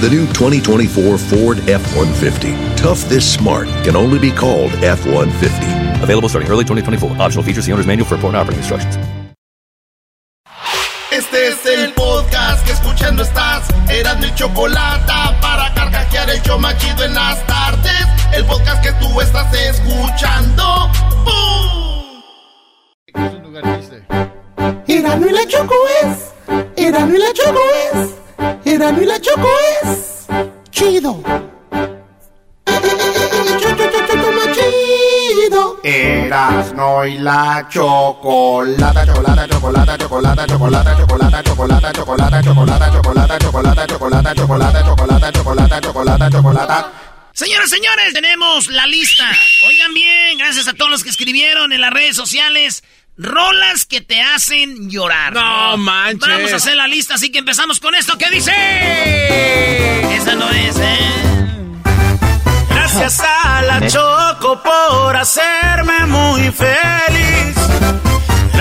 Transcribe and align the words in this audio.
The 0.00 0.08
new 0.08 0.24
2024 0.28 1.18
Ford 1.18 1.58
F-150. 1.68 2.56
Tough 2.78 3.06
this 3.10 3.34
smart 3.34 3.68
can 3.84 3.96
only 3.96 4.18
be 4.18 4.32
called 4.32 4.72
F-150. 4.82 6.02
Available 6.02 6.26
starting 6.26 6.50
early 6.50 6.64
2024. 6.64 7.20
Optional 7.20 7.44
features. 7.44 7.66
The 7.66 7.72
owner's 7.72 7.86
manual 7.86 8.08
for 8.08 8.14
important 8.14 8.40
operating 8.40 8.60
instructions. 8.60 8.96
Este 11.12 11.48
es 11.48 11.66
el 11.66 11.92
podcast 11.92 12.64
que 12.64 12.72
escuchando 12.72 13.22
estás. 13.22 13.68
Eran 13.90 14.20
mi 14.20 14.34
chocolate 14.34 15.12
para 15.42 15.74
carcajear 15.74 16.30
el 16.30 16.40
yo 16.44 16.58
machido 16.58 17.04
en 17.04 17.14
las 17.14 17.46
tardes. 17.46 18.06
El 18.32 18.46
podcast 18.46 18.82
que 18.82 18.92
tú 18.94 19.20
estás 19.20 19.52
escuchando. 19.52 20.90
¡Bum! 21.26 22.22
Erano 24.86 25.28
y 25.28 25.32
la 25.32 25.46
Choco 25.46 25.74
es. 26.02 26.32
Erano 26.76 27.14
y 27.14 27.18
la 27.18 27.32
Choco 27.34 27.60
es. 27.92 28.19
Erano 28.64 29.02
y 29.02 29.06
la 29.06 29.20
Choco 29.20 29.48
es. 29.82 30.26
Chido. 30.70 31.22
Chido. 34.52 35.80
Erasno 35.82 37.04
y 37.06 37.18
la 37.18 37.66
chocolata, 37.68 39.06
chocolata, 39.06 39.48
chocolata, 39.48 39.96
chocolata, 39.98 40.46
chocolata, 40.46 40.46
chocolata, 40.46 41.42
chocolata, 41.42 41.92
chocolata, 41.92 41.92
chocolata, 41.92 42.50
chocolata, 42.50 43.38
chocolata, 43.38 43.38
chocolata, 43.38 44.34
chocolata, 44.34 44.34
chocolata, 44.34 45.32
chocolata, 45.32 45.80
chocolata, 45.80 46.30
chocolata. 46.30 46.92
Señoras, 47.32 47.70
señores, 47.70 48.12
tenemos 48.12 48.68
la 48.68 48.86
lista. 48.86 49.24
Oigan 49.66 49.94
bien, 49.94 50.38
gracias 50.38 50.68
a 50.68 50.74
todos 50.74 50.90
los 50.90 51.04
que 51.04 51.10
escribieron 51.10 51.72
en 51.72 51.80
las 51.80 51.92
redes 51.92 52.16
sociales. 52.16 52.82
Rolas 53.16 53.84
que 53.84 54.00
te 54.00 54.20
hacen 54.20 54.88
llorar. 54.90 55.32
No 55.32 55.76
manches. 55.76 56.28
Vamos 56.28 56.52
a 56.52 56.56
hacer 56.56 56.76
la 56.76 56.86
lista, 56.86 57.14
así 57.14 57.30
que 57.30 57.38
empezamos 57.38 57.80
con 57.80 57.94
esto. 57.94 58.16
¿Qué 58.16 58.30
dice? 58.30 58.52
Esa 60.16 60.34
no 60.34 60.48
es, 60.50 60.76
¿eh? 60.78 60.98
Gracias 62.70 63.20
a 63.20 63.62
la 63.62 63.86
Choco 63.88 64.62
por 64.62 65.16
hacerme 65.16 66.06
muy 66.06 66.50
feliz. 66.50 67.99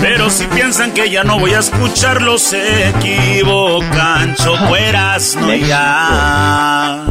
Pero 0.00 0.30
si 0.30 0.46
piensan 0.46 0.92
que 0.92 1.10
ya 1.10 1.24
no 1.24 1.38
voy 1.38 1.52
a 1.52 1.58
escucharlo, 1.58 2.38
se 2.38 2.88
equivocan. 2.88 4.34
Chocueras, 4.36 5.36
no 5.36 5.54
ya. 5.54 7.04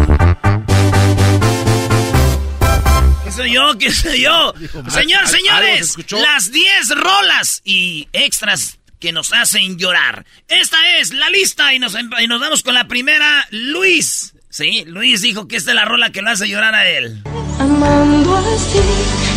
¿Qué 3.23 3.31
soy 3.31 3.53
yo? 3.53 3.77
¿Qué 3.77 3.91
soy 3.91 4.22
yo? 4.22 4.53
Señor, 4.89 5.27
señores, 5.27 5.95
las 6.11 6.51
10 6.51 6.89
rolas 6.95 7.61
y 7.63 8.07
extras 8.11 8.79
que 9.00 9.11
nos 9.11 9.33
hacen 9.33 9.77
llorar. 9.77 10.25
Esta 10.47 10.97
es 10.97 11.13
la 11.13 11.29
lista 11.29 11.73
y 11.73 11.79
nos, 11.79 11.95
y 11.95 12.27
nos 12.27 12.41
vamos 12.41 12.63
con 12.63 12.73
la 12.73 12.88
primera. 12.88 13.47
Luis. 13.51 14.33
Sí, 14.50 14.83
Luis 14.88 15.21
dijo 15.21 15.47
que 15.47 15.57
esta 15.57 15.71
es 15.71 15.75
la 15.75 15.85
rola 15.85 16.11
que 16.11 16.23
lo 16.23 16.31
hace 16.31 16.47
llorar 16.47 16.73
a 16.73 16.88
él. 16.89 17.21
Amando 17.59 18.35
así, 18.38 18.79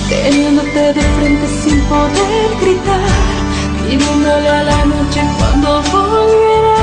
teniéndote 0.08 0.94
de 0.94 1.02
frente 1.02 1.48
sin 1.62 1.80
poder 1.82 2.56
gritar, 2.60 3.00
a 4.00 4.62
la 4.62 4.84
noche 4.86 5.20
cuando 5.38 5.82
volverás. 5.82 6.80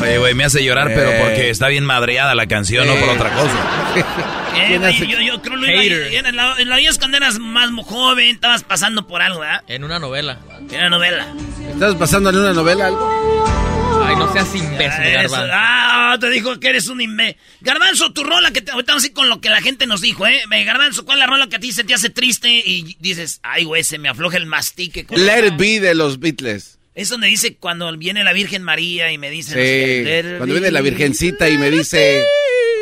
Oye, 0.00 0.18
güey, 0.18 0.34
me 0.34 0.44
hace 0.44 0.64
llorar, 0.64 0.90
pero 0.94 1.10
porque 1.22 1.50
está 1.50 1.68
bien 1.68 1.84
madreada 1.84 2.34
la 2.34 2.46
canción, 2.46 2.86
no 2.86 2.94
por 2.94 3.10
otra 3.10 3.30
cosa. 3.30 3.54
Eh, 4.56 4.78
güey, 4.78 5.08
yo, 5.08 5.20
yo 5.20 5.42
creo, 5.42 5.56
Luis, 5.56 5.92
en, 6.12 6.26
en 6.26 6.36
la, 6.36 6.54
en 6.56 6.68
la 6.68 6.76
vida 6.76 6.88
es 6.88 6.98
cuando 6.98 7.16
eras 7.16 7.40
más 7.40 7.68
joven, 7.84 8.36
estabas 8.36 8.62
pasando 8.62 9.04
por 9.06 9.20
algo, 9.20 9.40
¿verdad? 9.40 9.62
En 9.66 9.82
una 9.82 9.98
novela. 9.98 10.38
En 10.70 10.78
una 10.78 10.90
novela. 10.90 11.26
¿Estás 11.72 11.96
pasando 11.96 12.30
en 12.30 12.38
una 12.38 12.52
novela 12.52 12.86
algo? 12.86 13.73
Ay, 14.14 14.20
no 14.20 14.32
seas 14.32 14.54
imbécil, 14.54 15.04
Garbanzo. 15.12 15.48
Ah, 15.52 16.16
te 16.20 16.30
dijo 16.30 16.60
que 16.60 16.68
eres 16.68 16.88
un 16.88 17.00
imbécil. 17.00 17.36
Garbanzo, 17.60 18.12
tu 18.12 18.22
rola 18.24 18.50
que 18.52 18.60
te... 18.62 18.70
Ahorita 18.72 18.92
vamos 18.92 19.04
a 19.04 19.06
ir 19.08 19.12
con 19.12 19.28
lo 19.28 19.40
que 19.40 19.48
la 19.50 19.60
gente 19.60 19.86
nos 19.86 20.00
dijo, 20.00 20.26
¿eh? 20.26 20.42
Garbanzo, 20.64 21.04
¿cuál 21.04 21.18
es 21.18 21.20
la 21.20 21.26
rola 21.26 21.48
que 21.48 21.56
a 21.56 21.60
ti 21.60 21.72
se 21.72 21.84
te 21.84 21.94
hace 21.94 22.10
triste 22.10 22.48
y 22.50 22.96
dices, 23.00 23.40
ay, 23.42 23.64
güey, 23.64 23.82
se 23.84 23.98
me 23.98 24.08
afloja 24.08 24.36
el 24.36 24.46
mastique? 24.46 25.04
con- 25.04 25.24
Let 25.24 25.46
It 25.48 25.56
Be 25.56 25.80
de 25.80 25.94
los 25.94 26.20
Beatles. 26.20 26.78
Es 26.94 27.08
donde 27.08 27.26
dice 27.26 27.56
cuando 27.56 27.94
viene 27.96 28.22
la 28.22 28.32
Virgen 28.32 28.62
María 28.62 29.10
y 29.10 29.18
me 29.18 29.28
dice... 29.30 29.50
no 29.50 29.56
sé 29.56 30.22
Sí, 30.22 30.36
cuando 30.36 30.54
viene 30.54 30.70
la 30.70 30.80
Virgencita 30.80 31.48
y 31.48 31.58
me 31.58 31.68
dice, 31.70 32.22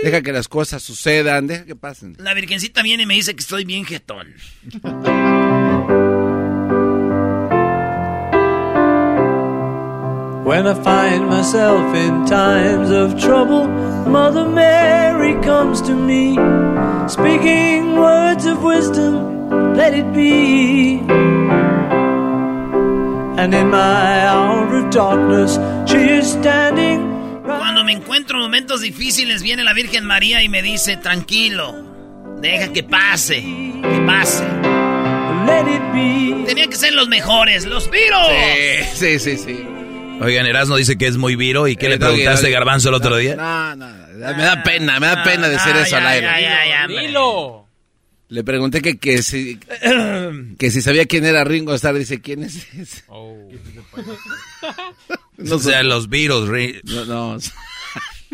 deja 0.02 0.20
que 0.20 0.32
las 0.32 0.48
cosas 0.48 0.82
sucedan, 0.82 1.46
deja 1.46 1.64
que 1.64 1.76
pasen. 1.76 2.16
La 2.18 2.34
Virgencita 2.34 2.82
viene 2.82 3.04
y 3.04 3.06
me 3.06 3.14
dice 3.14 3.34
que 3.34 3.40
estoy 3.40 3.64
bien 3.64 3.86
jetón. 3.86 4.34
When 10.44 10.66
I 10.66 10.74
find 10.74 11.28
myself 11.28 11.94
in 11.94 12.26
times 12.26 12.90
of 12.90 13.16
trouble, 13.16 13.68
Mother 14.10 14.44
Mary 14.44 15.34
comes 15.40 15.80
to 15.82 15.94
me, 15.94 16.34
speaking 17.08 17.96
words 17.96 18.44
of 18.46 18.60
wisdom, 18.60 19.76
let 19.76 19.94
it 19.94 20.12
be. 20.12 20.98
And 23.38 23.54
in 23.54 23.70
my 23.70 24.26
hour 24.26 24.78
of 24.78 24.90
darkness, 24.90 25.60
she 25.88 26.18
is 26.18 26.32
standing. 26.32 27.40
Cuando 27.44 27.84
me 27.84 27.92
encuentro 27.92 28.38
en 28.38 28.42
momentos 28.42 28.80
difíciles, 28.80 29.42
viene 29.42 29.62
la 29.62 29.74
Virgen 29.74 30.04
María 30.04 30.42
y 30.42 30.48
me 30.48 30.60
dice, 30.60 30.96
tranquilo, 30.96 31.72
deja 32.40 32.72
que 32.72 32.82
pase, 32.82 33.42
que 33.42 34.02
pase. 34.04 34.44
Let 35.46 35.68
it 35.68 35.82
be. 35.92 36.44
Tenía 36.46 36.66
que 36.66 36.76
ser 36.76 36.94
los 36.94 37.08
mejores, 37.08 37.64
los 37.64 37.88
Beatles. 37.88 38.88
Sí, 38.92 39.20
sí, 39.20 39.36
sí. 39.36 39.81
Oigan, 40.24 40.46
Erasmo 40.46 40.76
dice 40.76 40.96
que 40.98 41.06
es 41.06 41.16
muy 41.16 41.36
viro. 41.36 41.68
¿Y 41.68 41.76
qué 41.76 41.88
le 41.88 41.94
Eh, 41.94 41.98
Doggy, 41.98 42.14
preguntaste, 42.16 42.46
Doggy. 42.46 42.52
Garbanzo, 42.54 42.88
el 42.90 42.94
otro 42.94 43.16
día? 43.16 43.36
No, 43.36 43.76
no, 43.76 43.86
me 43.88 44.42
da 44.42 44.62
pena, 44.62 44.98
me 45.00 45.06
da 45.06 45.22
pena 45.24 45.48
decir 45.48 45.74
eso 45.76 45.96
al 45.96 46.06
aire. 46.06 46.28
Dilo. 46.88 47.58
Le 48.28 48.44
pregunté 48.44 48.80
que, 48.80 48.96
que, 48.98 49.22
si, 49.22 49.58
que 50.58 50.70
si 50.70 50.80
sabía 50.80 51.04
quién 51.04 51.26
era 51.26 51.44
Ringo 51.44 51.74
Starr, 51.74 51.96
dice, 51.98 52.22
¿quién 52.22 52.42
es 52.44 52.66
ese? 52.74 53.04
o 55.50 55.58
sea, 55.58 55.82
los 55.82 56.08
Beatles. 56.08 56.48
Ri- 56.48 56.80
No, 56.84 57.04
no. 57.34 57.38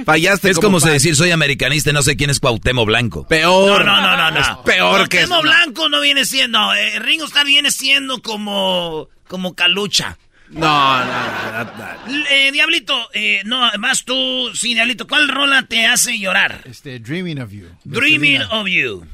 Fallaste. 0.05 0.51
Es 0.51 0.61
como, 0.61 0.79
decir 0.79 1.17
soy 1.17 1.33
americanista 1.33 1.91
y 1.91 1.93
no 1.93 2.03
sé 2.03 2.17
quién 2.17 2.31
es 2.31 2.39
Cuauhtémoc 2.39 2.87
Blanco. 2.87 3.27
Peor. 3.27 3.85
No, 3.85 4.01
no, 4.01 4.17
no, 4.17 4.31
no. 4.31 4.41
Es 4.41 4.47
peor 4.65 5.09
que 5.09 5.19
Cuauhtémoc 5.27 5.43
Blanco 5.43 5.89
no 5.89 6.01
viene 6.01 6.25
siendo. 6.25 6.73
Eh, 6.75 7.01
Ringo 7.01 7.25
Starr 7.27 7.47
viene 7.47 7.73
siendo 7.73 8.23
como. 8.23 9.09
como 9.27 9.55
Calucha. 9.57 10.17
No, 10.51 11.05
no, 11.05 11.05
no, 11.05 11.65
no, 11.65 12.25
Eh, 12.31 12.51
Diablito, 12.53 13.09
eh, 13.13 13.43
no, 13.45 13.71
más 13.79 14.05
tú, 14.05 14.51
sí, 14.55 14.73
Diablito, 14.75 15.07
¿cuál 15.07 15.29
rola 15.29 15.63
te 15.65 15.87
hace 15.87 16.19
llorar? 16.19 16.63
Este, 16.65 16.99
Dreaming 17.01 17.41
of 17.41 17.51
You. 17.53 17.69
Dreaming 17.85 18.43
of 18.51 18.67
You. 18.67 19.05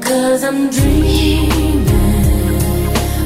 Cause 0.00 0.44
I'm 0.44 0.68
dreaming 0.70 1.86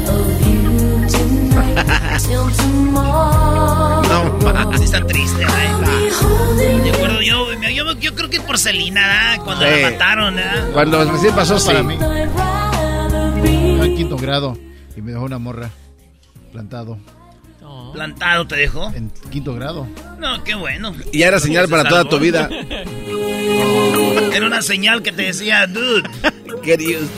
of 0.09 0.47
you 0.47 1.07
tonight 1.09 2.21
till 2.21 2.51
tomorrow. 2.57 4.03
No, 4.03 4.49
así 4.73 4.85
está 4.85 5.05
triste, 5.07 5.45
holding 5.45 6.83
De 6.85 6.91
acuerdo, 6.91 7.23
yo, 7.23 7.53
yo, 7.71 7.93
yo 7.99 8.15
creo 8.15 8.31
que 8.31 8.41
por 8.41 8.59
Selena, 8.59 9.35
¿eh? 9.35 9.39
cuando 9.45 9.65
Sí. 9.65 9.81
la 9.83 9.91
mataron, 9.91 10.39
¿eh? 10.39 10.43
Cuando 10.73 11.05
recién 11.11 11.35
pasó, 11.35 11.59
sí. 11.59 11.67
Para 11.67 11.83
mí. 11.83 11.97
En 13.85 13.97
quinto 13.97 14.17
grado 14.17 14.59
y 14.97 15.03
me 15.03 15.13
dejó 15.13 15.25
una 15.25 15.39
morra 15.39 15.71
plantado. 16.53 16.99
Plantado 17.93 18.47
te 18.47 18.57
dejó. 18.57 18.93
En 18.95 19.11
quinto 19.31 19.55
grado. 19.55 19.89
No, 20.19 20.43
qué 20.45 20.55
bueno. 20.55 20.95
Y 21.13 21.19
ya 21.19 21.29
era 21.29 21.41
señal 21.41 21.67
Se 21.67 21.71
para 21.71 21.89
toda 21.89 22.05
tu 22.09 22.19
vida. 22.19 22.49
Era 24.33 24.47
una 24.47 24.61
señal 24.61 25.03
que 25.03 25.13
te 25.13 25.23
decía, 25.23 25.67
dude. 25.67 26.09
Queridos. 26.63 27.09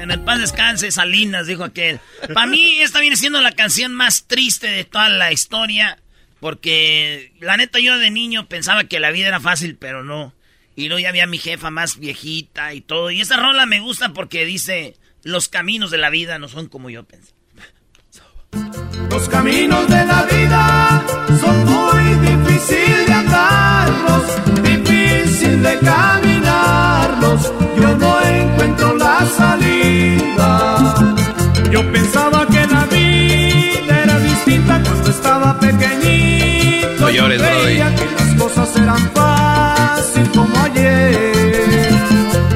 En 0.00 0.10
el 0.10 0.20
paz 0.20 0.40
descanse, 0.40 0.90
Salinas, 0.90 1.46
dijo 1.46 1.64
aquel. 1.64 2.00
Para 2.32 2.46
mí, 2.46 2.80
esta 2.80 3.00
viene 3.00 3.16
siendo 3.16 3.42
la 3.42 3.52
canción 3.52 3.92
más 3.92 4.24
triste 4.24 4.68
de 4.68 4.84
toda 4.84 5.10
la 5.10 5.32
historia. 5.32 5.98
Porque, 6.40 7.32
la 7.40 7.58
neta, 7.58 7.78
yo 7.78 7.98
de 7.98 8.10
niño 8.10 8.48
pensaba 8.48 8.84
que 8.84 9.00
la 9.00 9.10
vida 9.10 9.28
era 9.28 9.40
fácil, 9.40 9.76
pero 9.76 10.02
no. 10.02 10.32
Y 10.76 10.88
luego 10.88 11.00
ya 11.00 11.10
había 11.10 11.26
mi 11.26 11.38
jefa 11.38 11.70
más 11.70 11.98
viejita 11.98 12.74
y 12.74 12.80
todo. 12.80 13.10
Y 13.10 13.20
esa 13.20 13.36
rola 13.36 13.66
me 13.66 13.80
gusta 13.80 14.12
porque 14.12 14.44
dice: 14.44 14.96
Los 15.22 15.48
caminos 15.48 15.90
de 15.90 15.98
la 15.98 16.10
vida 16.10 16.38
no 16.38 16.48
son 16.48 16.68
como 16.68 16.90
yo 16.90 17.04
pensé. 17.04 17.32
Los 19.10 19.28
caminos 19.28 19.88
de 19.88 20.04
la 20.06 20.22
vida 20.24 21.04
son 21.40 21.64
muy 21.64 22.14
difíciles 22.28 23.06
de 23.06 23.12
andarlos, 23.12 24.22
difícil 24.62 25.62
de 25.62 25.78
caminarlos. 25.78 27.52
Yo 27.76 27.96
no 27.96 28.20
encuentro 28.22 28.96
la 28.96 29.26
salida. 29.26 30.94
Yo 31.70 31.92
pensaba 31.92 32.46
que 32.48 32.66
la 32.66 32.84
vida 32.86 34.02
era 34.02 34.18
distinta 34.18 34.82
cuando 34.82 35.10
estaba 35.10 35.60
pequeñito. 35.60 37.00
No 37.00 37.10
llores, 37.10 37.40
Cosas 38.54 38.76
eran 38.76 39.10
fácil 39.12 40.30
como 40.30 40.56
ayer. 40.62 41.32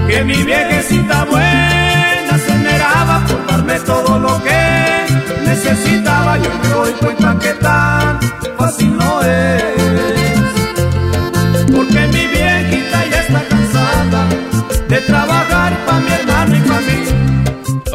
Que 0.06 0.22
mi 0.22 0.44
viejecita 0.44 1.24
buena 1.24 2.38
se 2.38 2.52
esmeraba 2.52 3.20
por 3.26 3.46
darme 3.48 3.80
todo 3.80 4.16
lo 4.20 4.40
que 4.44 5.06
necesitaba. 5.44 6.38
Yo 6.38 6.50
me 6.62 6.68
doy 6.68 6.92
cuenta 6.92 7.36
que 7.40 7.52
tan 7.54 8.20
fácil 8.56 8.96
no 8.96 9.22
es. 9.24 9.77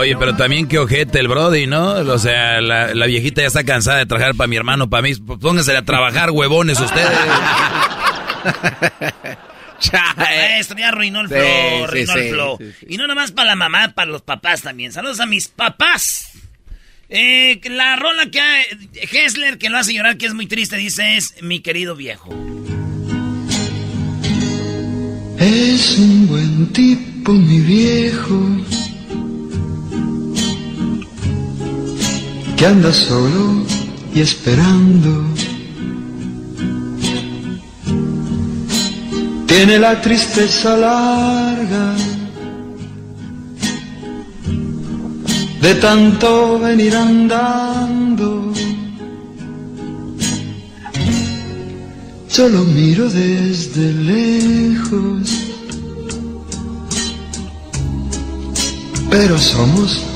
Oye, 0.04 0.18
pero 0.18 0.36
también 0.36 0.68
qué 0.68 0.80
ojete 0.80 1.20
el 1.20 1.30
Brody, 1.30 1.66
¿no? 1.66 1.92
O 1.94 2.20
sea, 2.20 2.60
la, 2.60 2.94
la 2.94 3.06
viejita 3.06 3.40
ya 3.42 3.48
está 3.48 3.64
cansada 3.64 4.00
de 4.00 4.06
trabajar 4.06 4.36
para 4.36 4.50
mi 4.50 4.58
hermano, 4.58 4.90
para 4.90 5.02
mí. 5.02 5.16
Pónganse 5.16 5.76
a 5.78 5.86
trabajar, 5.86 6.30
huevones 6.32 6.78
ustedes. 6.80 7.08
Esto 10.60 10.76
ya 10.78 10.90
arruinó 10.90 11.22
el 11.22 11.28
Sí, 11.30 11.34
flow, 11.36 11.84
arruinó 11.86 12.14
sí, 12.14 12.20
el 12.20 12.30
flow. 12.34 12.58
sí, 12.60 12.66
sí. 12.80 12.86
Y 12.90 12.98
no 12.98 13.08
nomás 13.08 13.32
para 13.32 13.50
la 13.50 13.56
mamá, 13.56 13.94
para 13.96 14.12
los 14.12 14.22
papás 14.22 14.62
también. 14.62 14.92
Saludos 14.92 15.20
a 15.22 15.26
mis 15.26 15.48
papás. 15.48 16.32
Eh, 17.10 17.60
la 17.70 17.96
rola 17.96 18.26
que 18.32 18.42
hay, 18.42 18.66
Hessler, 19.12 19.58
que 19.58 19.70
lo 19.70 19.78
hace 19.78 19.94
llorar, 19.94 20.18
que 20.18 20.26
es 20.26 20.34
muy 20.34 20.48
triste, 20.48 20.76
dice, 20.78 21.16
es 21.16 21.36
mi 21.42 21.62
querido 21.62 21.96
viejo. 21.96 22.30
Es 25.40 25.98
un 25.98 26.28
buen 26.28 26.74
tipo, 26.74 27.32
mi 27.34 27.60
viejo, 27.60 28.58
que 32.64 32.68
anda 32.68 32.94
solo 32.94 33.66
y 34.16 34.22
esperando. 34.22 35.26
Tiene 39.48 39.78
la 39.80 40.00
tristeza 40.02 40.78
larga 40.78 41.94
de 45.62 45.76
tanto 45.76 46.58
venir 46.60 46.96
andando. 46.96 48.54
Solo 52.30 52.64
miro 52.64 53.10
desde 53.10 53.92
lejos, 53.92 55.30
pero 59.10 59.38
somos 59.38 60.13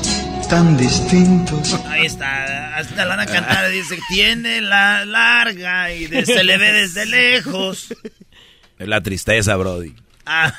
tan 0.48 0.76
distintos. 0.76 1.74
Ahí 1.86 2.06
está, 2.06 2.76
hasta 2.76 3.04
la 3.04 3.16
van 3.16 3.20
a 3.20 3.26
cantar, 3.26 3.70
dice, 3.70 3.98
tiene 4.08 4.60
la 4.60 5.04
larga 5.04 5.92
y 5.92 6.06
de- 6.06 6.24
se 6.26 6.44
le 6.44 6.58
ve 6.58 6.72
desde 6.72 7.06
lejos. 7.06 7.88
Es 8.78 8.86
la 8.88 9.00
tristeza, 9.02 9.56
Brody. 9.56 9.94
Ah, 10.26 10.54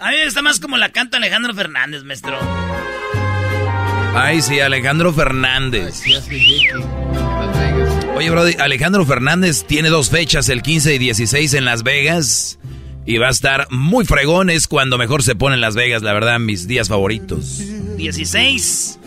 a 0.00 0.10
mí 0.10 0.16
está 0.26 0.42
más 0.42 0.58
como 0.60 0.76
la 0.76 0.90
canta 0.90 1.16
Alejandro 1.18 1.54
Fernández, 1.54 2.02
maestro. 2.04 2.38
Ay, 4.14 4.42
sí, 4.42 4.60
Alejandro 4.60 5.12
Fernández. 5.12 6.02
Oye, 8.14 8.30
Brody, 8.30 8.54
Alejandro 8.58 9.06
Fernández 9.06 9.64
tiene 9.66 9.88
dos 9.88 10.10
fechas, 10.10 10.48
el 10.48 10.62
15 10.62 10.94
y 10.94 10.98
16 10.98 11.54
en 11.54 11.64
Las 11.64 11.82
Vegas. 11.82 12.58
Y 13.04 13.18
va 13.18 13.28
a 13.28 13.30
estar 13.30 13.66
muy 13.70 14.04
fregón, 14.04 14.50
es 14.50 14.68
cuando 14.68 14.96
mejor 14.96 15.22
se 15.22 15.34
pone 15.34 15.56
en 15.56 15.60
Las 15.60 15.74
Vegas, 15.74 16.02
la 16.02 16.12
verdad, 16.12 16.38
mis 16.38 16.68
días 16.68 16.88
favoritos. 16.88 17.60
16, 17.96 18.98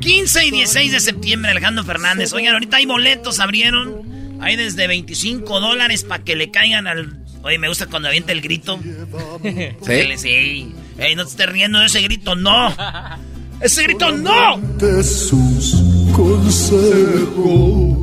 15 0.00 0.46
y 0.46 0.50
16 0.50 0.92
de 0.92 1.00
septiembre, 1.00 1.52
Alejandro 1.52 1.84
Fernández. 1.84 2.32
Oigan, 2.32 2.54
ahorita 2.54 2.78
hay 2.78 2.86
boletos, 2.86 3.40
abrieron. 3.40 4.16
Hay 4.40 4.56
desde 4.56 4.86
25 4.86 5.60
dólares 5.60 6.04
para 6.04 6.24
que 6.24 6.36
le 6.36 6.50
caigan 6.50 6.86
al... 6.86 7.22
Oye, 7.42 7.58
me 7.58 7.68
gusta 7.68 7.86
cuando 7.86 8.08
avienta 8.08 8.32
el 8.32 8.40
grito. 8.40 8.78
¿Sí? 9.42 10.16
Sí. 10.16 10.72
Ey, 10.98 11.14
no 11.14 11.24
te 11.24 11.30
estés 11.30 11.48
riendo 11.48 11.78
de 11.78 11.86
ese 11.86 12.02
grito, 12.02 12.34
no. 12.34 12.74
Ese 13.60 13.84
grito, 13.84 14.12
no. 14.12 14.58
De 14.78 15.02
sus 15.02 15.76
consejos. 16.12 17.98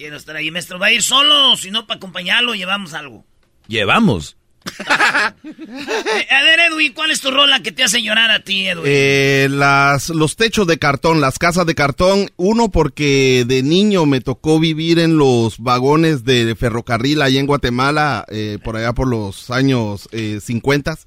Quiero 0.00 0.16
estar 0.16 0.34
ahí, 0.34 0.50
maestro. 0.50 0.78
¿Va 0.78 0.86
a 0.86 0.92
ir 0.92 1.02
solo? 1.02 1.54
Si 1.58 1.70
no, 1.70 1.86
para 1.86 1.98
acompañarlo, 1.98 2.54
llevamos 2.54 2.94
algo. 2.94 3.26
Llevamos. 3.68 4.38
Eh, 4.64 4.72
a 6.30 6.42
ver, 6.42 6.60
Edwin, 6.72 6.94
¿cuál 6.94 7.10
es 7.10 7.20
tu 7.20 7.30
rola 7.30 7.62
que 7.62 7.70
te 7.70 7.84
hace 7.84 8.00
llorar 8.00 8.30
a 8.30 8.42
ti, 8.42 8.66
Edwin? 8.66 8.84
Eh, 8.86 9.48
las, 9.50 10.08
los 10.08 10.36
techos 10.36 10.66
de 10.66 10.78
cartón, 10.78 11.20
las 11.20 11.38
casas 11.38 11.66
de 11.66 11.74
cartón. 11.74 12.30
Uno, 12.36 12.70
porque 12.70 13.44
de 13.46 13.62
niño 13.62 14.06
me 14.06 14.22
tocó 14.22 14.58
vivir 14.58 15.00
en 15.00 15.18
los 15.18 15.58
vagones 15.58 16.24
de 16.24 16.56
ferrocarril 16.56 17.20
allá 17.20 17.38
en 17.38 17.46
Guatemala, 17.46 18.24
eh, 18.30 18.56
por 18.64 18.78
allá 18.78 18.94
por 18.94 19.06
los 19.06 19.50
años 19.50 20.08
eh, 20.12 20.40
50. 20.42 20.98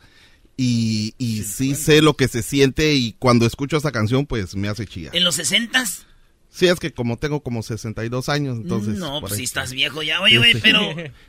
Y, 0.56 1.16
y 1.18 1.42
sí 1.42 1.74
sé 1.74 2.04
lo 2.04 2.14
que 2.16 2.28
se 2.28 2.44
siente 2.44 2.94
y 2.94 3.14
cuando 3.14 3.48
escucho 3.48 3.78
esa 3.78 3.92
canción, 3.92 4.28
pues 4.28 4.56
me 4.56 4.68
hace 4.68 4.86
chillar. 4.86 5.16
¿En 5.16 5.24
los 5.24 5.40
60s? 5.40 6.13
Sí, 6.54 6.68
es 6.68 6.80
que 6.80 6.94
como 6.94 7.18
tengo 7.18 7.42
como 7.42 7.64
62 7.64 8.30
años, 8.30 8.58
entonces... 8.58 8.96
no, 9.00 9.22
pues 9.22 9.36
sí 9.38 9.44
estás 9.44 9.72
viejo 9.74 10.04
ya. 10.04 10.22
Oye, 10.22 10.38
güey, 10.38 10.54
Sí. 10.54 10.60
pero, 10.62 10.82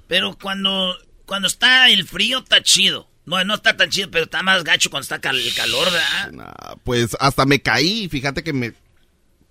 pero 0.07 0.39
cuando, 0.41 0.95
cuando 1.25 1.49
está 1.49 1.89
el 1.89 2.07
frío 2.07 2.41
está 2.41 2.63
chido. 2.63 3.09
No, 3.25 3.43
no 3.43 3.55
está 3.55 3.75
tan 3.75 3.89
chido, 3.89 4.11
pero 4.11 4.25
está 4.25 4.43
más 4.43 4.65
gacho 4.65 4.91
cuando 4.91 5.05
está 5.05 5.19
cal- 5.23 5.41
el 5.41 5.55
calor, 5.55 5.87
¿verdad? 5.91 6.33
Nah, 6.33 6.75
pues 6.85 7.17
hasta 7.21 7.47
me 7.47 7.61
caí, 7.61 8.07
fíjate 8.11 8.43
que 8.45 8.53
me 8.53 8.75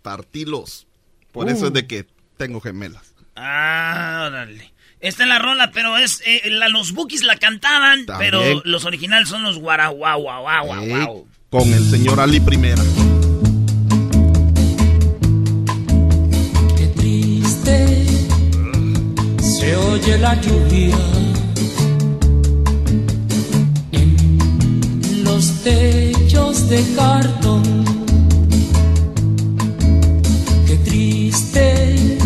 partí 0.03 0.45
los... 0.45 0.85
Por 1.31 1.49
eso 1.49 1.63
Uh. 1.65 1.67
es 1.69 1.73
de 1.73 1.87
que 1.87 2.05
tengo 2.37 2.61
gemelas. 2.61 3.15
Ah, 3.35 4.25
órale. 4.27 4.71
Esta 4.99 5.23
es 5.23 5.29
la 5.29 5.39
rola, 5.39 5.71
pero 5.71 5.97
es 5.97 6.21
eh, 6.25 6.43
la- 6.51 6.69
los 6.69 6.91
Bookies 6.91 7.23
la 7.23 7.37
cantaban, 7.37 8.05
También. 8.05 8.31
pero 8.31 8.61
los 8.63 8.85
originales 8.85 9.27
son 9.27 9.41
los 9.41 9.57
guaraguau, 9.57 10.21
guau, 10.21 10.43
guau, 10.43 10.85
guau. 10.85 11.27
Con 11.49 11.73
el 11.73 11.83
señor 11.89 12.19
Ali 12.19 12.39
Primera. 12.39 12.83
se 19.41 19.75
oye 19.75 20.17
la 20.17 20.39
lluvia 20.41 20.97
en 23.91 25.23
los 25.23 25.63
techos 25.63 26.69
de 26.69 26.83
cartón. 26.95 27.63
Qué 30.67 30.75
triste 30.77 32.17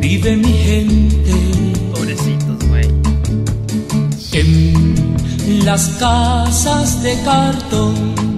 vive 0.00 0.36
mi 0.36 0.52
gente. 0.52 1.32
Pobrecitos, 1.94 2.68
güey. 2.68 2.88
En 4.32 5.64
las 5.64 5.88
casas 5.98 7.02
de 7.02 7.14
cartón. 7.24 8.35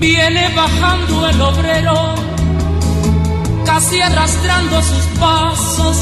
Viene 0.00 0.48
bajando 0.54 1.28
el 1.28 1.40
obrero, 1.40 2.14
casi 3.64 4.00
arrastrando 4.00 4.82
sus 4.82 5.04
pasos 5.18 5.96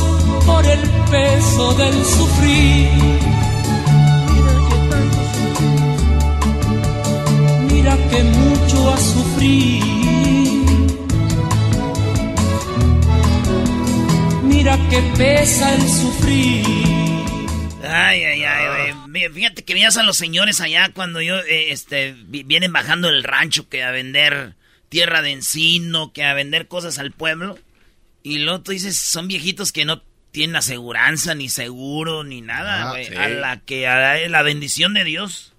por 0.47 0.65
el 0.67 0.81
peso 1.11 1.75
del 1.75 2.05
sufrir. 2.05 2.89
Mira 7.71 7.97
que 8.11 8.23
mucho 8.23 8.93
ha 8.93 8.99
sufrido. 8.99 9.87
Mira 14.43 14.77
que 14.89 15.03
pesa 15.17 15.75
el 15.75 15.89
sufrir. 15.89 16.65
Ay, 17.83 18.25
ay, 18.25 18.45
ay, 18.45 18.67
güey. 18.69 18.82
Fíjate 19.13 19.65
que 19.65 19.75
veías 19.75 19.97
a 19.97 20.03
los 20.03 20.17
señores 20.17 20.61
allá 20.61 20.91
cuando 20.95 21.21
yo, 21.21 21.39
eh, 21.39 21.71
este, 21.73 22.15
vi- 22.27 22.43
vienen 22.45 22.73
bajando 22.73 23.09
del 23.09 23.25
rancho 23.25 23.69
que 23.69 23.83
a 23.83 23.91
vender 23.91 24.55
tierra 24.89 25.23
de 25.23 25.31
encino, 25.33 26.13
que 26.13 26.25
a 26.25 26.35
vender 26.35 26.67
cosas 26.69 26.99
al 26.99 27.13
pueblo. 27.13 27.59
Y 28.23 28.39
luego 28.39 28.61
tú 28.63 28.73
dices, 28.73 28.97
son 28.97 29.29
viejitos 29.29 29.73
que 29.73 29.85
no 29.85 30.03
tienen 30.31 30.57
aseguranza, 30.57 31.35
ni 31.35 31.49
seguro, 31.49 32.25
ni 32.25 32.41
nada, 32.41 32.93
Ah, 32.93 32.97
sí. 33.07 33.15
A 33.15 33.29
la 33.29 33.61
que, 33.61 33.87
a 33.87 33.97
la, 33.97 34.29
la 34.29 34.43
bendición 34.43 34.95
de 34.95 35.05
Dios. 35.05 35.53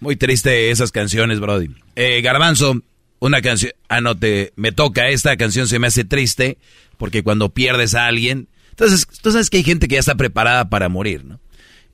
Muy 0.00 0.16
triste 0.16 0.70
esas 0.70 0.92
canciones, 0.92 1.40
Brody. 1.40 1.70
Eh, 1.96 2.20
Garbanzo, 2.20 2.82
una 3.20 3.40
canción. 3.40 3.72
Ah, 3.88 4.00
no, 4.00 4.18
te, 4.18 4.52
me 4.56 4.72
toca. 4.72 5.08
Esta 5.08 5.36
canción 5.36 5.66
se 5.68 5.78
me 5.78 5.86
hace 5.86 6.04
triste 6.04 6.58
porque 6.98 7.22
cuando 7.22 7.48
pierdes 7.54 7.94
a 7.94 8.06
alguien. 8.06 8.48
Entonces, 8.70 9.06
tú 9.22 9.30
sabes 9.30 9.48
que 9.50 9.58
hay 9.58 9.64
gente 9.64 9.86
que 9.88 9.94
ya 9.94 10.00
está 10.00 10.16
preparada 10.16 10.68
para 10.68 10.88
morir, 10.88 11.24
¿no? 11.24 11.40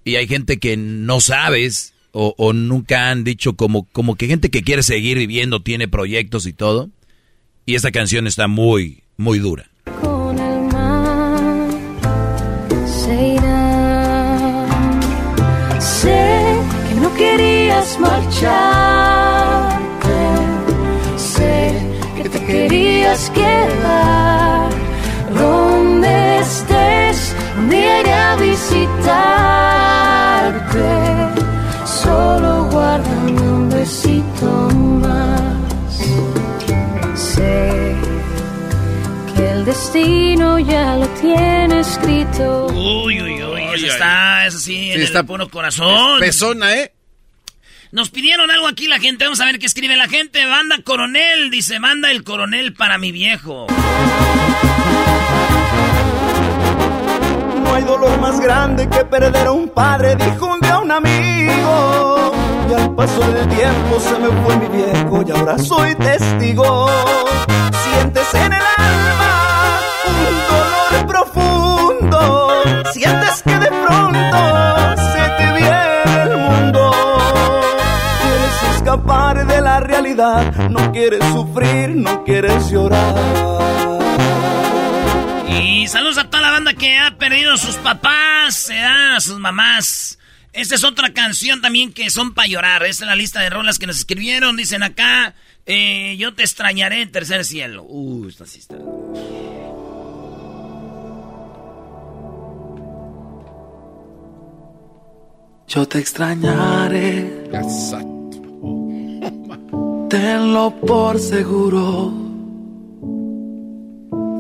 Y 0.05 0.17
hay 0.17 0.27
gente 0.27 0.59
que 0.59 0.77
no 0.77 1.21
sabes 1.21 1.93
o, 2.13 2.35
o 2.37 2.53
nunca 2.53 3.11
han 3.11 3.25
dicho 3.25 3.55
como, 3.55 3.87
como 3.93 4.17
que 4.17 4.27
gente 4.27 4.51
que 4.51 4.63
quiere 4.63 4.83
seguir 4.83 5.19
viviendo, 5.19 5.63
tiene 5.63 5.89
proyectos 5.89 6.47
y 6.47 6.53
todo. 6.53 6.91
Y 7.67 7.75
esta 7.75 7.91
canción 7.93 8.27
está 8.27 8.49
muy, 8.49 9.03
muy 9.17 9.39
dura. 9.39 9.71
con 10.03 10.39
el 10.39 10.63
mar 10.73 11.69
se 12.87 13.35
irá. 13.35 14.67
Sé 15.79 16.57
que 16.89 16.95
no 16.97 17.15
querías 17.15 17.99
marcharte, 18.01 19.71
sé 21.17 21.75
que 22.17 22.29
te 22.29 22.45
querías 22.47 23.31
quedar. 23.31 24.71
Donde 25.35 26.39
estés, 26.41 27.37
un 27.57 27.71
día 27.71 28.01
iré 28.01 28.13
a 28.13 28.37
visitarte. 30.61 31.87
Solo 31.87 32.65
guárdame 32.71 33.41
un 33.41 33.71
besito 33.71 34.69
más. 35.03 35.41
Sé 37.19 37.95
que 39.35 39.51
el 39.51 39.65
destino 39.65 40.59
ya 40.59 40.97
lo 40.97 41.09
tiene 41.21 41.81
escrito. 41.81 42.67
Uy, 42.69 43.21
uy, 43.23 43.43
uy. 43.43 43.61
Eso 43.75 43.87
está, 43.87 44.47
eso 44.47 44.59
sí, 44.59 44.77
en 44.77 44.83
Sí, 44.85 44.91
el 44.93 45.03
está- 45.03 45.23
puro 45.25 45.49
corazón. 45.49 46.21
Pesona, 46.21 46.75
¿eh? 46.75 46.93
Nos 47.93 48.11
pidieron 48.11 48.51
algo 48.53 48.69
aquí 48.69 48.87
la 48.87 49.01
gente. 49.01 49.25
Vamos 49.25 49.41
a 49.41 49.47
ver 49.47 49.59
qué 49.59 49.67
escribe 49.67 49.97
la 49.97 50.09
gente. 50.09 50.45
Banda 50.47 50.77
Coronel. 50.85 51.51
Dice, 51.51 51.81
manda 51.81 52.11
el 52.13 52.23
coronel 52.23 52.73
para 52.73 52.99
mi 52.99 53.11
viejo. 53.11 53.67
Hay 57.81 57.87
dolor 57.87 58.21
más 58.21 58.41
grande 58.41 58.89
que 58.89 59.05
perder 59.05 59.47
a 59.47 59.53
un 59.53 59.69
padre, 59.69 60.15
dijo 60.17 60.47
un 60.47 60.61
día 60.61 60.79
un 60.79 60.91
amigo. 60.91 62.33
Y 62.69 62.75
al 62.75 62.95
paso 62.95 63.21
del 63.21 63.49
tiempo 63.49 63.99
se 63.99 64.19
me 64.19 64.29
fue 64.43 64.57
mi 64.57 64.69
viejo 64.69 65.23
y 65.27 65.31
ahora 65.31 65.59
soy 65.59 65.95
testigo. 65.95 66.89
Sientes 67.85 68.35
en 68.35 68.53
el 68.53 68.63
alma 68.77 69.81
un 70.09 70.37
dolor 70.51 71.07
profundo. 71.07 72.51
Sientes 72.93 73.43
que 73.43 73.59
de 73.59 73.69
pronto 73.69 74.39
se 74.97 75.29
te 75.39 75.53
viene 75.53 76.23
el 76.23 76.37
mundo. 76.37 76.91
Quieres 78.23 78.77
escapar 78.77 79.47
de 79.47 79.61
la 79.61 79.81
realidad, 79.81 80.53
no 80.69 80.93
quieres 80.93 81.25
sufrir, 81.33 81.97
no 81.97 82.25
quieres 82.25 82.71
llorar. 82.71 83.15
Y 85.59 85.89
saludos 85.89 86.19
a 86.19 86.31
toda 86.31 86.43
la 86.43 86.51
banda 86.51 86.75
que 86.75 86.97
ha 86.99 87.17
perdido 87.19 87.57
sus 87.57 87.77
papás, 87.77 88.71
eh, 88.71 88.79
a 88.79 89.19
sus 89.21 89.39
mamás. 89.39 90.19
Esta 90.53 90.75
es 90.75 90.85
otra 90.85 91.13
canción 91.13 91.61
también 91.61 91.93
que 91.93 92.11
son 92.11 92.35
para 92.35 92.49
llorar. 92.49 92.85
Esta 92.85 93.05
es 93.05 93.09
la 93.09 93.17
lista 93.17 93.41
de 93.41 93.51
rolas 93.51 93.79
que 93.79 93.87
nos 93.87 93.99
escribieron. 93.99 94.57
Dicen 94.57 94.83
acá, 94.83 95.35
eh, 95.67 96.17
yo 96.19 96.35
te 96.35 96.43
extrañaré 96.43 97.03
en 97.03 97.13
tercer 97.13 97.45
cielo. 97.45 97.85
Uh, 97.85 98.29
esta 98.29 98.47
sí 98.47 98.59
está. 98.59 98.77
Yo 105.69 105.87
te 105.87 105.99
extrañaré. 106.01 107.49
Tenlo 110.09 110.75
por 110.81 111.21
seguro. 111.21 112.30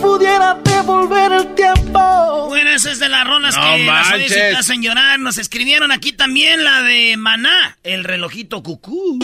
pudiera 0.00 0.54
devolver 0.64 1.32
el 1.32 1.54
tiempo. 1.54 2.46
Bueno, 2.48 2.70
esa 2.70 2.90
es 2.92 2.98
de 2.98 3.08
las 3.08 3.26
rolas 3.26 3.56
No 3.56 3.62
que 3.62 3.84
las 3.84 4.12
oyes 4.12 4.30
y 4.30 4.34
te 4.34 4.40
manches. 4.40 4.58
hacen 4.58 4.82
llorar. 4.82 5.18
Nos 5.20 5.38
escribieron 5.38 5.92
aquí 5.92 6.12
también 6.12 6.64
la 6.64 6.82
de 6.82 7.16
Maná, 7.16 7.76
el 7.82 8.04
relojito 8.04 8.62
cucú. 8.62 9.18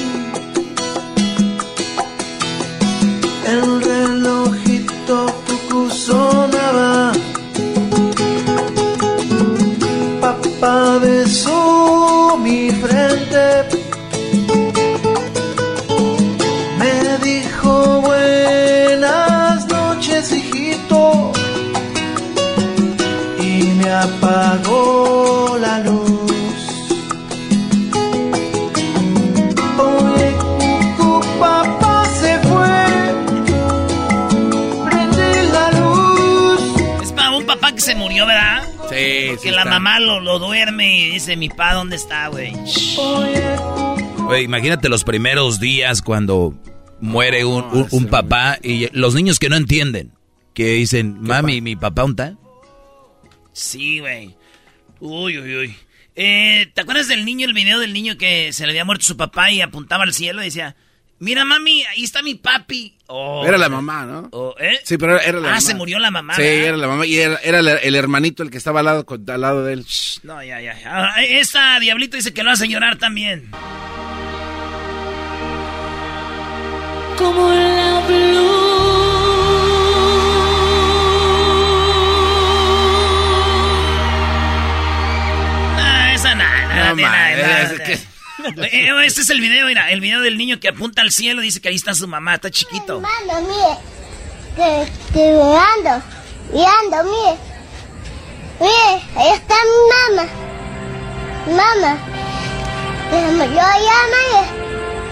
El 3.46 3.82
relojito 3.82 5.42
cucú 5.46 5.90
sonaba. 5.90 7.12
Papá 10.20 10.98
besó 10.98 12.38
mi 12.42 12.70
frente. 12.70 13.83
Apagó 24.04 25.56
la 25.60 25.78
luz. 25.80 26.30
Oye, 29.78 30.32
cucú, 30.96 31.20
papá 31.38 32.04
se 32.20 32.38
fue. 32.40 32.76
Prende 34.84 35.44
la 35.52 35.70
luz. 35.72 36.60
Es 37.02 37.12
para 37.12 37.30
un 37.36 37.44
papá 37.46 37.72
que 37.72 37.80
se 37.80 37.94
murió, 37.94 38.26
¿verdad? 38.26 38.62
Sí, 38.90 39.26
Porque 39.28 39.38
sí 39.42 39.50
la 39.50 39.58
está. 39.62 39.70
mamá 39.70 39.98
lo, 40.00 40.20
lo 40.20 40.38
duerme 40.38 40.98
y 40.98 41.10
dice, 41.12 41.36
mi 41.36 41.48
pa, 41.48 41.74
¿dónde 41.74 41.96
está, 41.96 42.28
güey? 42.28 42.52
Oye, 44.28 44.42
imagínate 44.42 44.88
los 44.88 45.04
primeros 45.04 45.60
días 45.60 46.00
cuando 46.02 46.54
muere 47.00 47.44
un, 47.44 47.64
un- 47.72 47.88
un 47.90 48.06
papá 48.06 48.58
y 48.62 48.88
los 48.92 49.14
niños 49.14 49.38
que 49.38 49.48
no 49.48 49.56
entienden, 49.56 50.12
que 50.54 50.66
dicen, 50.74 51.16
mami, 51.20 51.60
mi 51.60 51.76
papá, 51.76 52.02
¿dónde 52.02 52.22
está? 52.24 52.38
Sí, 53.54 54.00
güey. 54.00 54.36
Uy, 55.00 55.38
uy, 55.38 55.56
uy. 55.56 55.76
Eh, 56.16 56.70
¿Te 56.74 56.80
acuerdas 56.82 57.08
del 57.08 57.24
niño, 57.24 57.46
el 57.46 57.54
video 57.54 57.78
del 57.78 57.92
niño 57.92 58.18
que 58.18 58.52
se 58.52 58.64
le 58.66 58.72
había 58.72 58.84
muerto 58.84 59.04
su 59.04 59.16
papá 59.16 59.50
y 59.52 59.60
apuntaba 59.62 60.02
al 60.04 60.12
cielo 60.12 60.42
y 60.42 60.46
decía, 60.46 60.76
mira 61.20 61.44
mami, 61.44 61.84
ahí 61.84 62.04
está 62.04 62.20
mi 62.22 62.34
papi? 62.34 62.96
Oh, 63.06 63.44
Era 63.46 63.56
la 63.58 63.68
mamá, 63.68 64.04
¿no? 64.06 64.28
oh, 64.32 64.54
¿eh? 64.58 64.80
Sí, 64.84 64.98
pero 64.98 65.20
era 65.20 65.38
la 65.40 65.48
ah, 65.48 65.50
mamá. 65.52 65.60
se 65.60 65.74
murió 65.74 65.98
la 65.98 66.10
mamá. 66.10 66.34
Sí, 66.34 66.42
¿verdad? 66.42 66.66
era 66.66 66.76
la 66.76 66.86
mamá. 66.88 67.06
Y 67.06 67.16
era, 67.16 67.36
era 67.42 67.60
el, 67.60 67.94
hermanito 67.94 68.42
el 68.42 68.50
que 68.50 68.58
estaba 68.58 68.80
al 68.80 68.86
lado, 68.86 69.06
al 69.28 69.40
lado 69.40 69.64
de 69.64 69.72
él. 69.74 69.86
No, 70.24 70.42
ya, 70.42 70.60
ya. 70.60 70.76
Ah, 70.84 71.22
esta 71.24 71.78
Diablito 71.78 72.16
dice 72.16 72.34
que 72.34 72.42
lo 72.42 72.50
hace 72.50 72.68
llorar 72.68 72.98
también. 72.98 73.50
Como 77.16 77.52
la 77.52 77.84
Ah, 78.06 78.63
este 89.02 89.20
es 89.22 89.30
el 89.30 89.40
video, 89.40 89.66
mira, 89.66 89.90
el 89.90 90.00
video 90.00 90.20
del 90.20 90.36
niño 90.36 90.58
que 90.60 90.68
apunta 90.68 91.02
al 91.02 91.10
cielo, 91.12 91.40
dice 91.40 91.60
que 91.60 91.68
ahí 91.68 91.74
está 91.76 91.94
su 91.94 92.06
mamá, 92.08 92.34
está 92.34 92.50
chiquito. 92.50 93.00
Mano, 93.00 93.40
mire, 93.42 93.78
que, 94.56 94.92
que 95.12 95.20
mirando, 95.20 96.02
mirando, 96.52 97.10
mire. 97.10 97.36
Mire, 98.60 99.02
ahí 99.16 99.32
está 99.34 99.54
mi 99.54 100.16
mamá. 100.16 100.28
Mamá. 101.46 101.98
Yo 103.10 103.60
allá, 103.60 103.98
mire. 104.10 104.64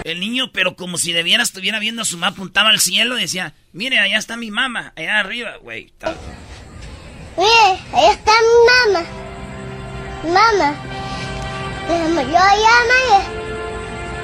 El 0.03 0.19
niño, 0.19 0.51
pero 0.51 0.75
como 0.75 0.97
si 0.97 1.13
debiera 1.13 1.43
estuviera 1.43 1.79
viendo 1.79 2.01
a 2.01 2.05
su 2.05 2.17
mamá, 2.17 2.33
apuntaba 2.33 2.69
al 2.69 2.79
cielo, 2.79 3.15
decía, 3.15 3.53
mire, 3.71 3.99
allá 3.99 4.17
está 4.17 4.35
mi 4.37 4.51
mamá, 4.51 4.91
allá 4.95 5.19
arriba, 5.19 5.57
güey. 5.61 5.85
Está- 5.85 6.15
Mire, 7.37 7.79
ahí 7.93 8.11
está 8.11 8.31
mi 8.31 8.93
mamá. 8.93 9.05
Mamá. 10.23 10.75
Yo 11.87 12.39
allá, 12.39 12.75
mire. 12.91 13.21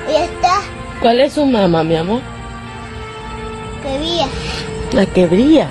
Ahí 0.08 0.24
está, 0.24 0.62
¿Cuál 1.01 1.20
es 1.22 1.34
su 1.34 1.46
mamá, 1.46 1.84
mi 1.84 1.96
amor? 1.96 2.22
que 3.84 3.98
vía. 4.00 4.28
La 4.92 5.06
que 5.06 5.25
brilla. 5.28 5.68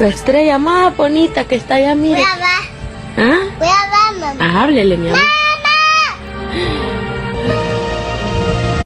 La 0.00 0.06
estrella 0.08 0.58
más 0.58 0.96
bonita 0.96 1.44
que 1.44 1.56
está 1.56 1.74
allá, 1.76 1.90
Voy 1.94 2.02
mire. 2.08 2.22
a 2.22 2.36
ver, 2.36 2.46
¿Ah? 3.18 3.38
voy 3.58 3.68
a 3.68 4.16
ver, 4.16 4.36
mamá. 4.38 4.62
Háblele, 4.62 4.96
mi 4.96 5.08
amor. 5.08 5.20
Mi 5.20 5.24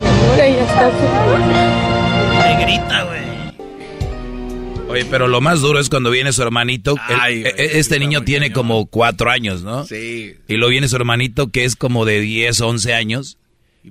amor, 0.09 0.41
ella 0.41 0.63
está 0.63 0.91
su... 0.91 1.07
Le 2.43 2.65
grita, 2.65 3.03
güey. 3.05 3.36
Oye, 4.89 5.05
pero 5.07 5.27
lo 5.27 5.41
más 5.41 5.61
duro 5.61 5.81
es 5.81 5.89
cuando 5.89 6.11
viene 6.11 6.33
su 6.33 6.43
hermanito. 6.43 6.95
Ay, 7.09 7.41
güey, 7.43 7.53
e- 7.57 7.79
este 7.79 7.99
niño 7.99 8.23
tiene 8.23 8.53
como 8.53 8.87
cuatro 8.87 9.31
años, 9.31 9.63
¿no? 9.63 9.85
Sí. 9.85 10.35
Y 10.47 10.55
luego 10.55 10.71
viene 10.71 10.89
su 10.89 10.97
hermanito 10.97 11.49
que 11.49 11.65
es 11.65 11.75
como 11.77 12.05
de 12.05 12.21
10, 12.21 12.61
11 12.61 12.95
años. 12.95 13.39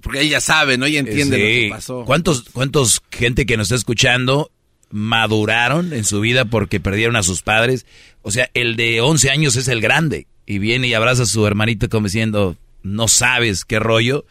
Porque 0.02 0.22
ella 0.22 0.40
sabe, 0.40 0.78
¿no? 0.78 0.86
Ella 0.86 1.00
entiende 1.00 1.38
lo 1.38 1.44
que 1.44 1.68
pasó. 1.70 2.06
¿Cuántos, 2.06 2.46
¿Cuántos 2.52 3.02
gente 3.12 3.46
que 3.46 3.58
nos 3.58 3.68
está 3.68 3.76
escuchando 3.76 4.52
maduraron 4.90 5.92
en 5.94 6.06
su 6.06 6.22
vida 6.22 6.46
porque 6.46 6.80
perdieron 6.80 7.16
a 7.18 7.24
sus 7.24 7.42
padres? 7.42 7.86
O 8.22 8.32
sea, 8.32 8.50
el 8.54 8.76
de 8.78 9.02
11 9.02 9.30
años 9.30 9.56
es 9.58 9.68
el 9.68 9.82
grande. 9.82 10.28
Y 10.46 10.60
viene 10.60 10.88
y 10.88 10.94
abraza 10.94 11.24
a 11.24 11.28
su 11.28 11.46
hermanito 11.46 11.90
como 11.90 12.08
diciendo, 12.08 12.56
no 12.84 13.08
sabes 13.08 13.66
qué 13.66 13.80
rollo. 13.80 14.26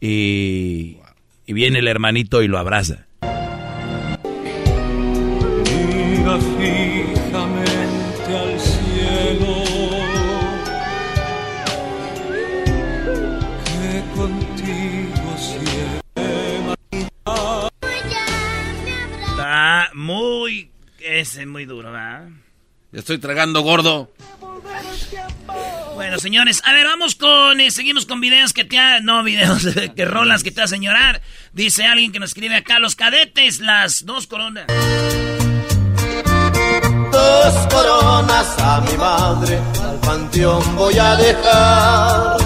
Y, 0.00 0.96
y 1.46 1.52
viene 1.52 1.78
el 1.78 1.88
hermanito 1.88 2.42
y 2.42 2.48
lo 2.48 2.58
abraza. 2.58 3.06
Mira 6.32 7.14
fijamente 7.14 8.36
al 8.38 8.60
cielo, 8.60 9.64
que 13.64 14.02
contigo 14.16 15.36
siempre. 15.36 16.00
Está 19.30 19.90
muy... 19.94 20.70
Ese 21.00 21.42
es 21.42 21.46
muy 21.46 21.66
duro, 21.66 21.92
¿verdad? 21.92 22.28
Ya 22.92 23.00
estoy 23.00 23.18
tragando 23.18 23.60
gordo. 23.60 24.10
Bueno, 25.94 26.18
señores, 26.18 26.62
a 26.64 26.72
ver, 26.72 26.86
vamos 26.86 27.14
con... 27.14 27.60
eh, 27.60 27.70
seguimos 27.70 28.06
con 28.06 28.20
videos 28.20 28.54
que 28.54 28.64
te 28.64 28.78
ha... 28.78 29.00
No, 29.00 29.22
videos, 29.22 29.68
que 29.96 30.04
rolas 30.06 30.42
que 30.42 30.50
te 30.50 30.62
hacen 30.62 30.80
llorar. 30.80 31.20
Dice 31.52 31.84
alguien 31.84 32.10
que 32.10 32.20
nos 32.20 32.30
escribe 32.30 32.56
acá, 32.56 32.78
los 32.78 32.96
cadetes, 32.96 33.60
las 33.60 34.06
dos 34.06 34.26
coronas. 34.26 34.66
Dos 37.22 37.54
coronas 37.68 38.58
a 38.58 38.80
mi 38.80 38.96
madre 38.96 39.58
al 39.84 40.00
panteón 40.00 40.76
voy 40.76 40.98
a 40.98 41.14
dejar. 41.14 42.36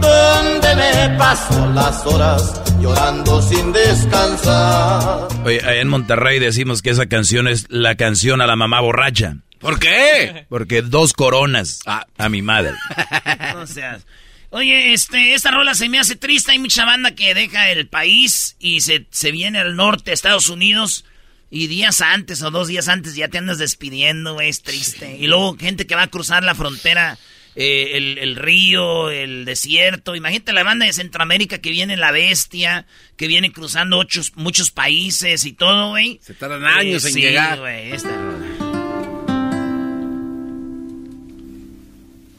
Donde 0.00 0.76
me 0.76 1.16
paso 1.16 1.70
las 1.72 2.04
horas 2.04 2.60
llorando 2.80 3.40
sin 3.40 3.72
descansar. 3.72 5.26
Oye, 5.44 5.58
allá 5.60 5.80
en 5.80 5.88
Monterrey 5.88 6.38
decimos 6.38 6.82
que 6.82 6.90
esa 6.90 7.06
canción 7.06 7.48
es 7.48 7.64
la 7.70 7.94
canción 7.96 8.42
a 8.42 8.46
la 8.46 8.56
mamá 8.56 8.80
borracha. 8.80 9.36
¿Por 9.58 9.78
qué? 9.80 10.44
Porque 10.50 10.82
dos 10.82 11.14
coronas 11.14 11.80
a, 11.86 12.06
a 12.18 12.28
mi 12.28 12.42
madre. 12.42 12.74
No 13.54 13.66
seas. 13.66 14.06
Oye, 14.50 14.92
este, 14.92 15.34
esta 15.34 15.50
rola 15.50 15.74
se 15.74 15.88
me 15.88 15.98
hace 15.98 16.14
triste. 16.14 16.52
Hay 16.52 16.58
mucha 16.58 16.84
banda 16.84 17.14
que 17.14 17.34
deja 17.34 17.70
el 17.70 17.88
país 17.88 18.56
y 18.60 18.80
se, 18.82 19.06
se 19.10 19.32
viene 19.32 19.58
al 19.58 19.76
norte, 19.76 20.10
a 20.10 20.14
Estados 20.14 20.48
Unidos. 20.48 21.04
Y 21.50 21.66
días 21.66 22.00
antes 22.02 22.42
o 22.42 22.50
dos 22.50 22.68
días 22.68 22.88
antes 22.88 23.14
ya 23.14 23.28
te 23.28 23.38
andas 23.38 23.58
despidiendo, 23.58 24.34
güey, 24.34 24.48
es 24.50 24.62
triste. 24.62 25.16
Y 25.16 25.26
luego 25.26 25.56
gente 25.56 25.86
que 25.86 25.94
va 25.94 26.02
a 26.02 26.06
cruzar 26.08 26.44
la 26.44 26.54
frontera, 26.54 27.18
eh, 27.56 27.92
el, 27.94 28.18
el 28.18 28.36
río, 28.36 29.10
el 29.10 29.46
desierto. 29.46 30.14
Imagínate 30.14 30.52
la 30.52 30.62
banda 30.62 30.84
de 30.84 30.92
Centroamérica 30.92 31.58
que 31.58 31.70
viene 31.70 31.96
la 31.96 32.12
bestia, 32.12 32.86
que 33.16 33.26
viene 33.28 33.50
cruzando 33.50 33.96
ocho, 33.98 34.20
muchos 34.34 34.70
países 34.70 35.46
y 35.46 35.52
todo, 35.54 35.90
güey. 35.90 36.20
Se 36.22 36.34
tardan 36.34 36.64
años 36.66 37.04
en 37.06 37.14
sí, 37.14 37.20
llegar. 37.22 37.58
güey, 37.60 37.92
esta. 37.92 38.10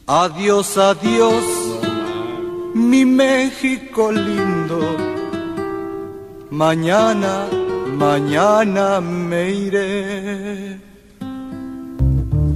Adiós, 0.06 0.76
adiós, 0.76 1.44
mi 2.74 3.04
México 3.04 4.10
lindo. 4.10 4.96
Mañana, 6.50 7.46
mañana 8.00 9.00
me 9.00 9.42
iré. 9.66 10.78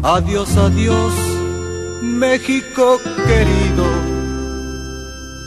Adiós, 0.02 0.50
adiós, 0.56 1.14
México 2.02 2.86
querido. 3.28 3.86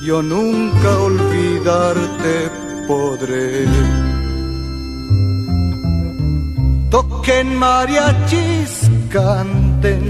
Yo 0.08 0.22
nunca 0.22 0.90
olvidarte 1.10 2.36
podré. 2.88 3.66
Toquen 6.92 7.48
mariachis, 7.66 8.74
canten 9.10 10.02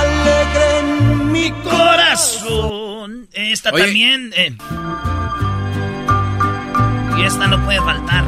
alegren 0.00 0.86
mi 1.32 1.50
corazón. 1.70 3.28
Esta 3.32 3.70
Oye. 3.70 3.82
también. 3.84 4.32
eh. 4.36 4.56
Y 7.16 7.22
esta 7.22 7.46
no 7.46 7.64
puede 7.64 7.80
faltar. 7.80 8.24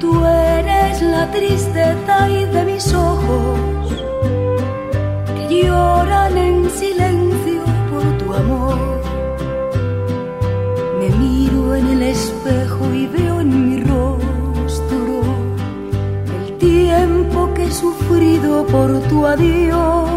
Tú 0.00 0.24
eres 0.24 1.02
la 1.02 1.30
tristeza 1.32 2.30
y 2.30 2.44
de 2.44 2.64
mis 2.64 2.94
ojos 2.94 3.58
que 5.34 5.64
lloran 5.64 6.38
en 6.38 6.70
silencio 6.70 7.64
por 7.90 8.04
tu 8.18 8.34
amor. 8.34 8.78
Me 11.00 11.08
miro 11.10 11.74
en 11.74 11.88
el 11.88 12.02
espejo 12.02 12.94
y 12.94 13.06
veo 13.08 13.40
en 13.40 13.50
mi 13.68 13.80
rostro 13.82 15.22
el 16.38 16.58
tiempo 16.58 17.52
que 17.54 17.64
he 17.64 17.72
sufrido 17.72 18.64
por 18.66 19.00
tu 19.08 19.26
adiós. 19.26 20.16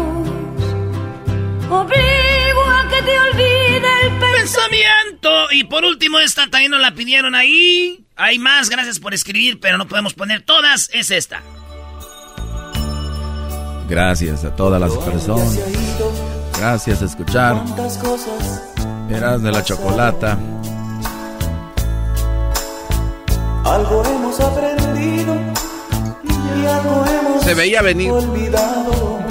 Te 3.04 3.20
olvide 3.20 3.88
el 4.06 4.18
Pensamiento. 4.38 5.30
Y 5.52 5.64
por 5.64 5.84
último, 5.84 6.18
esta 6.18 6.48
también 6.48 6.70
nos 6.70 6.80
la 6.80 6.92
pidieron 6.92 7.34
ahí. 7.34 8.04
Hay 8.16 8.38
más, 8.38 8.70
gracias 8.70 8.98
por 8.98 9.14
escribir, 9.14 9.60
pero 9.60 9.78
no 9.78 9.86
podemos 9.86 10.14
poner 10.14 10.42
todas. 10.42 10.90
Es 10.92 11.10
esta. 11.10 11.42
Gracias 13.88 14.44
a 14.44 14.54
todas 14.54 14.80
las 14.80 14.92
personas. 14.98 15.58
Gracias 16.58 17.02
a 17.02 17.04
escuchar. 17.06 17.62
Eras 19.10 19.42
de 19.42 19.50
la 19.50 19.64
chocolata. 19.64 20.38
algo 23.64 24.02
hemos 24.04 24.40
aprendido 24.40 25.36
y 26.24 26.66
algo 26.66 27.04
hemos 27.06 27.44
Se 27.44 27.54
veía 27.54 27.82
venir. 27.82 28.10
olvidado. 28.10 29.29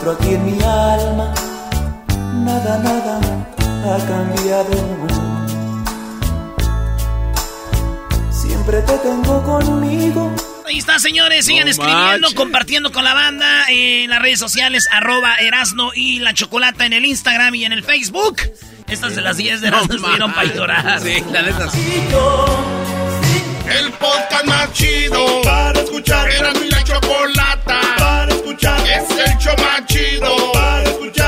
Pero 0.00 0.12
dentro 0.12 0.12
aquí 0.12 0.34
en 0.34 0.44
mi 0.46 0.62
alma, 0.62 1.34
nada, 2.44 2.78
nada 2.78 3.20
ha 3.84 3.98
cambiado. 4.06 5.08
Siempre 8.30 8.82
te 8.82 8.98
tengo 8.98 9.42
conmigo. 9.42 10.34
Ahí 10.66 10.78
está, 10.78 10.98
señores. 10.98 11.46
Sigan 11.46 11.64
No 11.64 11.70
escribiendo, 11.70 12.04
manches. 12.20 12.34
compartiendo 12.34 12.92
con 12.92 13.04
la 13.04 13.14
banda 13.14 13.64
en 13.70 14.10
las 14.10 14.20
redes 14.20 14.38
sociales, 14.38 14.86
arroba 14.92 15.36
Erasno 15.36 15.90
y 15.94 16.18
la 16.20 16.34
Chocolata 16.34 16.84
en 16.86 16.92
el 16.92 17.04
Instagram 17.06 17.54
y 17.54 17.64
en 17.64 17.72
el 17.72 17.82
Facebook. 17.82 18.36
Estas 18.88 19.16
de 19.16 19.22
las 19.22 19.36
10 19.36 19.60
de 19.60 19.68
Erasno 19.68 19.94
estuvieron 19.96 20.32
para 20.32 20.52
llorar. 20.54 21.00
Sí, 21.00 21.22
la 21.32 21.42
neta 21.42 21.70
sí. 21.70 21.78
El 23.78 23.92
podcast 23.92 24.44
más 24.46 24.72
chido 24.72 25.42
para 25.42 25.80
escuchar. 25.80 26.30
Era 26.30 26.52
mi 26.54 26.68
la 26.70 26.82
chocolata 26.84 27.57
escuchar. 28.58 28.80
Es 28.88 29.10
el 29.10 29.38
show 29.38 29.54
más 29.58 29.86
chido 29.86 30.52
para 30.52 30.82
escuchar. 30.84 31.27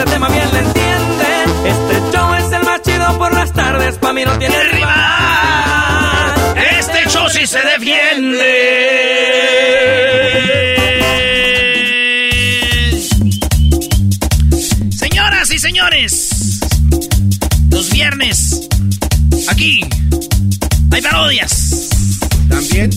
ese 0.00 0.10
tema 0.12 0.28
bien 0.28 0.50
le 0.52 0.60
entienden. 0.60 1.66
Este 1.66 2.16
show 2.16 2.34
es 2.34 2.52
el 2.52 2.62
más 2.62 2.80
chido 2.82 3.18
por 3.18 3.34
las 3.34 3.52
tardes, 3.52 3.98
pa' 3.98 4.12
mí 4.14 4.24
no 4.24 4.38
tiene 4.38 4.56
rival. 4.72 6.56
Este 6.78 7.10
show 7.10 7.28
sí 7.28 7.46
se 7.46 7.60
defiende. 7.60 8.46
Señoras 14.96 15.50
y 15.50 15.58
señores, 15.58 16.60
los 17.70 17.90
viernes, 17.90 18.68
aquí, 19.48 19.80
hay 20.92 21.02
parodias. 21.02 21.90
También 22.50 22.90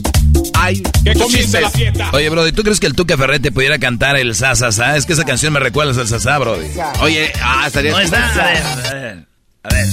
hay 0.56 0.84
chistes. 1.28 1.66
Oye, 2.12 2.30
Brody, 2.30 2.52
¿tú 2.52 2.64
crees 2.64 2.80
que 2.80 2.88
el 2.88 2.96
Tuca 2.96 3.16
Ferretti 3.18 3.52
pudiera 3.52 3.80
cantar 3.80 4.18
el 4.18 4.36
sa, 4.36 4.56
sa, 4.56 4.72
sa? 4.72 4.98
Es 4.98 5.06
que 5.06 5.14
esa 5.14 5.24
canción 5.24 5.54
me 5.54 5.60
recuerda 5.60 6.00
al 6.00 6.08
sa, 6.08 6.20
sa, 6.20 6.38
Brody. 6.40 6.68
Oye, 7.02 7.32
ah, 7.42 7.64
estaría... 7.68 7.92
No 7.92 8.00
está, 8.00 8.34
a 8.34 8.46
ver, 8.46 8.64
a 8.64 8.94
ver, 8.94 9.26
a 9.64 9.70
ver. 9.70 9.88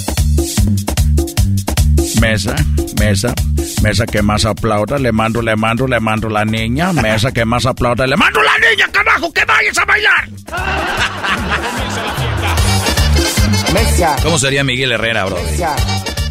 Mesa, 2.20 2.54
mesa, 2.98 3.34
mesa 3.82 4.06
que 4.06 4.20
más 4.20 4.44
aplauda, 4.44 4.98
le 4.98 5.10
mando, 5.10 5.40
le 5.40 5.56
mando, 5.56 5.86
le 5.86 6.00
mando 6.00 6.28
la 6.28 6.44
niña, 6.44 6.92
mesa 6.92 7.32
que 7.32 7.44
más 7.44 7.64
aplauda, 7.64 8.06
le 8.06 8.16
mando 8.16 8.42
la 8.42 8.58
niña, 8.58 8.88
carajo, 8.92 9.32
que 9.32 9.44
vayas 9.44 9.78
a 9.78 9.84
bailar. 9.84 10.28
¿Cómo 14.22 14.38
sería 14.38 14.64
Miguel 14.64 14.92
Herrera, 14.92 15.24
Brody? 15.24 15.56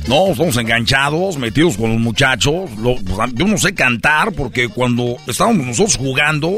No, 0.07 0.31
estamos 0.31 0.57
enganchados, 0.57 1.38
metidos 1.38 1.77
con 1.77 1.91
los 1.91 1.99
muchachos. 1.99 2.69
Lo- 2.79 2.97
yo 3.33 3.45
no 3.47 3.57
sé 3.57 3.73
cantar 3.75 4.31
porque 4.33 4.67
cuando 4.67 5.17
estábamos 5.27 5.67
nosotros 5.67 5.97
jugando 5.97 6.57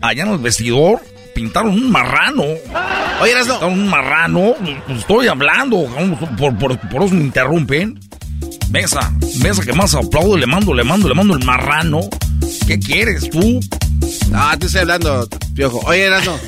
allá 0.00 0.22
en 0.24 0.30
el 0.32 0.38
vestidor, 0.38 1.02
pintaron 1.34 1.72
un 1.72 1.90
marrano. 1.90 2.44
Oye. 3.20 3.34
Pintaron 3.38 3.72
un 3.80 3.88
marrano. 3.88 4.54
Pues, 4.86 5.00
estoy 5.00 5.28
hablando, 5.28 5.86
por, 6.38 6.56
por, 6.56 6.78
por 6.78 7.02
eso 7.04 7.14
me 7.14 7.24
interrumpen. 7.24 7.98
Mesa, 8.70 9.12
mesa 9.42 9.62
que 9.64 9.72
más 9.72 9.94
aplaudo, 9.94 10.36
le 10.36 10.46
mando, 10.46 10.72
le 10.74 10.84
mando, 10.84 11.08
le 11.08 11.14
mando 11.14 11.34
el 11.36 11.44
marrano. 11.44 12.00
¿Qué 12.66 12.78
quieres 12.78 13.28
tú? 13.30 13.60
No, 14.30 14.58
te 14.58 14.66
estoy 14.66 14.82
hablando, 14.82 15.28
piojo. 15.54 15.80
Oye, 15.86 16.04
Erasno. 16.04 16.38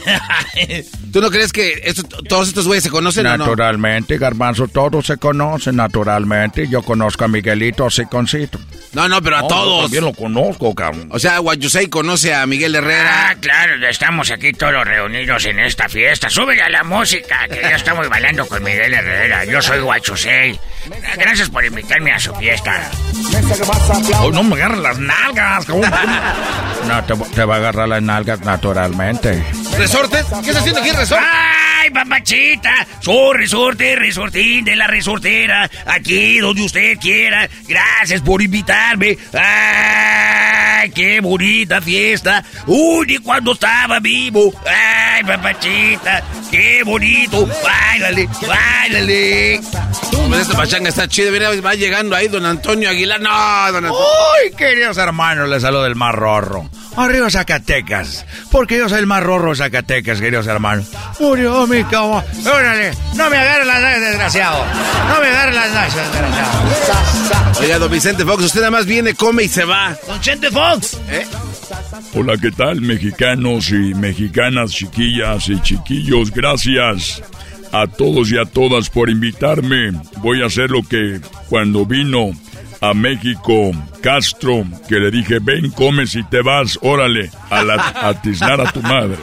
¿Tú 1.13 1.21
no 1.21 1.31
crees 1.31 1.53
que 1.53 1.81
esto- 1.85 2.03
todos 2.29 2.49
estos 2.49 2.67
güeyes 2.67 2.85
se 2.85 2.91
conocen 2.91 3.27
o 3.27 3.31
no? 3.37 3.39
Naturalmente, 3.47 4.19
Garbanzo, 4.19 4.69
todos 4.69 5.07
se 5.07 5.17
conocen, 5.17 5.77
naturalmente. 5.77 6.69
Yo 6.69 6.83
conozco 6.83 7.25
a 7.25 7.29
Miguelito 7.29 7.91
Siconcito. 7.91 8.61
No, 8.93 9.09
no, 9.09 9.21
pero 9.23 9.37
a 9.39 9.41
No, 9.43 9.49
todos. 9.49 9.77
yo 9.77 9.83
también 9.85 10.05
lo 10.05 10.13
conozco, 10.13 10.75
cabrón. 10.75 11.09
O 11.13 11.19
sea, 11.19 11.39
Guayusei 11.39 11.89
conoce 11.89 12.33
a 12.35 12.47
Miguel 12.47 12.75
Herrera. 12.75 13.31
Ah, 13.31 13.35
claro, 13.41 13.75
estamos 13.89 14.31
aquí 14.31 14.53
todos 14.53 14.85
reunidos 14.85 15.45
en 15.47 15.59
esta 15.61 15.89
fiesta. 15.89 16.29
Súbele 16.31 16.63
a 16.63 16.69
la 16.69 16.85
música, 16.85 17.47
que 17.49 17.61
ya 17.61 17.77
estamos 17.77 18.09
bailando 18.09 18.47
con 18.47 18.63
Miguel 18.63 18.95
Herrera. 18.95 19.45
Yo 19.45 19.61
soy 19.63 19.81
Guachusei. 19.81 20.59
Gracias 21.17 21.49
por 21.51 21.65
invitarme 21.65 22.13
a 22.13 22.19
su 22.21 22.35
fiesta. 22.37 22.91
Oh, 24.21 24.31
no 24.31 24.43
me 24.43 24.55
agarras 24.57 24.79
las 24.79 24.99
nalgas, 24.99 25.67
cabrón. 25.67 25.91
No, 26.89 27.05
te, 27.05 27.40
te 27.41 27.47
va 27.47 27.55
a 27.55 27.57
agarrar 27.57 27.89
las 27.89 28.03
nalgas 28.03 28.41
naturalmente. 28.43 29.43
¿Resortes? 29.79 30.27
¿Qué 30.45 30.51
está 30.51 30.61
haciendo 30.61 30.81
aquí, 30.81 30.91
resorte? 30.91 31.25
¡Ay, 31.25 31.89
papachita! 31.89 32.87
Soy 33.01 33.39
resorte, 33.39 33.97
resortín 33.97 34.63
de 34.63 34.77
la 34.77 34.87
resortera. 34.87 35.71
Aquí 35.87 36.39
donde 36.39 36.61
usted 36.61 36.99
quiera. 36.99 37.49
Gracias 37.67 38.21
por 38.21 38.43
invitarme. 38.43 39.17
¡Ay, 39.33 40.91
qué 40.91 41.21
bonita 41.23 41.81
fiesta! 41.81 42.45
¡Uy, 42.67 43.07
ni 43.07 43.17
cuando 43.17 43.53
estaba 43.53 44.01
vivo! 44.01 44.53
¡Ay, 44.67 45.25
papachita! 45.25 46.23
¡Qué 46.51 46.83
bonito! 46.85 47.49
¡Báilale, 47.65 48.29
báilale! 48.47 49.63
Pues 50.29 50.43
esta 50.43 50.57
pachanga 50.59 50.91
está 50.91 51.09
chida. 51.09 51.31
Mira, 51.31 51.49
va 51.63 51.75
llegando 51.75 52.15
ahí 52.15 52.29
don 52.29 52.45
Antonio 52.45 52.91
Aguilar. 52.91 53.19
No, 53.19 53.73
don 53.73 53.87
Antonio. 53.87 53.99
¡Uy, 53.99 54.55
queridos 54.55 54.99
hermanos! 54.99 55.49
Les 55.49 55.63
saludo 55.63 55.87
el 55.87 55.97
más 55.97 56.15
rorro. 56.15 56.69
Arriba 56.97 57.31
Zacatecas. 57.31 58.27
Porque 58.51 58.79
yo 58.79 58.89
soy 58.89 58.99
el 58.99 59.07
más 59.07 59.23
rorro 59.23 59.51
de 59.51 59.57
Zacatecas, 59.57 60.21
queridos 60.21 60.47
hermanos. 60.47 60.87
Murió 61.19 61.67
mi 61.67 61.85
cama. 61.85 62.25
Órale, 62.45 62.93
no 63.15 63.31
me 63.31 63.37
agarren 63.37 63.67
las 63.67 63.81
nalgas, 63.81 64.01
desgraciado. 64.01 64.65
No 65.09 65.21
me 65.21 65.27
agarren 65.29 65.55
las 65.55 65.73
nalgas, 65.73 66.13
desgraciado. 66.13 67.61
Oiga, 67.61 67.79
don 67.79 67.91
Vicente 67.91 68.25
Fox, 68.25 68.45
usted 68.45 68.61
nada 68.61 68.71
más 68.71 68.87
viene, 68.87 69.15
come 69.15 69.45
y 69.45 69.49
se 69.49 69.65
va. 69.65 69.97
Don 70.07 70.21
Chente 70.21 70.51
Fox. 70.51 70.99
¿Eh? 71.09 71.27
Hola, 72.15 72.37
¿qué 72.41 72.51
tal, 72.51 72.81
mexicanos 72.81 73.71
y 73.71 73.95
mexicanas, 73.95 74.73
chiquillas 74.73 75.49
y 75.49 75.61
chiquillos? 75.61 76.33
Gracias 76.33 77.23
a 77.73 77.87
todos 77.87 78.31
y 78.33 78.39
a 78.39 78.45
todas 78.47 78.91
por 78.91 79.11
invitarme. 79.11 79.93
Voy 80.17 80.43
a 80.43 80.47
hacer 80.47 80.71
lo 80.71 80.83
que 80.83 81.21
cuando 81.49 81.87
vino 81.87 82.31
a 82.81 82.95
México 82.95 83.73
Castro, 84.03 84.65
que 84.89 84.97
le 84.97 85.11
dije, 85.11 85.39
ven, 85.41 85.71
comes 85.71 86.15
y 86.15 86.23
te 86.25 86.43
vas, 86.43 86.79
órale, 86.83 87.31
a, 87.51 87.63
la, 87.63 87.75
a 87.75 88.21
tiznar 88.21 88.61
a 88.61 88.73
tu 88.73 88.81
madre. 88.81 89.19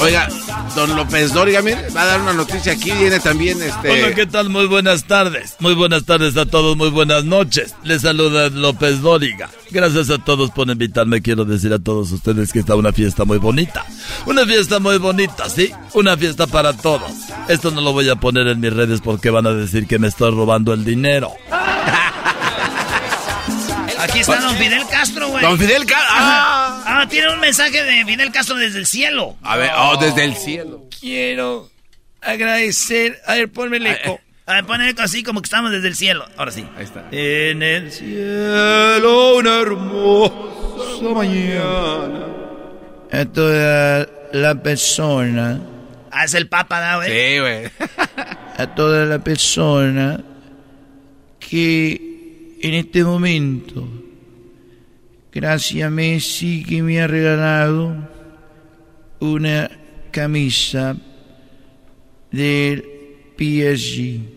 Oiga, 0.00 0.28
don 0.74 0.94
López 0.96 1.32
Dóriga, 1.32 1.62
mire, 1.62 1.88
va 1.90 2.02
a 2.02 2.06
dar 2.06 2.20
una 2.20 2.32
noticia 2.34 2.72
aquí. 2.72 2.90
Viene 2.90 3.18
también 3.20 3.60
este. 3.62 3.90
Hola, 3.90 4.14
¿qué 4.14 4.26
tal? 4.26 4.50
Muy 4.50 4.66
buenas 4.66 5.04
tardes. 5.04 5.56
Muy 5.60 5.74
buenas 5.74 6.04
tardes 6.04 6.36
a 6.36 6.44
todos, 6.46 6.76
muy 6.76 6.90
buenas 6.90 7.24
noches. 7.24 7.74
Les 7.84 8.02
saluda 8.02 8.50
López 8.50 9.00
Dóriga. 9.00 9.48
Gracias 9.70 10.10
a 10.10 10.18
todos 10.18 10.50
por 10.50 10.68
invitarme. 10.68 11.22
Quiero 11.22 11.44
decir 11.44 11.72
a 11.72 11.78
todos 11.78 12.12
ustedes 12.12 12.52
que 12.52 12.60
está 12.60 12.76
una 12.76 12.92
fiesta 12.92 13.24
muy 13.24 13.38
bonita. 13.38 13.84
Una 14.26 14.44
fiesta 14.44 14.78
muy 14.78 14.98
bonita, 14.98 15.48
¿sí? 15.48 15.70
Una 15.94 16.16
fiesta 16.16 16.46
para 16.46 16.72
todos. 16.74 17.10
Esto 17.48 17.70
no 17.70 17.80
lo 17.80 17.92
voy 17.92 18.08
a 18.08 18.16
poner 18.16 18.46
en 18.48 18.60
mis 18.60 18.72
redes 18.72 19.00
porque 19.00 19.30
van 19.30 19.46
a 19.46 19.52
decir 19.52 19.86
que 19.86 19.98
me 19.98 20.08
estoy 20.08 20.30
robando 20.30 20.72
el 20.72 20.84
dinero. 20.84 21.05
Aquí 24.00 24.18
está 24.20 24.40
don 24.40 24.56
Fidel 24.56 24.82
Castro, 24.90 25.28
güey. 25.28 25.42
Don 25.42 25.56
Fidel 25.58 25.86
Castro. 25.86 26.08
Ah. 26.10 26.82
ah, 26.86 27.06
tiene 27.08 27.32
un 27.32 27.40
mensaje 27.40 27.82
de 27.82 28.04
Fidel 28.04 28.32
Castro 28.32 28.56
desde 28.56 28.78
el 28.78 28.86
cielo. 28.86 29.36
A 29.42 29.56
ver, 29.56 29.70
oh, 29.76 29.96
desde 29.98 30.24
el 30.24 30.34
cielo. 30.34 30.84
Quiero 31.00 31.70
agradecer. 32.20 33.20
A 33.26 33.34
ver, 33.34 33.48
ponme 33.50 33.76
el 33.76 33.86
eco. 33.86 34.20
A 34.46 34.54
ver, 34.54 34.64
ponme 34.64 34.84
el 34.84 34.90
eco 34.90 35.02
así 35.02 35.22
como 35.22 35.40
que 35.40 35.46
estamos 35.46 35.70
desde 35.70 35.88
el 35.88 35.94
cielo. 35.94 36.26
Ahora 36.36 36.50
sí. 36.50 36.66
Ahí 36.76 36.84
está. 36.84 37.04
En 37.12 37.62
el 37.62 37.92
cielo 37.92 39.36
una 39.36 39.60
hermosa 39.60 41.14
mañana. 41.14 42.26
A 43.12 43.24
toda 43.26 44.08
la 44.32 44.54
persona. 44.56 45.60
Ah, 46.10 46.24
es 46.24 46.34
el 46.34 46.48
Papa, 46.48 46.92
¿no, 46.92 46.96
güey? 46.98 47.10
Sí, 47.10 47.38
güey. 47.38 47.70
A 48.58 48.66
toda 48.74 49.04
la 49.04 49.18
persona 49.18 50.20
que 51.48 52.58
en 52.60 52.74
este 52.74 53.04
momento, 53.04 53.86
gracias 55.32 55.86
a 55.86 55.90
Messi 55.90 56.64
que 56.64 56.82
me 56.82 57.00
ha 57.00 57.06
regalado 57.06 58.08
una 59.20 59.70
camisa 60.10 60.96
del 62.32 62.84
PSG. 63.38 64.35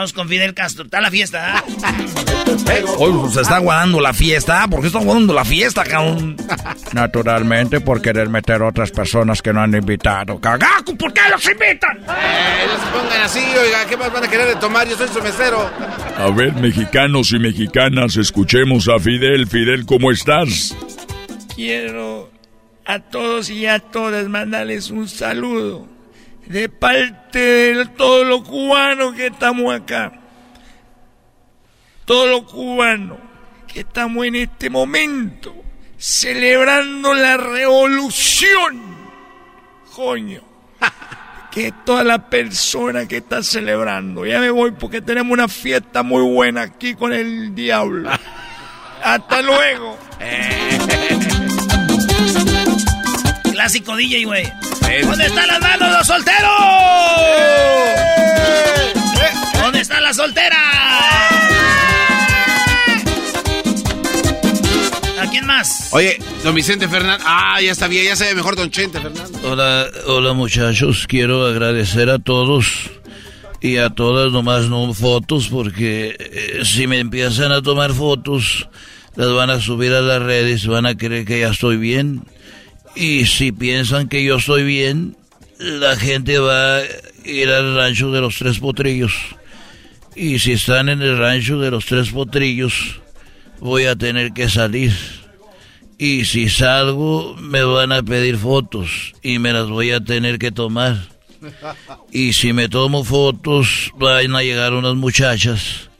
Vamos 0.00 0.14
con 0.14 0.30
Fidel 0.30 0.54
Castro. 0.54 0.84
Está 0.84 0.98
la 1.02 1.10
fiesta, 1.10 1.58
¿ah? 1.58 1.64
Hoy 2.96 3.30
se 3.30 3.42
está 3.42 3.58
guardando 3.58 4.00
la 4.00 4.14
fiesta. 4.14 4.66
¿Por 4.66 4.80
qué 4.80 4.86
está 4.86 4.98
guardando 4.98 5.34
la 5.34 5.44
fiesta, 5.44 5.84
cabrón? 5.84 6.38
Naturalmente 6.94 7.82
por 7.82 8.00
querer 8.00 8.30
meter 8.30 8.62
a 8.62 8.68
otras 8.68 8.90
personas 8.92 9.42
que 9.42 9.52
no 9.52 9.60
han 9.60 9.74
invitado. 9.74 10.40
¡Cagaco! 10.40 10.96
¿Por 10.96 11.12
qué 11.12 11.20
los 11.30 11.44
invitan? 11.44 11.98
Eh, 11.98 12.66
no 12.66 12.82
se 12.82 12.98
pongan 12.98 13.20
así, 13.20 13.40
oiga, 13.40 13.84
¿qué 13.86 13.98
más 13.98 14.10
van 14.10 14.24
a 14.24 14.28
querer 14.28 14.48
de 14.48 14.56
tomar? 14.56 14.88
Yo 14.88 14.96
soy 14.96 15.08
su 15.08 15.20
mesero. 15.20 15.70
A 16.16 16.30
ver, 16.30 16.54
mexicanos 16.54 17.32
y 17.32 17.38
mexicanas, 17.38 18.16
escuchemos 18.16 18.88
a 18.88 18.98
Fidel. 18.98 19.48
Fidel, 19.48 19.84
¿cómo 19.84 20.10
estás? 20.12 20.74
Quiero 21.54 22.30
a 22.86 23.00
todos 23.00 23.50
y 23.50 23.66
a 23.66 23.80
todas 23.80 24.26
mandarles 24.30 24.90
un 24.90 25.10
saludo 25.10 25.99
de 26.50 26.68
parte 26.68 27.38
de 27.38 27.86
todos 27.86 28.26
los 28.26 28.42
cubanos 28.42 29.14
que 29.14 29.28
estamos 29.28 29.72
acá. 29.72 30.12
Todos 32.04 32.28
los 32.28 32.50
cubanos 32.50 33.18
que 33.72 33.80
estamos 33.80 34.26
en 34.26 34.34
este 34.34 34.68
momento 34.68 35.54
celebrando 35.96 37.14
la 37.14 37.36
revolución. 37.36 38.82
Coño. 39.94 40.42
Que 41.50 41.72
toda 41.84 42.04
la 42.04 42.30
persona 42.30 43.08
que 43.08 43.16
está 43.16 43.42
celebrando. 43.42 44.24
Ya 44.24 44.38
me 44.38 44.50
voy 44.50 44.70
porque 44.70 45.02
tenemos 45.02 45.32
una 45.32 45.48
fiesta 45.48 46.04
muy 46.04 46.22
buena 46.22 46.62
aquí 46.62 46.94
con 46.94 47.12
el 47.12 47.56
diablo. 47.56 48.08
Hasta 49.02 49.42
luego. 49.42 49.98
Clásico 53.60 53.94
DJ, 53.94 54.24
güey. 54.24 54.44
¿Dónde 55.02 55.26
están 55.26 55.46
las 55.46 55.60
manos 55.60 55.90
de 55.90 55.96
los 55.98 56.06
solteros? 56.06 56.50
¿Dónde 59.52 59.80
están 59.80 60.02
las 60.02 60.16
solteras? 60.16 60.58
¿A 65.20 65.30
quién 65.30 65.44
más? 65.44 65.90
Oye, 65.92 66.18
don 66.42 66.54
Vicente 66.54 66.88
Fernández. 66.88 67.22
Ah, 67.28 67.60
ya 67.60 67.72
está 67.72 67.86
bien, 67.86 68.06
ya 68.06 68.16
se 68.16 68.24
ve 68.24 68.34
mejor 68.34 68.56
don 68.56 68.70
Chente 68.70 68.98
Fernández. 68.98 69.44
Hola, 69.44 69.90
hola 70.06 70.32
muchachos, 70.32 71.06
quiero 71.06 71.46
agradecer 71.46 72.08
a 72.08 72.18
todos 72.18 72.88
y 73.60 73.76
a 73.76 73.90
todas 73.90 74.32
nomás 74.32 74.70
no 74.70 74.94
fotos 74.94 75.48
porque 75.48 76.16
eh, 76.18 76.64
si 76.64 76.86
me 76.86 76.98
empiezan 76.98 77.52
a 77.52 77.60
tomar 77.60 77.92
fotos 77.92 78.70
las 79.16 79.30
van 79.34 79.50
a 79.50 79.60
subir 79.60 79.92
a 79.92 80.00
las 80.00 80.22
redes, 80.22 80.66
van 80.66 80.86
a 80.86 80.96
creer 80.96 81.26
que 81.26 81.40
ya 81.40 81.48
estoy 81.48 81.76
bien 81.76 82.22
y 82.94 83.26
si 83.26 83.52
piensan 83.52 84.08
que 84.08 84.24
yo 84.24 84.36
estoy 84.36 84.64
bien, 84.64 85.16
la 85.58 85.96
gente 85.96 86.38
va 86.38 86.78
a 86.78 86.82
ir 87.24 87.48
al 87.50 87.76
rancho 87.76 88.10
de 88.10 88.20
los 88.20 88.36
tres 88.36 88.58
potrillos 88.58 89.12
y 90.16 90.38
si 90.38 90.52
están 90.52 90.88
en 90.88 91.02
el 91.02 91.18
rancho 91.18 91.58
de 91.58 91.70
los 91.70 91.86
tres 91.86 92.10
potrillos 92.10 93.00
voy 93.60 93.84
a 93.84 93.96
tener 93.96 94.32
que 94.32 94.48
salir. 94.48 94.92
Y 95.98 96.24
si 96.24 96.48
salgo, 96.48 97.36
me 97.36 97.62
van 97.62 97.92
a 97.92 98.02
pedir 98.02 98.38
fotos 98.38 99.12
y 99.22 99.38
me 99.38 99.52
las 99.52 99.68
voy 99.68 99.90
a 99.90 100.00
tener 100.00 100.38
que 100.38 100.50
tomar. 100.50 100.96
Y 102.10 102.32
si 102.32 102.52
me 102.52 102.68
tomo 102.68 103.04
fotos, 103.04 103.92
van 103.96 104.34
a 104.34 104.42
llegar 104.42 104.72
unas 104.72 104.94
muchachas 104.94 105.90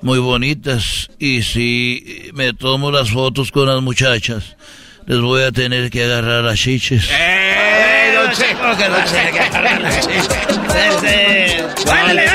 muy 0.00 0.18
bonitas. 0.18 1.10
Y 1.18 1.42
si 1.42 2.30
me 2.34 2.54
tomo 2.54 2.90
las 2.90 3.10
fotos 3.10 3.52
con 3.52 3.68
las 3.68 3.82
muchachas, 3.82 4.56
les 5.06 5.20
voy 5.20 5.42
a 5.42 5.52
tener 5.52 5.90
que 5.90 6.04
agarrar 6.04 6.44
las 6.44 6.58
chiches. 6.58 7.08
¡Eh, 7.10 8.14
don 8.14 8.30
Che! 8.32 8.54
¿Cómo 8.54 8.76
que 8.76 8.88
no 8.88 9.06
sé 9.06 9.30
que 9.32 9.40
agarrar 9.40 9.80
las 9.80 10.00
chiches? 10.00 10.28
Sí, 10.72 11.06
sí. 11.06 11.84
¡Báilale, 11.86 12.26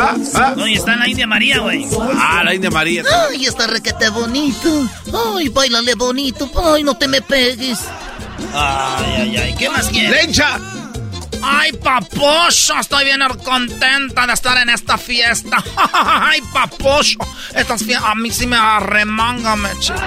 Ah, 0.00 0.14
ah. 0.34 0.54
Oye, 0.62 0.74
está 0.74 0.94
la 0.96 1.08
India 1.08 1.26
María, 1.26 1.58
güey. 1.58 1.84
Ah, 2.16 2.42
la 2.44 2.54
India 2.54 2.70
María. 2.70 3.02
Ay, 3.30 3.46
está 3.46 3.66
requete 3.66 4.08
bonito. 4.10 4.88
Ay, 5.36 5.48
bailale 5.48 5.94
bonito. 5.94 6.48
Ay, 6.72 6.84
no 6.84 6.96
te 6.96 7.08
me 7.08 7.20
pegues. 7.20 7.80
Ay, 8.54 9.14
ay, 9.16 9.36
ay. 9.36 9.54
¿Qué 9.58 9.68
más 9.68 9.88
quieres? 9.88 10.10
¡Lencha! 10.26 10.60
Ay, 11.42 11.72
papocho, 11.72 12.74
estoy 12.80 13.04
bien 13.04 13.20
contenta 13.44 14.26
de 14.26 14.32
estar 14.32 14.58
en 14.58 14.70
esta 14.70 14.98
fiesta. 14.98 15.62
Ay, 15.92 16.40
papocho, 16.52 17.18
estas 17.54 17.84
fiestas 17.84 18.10
a 18.10 18.14
mí 18.14 18.30
sí 18.30 18.46
me 18.46 18.56
arremangan, 18.56 19.60
me 19.60 19.70
chico. 19.78 19.98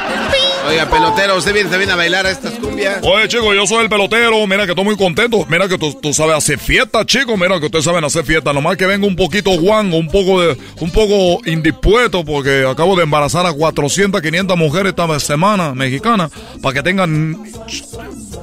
Oiga, 0.67 0.89
pelotero, 0.89 1.38
usted 1.38 1.54
viene 1.54 1.70
también 1.70 1.91
a 1.91 1.96
bailar 1.96 2.26
a 2.26 2.32
estas 2.32 2.54
cumbias. 2.54 3.00
Oye, 3.04 3.28
chico, 3.28 3.54
yo 3.54 3.65
soy 3.65 3.84
el 3.84 3.89
pelotero. 3.89 4.46
Mira 4.48 4.65
que 4.65 4.72
estoy 4.72 4.86
muy 4.86 4.98
contento. 4.98 5.46
Mira 5.50 5.67
que 5.67 5.78
tú, 5.78 5.94
tú 6.02 6.13
sabes 6.13 6.36
hacer 6.36 6.60
fiesta, 6.60 7.06
chico. 7.06 7.36
Mira 7.38 7.60
que 7.60 7.65
ustedes 7.65 7.86
saben 7.86 8.04
hacer 8.04 8.26
fiesta. 8.26 8.54
Nomás 8.54 8.78
que 8.78 8.86
vengo 8.86 9.08
un 9.08 9.15
poquito 9.15 9.52
guango, 9.52 9.98
un 9.98 10.08
poco 10.08 10.41
de, 10.41 10.58
un 10.80 10.91
poco 10.91 11.41
indispuesto 11.46 12.24
porque 12.24 12.65
acabo 12.70 12.96
de 12.96 13.04
embarazar 13.04 13.46
a 13.46 13.54
400, 13.54 14.22
500 14.22 14.58
mujeres 14.58 14.91
esta 14.91 15.20
semana 15.20 15.74
mexicanas 15.74 16.32
para 16.62 16.74
que 16.74 16.84
tengan 16.84 17.38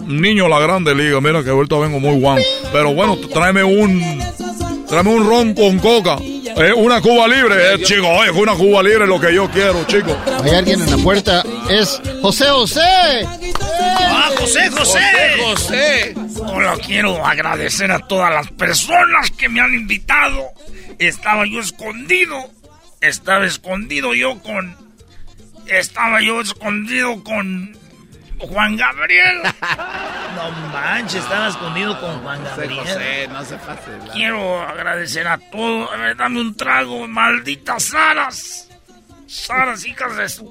niño 0.06 0.46
a 0.46 0.48
la 0.48 0.58
grande 0.58 0.94
liga. 0.94 1.20
Mira 1.20 1.42
que 1.44 1.50
ahorita 1.50 1.76
vengo 1.78 2.00
muy 2.00 2.18
guango. 2.18 2.42
Pero 2.78 2.94
bueno, 2.94 3.16
tráeme 3.16 3.64
un, 3.64 4.22
tráeme 4.86 5.10
un 5.10 5.28
ron 5.28 5.52
con 5.52 5.80
coca. 5.80 6.16
Eh, 6.22 6.72
una 6.76 7.00
Cuba 7.00 7.26
libre, 7.26 7.74
eh, 7.74 7.82
chico. 7.82 8.06
Oye, 8.06 8.30
una 8.30 8.54
Cuba 8.54 8.84
libre 8.84 9.02
es 9.02 9.08
lo 9.08 9.20
que 9.20 9.34
yo 9.34 9.50
quiero, 9.50 9.84
chico. 9.88 10.16
Hay 10.44 10.50
alguien 10.52 10.80
en 10.82 10.88
la 10.88 10.96
puerta. 10.98 11.42
Es 11.68 12.00
José 12.22 12.44
José. 12.44 13.26
¡Ah, 13.98 14.30
José, 14.38 14.70
José! 14.70 15.00
José. 15.42 16.14
Hola, 16.38 16.76
quiero 16.86 17.26
agradecer 17.26 17.90
a 17.90 17.98
todas 17.98 18.32
las 18.32 18.48
personas 18.52 19.32
que 19.32 19.48
me 19.48 19.60
han 19.60 19.74
invitado. 19.74 20.52
Estaba 21.00 21.46
yo 21.46 21.58
escondido. 21.58 22.36
Estaba 23.00 23.44
escondido 23.44 24.14
yo 24.14 24.40
con. 24.40 24.76
Estaba 25.66 26.22
yo 26.22 26.40
escondido 26.40 27.24
con. 27.24 27.76
Juan 28.38 28.76
Gabriel. 28.76 29.42
No 30.38 30.50
manches, 30.72 31.16
estaba 31.24 31.48
escondido 31.48 31.98
con 32.00 32.20
Juan 32.22 32.38
José, 32.44 32.60
Gabriel. 32.68 32.78
José, 32.86 33.28
no 33.28 33.44
se 33.44 33.56
pase. 33.56 33.90
la- 34.06 34.12
Quiero 34.12 34.62
agradecer 34.62 35.26
a 35.26 35.36
todos. 35.38 35.90
A 35.92 35.96
ver, 35.96 36.16
dame 36.16 36.40
un 36.40 36.56
trago, 36.56 37.08
malditas 37.08 37.82
Saras. 37.82 38.68
Saras, 39.26 39.84
hijas 39.84 40.16
de 40.16 40.28
su. 40.28 40.44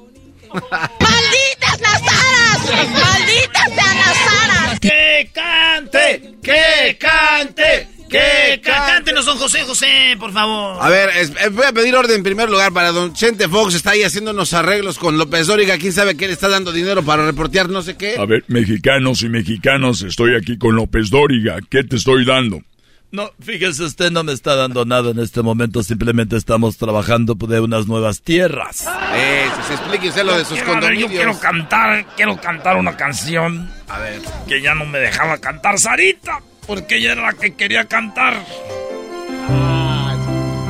¡Malditas 0.52 1.80
las 1.80 2.02
aras! 2.02 2.90
¡Malditas 2.90 3.64
sean 3.74 3.98
las 3.98 4.34
aras! 4.44 4.80
¡Que 4.82 5.32
cante! 5.34 6.36
¡Que 6.44 6.98
cante! 7.00 7.88
¡Que 8.10 8.62
cante! 8.64 8.92
Cántenos, 8.94 9.26
don 9.26 9.38
José 9.38 9.64
José, 9.64 10.16
por 10.20 10.32
favor. 10.32 10.78
A 10.82 10.90
ver, 10.90 11.10
es- 11.18 11.30
eh, 11.32 11.50
voy 11.52 11.66
a 11.66 11.74
pedir 11.74 11.96
orden 11.96 12.18
en 12.18 12.24
primer 12.24 12.50
lugar 12.50 12.72
para 12.72 12.92
don 12.92 13.14
Chente 13.14 13.48
Fox. 13.50 13.74
Está 13.76 13.92
ahí 13.92 14.04
haciendo 14.04 14.32
unos 14.32 14.54
arreglos 14.54 14.98
con 14.98 15.18
López 15.18 15.48
Dóriga. 15.48 15.78
¿Quién 15.78 15.94
sabe 15.94 16.16
qué 16.16 16.28
le 16.28 16.34
está 16.34 16.48
dando 16.48 16.72
dinero 16.72 17.04
para 17.04 17.26
reportear 17.26 17.70
no 17.70 17.82
sé 17.82 17.98
qué? 17.98 18.16
A 18.18 18.26
ver, 18.26 18.44
mexicanos 18.48 19.22
y 19.24 19.30
mexicanas, 19.30 20.02
estoy 20.02 20.36
aquí 20.36 20.58
con 20.58 20.76
López 20.76 21.10
Dóriga. 21.10 21.58
¿Qué 21.70 21.84
te 21.84 21.98
estoy 21.98 22.24
dando? 22.26 22.62
No, 23.10 23.32
fíjese, 23.40 23.84
usted 23.84 24.12
no 24.12 24.24
me 24.26 24.34
está 24.34 24.56
dando 24.56 24.84
nada 24.84 25.12
en 25.12 25.20
este 25.20 25.42
momento, 25.42 25.82
simplemente 25.82 26.36
estamos 26.36 26.76
trabajando 26.78 27.36
de 27.36 27.62
unas 27.62 27.88
nuevas 27.88 28.22
tierras. 28.22 28.86
Eh, 29.16 29.46
se 29.66 29.74
explique 29.76 30.10
usted 30.10 30.26
lo 30.26 30.38
de 30.38 30.44
sus 30.44 30.58
ver, 30.58 30.66
yo 30.66 30.72
condominios. 30.74 31.12
quiero 31.12 31.40
cantar, 31.40 32.06
quiero 32.18 32.36
cantar 32.42 32.76
una 32.76 32.98
canción. 32.98 33.70
A 33.88 34.00
ver. 34.00 34.22
Que 34.50 34.62
ya 34.62 34.76
no 34.76 34.86
me 34.86 35.00
dejaba 35.00 35.38
cantar 35.38 35.80
Sarita. 35.80 36.40
Porque 36.68 36.98
ella 36.98 37.14
era 37.14 37.22
la 37.24 37.34
que 37.34 37.56
quería 37.56 37.86
cantar. 37.86 38.44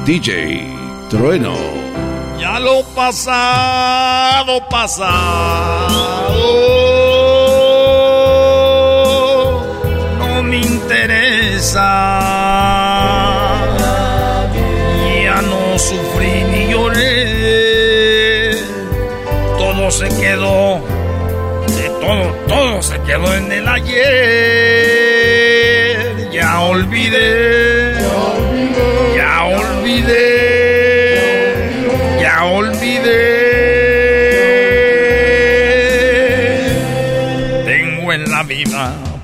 DJ 0.06 0.64
Trueno. 1.10 1.56
Ya 2.40 2.60
lo 2.60 2.84
pasado, 2.96 4.70
pasado. 4.70 5.88
No 10.20 10.44
me 10.44 10.58
interesa. 10.58 11.80
Ya 15.24 15.42
no 15.42 15.80
sufrí 15.80 16.44
ni 16.52 16.72
lloré. 16.72 18.62
Todo 19.58 19.90
se 19.90 20.08
quedó. 20.10 20.80
De 21.76 21.90
todo, 22.00 22.32
todo 22.48 22.82
se 22.84 23.02
quedó 23.02 23.34
en 23.36 23.52
el 23.52 23.68
ayer. 23.68 24.87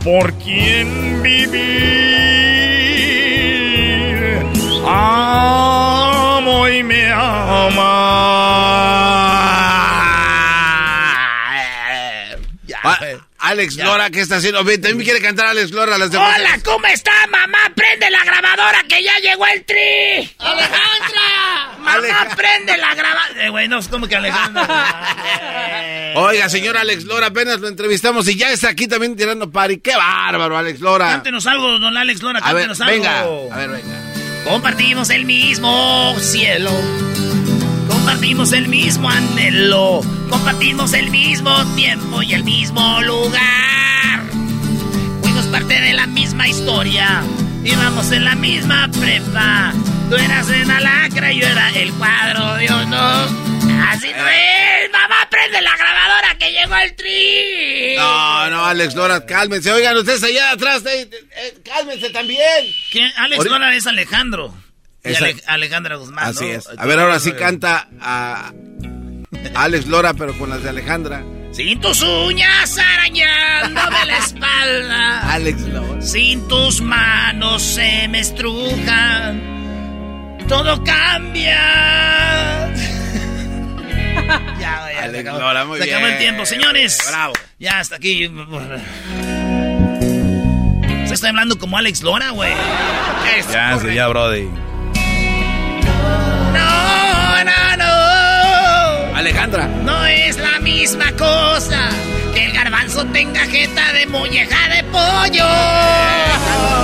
¿Por 0.04 0.34
quién 0.34 1.24
vivir? 1.24 1.63
Amo 4.86 6.68
y 6.68 6.84
me 6.84 7.12
ama. 7.12 8.04
Ah, 12.86 13.00
Alex 13.38 13.78
Lora, 13.78 14.10
¿qué 14.10 14.20
está 14.20 14.36
haciendo? 14.38 14.60
También 14.60 15.00
quiere 15.04 15.22
cantar 15.22 15.46
Alex 15.48 15.72
Lora 15.72 15.98
las 15.98 16.12
de 16.12 16.18
Hola, 16.18 16.60
¿cómo 16.66 16.86
está, 16.88 17.12
mamá? 17.28 17.72
Prende 17.74 18.10
la 18.10 18.26
grabadora 18.26 18.84
que 18.89 19.02
ya 19.02 19.18
llegó 19.20 19.46
el 19.48 19.63
tri. 19.63 20.36
¡Alejandra! 20.39 21.72
Mamá, 21.84 22.36
prende 22.36 22.78
la 22.78 22.96
grabadora. 22.96 23.46
Eh, 23.46 23.50
güey, 23.50 23.67
no 23.67 23.80
es 23.80 23.88
como 23.88 24.08
que 24.08 24.15
Alejandra. 24.15 26.13
Oiga, 26.15 26.50
señor 26.50 26.78
Alex 26.78 27.06
Lora, 27.06 27.28
apenas 27.28 27.60
lo 27.60 27.67
entrevistamos 27.67 28.28
y 28.28 28.36
ya 28.36 28.52
está 28.52 28.69
aquí 28.69 28.88
también 28.88 29.15
tirando 29.15 29.50
pari. 29.52 29.80
¡Qué 29.80 29.96
bárbaro, 29.96 30.58
Alex 30.58 30.80
Lora! 30.80 31.08
Cántenos 31.10 31.46
algo, 31.48 31.80
don 31.80 31.98
Alex 31.98 32.22
Lora, 32.22 32.39
A 32.39 32.54
ver, 32.54 32.67
cántenos 32.67 32.82
algo. 32.82 33.43
venga, 33.50 33.56
a 33.56 33.58
ver, 33.58 33.69
venga. 33.69 34.00
Compartimos 34.46 35.10
el 35.10 35.26
mismo 35.26 36.15
cielo. 36.19 36.72
Compartimos 37.88 38.52
el 38.54 38.67
mismo 38.67 39.10
anhelo. 39.10 40.02
Compartimos 40.30 40.93
el 40.93 41.10
mismo 41.10 41.65
tiempo 41.76 42.22
y 42.22 42.34
el 42.34 42.43
mismo 42.43 43.02
lugar. 43.02 44.22
Fuimos 45.22 45.46
parte 45.46 45.80
de 45.80 45.93
la 45.93 46.08
misma 46.08 46.48
historia. 46.48 47.24
Íbamos 47.63 48.12
en 48.12 48.26
la 48.26 48.36
misma 48.36 48.89
prepa. 49.00 49.74
Tú 50.13 50.19
eras 50.19 50.47
en 50.47 50.67
la 50.67 50.80
lacra 50.80 51.32
y 51.34 51.39
yo 51.39 51.47
era 51.47 51.69
el 51.71 51.91
cuadro 51.93 52.54
de 52.54 52.69
honor. 52.69 53.30
Así 53.89 54.12
no 54.15 54.28
es. 54.28 54.91
Mamá, 54.91 55.28
prende 55.28 55.60
la 55.60 55.76
grabadora 55.76 56.38
que 56.38 56.52
llegó 56.52 56.76
el 56.76 56.95
tri. 56.95 57.95
No, 57.97 58.49
no, 58.52 58.63
Alex 58.63 58.93
Lora, 58.93 59.26
cálmense. 59.26 59.71
Oigan, 59.71 59.97
ustedes 59.97 60.21
allá 60.23 60.52
atrás, 60.52 60.84
eh, 60.86 61.10
eh, 61.36 61.58
cálmense 61.65 62.12
también. 62.12 62.39
Alex 63.17 63.39
Ahorita- 63.39 63.43
Lora 63.58 63.76
es 63.76 63.88
Alejandro. 63.88 64.54
Ale- 65.04 65.36
Alejandra 65.47 65.95
Guzmán. 65.95 66.26
Así 66.26 66.45
¿no? 66.45 66.52
es. 66.60 66.69
A 66.78 66.86
ver, 66.86 66.99
ahora 66.99 67.19
sí 67.19 67.32
canta 67.32 67.88
a 67.99 68.52
Alex 69.56 69.88
Lora, 69.88 70.13
pero 70.13 70.38
con 70.38 70.52
las 70.52 70.62
de 70.62 70.69
Alejandra. 70.69 71.23
Sin 71.54 71.82
tus 71.82 72.04
uñas 72.04 72.78
arañándome 72.78 74.06
la 74.06 74.17
espalda. 74.19 75.21
Alex 75.34 75.60
Lora. 75.62 76.02
Sin 76.04 76.47
tus 76.47 76.82
manos 76.82 77.63
se 77.63 78.08
me 78.10 78.19
estrujan. 78.19 79.62
Todo 80.54 80.84
cambia. 80.84 81.58
ya, 84.60 84.60
ya, 84.60 84.88
se 84.88 84.98
Alex 85.00 85.20
acabó, 85.22 85.39
Lora, 85.39 85.66
muy 85.66 85.80
se 85.80 85.92
acabó 85.92 86.06
el 86.06 86.18
tiempo. 86.20 86.46
Señores. 86.46 87.04
Bravo. 87.10 87.34
Ya 87.58 87.80
hasta 87.80 87.96
aquí. 87.96 88.32
Se 91.08 91.13
está 91.16 91.30
hablando 91.30 91.58
como 91.58 91.76
Alex 91.76 92.04
Lora, 92.04 92.30
güey. 92.30 92.54
Ya, 93.52 93.80
sí, 93.80 93.96
ya, 93.96 94.08
Brody. 94.10 94.44
No, 96.54 97.44
no, 97.44 97.78
no. 97.78 99.18
Alejandra. 99.18 99.66
No 99.66 100.06
es 100.06 100.38
la 100.38 100.60
misma 100.60 101.12
cosa 101.13 101.89
que 102.36 102.46
el 102.46 102.54
garbanzo 102.54 103.04
tenga 103.06 103.44
jeta 103.48 103.92
de 103.94 104.06
molleja 104.06 104.70
de 104.70 104.84
pollo. 104.84 105.48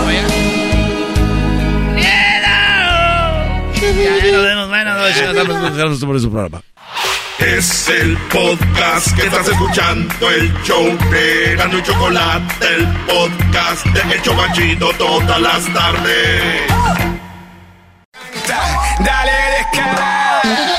¡Miedo! 0.07 0.48
Ya, 3.95 4.31
nos 4.31 4.43
vemos. 4.43 4.67
Bueno, 4.69 4.93
no, 4.93 6.07
por 6.07 6.19
su 6.19 6.31
programa. 6.31 6.61
Es 7.39 7.87
el 7.87 8.17
podcast 8.17 9.15
que 9.15 9.25
estás 9.27 9.47
escuchando, 9.47 10.29
el 10.29 10.53
show 10.63 10.85
de 11.09 11.55
Gano 11.55 11.77
y 11.79 11.83
Chocolate, 11.83 12.75
el 12.75 12.85
podcast 13.07 13.85
de 13.85 14.13
El 14.13 14.21
Chobachito 14.21 14.91
todas 14.97 15.41
las 15.41 15.73
tardes. 15.73 16.61
Dale 18.99 19.31
descarada. 19.57 20.78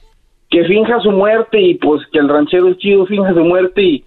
que 0.51 0.63
finja 0.65 0.99
su 1.01 1.11
muerte 1.11 1.59
y 1.59 1.75
pues 1.75 2.01
que 2.11 2.19
el 2.19 2.29
ranchero 2.29 2.73
chido 2.75 3.05
finja 3.07 3.33
su 3.33 3.39
muerte 3.43 3.81
y, 3.81 4.03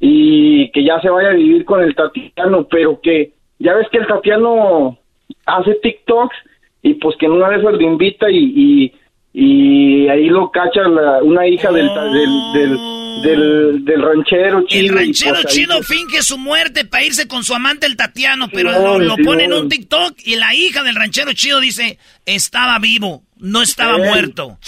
y 0.00 0.70
que 0.70 0.84
ya 0.84 1.00
se 1.02 1.10
vaya 1.10 1.30
a 1.30 1.34
vivir 1.34 1.64
con 1.66 1.82
el 1.82 1.94
Tatiano, 1.94 2.66
pero 2.70 3.00
que 3.02 3.32
ya 3.58 3.74
ves 3.74 3.88
que 3.90 3.98
el 3.98 4.06
Tatiano 4.06 4.96
hace 5.44 5.74
TikToks 5.82 6.36
y 6.82 6.94
pues 6.94 7.16
que 7.18 7.26
en 7.26 7.32
una 7.32 7.54
esas 7.56 7.74
le 7.74 7.84
invita 7.84 8.30
y, 8.30 8.38
y, 8.38 8.92
y 9.34 10.08
ahí 10.08 10.28
lo 10.28 10.50
cacha 10.52 10.82
la- 10.82 11.22
una 11.22 11.46
hija 11.48 11.70
del, 11.72 11.88
ta- 11.88 12.04
del, 12.04 12.30
del, 12.54 12.78
del, 13.22 13.84
del 13.84 14.02
ranchero 14.02 14.58
El 14.60 14.66
chido. 14.68 14.94
ranchero 14.94 15.34
pues, 15.34 15.46
ahí, 15.46 15.52
chido 15.52 15.76
pues, 15.78 15.88
finge 15.88 16.22
su 16.22 16.38
muerte 16.38 16.84
para 16.84 17.04
irse 17.04 17.26
con 17.26 17.42
su 17.42 17.54
amante 17.54 17.86
el 17.86 17.96
Tatiano, 17.96 18.46
pero 18.52 18.70
lo, 18.70 18.98
lo 19.00 19.16
pone 19.16 19.44
en 19.44 19.52
un 19.52 19.68
TikTok 19.68 20.14
y 20.24 20.36
la 20.36 20.54
hija 20.54 20.84
del 20.84 20.94
ranchero 20.94 21.32
chido 21.32 21.58
dice, 21.60 21.98
estaba 22.24 22.78
vivo, 22.78 23.22
no 23.40 23.62
estaba 23.62 23.96
Ey. 23.96 24.08
muerto. 24.08 24.58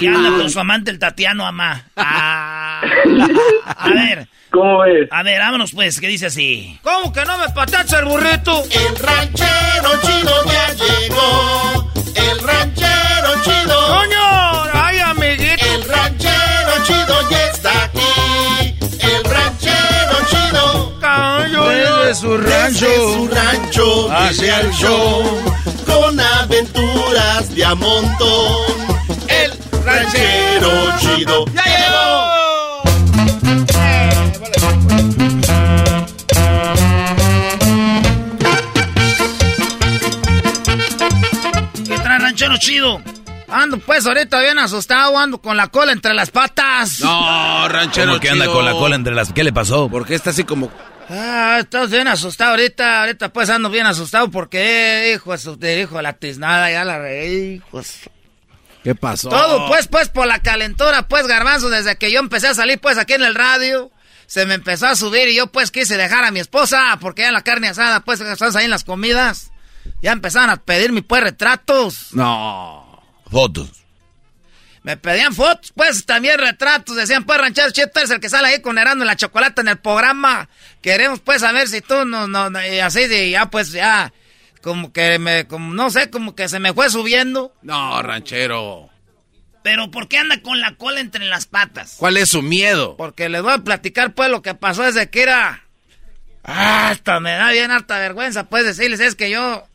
Y 0.00 0.06
anda 0.06 0.30
con 0.30 0.50
su 0.50 0.60
amante 0.60 0.90
el 0.90 0.98
Tatiano 0.98 1.46
Amá. 1.46 1.84
Ah. 1.96 2.80
A 3.76 3.88
ver. 3.90 4.28
¿Cómo 4.50 4.80
ves? 4.80 5.08
A 5.10 5.22
ver, 5.22 5.38
vámonos 5.38 5.72
pues, 5.72 5.98
que 5.98 6.08
dice 6.08 6.26
así. 6.26 6.78
¿Cómo 6.82 7.10
que 7.12 7.24
no 7.24 7.38
me 7.38 7.48
patacha 7.50 8.00
el 8.00 8.04
burrito? 8.04 8.62
El 8.70 8.96
ranchero 8.98 9.90
chido 10.02 10.44
ya 10.44 10.74
llegó. 10.74 11.90
El 12.14 12.38
ranchero 12.46 13.42
chido. 13.44 13.86
¡Coño! 13.88 14.64
¡Ay, 14.74 14.98
amiguito! 14.98 15.64
El 15.64 15.88
ranchero 15.88 16.84
chido 16.84 17.30
ya 17.30 17.46
está 17.46 17.90
chido. 21.46 21.68
Desde 21.68 22.14
su 22.14 22.36
rancho. 22.36 22.86
Desde 22.86 23.14
su 23.14 23.28
rancho 23.28 24.12
Hacia 24.12 24.60
el 24.60 24.70
show. 24.72 25.22
Con 25.86 26.20
aventuras 26.20 27.54
de 27.54 27.64
a 27.64 27.74
montón. 27.74 28.56
El 29.28 29.52
ranchero 29.84 30.70
chido 30.98 31.44
ya 31.46 31.64
llegó. 31.64 32.32
¿Qué 41.86 41.98
trae 41.98 42.18
ranchero 42.18 42.56
chido? 42.58 43.00
Ando 43.52 43.78
pues 43.78 44.06
ahorita 44.06 44.40
bien 44.40 44.58
asustado, 44.58 45.18
ando 45.18 45.40
con 45.40 45.56
la 45.56 45.68
cola 45.68 45.92
entre 45.92 46.14
las 46.14 46.30
patas. 46.30 47.00
No, 47.00 47.68
ranchero 47.68 48.12
¿Cómo 48.12 48.20
que 48.20 48.30
anda 48.30 48.46
con 48.46 48.64
la 48.64 48.72
cola 48.72 48.96
entre 48.96 49.14
las... 49.14 49.32
¿Qué 49.32 49.44
le 49.44 49.52
pasó? 49.52 49.88
¿Por 49.88 50.06
qué 50.06 50.14
está 50.14 50.30
así 50.30 50.44
como... 50.44 50.70
Ah, 51.10 51.58
estás 51.60 51.90
bien 51.90 52.08
asustado 52.08 52.52
ahorita, 52.52 53.00
ahorita 53.00 53.30
pues 53.30 53.50
ando 53.50 53.68
bien 53.68 53.84
asustado 53.84 54.30
porque, 54.30 55.12
hijo 55.14 55.34
hijo 55.34 55.56
de 55.56 56.02
la 56.02 56.14
tiznada, 56.14 56.70
ya 56.70 56.84
la 56.84 56.98
reí, 56.98 57.56
hijos. 57.56 57.96
¿Qué 58.82 58.94
pasó? 58.94 59.28
Todo 59.28 59.68
pues, 59.68 59.88
pues 59.88 60.08
por 60.08 60.26
la 60.26 60.38
calentura, 60.38 61.06
pues 61.08 61.26
garbanzo, 61.26 61.68
desde 61.68 61.96
que 61.96 62.10
yo 62.10 62.18
empecé 62.18 62.48
a 62.48 62.54
salir 62.54 62.80
pues 62.80 62.98
aquí 62.98 63.12
en 63.12 63.22
el 63.22 63.34
radio, 63.34 63.90
se 64.26 64.46
me 64.46 64.54
empezó 64.54 64.86
a 64.86 64.96
subir 64.96 65.28
y 65.28 65.36
yo 65.36 65.48
pues 65.48 65.70
quise 65.70 65.96
dejar 65.96 66.24
a 66.24 66.30
mi 66.30 66.40
esposa 66.40 66.96
porque 67.00 67.22
ya 67.22 67.32
la 67.32 67.42
carne 67.42 67.68
asada, 67.68 68.00
pues 68.00 68.20
estás 68.20 68.56
ahí 68.56 68.64
en 68.64 68.70
las 68.70 68.84
comidas, 68.84 69.52
ya 70.00 70.12
empezaron 70.12 70.50
a 70.50 70.56
pedirme 70.56 71.02
pues 71.02 71.22
retratos. 71.22 72.08
No. 72.12 72.81
Fotos. 73.32 73.70
Me 74.82 74.98
pedían 74.98 75.34
fotos, 75.34 75.72
pues 75.74 76.04
también 76.04 76.38
retratos. 76.38 76.96
Decían, 76.96 77.24
pues, 77.24 77.40
ranchero 77.40 77.70
Cheto 77.70 78.00
es 78.00 78.10
el 78.10 78.20
que 78.20 78.28
sale 78.28 78.48
ahí 78.48 78.60
con 78.60 78.76
Herando 78.76 79.04
en 79.04 79.06
la 79.06 79.16
chocolate 79.16 79.62
en 79.62 79.68
el 79.68 79.78
programa. 79.78 80.50
Queremos, 80.82 81.20
pues, 81.20 81.40
saber 81.40 81.66
si 81.66 81.80
tú 81.80 82.04
no, 82.04 82.26
no, 82.28 82.50
no", 82.50 82.66
y 82.66 82.80
así 82.80 83.06
de 83.06 83.30
ya, 83.30 83.46
pues, 83.46 83.72
ya, 83.72 84.12
como 84.60 84.92
que 84.92 85.18
me, 85.18 85.46
como, 85.46 85.72
no 85.72 85.88
sé, 85.90 86.10
como 86.10 86.34
que 86.34 86.48
se 86.48 86.58
me 86.58 86.74
fue 86.74 86.90
subiendo. 86.90 87.54
No, 87.62 88.02
ranchero. 88.02 88.90
Pero, 89.62 89.90
¿por 89.90 90.08
qué 90.08 90.18
anda 90.18 90.42
con 90.42 90.60
la 90.60 90.74
cola 90.74 91.00
entre 91.00 91.24
las 91.24 91.46
patas? 91.46 91.94
¿Cuál 91.96 92.18
es 92.18 92.28
su 92.28 92.42
miedo? 92.42 92.96
Porque 92.98 93.30
les 93.30 93.40
voy 93.40 93.52
a 93.52 93.58
platicar, 93.58 94.12
pues, 94.12 94.28
lo 94.28 94.42
que 94.42 94.54
pasó 94.54 94.82
desde 94.82 95.08
que 95.08 95.22
era. 95.22 95.64
Ah, 96.44 96.90
hasta 96.90 97.20
me 97.20 97.30
da 97.30 97.50
bien 97.50 97.70
harta 97.70 97.98
vergüenza, 97.98 98.44
pues, 98.48 98.64
decirles, 98.64 99.00
es 99.00 99.14
que 99.14 99.30
yo. 99.30 99.66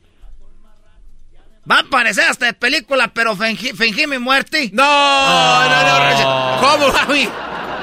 Va 1.70 1.80
a 1.80 1.84
parecer 1.84 2.24
hasta 2.24 2.46
de 2.46 2.54
película, 2.54 3.10
pero 3.14 3.36
fingí, 3.36 3.74
fingí 3.74 4.08
mi 4.08 4.18
muerte. 4.20 4.70
No, 4.72 4.84
no, 4.84 5.84
no, 5.84 6.00
ranchero. 6.00 6.58
¿Cómo, 6.62 6.94
mami? 6.94 7.28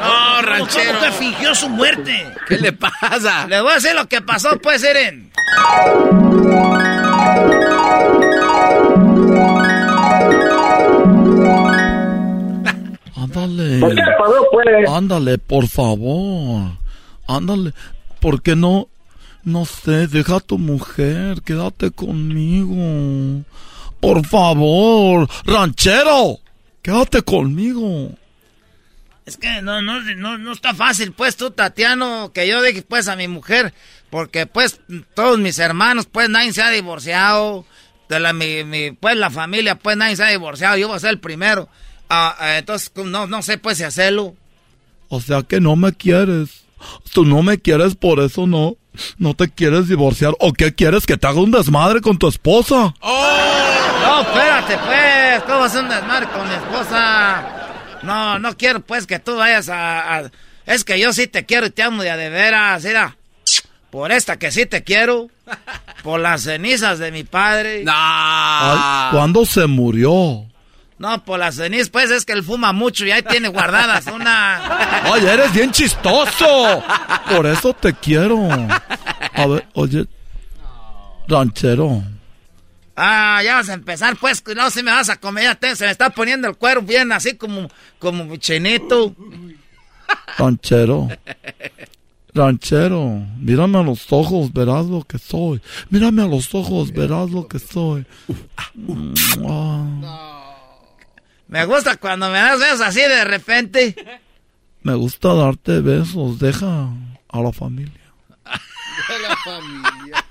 No, 0.00 0.42
ranchero. 0.42 0.98
¿Cómo 0.98 1.04
que 1.04 1.12
fingió 1.12 1.54
su 1.54 1.68
muerte? 1.68 2.26
¿Qué 2.48 2.56
le 2.56 2.72
pasa? 2.72 3.46
Le 3.46 3.60
voy 3.60 3.72
a 3.72 3.74
decir 3.74 3.94
lo 3.94 4.08
que 4.08 4.22
pasó, 4.22 4.58
pues, 4.58 4.82
Eren. 4.84 5.30
Ándale. 13.16 13.80
¿Por 13.80 13.94
qué 13.94 14.02
pues? 14.50 14.88
Ándale, 14.88 15.38
por 15.38 15.68
favor. 15.68 16.70
Ándale. 17.26 17.74
¿Por 18.18 18.40
qué 18.40 18.56
no? 18.56 18.88
No 19.42 19.66
sé, 19.66 20.06
deja 20.06 20.36
a 20.36 20.40
tu 20.40 20.56
mujer, 20.56 21.42
quédate 21.42 21.90
conmigo. 21.90 23.44
Por 24.04 24.26
favor, 24.26 25.28
ranchero, 25.44 26.38
quédate 26.82 27.22
conmigo. 27.22 28.10
Es 29.24 29.38
que 29.38 29.62
no, 29.62 29.80
no, 29.80 30.00
no, 30.00 30.36
no 30.36 30.52
está 30.52 30.74
fácil, 30.74 31.12
pues, 31.12 31.36
tú, 31.36 31.50
Tatiano, 31.50 32.30
que 32.34 32.46
yo 32.46 32.60
deje, 32.60 32.82
pues, 32.82 33.08
a 33.08 33.16
mi 33.16 33.28
mujer. 33.28 33.72
Porque, 34.10 34.46
pues, 34.46 34.80
todos 35.14 35.38
mis 35.38 35.58
hermanos, 35.58 36.06
pues, 36.10 36.28
nadie 36.28 36.52
se 36.52 36.60
ha 36.62 36.70
divorciado. 36.70 37.64
De 38.08 38.20
la, 38.20 38.34
mi, 38.34 38.62
mi, 38.64 38.92
pues, 38.92 39.16
la 39.16 39.30
familia, 39.30 39.76
pues, 39.76 39.96
nadie 39.96 40.16
se 40.16 40.24
ha 40.24 40.28
divorciado. 40.28 40.76
Yo 40.76 40.88
voy 40.88 40.96
a 40.98 41.00
ser 41.00 41.10
el 41.10 41.20
primero. 41.20 41.70
Ah, 42.10 42.36
ah, 42.38 42.58
entonces, 42.58 42.92
no, 42.96 43.26
no 43.26 43.42
sé, 43.42 43.56
pues, 43.56 43.78
si 43.78 43.84
hacerlo. 43.84 44.34
O 45.08 45.20
sea 45.20 45.42
que 45.42 45.60
no 45.60 45.76
me 45.76 45.92
quieres. 45.94 46.64
Tú 47.12 47.24
no 47.24 47.42
me 47.42 47.58
quieres, 47.58 47.94
por 47.94 48.20
eso 48.20 48.46
no. 48.46 48.76
No 49.16 49.34
te 49.34 49.50
quieres 49.50 49.88
divorciar. 49.88 50.34
¿O 50.38 50.52
qué 50.52 50.74
quieres? 50.74 51.06
¿Que 51.06 51.16
te 51.16 51.26
haga 51.26 51.40
un 51.40 51.50
desmadre 51.50 52.00
con 52.00 52.18
tu 52.18 52.28
esposa? 52.28 52.94
No, 53.02 53.73
espérate, 54.72 54.86
pues. 54.86 55.42
¿Cómo 55.44 55.60
vas 55.60 55.74
a 55.76 55.80
un 55.80 55.88
desmadre 55.88 56.26
con 56.28 56.48
mi 56.48 56.54
esposa? 56.54 57.42
No, 58.02 58.38
no 58.38 58.56
quiero, 58.56 58.80
pues, 58.80 59.06
que 59.06 59.18
tú 59.18 59.36
vayas 59.36 59.68
a, 59.68 60.16
a- 60.18 60.30
Es 60.66 60.84
que 60.84 60.98
yo 60.98 61.12
sí 61.12 61.26
te 61.26 61.44
quiero 61.46 61.66
y 61.66 61.70
te 61.70 61.82
amo 61.82 62.02
de 62.02 62.10
a 62.10 62.16
de 62.16 62.28
veras, 62.30 62.84
mira. 62.84 63.16
Por 63.90 64.10
esta 64.12 64.38
que 64.38 64.50
sí 64.50 64.66
te 64.66 64.82
quiero. 64.82 65.28
Por 66.02 66.20
las 66.20 66.42
cenizas 66.42 66.98
de 66.98 67.12
mi 67.12 67.22
padre. 67.24 67.84
Ay, 67.86 69.10
¿Cuándo 69.12 69.44
se 69.46 69.66
murió? 69.66 70.44
No, 70.98 71.24
por 71.24 71.38
las 71.38 71.56
cenizas, 71.56 71.90
pues, 71.90 72.10
es 72.10 72.24
que 72.24 72.32
él 72.32 72.42
fuma 72.42 72.72
mucho 72.72 73.04
y 73.04 73.10
ahí 73.12 73.22
tiene 73.22 73.48
guardadas 73.48 74.06
una... 74.06 75.02
Ay, 75.12 75.26
eres 75.26 75.52
bien 75.52 75.70
chistoso. 75.70 76.82
Por 77.30 77.46
eso 77.46 77.72
te 77.74 77.92
quiero. 77.94 78.38
A 79.34 79.46
ver, 79.46 79.66
oye, 79.74 80.06
ranchero. 81.28 82.02
Ah, 82.96 83.40
ya 83.44 83.56
vas 83.56 83.68
a 83.68 83.74
empezar, 83.74 84.16
pues, 84.16 84.42
no, 84.54 84.70
si 84.70 84.82
me 84.82 84.92
vas 84.92 85.08
a 85.10 85.16
comer, 85.16 85.44
ya 85.44 85.54
te- 85.56 85.74
se 85.76 85.84
me 85.84 85.90
está 85.90 86.10
poniendo 86.10 86.46
el 86.48 86.56
cuero 86.56 86.80
bien 86.82 87.10
así 87.12 87.36
como, 87.36 87.68
como 87.98 88.36
chinito. 88.36 89.14
Ranchero. 90.38 91.08
Ranchero, 92.32 93.22
mírame 93.38 93.78
a 93.78 93.82
los 93.82 94.12
ojos, 94.12 94.52
verás 94.52 94.86
lo 94.86 95.02
que 95.02 95.18
soy. 95.18 95.60
Mírame 95.90 96.22
a 96.22 96.26
los 96.26 96.54
ojos, 96.54 96.92
verás 96.92 97.30
lo 97.30 97.46
que 97.48 97.58
soy. 97.58 98.04
Me 101.48 101.64
gusta 101.64 101.96
cuando 101.96 102.28
me 102.30 102.38
das 102.38 102.58
besos 102.58 102.80
así 102.80 103.00
de 103.00 103.24
repente. 103.24 104.20
me 104.82 104.94
gusta 104.94 105.32
darte 105.34 105.80
besos, 105.80 106.38
deja 106.38 106.88
a 107.28 107.40
la 107.40 107.52
familia. 107.52 107.92
Deja 108.44 109.16
a 109.16 109.28
la 109.28 109.36
familia 109.36 110.23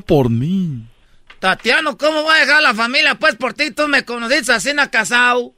por 0.00 0.30
mí. 0.30 0.86
Tatiano, 1.38 1.98
¿cómo 1.98 2.22
voy 2.22 2.34
a 2.34 2.40
dejar 2.40 2.62
la 2.62 2.74
familia? 2.74 3.14
Pues 3.16 3.34
por 3.36 3.52
ti 3.54 3.70
tú 3.70 3.86
me 3.88 4.04
conociste 4.04 4.52
así 4.52 4.70
en 4.70 4.78
casado. 4.88 5.52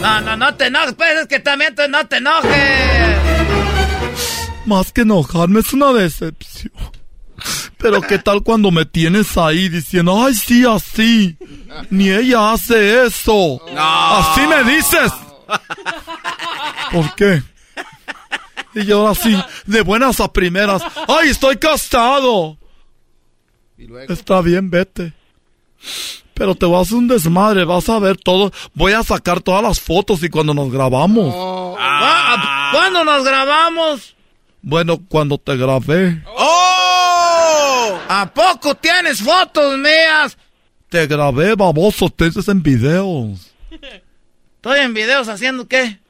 No, 0.00 0.20
no, 0.22 0.36
no 0.36 0.54
te 0.54 0.66
enojes, 0.66 0.94
pues 0.94 1.20
es 1.20 1.26
que 1.26 1.40
también 1.40 1.74
tú 1.74 1.82
no 1.88 2.06
te 2.06 2.16
enojes. 2.16 3.18
Más 4.64 4.92
que 4.92 5.02
enojarme 5.02 5.60
es 5.60 5.72
una 5.74 5.92
decepción. 5.92 6.72
Pero 7.80 8.00
qué 8.02 8.18
tal 8.18 8.42
cuando 8.42 8.70
me 8.70 8.84
tienes 8.84 9.36
ahí 9.38 9.68
diciendo, 9.68 10.22
ay 10.24 10.34
sí, 10.34 10.64
así. 10.64 11.36
Ni 11.88 12.10
ella 12.10 12.52
hace 12.52 13.06
eso. 13.06 13.60
Así 13.76 14.42
me 14.46 14.64
dices. 14.70 15.12
¿Por 16.92 17.14
qué? 17.14 17.42
Y 18.74 18.84
yo 18.84 19.00
ahora 19.00 19.14
sí, 19.14 19.36
de 19.66 19.80
buenas 19.80 20.20
a 20.20 20.32
primeras, 20.32 20.82
ay, 21.08 21.30
estoy 21.30 21.56
casado. 21.56 22.56
Está 24.08 24.42
bien, 24.42 24.70
vete. 24.70 25.12
Pero 26.34 26.54
te 26.54 26.66
vas 26.66 26.78
a 26.78 26.82
hacer 26.82 26.96
un 26.98 27.08
desmadre, 27.08 27.64
vas 27.64 27.88
a 27.88 27.98
ver 27.98 28.16
todo. 28.16 28.52
Voy 28.74 28.92
a 28.92 29.02
sacar 29.02 29.40
todas 29.40 29.62
las 29.62 29.80
fotos 29.80 30.22
y 30.22 30.28
cuando 30.28 30.54
nos 30.54 30.70
grabamos. 30.70 31.34
Ah, 31.78 32.70
¿Cuándo 32.72 33.04
nos 33.04 33.24
grabamos? 33.24 34.14
Bueno, 34.62 35.00
cuando 35.08 35.38
te 35.38 35.56
grabé. 35.56 36.22
¡Oh! 36.26 36.79
¿A 38.12 38.26
poco 38.26 38.74
tienes 38.74 39.22
fotos 39.22 39.78
mías? 39.78 40.36
Te 40.88 41.06
grabé, 41.06 41.54
baboso, 41.54 42.10
te 42.10 42.24
haces 42.24 42.48
en 42.48 42.60
videos. 42.60 43.52
Estoy 44.56 44.80
en 44.80 44.94
videos 44.94 45.28
haciendo 45.28 45.68
qué? 45.68 46.00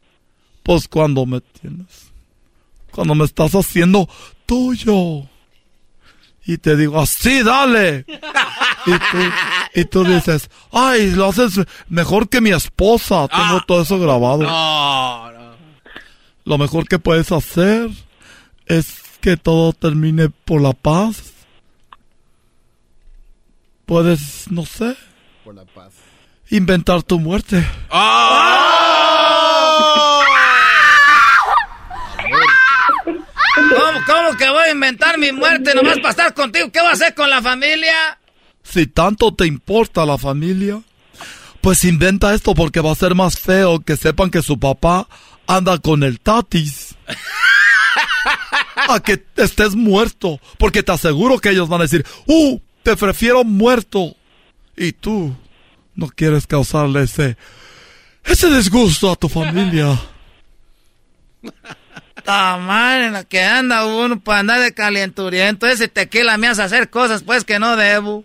Pues 0.63 0.89
cuando 0.89 1.27
me 1.27 1.43
tienes. 1.43 2.11
Cuando 2.91 3.15
me 3.15 3.27
estás 3.27 3.55
haciendo 3.55 4.09
tuyo. 4.47 5.29
Y 6.47 6.57
te 6.57 6.75
digo, 6.75 6.99
así, 6.99 7.43
dale. 7.43 8.07
Y 8.87 8.93
tú, 8.93 9.19
y 9.75 9.85
tú 9.85 10.05
dices, 10.05 10.49
ay, 10.73 11.11
lo 11.11 11.27
haces 11.27 11.61
mejor 11.91 12.31
que 12.31 12.41
mi 12.41 12.49
esposa. 12.49 13.29
Tengo 13.29 13.61
todo 13.67 13.83
eso 13.83 13.99
grabado. 13.99 14.45
No, 14.45 15.33
no. 15.33 15.55
Lo 16.47 16.57
mejor 16.57 16.89
que 16.89 16.99
puedes 16.99 17.31
hacer 17.31 17.91
es 18.65 19.03
que 19.21 19.37
todo 19.37 19.75
termine 19.75 20.31
por 20.31 20.63
la 20.63 20.73
paz. 20.73 21.30
Puedes, 23.91 24.49
no 24.53 24.65
sé, 24.65 24.97
Por 25.43 25.53
la 25.57 25.65
paz. 25.65 25.93
inventar 26.49 27.03
tu 27.03 27.19
muerte. 27.19 27.67
¿Cómo, 33.55 34.01
cómo 34.07 34.37
que 34.39 34.49
voy 34.49 34.63
a 34.69 34.71
inventar 34.73 35.19
mi 35.19 35.33
muerte 35.33 35.75
nomás 35.75 35.97
para 35.97 36.11
estar 36.11 36.35
contigo? 36.35 36.71
¿Qué 36.71 36.81
voy 36.81 36.91
a 36.91 36.93
hacer 36.93 37.15
con 37.15 37.29
la 37.31 37.43
familia? 37.43 38.19
Si 38.63 38.87
tanto 38.87 39.35
te 39.35 39.47
importa 39.47 40.07
la 40.07 40.19
familia, 40.19 40.81
pues 41.61 41.85
inventa 41.85 42.33
esto 42.35 42.55
porque 42.55 42.81
va 42.81 42.93
a 42.93 42.97
ser 42.97 43.15
más 43.15 43.39
feo 43.39 43.81
que 43.81 43.97
sepan 43.97 44.31
que 44.31 44.43
su 44.43 44.59
papá 44.59 45.09
anda 45.47 45.79
con 45.79 46.03
el 46.03 46.21
tatis. 46.21 46.95
A 48.89 49.01
que 49.01 49.23
estés 49.37 49.75
muerto, 49.75 50.41
porque 50.59 50.83
te 50.83 50.93
aseguro 50.93 51.39
que 51.39 51.51
ellos 51.51 51.69
van 51.69 51.81
a 51.81 51.85
decir, 51.85 52.05
¡uh! 52.27 52.59
Te 52.83 52.97
prefiero 52.97 53.45
muerto. 53.45 54.15
Y 54.77 54.93
tú 54.93 55.35
no 55.95 56.09
quieres 56.09 56.47
causarle 56.47 57.03
ese, 57.03 57.37
ese 58.25 58.49
disgusto 58.49 59.11
a 59.11 59.17
tu 59.17 59.29
familia. 59.29 59.99
Ta 62.25 62.59
madre, 62.59 63.07
en 63.07 63.13
la 63.15 63.25
que 63.25 63.43
anda 63.43 63.87
uno 63.87 64.21
para 64.21 64.41
andar 64.41 64.61
de 64.61 64.75
calenturiento. 64.75 65.67
Ese 65.67 65.89
tequila 65.89 66.37
me 66.37 66.49
hace 66.49 66.63
hacer 66.63 66.91
cosas 66.91 67.23
pues 67.23 67.45
que 67.45 67.59
no 67.59 67.77
debo. 67.77 68.25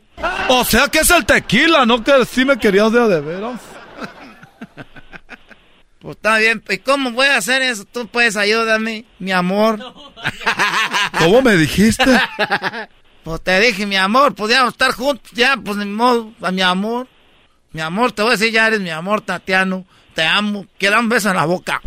O 0.49 0.64
sea 0.66 0.88
que 0.88 0.99
es 0.99 1.10
el 1.10 1.26
tequila, 1.26 1.86
¿no? 1.86 2.03
Que 2.03 2.26
sí 2.26 2.45
me 2.45 2.58
querías 2.58 2.91
de 2.91 3.08
de 3.08 3.22
veras. 3.22 3.62
Pues 5.99 6.18
está 6.18 6.38
bien, 6.38 6.64
¿y 6.70 6.78
cómo 6.78 7.14
voy 7.14 7.26
a 7.26 7.38
hacer 7.38 7.64
eso? 7.64 7.84
Tú 7.84 8.06
puedes 8.06 8.38
ayudarme, 8.38 9.06
mi 9.18 9.32
amor. 9.32 9.80
¿Cómo 11.18 11.41
me 11.41 11.56
dijiste? 11.56 12.06
Pues 13.26 13.41
te 13.41 13.59
dije, 13.59 13.88
mi 13.88 13.97
amor, 13.97 14.36
podíamos 14.36 14.73
estar 14.73 14.91
juntos, 14.91 15.32
ya, 15.32 15.57
pues 15.57 15.78
ni 15.78 15.86
modo, 15.86 16.32
a 16.43 16.51
mi 16.51 16.61
amor. 16.61 17.07
Mi 17.71 17.82
amor, 17.82 18.11
te 18.11 18.21
voy 18.21 18.30
a 18.30 18.38
decir, 18.38 18.53
ya 18.53 18.67
eres 18.67 18.82
mi 18.82 18.91
amor, 18.91 19.21
Tatiano. 19.21 19.84
Te 20.13 20.23
amo, 20.23 20.67
quiero 20.78 20.99
un 20.99 21.09
beso 21.09 21.32
en 21.32 21.38
la 21.38 21.45
boca. 21.45 21.82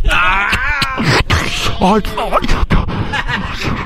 Ay, 1.81 2.03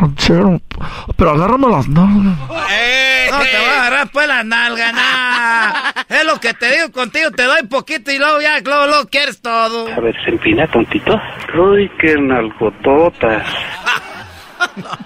ranchero, 0.00 0.62
pero 1.16 1.30
agárrame 1.32 1.68
las 1.68 1.86
nalgas. 1.88 2.38
No 2.38 3.38
te 3.38 3.58
voy 3.58 3.68
a 3.68 3.80
agarrar 3.80 4.10
pues 4.10 4.28
la 4.28 4.42
nalga, 4.44 4.92
nah. 4.92 5.92
Es 6.08 6.24
lo 6.24 6.40
que 6.40 6.54
te 6.54 6.72
digo 6.72 6.90
contigo, 6.90 7.32
te 7.32 7.42
doy 7.42 7.66
poquito 7.66 8.10
y 8.10 8.18
luego 8.18 8.40
ya, 8.40 8.60
luego, 8.60 8.86
luego 8.86 9.08
quieres 9.10 9.42
todo. 9.42 9.92
A 9.92 10.00
ver, 10.00 10.16
se 10.24 10.30
empina 10.30 10.66
tontito. 10.68 11.20
Uy, 11.54 11.90
qué 12.00 12.16
nalgototas. 12.18 13.46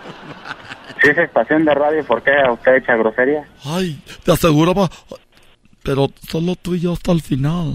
Si 1.06 1.12
es 1.12 1.18
estación 1.18 1.64
de 1.64 1.72
radio, 1.72 2.04
¿por 2.04 2.20
qué 2.24 2.32
usted 2.52 2.76
echa 2.76 2.96
grosería? 2.96 3.44
Ay, 3.64 4.02
te 4.24 4.32
aseguro, 4.32 4.74
pa- 4.74 4.90
pero 5.84 6.10
solo 6.28 6.56
tú 6.56 6.74
y 6.74 6.80
yo 6.80 6.94
hasta 6.94 7.12
el 7.12 7.22
final. 7.22 7.74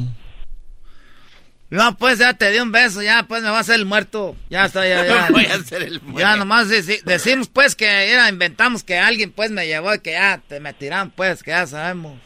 No, 1.69 1.95
pues 1.97 2.19
ya 2.19 2.33
te 2.33 2.51
di 2.51 2.59
un 2.59 2.73
beso, 2.73 3.01
ya 3.01 3.23
pues 3.23 3.41
me 3.43 3.49
va 3.49 3.57
a 3.59 3.61
hacer 3.61 3.75
el 3.75 3.85
muerto. 3.85 4.35
Ya 4.49 4.65
está, 4.65 4.85
ya, 4.85 5.05
ya. 5.07 5.29
Voy 5.31 5.45
a 5.45 5.55
hacer 5.55 5.83
el 5.83 6.01
muerto. 6.01 6.19
Ya 6.19 6.35
nomás 6.35 6.67
deci- 6.69 7.01
decimos 7.03 7.47
pues 7.47 7.75
que 7.77 7.85
era, 8.11 8.27
inventamos 8.27 8.83
que 8.83 8.97
alguien 8.99 9.31
pues 9.31 9.49
me 9.51 9.65
llevó 9.65 9.95
y 9.95 9.99
que 9.99 10.11
ya 10.11 10.41
te 10.45 10.59
me 10.59 10.73
tiran 10.73 11.11
pues, 11.11 11.41
que 11.41 11.51
ya 11.51 11.65
sabemos. 11.65 12.19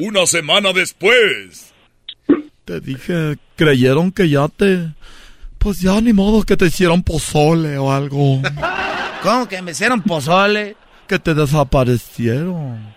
Una 0.00 0.26
semana 0.26 0.72
después. 0.72 1.72
Te 2.64 2.80
dije, 2.80 3.36
creyeron 3.54 4.10
que 4.10 4.28
ya 4.28 4.48
te... 4.48 4.92
Pues 5.58 5.80
ya 5.80 6.00
ni 6.00 6.12
modo 6.12 6.42
que 6.44 6.56
te 6.56 6.66
hicieron 6.66 7.02
pozole 7.04 7.78
o 7.78 7.92
algo. 7.92 8.40
¿Cómo 9.22 9.48
que 9.48 9.62
me 9.62 9.72
hicieron 9.72 10.02
pozole? 10.02 10.76
Que 11.06 11.18
te 11.18 11.34
desaparecieron. 11.34 12.94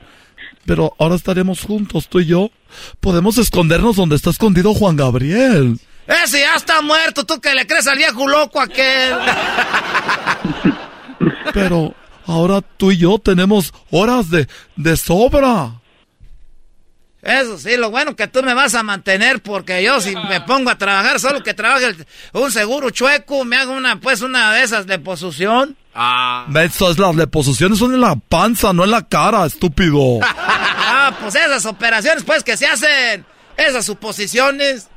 Pero 0.65 0.93
ahora 0.99 1.15
estaremos 1.15 1.61
juntos, 1.61 2.07
tú 2.07 2.19
y 2.19 2.25
yo. 2.27 2.51
Podemos 2.99 3.37
escondernos 3.37 3.95
donde 3.95 4.15
está 4.15 4.29
escondido 4.29 4.73
Juan 4.73 4.95
Gabriel. 4.95 5.79
Ese 6.07 6.41
ya 6.41 6.55
está 6.55 6.81
muerto, 6.81 7.25
tú 7.25 7.39
que 7.39 7.53
le 7.53 7.67
crees 7.67 7.87
al 7.87 7.97
viejo 7.97 8.27
loco 8.27 8.59
aquel. 8.59 9.15
Pero 11.53 11.93
ahora 12.25 12.61
tú 12.61 12.91
y 12.91 12.97
yo 12.97 13.19
tenemos 13.19 13.73
horas 13.91 14.29
de, 14.29 14.47
de 14.75 14.97
sobra. 14.97 15.73
Eso 17.21 17.57
sí, 17.57 17.75
lo 17.75 17.91
bueno 17.91 18.15
que 18.15 18.27
tú 18.27 18.41
me 18.43 18.53
vas 18.53 18.75
a 18.75 18.83
mantener 18.83 19.41
porque 19.41 19.83
yo 19.83 19.99
si 19.99 20.15
me 20.15 20.39
pongo 20.47 20.69
a 20.69 20.77
trabajar, 20.77 21.19
solo 21.19 21.43
que 21.43 21.53
trabaje 21.53 21.95
un 22.33 22.51
seguro 22.51 22.89
chueco, 22.91 23.43
me 23.43 23.57
hago 23.57 23.73
una 23.73 23.99
pues 23.99 24.21
una 24.21 24.53
de 24.53 24.63
esas 24.63 24.87
de 24.87 24.99
posición. 24.99 25.75
Ah. 25.93 26.47
Eso 26.55 26.89
es 26.89 26.97
las 26.97 27.15
deposiciones 27.15 27.79
son 27.79 27.93
en 27.93 28.01
la 28.01 28.15
panza, 28.15 28.71
no 28.71 28.85
en 28.85 28.91
la 28.91 29.07
cara, 29.07 29.45
estúpido. 29.45 30.19
Ah, 30.91 31.15
pues 31.21 31.35
esas 31.35 31.65
operaciones 31.65 32.23
pues 32.23 32.43
que 32.43 32.57
se 32.57 32.65
hacen, 32.65 33.23
esas 33.55 33.85
suposiciones. 33.85 34.89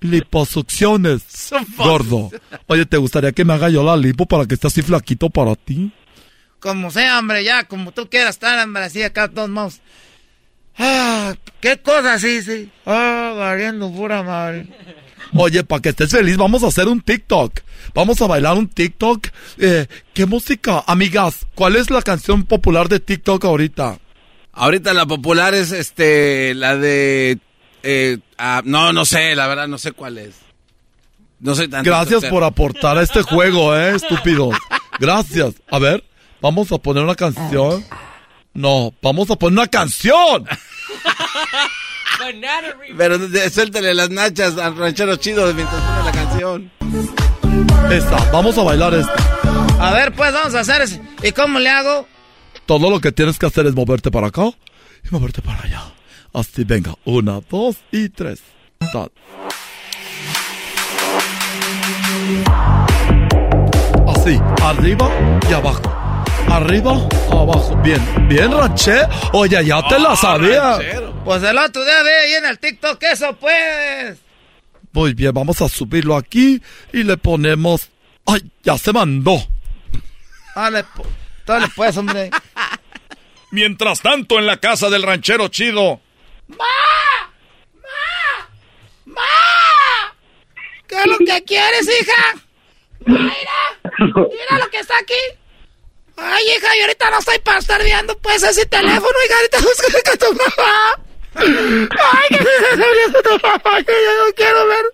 Liposucciones, 0.00 1.50
gordo. 1.76 2.30
Oye, 2.66 2.86
¿te 2.86 2.96
gustaría 2.96 3.32
que 3.32 3.44
me 3.44 3.52
haga 3.52 3.68
yo 3.68 3.82
la 3.82 3.96
lipo 3.96 4.26
para 4.26 4.46
que 4.46 4.54
esté 4.54 4.68
así 4.68 4.80
flaquito 4.80 5.28
para 5.30 5.56
ti? 5.56 5.92
Como 6.60 6.90
sea, 6.90 7.18
hombre, 7.18 7.42
ya, 7.42 7.64
como 7.64 7.90
tú 7.90 8.08
quieras 8.08 8.36
estar, 8.36 8.64
hombre, 8.64 8.84
así 8.84 9.02
acá 9.02 9.28
todos 9.28 9.50
modos. 9.50 9.80
Ah, 10.78 11.34
qué 11.60 11.78
cosa, 11.78 12.18
sí, 12.18 12.42
sí. 12.42 12.70
Ah, 12.84 13.34
variando 13.36 13.90
pura 13.90 14.22
madre. 14.22 14.66
Oye, 15.36 15.64
para 15.64 15.82
que 15.82 15.88
estés 15.90 16.10
feliz, 16.10 16.36
vamos 16.36 16.62
a 16.62 16.68
hacer 16.68 16.86
un 16.88 17.00
TikTok. 17.00 17.60
Vamos 17.94 18.20
a 18.22 18.26
bailar 18.26 18.56
un 18.56 18.68
TikTok. 18.68 19.28
Eh, 19.58 19.86
¿Qué 20.12 20.26
música? 20.26 20.84
Amigas, 20.86 21.46
¿cuál 21.54 21.76
es 21.76 21.90
la 21.90 22.02
canción 22.02 22.44
popular 22.44 22.88
de 22.88 23.00
TikTok 23.00 23.44
ahorita? 23.44 23.98
Ahorita 24.52 24.94
la 24.94 25.06
popular 25.06 25.54
es 25.54 25.72
este, 25.72 26.54
la 26.54 26.76
de... 26.76 27.38
eh, 27.82 28.18
ah, 28.38 28.62
no, 28.64 28.92
no 28.92 29.04
sé, 29.04 29.34
la 29.34 29.48
verdad 29.48 29.66
no 29.66 29.78
sé 29.78 29.92
cuál 29.92 30.18
es. 30.18 30.36
No 31.40 31.54
soy 31.54 31.68
tan... 31.68 31.82
Gracias 31.84 32.24
por 32.26 32.44
aportar 32.44 32.96
a 32.96 33.02
este 33.02 33.22
juego, 33.22 33.76
eh, 33.76 33.96
estúpidos. 33.96 34.56
Gracias. 35.00 35.54
A 35.70 35.78
ver, 35.78 36.04
vamos 36.40 36.70
a 36.70 36.78
poner 36.78 37.02
una 37.02 37.16
canción. 37.16 37.84
No, 38.54 38.94
vamos 39.02 39.30
a 39.30 39.36
poner 39.36 39.58
una 39.58 39.68
canción. 39.68 40.46
Pero 42.96 43.18
suéltale 43.50 43.94
las 43.94 44.10
nachas 44.10 44.56
al 44.56 44.76
ranchero 44.76 45.16
chido 45.16 45.52
mientras 45.52 45.82
pone 45.82 46.04
la 46.04 46.12
canción. 46.12 46.70
Esta, 47.90 48.30
vamos 48.30 48.56
a 48.56 48.62
bailar 48.62 48.94
esta. 48.94 49.14
A 49.80 49.92
ver, 49.92 50.14
pues 50.14 50.32
vamos 50.32 50.54
a 50.54 50.60
hacer 50.60 50.82
ese. 50.82 51.02
¿Y 51.22 51.32
cómo 51.32 51.58
le 51.58 51.68
hago? 51.68 52.06
Todo 52.66 52.88
lo 52.88 53.00
que 53.00 53.12
tienes 53.12 53.38
que 53.38 53.46
hacer 53.46 53.66
es 53.66 53.74
moverte 53.74 54.10
para 54.10 54.28
acá 54.28 54.50
y 55.04 55.08
moverte 55.10 55.42
para 55.42 55.62
allá. 55.62 55.82
Así, 56.32 56.64
venga. 56.64 56.94
Una, 57.04 57.40
dos 57.50 57.76
y 57.90 58.08
tres. 58.08 58.40
Así, 64.06 64.40
arriba 64.62 65.10
y 65.48 65.52
abajo. 65.52 65.93
Arriba, 66.50 66.92
abajo. 67.32 67.76
Bien, 67.82 68.28
bien, 68.28 68.52
ranché. 68.52 69.00
Oye, 69.32 69.64
ya 69.64 69.82
te 69.88 69.98
la 69.98 70.14
sabía. 70.16 70.78
Pues 71.24 71.42
el 71.42 71.58
otro 71.58 71.84
día 71.84 72.02
ve 72.02 72.14
ahí 72.14 72.32
en 72.34 72.44
el 72.46 72.58
TikTok 72.58 73.02
eso, 73.02 73.34
pues. 73.36 74.18
Muy 74.92 75.14
bien, 75.14 75.32
vamos 75.32 75.60
a 75.60 75.68
subirlo 75.68 76.16
aquí 76.16 76.62
y 76.92 77.02
le 77.02 77.16
ponemos. 77.16 77.90
¡Ay, 78.26 78.42
ya 78.62 78.78
se 78.78 78.92
mandó! 78.92 79.36
Dale, 80.54 80.84
pu- 80.84 81.04
dale 81.44 81.66
pues, 81.74 81.96
hombre. 81.96 82.30
Mientras 83.50 84.00
tanto, 84.00 84.38
en 84.38 84.46
la 84.46 84.56
casa 84.58 84.88
del 84.90 85.02
ranchero 85.02 85.48
chido. 85.48 86.00
¿Qué 90.86 90.96
es 90.96 91.06
lo 91.06 91.18
que 91.18 91.42
quieres, 91.44 91.88
hija? 92.00 92.34
Mira, 93.06 93.30
mira 93.98 94.58
lo 94.58 94.68
que 94.70 94.78
está 94.78 94.94
aquí. 94.98 95.14
Ay, 96.16 96.44
hija, 96.48 96.74
yo 96.76 96.82
ahorita 96.82 97.10
no 97.10 97.18
estoy 97.18 97.38
para 97.40 97.58
estar 97.58 97.82
viendo 97.82 98.16
pues 98.18 98.42
ese 98.42 98.66
teléfono, 98.66 99.18
hija, 99.24 99.36
ahorita 99.36 99.58
busca 99.60 100.12
a 100.12 100.16
tu 100.16 100.32
mamá. 100.34 101.00
Ay, 101.34 102.28
que 102.28 102.76
me 102.76 102.92
viendo 102.92 103.22
tu 103.22 103.38
mamá, 103.42 103.82
que 103.82 103.92
yo 103.92 104.24
no 104.24 104.32
quiero 104.34 104.66
ver. 104.66 104.84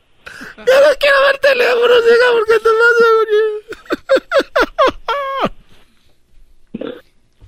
Yo 0.57 0.81
no 0.89 0.97
quiero 0.99 1.23
ver 1.23 1.39
teléfonos, 1.39 2.05
hija, 2.07 2.33
porque 2.33 2.59
te 2.61 2.68
vas 2.68 3.01
a. 3.01 3.11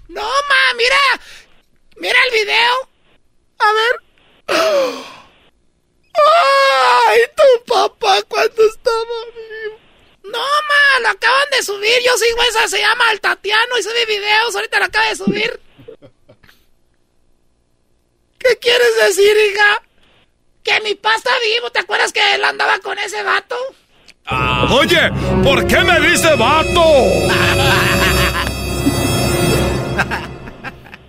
No, 0.08 0.22
ma, 0.22 0.74
mira. 0.76 0.98
Mira 1.96 2.18
el 2.26 2.32
video. 2.32 2.88
A 3.58 3.72
ver. 3.72 4.00
¡Ay, 7.08 7.20
tu 7.34 7.64
papá 7.64 8.22
cuando 8.28 8.62
estaba 8.66 9.24
vivo! 9.34 9.81
No, 10.32 10.38
ma, 10.38 11.00
lo 11.02 11.08
acaban 11.10 11.46
de 11.50 11.62
subir. 11.62 11.96
Yo 12.04 12.16
sigo 12.16 12.42
esa, 12.48 12.68
se 12.68 12.78
llama 12.80 13.10
El 13.12 13.20
Tatiano 13.20 13.78
y 13.78 13.82
sube 13.82 14.06
videos. 14.06 14.54
Ahorita 14.54 14.78
lo 14.78 14.84
acaba 14.86 15.08
de 15.08 15.16
subir. 15.16 15.60
¿Qué 18.38 18.56
quieres 18.58 18.96
decir, 19.06 19.36
hija? 19.50 19.82
Que 20.64 20.80
mi 20.80 20.94
papá 20.94 21.16
está 21.16 21.30
vivo. 21.40 21.70
¿Te 21.70 21.80
acuerdas 21.80 22.12
que 22.12 22.34
él 22.34 22.44
andaba 22.44 22.78
con 22.78 22.98
ese 22.98 23.22
vato? 23.22 23.56
Oye, 24.70 25.10
¿por 25.42 25.66
qué 25.66 25.80
me 25.80 26.00
dice 26.00 26.34
vato? 26.36 26.82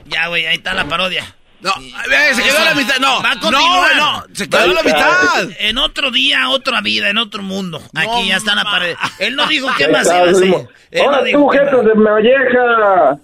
Ya, 0.05 0.27
güey, 0.27 0.45
ahí 0.45 0.57
está 0.57 0.75
la 0.75 0.87
parodia. 0.87 1.35
No, 1.63 1.71
eh, 1.71 2.33
se 2.35 2.43
quedó 2.43 2.57
a 2.59 2.63
la 2.65 2.75
mitad. 2.75 2.97
No, 2.99 3.23
Va 3.23 3.31
a 3.31 3.39
continuar. 3.39 3.95
no, 3.95 4.17
no, 4.19 4.25
se 4.33 4.49
quedó 4.49 4.63
a 4.63 4.67
la 4.67 4.83
mitad. 4.83 5.49
En 5.59 5.77
otro 5.77 6.11
día, 6.11 6.49
otra 6.49 6.81
vida, 6.81 7.09
en 7.09 7.17
otro 7.17 7.41
mundo. 7.41 7.81
Aquí 7.95 8.27
ya 8.27 8.37
está 8.37 8.53
la 8.55 8.63
pared. 8.65 8.95
Él 9.19 9.35
no 9.35 9.47
dijo 9.47 9.67
qué 9.77 9.87
más 9.87 10.05
iba 10.07 10.17
a 10.17 10.29
hacer. 10.29 10.47
no 10.47 10.67
Ahora 11.03 11.23
dijo 11.23 11.39
tú, 11.39 11.47
jetas 11.49 11.85
de 11.85 11.95
molleja. 11.95 13.19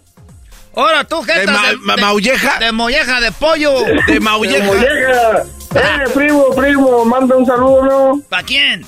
Ahora 0.76 1.04
tú, 1.04 1.22
jetas 1.24 1.46
¿De 1.46 1.48
ma- 1.78 1.96
ma- 1.96 1.98
maulleja? 1.98 2.60
De 2.60 2.72
molleja 2.72 3.20
de 3.20 3.32
pollo. 3.34 3.82
De 3.84 4.14
De 4.14 4.20
maulleja. 4.20 4.66
molleja. 4.66 5.44
Eh, 5.76 6.10
primo, 6.16 6.46
primo, 6.56 7.06
manda 7.06 7.36
un 7.36 7.46
saludo, 7.46 7.84
¿no? 7.86 8.22
¿Para 8.30 8.44
quién? 8.44 8.86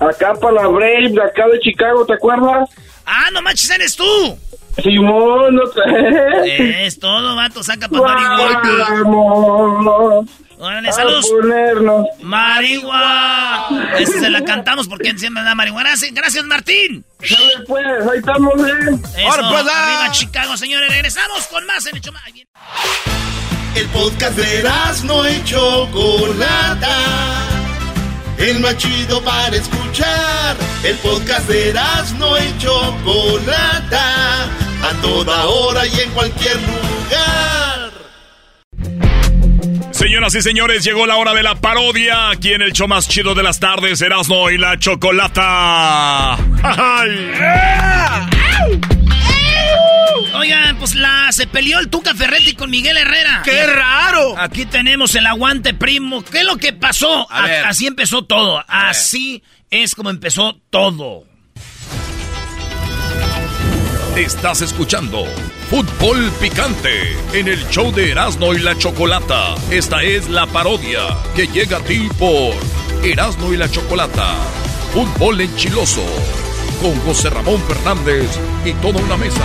Acá 0.00 0.34
para 0.34 0.62
la 0.62 0.66
Brave, 0.68 1.08
de 1.10 1.22
acá 1.22 1.46
de 1.48 1.58
Chicago, 1.60 2.04
¿te 2.04 2.14
acuerdas? 2.14 2.68
Ah, 3.06 3.30
no 3.32 3.40
manches, 3.40 3.70
eres 3.70 3.96
tú. 3.96 4.38
Simón, 4.82 5.54
no 5.54 5.62
te... 5.70 6.86
Es 6.86 6.98
todo, 6.98 7.34
vato, 7.34 7.62
saca 7.62 7.88
para 7.88 8.02
marihuana. 8.02 9.02
Vamos 9.04 10.26
Órale, 10.58 10.88
a 10.88 10.92
saludos. 10.92 11.28
ponernos. 11.28 12.06
Marihuana. 12.22 13.66
Esa 13.98 14.20
se 14.20 14.30
la 14.30 14.42
cantamos 14.42 14.88
porque 14.88 15.16
siempre 15.18 15.42
da 15.42 15.54
marihuana. 15.54 15.90
Gracias, 15.90 16.14
Gracias, 16.14 16.44
Martín. 16.44 17.04
Dale, 17.20 17.64
pues, 17.66 17.84
ahí 18.10 18.18
estamos, 18.18 18.54
¿eh? 18.56 18.98
Eso, 19.16 19.30
Ahora, 19.30 19.48
pues, 19.50 19.66
ah. 19.70 19.84
arriba 19.84 20.12
Chicago, 20.12 20.56
señores. 20.56 20.88
Regresamos 20.88 21.46
con 21.48 21.66
más 21.66 21.86
en 21.86 21.96
Hecho 21.96 22.12
Más. 22.12 22.22
El 23.74 23.86
podcast 23.88 24.38
de 24.38 24.62
no 25.04 25.28
y 25.28 25.44
Chocolata. 25.44 27.65
El 28.38 28.60
más 28.60 28.76
chido 28.76 29.22
para 29.22 29.56
escuchar. 29.56 30.56
El 30.84 30.96
podcast 30.96 31.48
de 31.48 31.72
no 32.18 32.36
y 32.38 32.58
Chocolata. 32.58 34.44
A 34.82 34.92
toda 35.00 35.46
hora 35.46 35.86
y 35.86 36.00
en 36.00 36.10
cualquier 36.10 36.56
lugar. 36.56 37.90
Señoras 39.90 40.34
y 40.34 40.42
señores, 40.42 40.84
llegó 40.84 41.06
la 41.06 41.16
hora 41.16 41.32
de 41.32 41.42
la 41.42 41.54
parodia. 41.54 42.30
Aquí 42.30 42.52
en 42.52 42.60
el 42.60 42.72
show 42.72 42.86
más 42.86 43.08
chido 43.08 43.34
de 43.34 43.42
las 43.42 43.58
tardes, 43.58 44.02
Erasmo 44.02 44.50
y 44.50 44.58
la 44.58 44.78
Chocolata. 44.78 46.34
¡Ay! 46.62 47.30
Oigan, 50.34 50.78
pues 50.78 50.94
la 50.94 51.30
se 51.32 51.46
peleó 51.46 51.78
el 51.78 51.88
Tuca 51.88 52.14
Ferretti 52.14 52.54
con 52.54 52.70
Miguel 52.70 52.96
Herrera. 52.96 53.42
¡Qué 53.44 53.66
raro! 53.66 54.38
Aquí 54.38 54.66
tenemos 54.66 55.14
el 55.14 55.26
aguante 55.26 55.74
primo. 55.74 56.22
¿Qué 56.24 56.40
es 56.40 56.44
lo 56.44 56.56
que 56.56 56.72
pasó? 56.72 57.30
A 57.30 57.68
así 57.68 57.86
empezó 57.86 58.24
todo. 58.24 58.64
Así 58.68 59.42
es 59.70 59.94
como 59.94 60.10
empezó 60.10 60.60
todo. 60.70 61.24
Estás 64.16 64.62
escuchando 64.62 65.26
Fútbol 65.68 66.32
Picante 66.40 67.12
en 67.34 67.48
el 67.48 67.68
show 67.68 67.92
de 67.92 68.12
Erasmo 68.12 68.54
y 68.54 68.60
la 68.60 68.76
Chocolata. 68.78 69.54
Esta 69.70 70.02
es 70.02 70.28
la 70.30 70.46
parodia 70.46 71.00
que 71.34 71.46
llega 71.48 71.78
a 71.78 71.80
ti 71.80 72.08
por 72.18 72.54
Erasmo 73.04 73.52
y 73.52 73.58
la 73.58 73.70
Chocolata. 73.70 74.34
Fútbol 74.94 75.42
enchiloso 75.42 76.02
con 76.80 76.94
José 77.00 77.30
Ramón 77.30 77.60
Fernández 77.62 78.28
y 78.64 78.72
toda 78.74 79.02
una 79.02 79.16
mesa. 79.16 79.42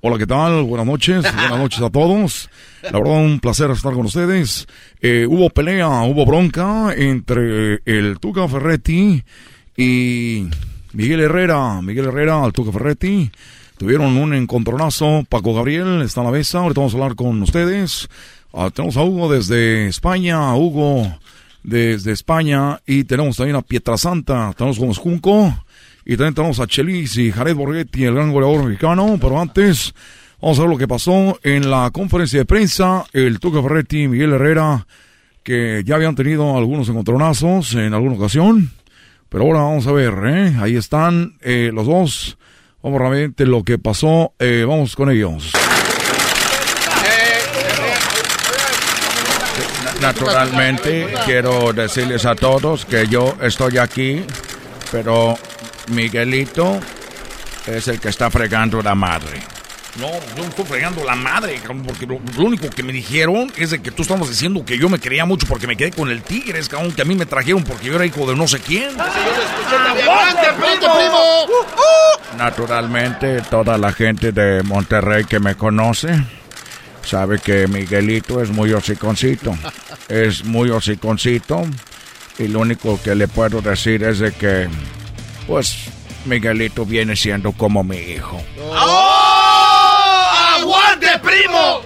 Hola, 0.00 0.18
¿qué 0.18 0.26
tal? 0.26 0.62
Buenas 0.62 0.86
noches, 0.86 1.22
buenas 1.34 1.58
noches 1.58 1.80
a 1.80 1.90
todos. 1.90 2.50
La 2.82 2.98
verdad, 2.98 3.24
un 3.24 3.40
placer 3.40 3.70
estar 3.70 3.92
con 3.92 4.06
ustedes. 4.06 4.66
Eh, 5.00 5.26
hubo 5.28 5.50
pelea, 5.50 5.88
hubo 6.02 6.24
bronca 6.24 6.92
entre 6.96 7.80
el 7.84 8.18
Tuca 8.20 8.46
Ferretti 8.48 9.22
y 9.76 10.46
Miguel 10.92 11.20
Herrera. 11.20 11.80
Miguel 11.82 12.06
Herrera 12.06 12.42
al 12.42 12.52
Tuca 12.52 12.72
Ferretti. 12.72 13.30
Tuvieron 13.76 14.16
un 14.16 14.34
encontronazo. 14.34 15.24
Paco 15.28 15.54
Gabriel 15.54 16.02
está 16.02 16.20
a 16.20 16.24
la 16.24 16.30
mesa. 16.30 16.58
Ahorita 16.58 16.80
vamos 16.80 16.94
a 16.94 16.96
hablar 16.96 17.14
con 17.14 17.40
ustedes. 17.42 18.08
Ah, 18.52 18.70
tenemos 18.74 18.96
a 18.96 19.04
Hugo 19.04 19.32
desde 19.32 19.86
España. 19.86 20.54
Hugo 20.54 21.06
desde 21.62 22.12
España. 22.12 22.80
Y 22.86 23.04
tenemos 23.04 23.36
también 23.36 23.56
a 23.56 23.62
Pietrasanta. 23.62 24.52
Tenemos 24.56 24.78
con 24.78 24.92
Junco. 24.94 25.54
Y 26.10 26.16
también 26.16 26.34
tenemos 26.34 26.58
a 26.58 26.66
Chelis 26.66 27.18
y 27.18 27.30
Jared 27.30 27.54
Borghetti, 27.54 28.04
el 28.04 28.14
gran 28.14 28.32
goleador 28.32 28.64
mexicano. 28.64 29.18
Pero 29.20 29.38
antes, 29.38 29.92
vamos 30.40 30.58
a 30.58 30.62
ver 30.62 30.70
lo 30.70 30.78
que 30.78 30.88
pasó 30.88 31.38
en 31.42 31.70
la 31.70 31.90
conferencia 31.92 32.38
de 32.38 32.46
prensa. 32.46 33.04
El 33.12 33.38
Tuca 33.38 33.62
Ferretti 33.62 34.04
y 34.04 34.08
Miguel 34.08 34.32
Herrera, 34.32 34.86
que 35.42 35.82
ya 35.84 35.96
habían 35.96 36.14
tenido 36.14 36.56
algunos 36.56 36.88
encontronazos 36.88 37.74
en 37.74 37.92
alguna 37.92 38.14
ocasión. 38.14 38.70
Pero 39.28 39.44
ahora 39.44 39.58
vamos 39.58 39.86
a 39.86 39.92
ver, 39.92 40.14
¿eh? 40.24 40.56
Ahí 40.58 40.76
están 40.76 41.36
eh, 41.42 41.70
los 41.74 41.86
dos. 41.86 42.38
Vamos 42.82 43.00
realmente 43.02 43.44
lo 43.44 43.62
que 43.62 43.76
pasó. 43.76 44.32
Eh, 44.38 44.64
vamos 44.66 44.96
con 44.96 45.10
ellos. 45.10 45.52
Naturalmente, 50.00 51.08
quiero 51.26 51.74
decirles 51.74 52.24
a 52.24 52.34
todos 52.34 52.86
que 52.86 53.06
yo 53.08 53.36
estoy 53.42 53.76
aquí, 53.76 54.22
pero 54.90 55.36
Miguelito 55.90 56.80
es 57.66 57.88
el 57.88 58.00
que 58.00 58.08
está 58.08 58.30
fregando 58.30 58.82
la 58.82 58.94
madre. 58.94 59.40
No, 59.98 60.12
yo 60.36 60.42
no 60.42 60.48
estoy 60.48 60.64
fregando 60.64 61.02
la 61.04 61.16
madre, 61.16 61.56
cabrón, 61.56 61.82
porque 61.84 62.06
lo, 62.06 62.20
lo 62.36 62.44
único 62.44 62.70
que 62.70 62.82
me 62.82 62.92
dijeron 62.92 63.50
es 63.56 63.70
de 63.70 63.82
que 63.82 63.90
tú 63.90 64.02
estabas 64.02 64.28
diciendo 64.28 64.64
que 64.64 64.78
yo 64.78 64.88
me 64.88 65.00
creía 65.00 65.24
mucho 65.24 65.46
porque 65.46 65.66
me 65.66 65.76
quedé 65.76 65.90
con 65.90 66.08
el 66.08 66.22
Tigres, 66.22 66.68
cabrón, 66.68 66.92
que 66.92 67.02
a 67.02 67.04
mí 67.04 67.16
me 67.16 67.26
trajeron 67.26 67.64
porque 67.64 67.86
yo 67.86 67.94
era 67.96 68.06
hijo 68.06 68.28
de 68.28 68.36
no 68.36 68.46
sé 68.46 68.60
quién. 68.60 68.96
Naturalmente, 72.36 73.42
toda 73.50 73.76
la 73.76 73.92
gente 73.92 74.30
de 74.30 74.62
Monterrey 74.62 75.24
que 75.24 75.40
me 75.40 75.56
conoce 75.56 76.14
sabe 77.02 77.38
que 77.38 77.66
Miguelito 77.66 78.40
es 78.42 78.50
muy 78.50 78.72
hociconcito. 78.72 79.56
Es 80.08 80.42
muy 80.42 80.70
hociconcito. 80.70 81.66
Y 82.38 82.48
lo 82.48 82.60
único 82.60 82.98
que 83.02 83.14
le 83.14 83.28
puedo 83.28 83.60
decir 83.60 84.02
es 84.04 84.20
de 84.20 84.32
que, 84.32 84.66
pues, 85.48 85.88
Miguelito 86.26 86.84
viene 86.84 87.16
siendo 87.16 87.52
como 87.52 87.82
mi 87.82 87.96
hijo. 87.96 88.40
¡Oh! 88.70 90.24
¡Aguante, 90.58 91.08
primo! 91.20 91.80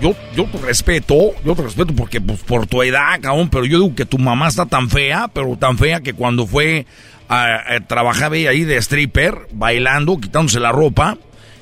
Yo, 0.00 0.14
yo 0.34 0.44
te 0.46 0.58
respeto, 0.58 1.14
yo 1.44 1.54
te 1.54 1.62
respeto 1.62 1.92
porque 1.94 2.20
pues, 2.20 2.40
por 2.40 2.66
tu 2.66 2.82
edad, 2.82 3.20
cabrón, 3.20 3.50
pero 3.50 3.64
yo 3.64 3.80
digo 3.80 3.94
que 3.94 4.06
tu 4.06 4.16
mamá 4.16 4.48
está 4.48 4.64
tan 4.66 4.88
fea, 4.88 5.28
pero 5.32 5.56
tan 5.56 5.76
fea 5.76 6.00
que 6.00 6.14
cuando 6.14 6.46
fue 6.46 6.86
a, 7.28 7.74
a 7.74 7.80
trabajar 7.80 8.32
ahí 8.32 8.62
de 8.62 8.76
stripper, 8.76 9.48
bailando, 9.50 10.18
quitándose 10.18 10.60
la 10.60 10.70
ropa, 10.70 11.18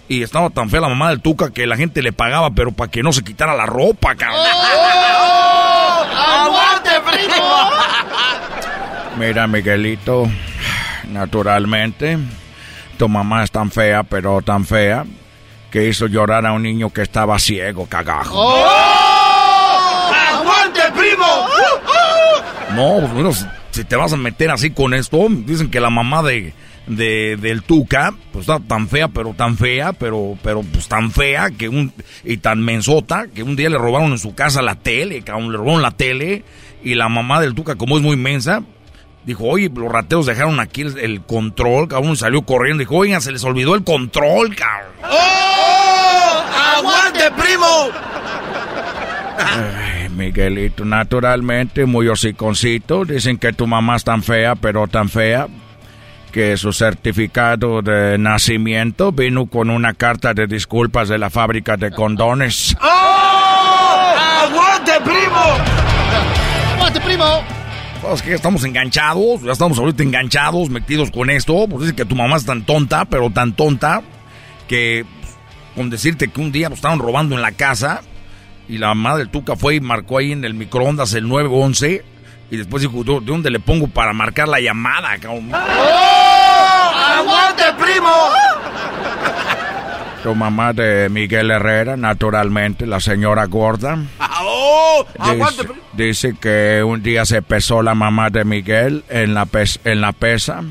y 0.07 0.23
estaba 0.23 0.51
tan 0.51 0.69
fea 0.69 0.81
la 0.81 0.89
mamá 0.89 1.09
del 1.09 1.23
Tuca 1.23 1.51
que 1.51 1.67
la 1.67 1.77
gente 1.77 2.03
le 2.03 2.13
pagaba, 2.13 2.51
pero 2.51 2.73
para 2.73 2.91
que 2.91 3.03
no 3.03 3.13
se 3.13 3.25
quitara 3.25 3.55
la 3.55 3.65
ropa, 3.65 4.15
cabrón. 4.17 4.41
¡Oh! 4.45 6.05
¡Aguante, 6.15 6.91
primo! 7.11 7.71
Mira, 9.19 9.47
Miguelito, 9.47 10.29
naturalmente, 11.11 12.19
tu 12.99 13.09
mamá 13.09 13.45
es 13.45 13.51
tan 13.51 13.71
fea, 13.71 14.03
pero 14.03 14.41
tan 14.43 14.65
fea, 14.65 15.05
que 15.71 15.89
hizo 15.89 16.07
llorar 16.07 16.47
a 16.47 16.53
un 16.53 16.63
niño 16.63 16.91
que 16.93 17.03
estaba 17.03 17.39
ciego, 17.39 17.87
cagajo. 17.87 18.35
¡Oh! 18.37 20.11
¡Aguante, 20.33 20.81
primo! 20.97 21.47
No, 22.75 23.01
pues 23.01 23.13
bueno, 23.13 23.33
si- 23.71 23.85
te 23.85 23.97
vas 23.97 24.13
a 24.13 24.17
meter 24.17 24.51
así 24.51 24.71
con 24.71 24.95
esto, 24.95 25.27
dicen 25.31 25.71
que 25.71 25.81
la 25.81 25.91
mamá 25.91 26.23
de, 26.23 26.53
de- 26.87 27.37
del 27.41 27.63
Tuca, 27.63 28.13
pues 28.33 28.43
está 28.49 28.59
tan 28.61 28.89
fea, 28.89 29.09
pero 29.09 29.33
tan 29.35 29.57
fea, 29.57 29.93
pero, 29.93 30.37
pero 30.43 30.63
pues 30.63 30.87
tan 30.89 31.11
fea 31.11 31.51
que 31.51 31.69
un, 31.69 31.93
y 32.25 32.37
tan 32.39 32.61
mensota, 32.63 33.27
que 33.35 33.43
un 33.43 33.57
día 33.57 33.71
le 33.71 33.79
robaron 33.79 34.11
en 34.13 34.19
su 34.19 34.35
casa 34.35 34.61
la 34.63 34.75
tele, 34.77 35.23
cabrón, 35.23 35.53
le 35.53 35.59
robaron 35.59 35.83
la 35.83 35.93
tele, 35.93 36.45
y 36.83 36.95
la 36.95 37.09
mamá 37.09 37.41
del 37.41 37.55
Tuca, 37.55 37.77
como 37.77 37.97
es 37.97 38.03
muy 38.03 38.17
mensa, 38.17 38.63
dijo, 39.25 39.45
oye, 39.45 39.71
los 39.75 39.91
rateros 39.91 40.27
dejaron 40.27 40.61
aquí 40.61 40.83
el, 40.83 40.99
el 40.99 41.23
control, 41.23 41.89
cabrón, 41.89 42.17
salió 42.17 42.43
corriendo, 42.43 42.81
dijo, 42.81 42.97
oigan, 42.97 43.21
se 43.21 43.33
les 43.33 43.45
olvidó 43.45 43.75
el 43.75 43.85
control, 43.85 44.55
cabrón. 44.55 44.93
¡Oh! 45.05 46.43
¡Aguante, 46.77 47.31
primo! 47.33 47.89
Ay, 49.39 50.09
Miguelito, 50.11 50.85
naturalmente, 50.85 51.87
muy 51.87 52.09
hociconcito. 52.09 53.05
Dicen 53.05 53.39
que 53.39 53.53
tu 53.53 53.67
mamá 53.67 53.97
es 53.97 54.05
tan 54.05 54.23
fea, 54.23 54.55
pero 54.55 54.87
tan 54.87 55.09
fea, 55.09 55.49
que 56.33 56.57
su 56.57 56.73
certificado 56.73 57.83
de 57.83 58.19
nacimiento 58.19 59.13
vino 59.13 59.47
con 59.47 59.71
una 59.71 59.95
carta 59.95 60.35
de 60.35 60.47
disculpas 60.47 61.09
de 61.09 61.19
la 61.19 61.31
fábrica 61.31 61.77
de 61.77 61.91
condones. 61.91 62.77
¡Oh! 62.81 64.15
¡Aguante, 64.43 64.93
primo! 65.05 65.70
Pues 68.11 68.23
que 68.23 68.35
estamos 68.35 68.65
enganchados, 68.65 69.41
ya 69.43 69.53
estamos 69.53 69.79
ahorita 69.79 70.03
enganchados, 70.03 70.69
metidos 70.69 71.13
con 71.13 71.31
esto. 71.31 71.69
Pues 71.69 71.83
dicen 71.83 71.95
que 71.95 72.05
tu 72.05 72.17
mamá 72.17 72.39
es 72.39 72.45
tan 72.45 72.67
tonta, 72.67 73.05
pero 73.05 73.31
tan 73.31 73.53
tonta, 73.53 74.03
que 74.67 75.07
pues, 75.21 75.37
con 75.77 75.91
decirte 75.91 76.27
que 76.27 76.41
un 76.41 76.51
día 76.51 76.69
pues, 76.69 76.79
estaban 76.79 76.99
robando 76.99 77.37
en 77.37 77.43
la 77.43 77.53
casa 77.53 78.01
y 78.69 78.79
la 78.79 78.97
del 79.17 79.29
Tuca 79.29 79.55
fue 79.55 79.77
y 79.77 79.81
marcó 79.81 80.19
ahí 80.19 80.33
en 80.33 80.45
el 80.45 80.55
microondas 80.55 81.15
el 81.15 81.29
911 81.29 82.05
y 82.51 82.57
después 82.57 82.83
dijo, 82.83 83.05
¿de 83.05 83.21
de 83.21 83.27
dónde 83.27 83.49
le 83.49 83.61
pongo 83.61 83.87
para 83.87 84.13
marcar 84.13 84.49
la 84.49 84.59
llamada? 84.59 85.17
cabrón?" 85.21 85.53
¡Oh! 85.55 86.93
¡Aguante, 87.17 87.63
primo! 87.79 88.11
Tu 90.23 90.35
mamá 90.35 90.75
de 90.75 91.09
Miguel 91.09 91.51
Herrera, 91.51 91.97
naturalmente, 91.97 92.87
la 92.87 93.01
señora 93.01 93.47
gorda. 93.47 93.99
¡Oh! 94.43 95.07
Dice, 95.19 95.31
¡Aguante, 95.31 95.65
primo! 95.65 95.81
dice 95.95 96.35
que 96.39 96.83
un 96.85 97.03
día 97.03 97.25
se 97.25 97.41
pesó 97.41 97.83
la 97.83 97.95
mamá 97.95 98.29
de 98.29 98.45
Miguel 98.45 99.03
en 99.09 99.33
la, 99.33 99.47
pes- 99.47 99.81
en 99.85 100.03
la 100.03 100.13
pesa 100.13 100.63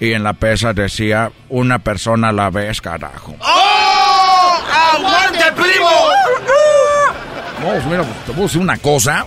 y 0.00 0.14
en 0.14 0.24
la 0.24 0.32
pesa 0.32 0.72
decía 0.72 1.30
una 1.48 1.78
persona 1.78 2.30
a 2.30 2.32
la 2.32 2.50
vez, 2.50 2.80
carajo. 2.80 3.36
¡Oh! 3.40 4.58
¡Aguante, 4.96 5.52
primo! 5.54 5.88
No, 7.60 7.66
pues 7.68 7.84
mira, 7.86 8.02
pues, 8.02 8.16
te 8.26 8.32
puedo 8.32 8.42
decir 8.48 8.60
una 8.60 8.76
cosa. 8.78 9.26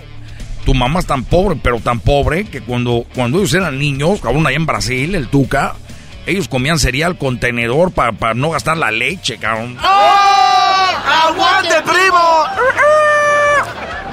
Tu 0.66 0.74
mamá 0.74 1.00
es 1.00 1.06
tan 1.06 1.24
pobre, 1.24 1.58
pero 1.64 1.80
tan 1.80 2.02
pobre, 2.02 2.44
que 2.46 2.60
cuando, 2.60 3.06
cuando 3.16 3.38
ellos 3.38 3.54
eran 3.54 3.80
niños, 3.80 4.20
cabrón, 4.20 4.46
allá 4.48 4.58
en 4.58 4.66
Brasil, 4.66 5.16
el 5.16 5.28
Tuca, 5.30 5.76
ellos 6.26 6.48
comían 6.48 6.80
cereal 6.80 7.18
con 7.18 7.40
tenedor 7.40 7.92
para 7.92 8.34
no 8.34 8.52
gastar 8.52 8.78
la 8.78 8.92
leche, 8.92 9.38
cabrón. 9.38 9.78
¡Oh! 9.84 11.28
¡Aguante, 11.28 11.76
primo! 11.84 12.46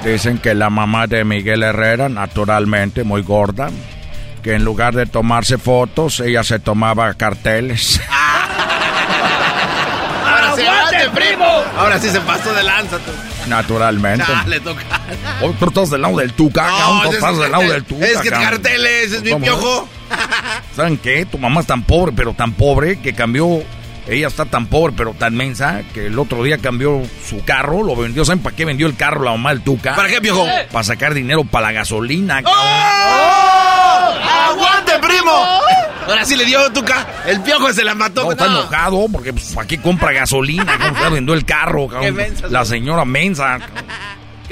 Dicen 0.03 0.37
que 0.37 0.53
la 0.53 0.69
mamá 0.69 1.07
de 1.07 1.23
Miguel 1.23 1.63
Herrera, 1.63 2.09
naturalmente 2.09 3.03
muy 3.03 3.21
gorda, 3.21 3.69
que 4.43 4.53
en 4.53 4.65
lugar 4.65 4.93
de 4.93 5.05
tomarse 5.05 5.57
fotos, 5.57 6.19
ella 6.19 6.43
se 6.43 6.59
tomaba 6.59 7.13
carteles. 7.13 8.01
¡Ahora 10.25 10.55
sí, 10.55 10.61
aguante, 10.65 11.09
primo! 11.09 11.63
Ahora 11.77 11.99
sí 11.99 12.09
se 12.09 12.19
pasó 12.21 12.53
de 12.53 12.63
lanza. 12.63 12.97
tú. 12.97 13.11
Naturalmente. 13.47 14.25
Ya, 14.27 14.43
le 14.47 14.59
toca. 14.59 14.81
Hoy 15.41 15.53
tú 15.59 15.65
estás 15.65 15.89
del 15.89 16.01
lado 16.01 16.17
del 16.17 16.33
Tuca, 16.33 16.65
cabrón, 16.65 17.01
tú 17.03 17.09
es 17.09 17.15
estás 17.15 17.37
del 17.37 17.51
lado 17.51 17.63
del 17.63 17.83
Tuca, 17.83 18.05
Es 18.05 18.17
que 18.21 18.29
cabrón. 18.29 18.49
carteles, 18.49 19.11
es 19.13 19.23
mi 19.23 19.35
piojo. 19.35 19.87
¿Saben 20.75 20.97
qué? 20.97 21.25
Tu 21.25 21.37
mamá 21.37 21.61
es 21.61 21.67
tan 21.67 21.83
pobre, 21.83 22.13
pero 22.15 22.33
tan 22.33 22.53
pobre, 22.53 22.99
que 22.99 23.13
cambió... 23.13 23.63
Ella 24.07 24.27
está 24.27 24.45
tan 24.45 24.65
pobre, 24.67 24.93
pero 24.97 25.13
tan 25.13 25.33
mensa, 25.35 25.81
que 25.93 26.07
el 26.07 26.19
otro 26.19 26.43
día 26.43 26.57
cambió 26.57 27.01
su 27.27 27.43
carro, 27.45 27.83
lo 27.83 27.95
vendió. 27.95 28.25
¿Saben 28.25 28.43
para 28.43 28.55
qué 28.55 28.65
vendió 28.65 28.85
el 28.87 28.95
carro 28.97 29.23
la 29.23 29.31
mamá 29.31 29.51
del 29.51 29.61
Tuca? 29.61 29.95
¿Para 29.95 30.09
qué, 30.09 30.19
viejo? 30.19 30.45
Para 30.71 30.83
sacar 30.83 31.13
dinero 31.13 31.43
para 31.45 31.67
la 31.67 31.71
gasolina, 31.71 32.43
cabrón. 32.43 32.61
¡Oh! 32.63 34.13
¡Aguante, 34.51 34.91
primo! 34.99 35.31
Ahora 36.07 36.25
sí 36.25 36.35
le 36.35 36.43
dio 36.43 36.69
Tuca. 36.73 37.07
El 37.25 37.41
piojo 37.41 37.71
se 37.71 37.83
la 37.85 37.95
mató. 37.95 38.23
No, 38.25 38.31
está 38.33 38.47
No. 38.47 38.59
enojado 38.61 39.05
porque 39.09 39.31
pues, 39.31 39.53
¿para 39.53 39.65
qué 39.67 39.79
compra 39.81 40.11
gasolina? 40.11 40.77
¿Cómo 40.77 40.99
ya 40.99 41.09
vendió 41.09 41.33
el 41.33 41.45
carro? 41.45 41.87
cabrón? 41.87 42.03
Qué 42.03 42.11
mensa, 42.11 42.47
la 42.49 42.65
señora 42.65 43.05
mensa. 43.05 43.59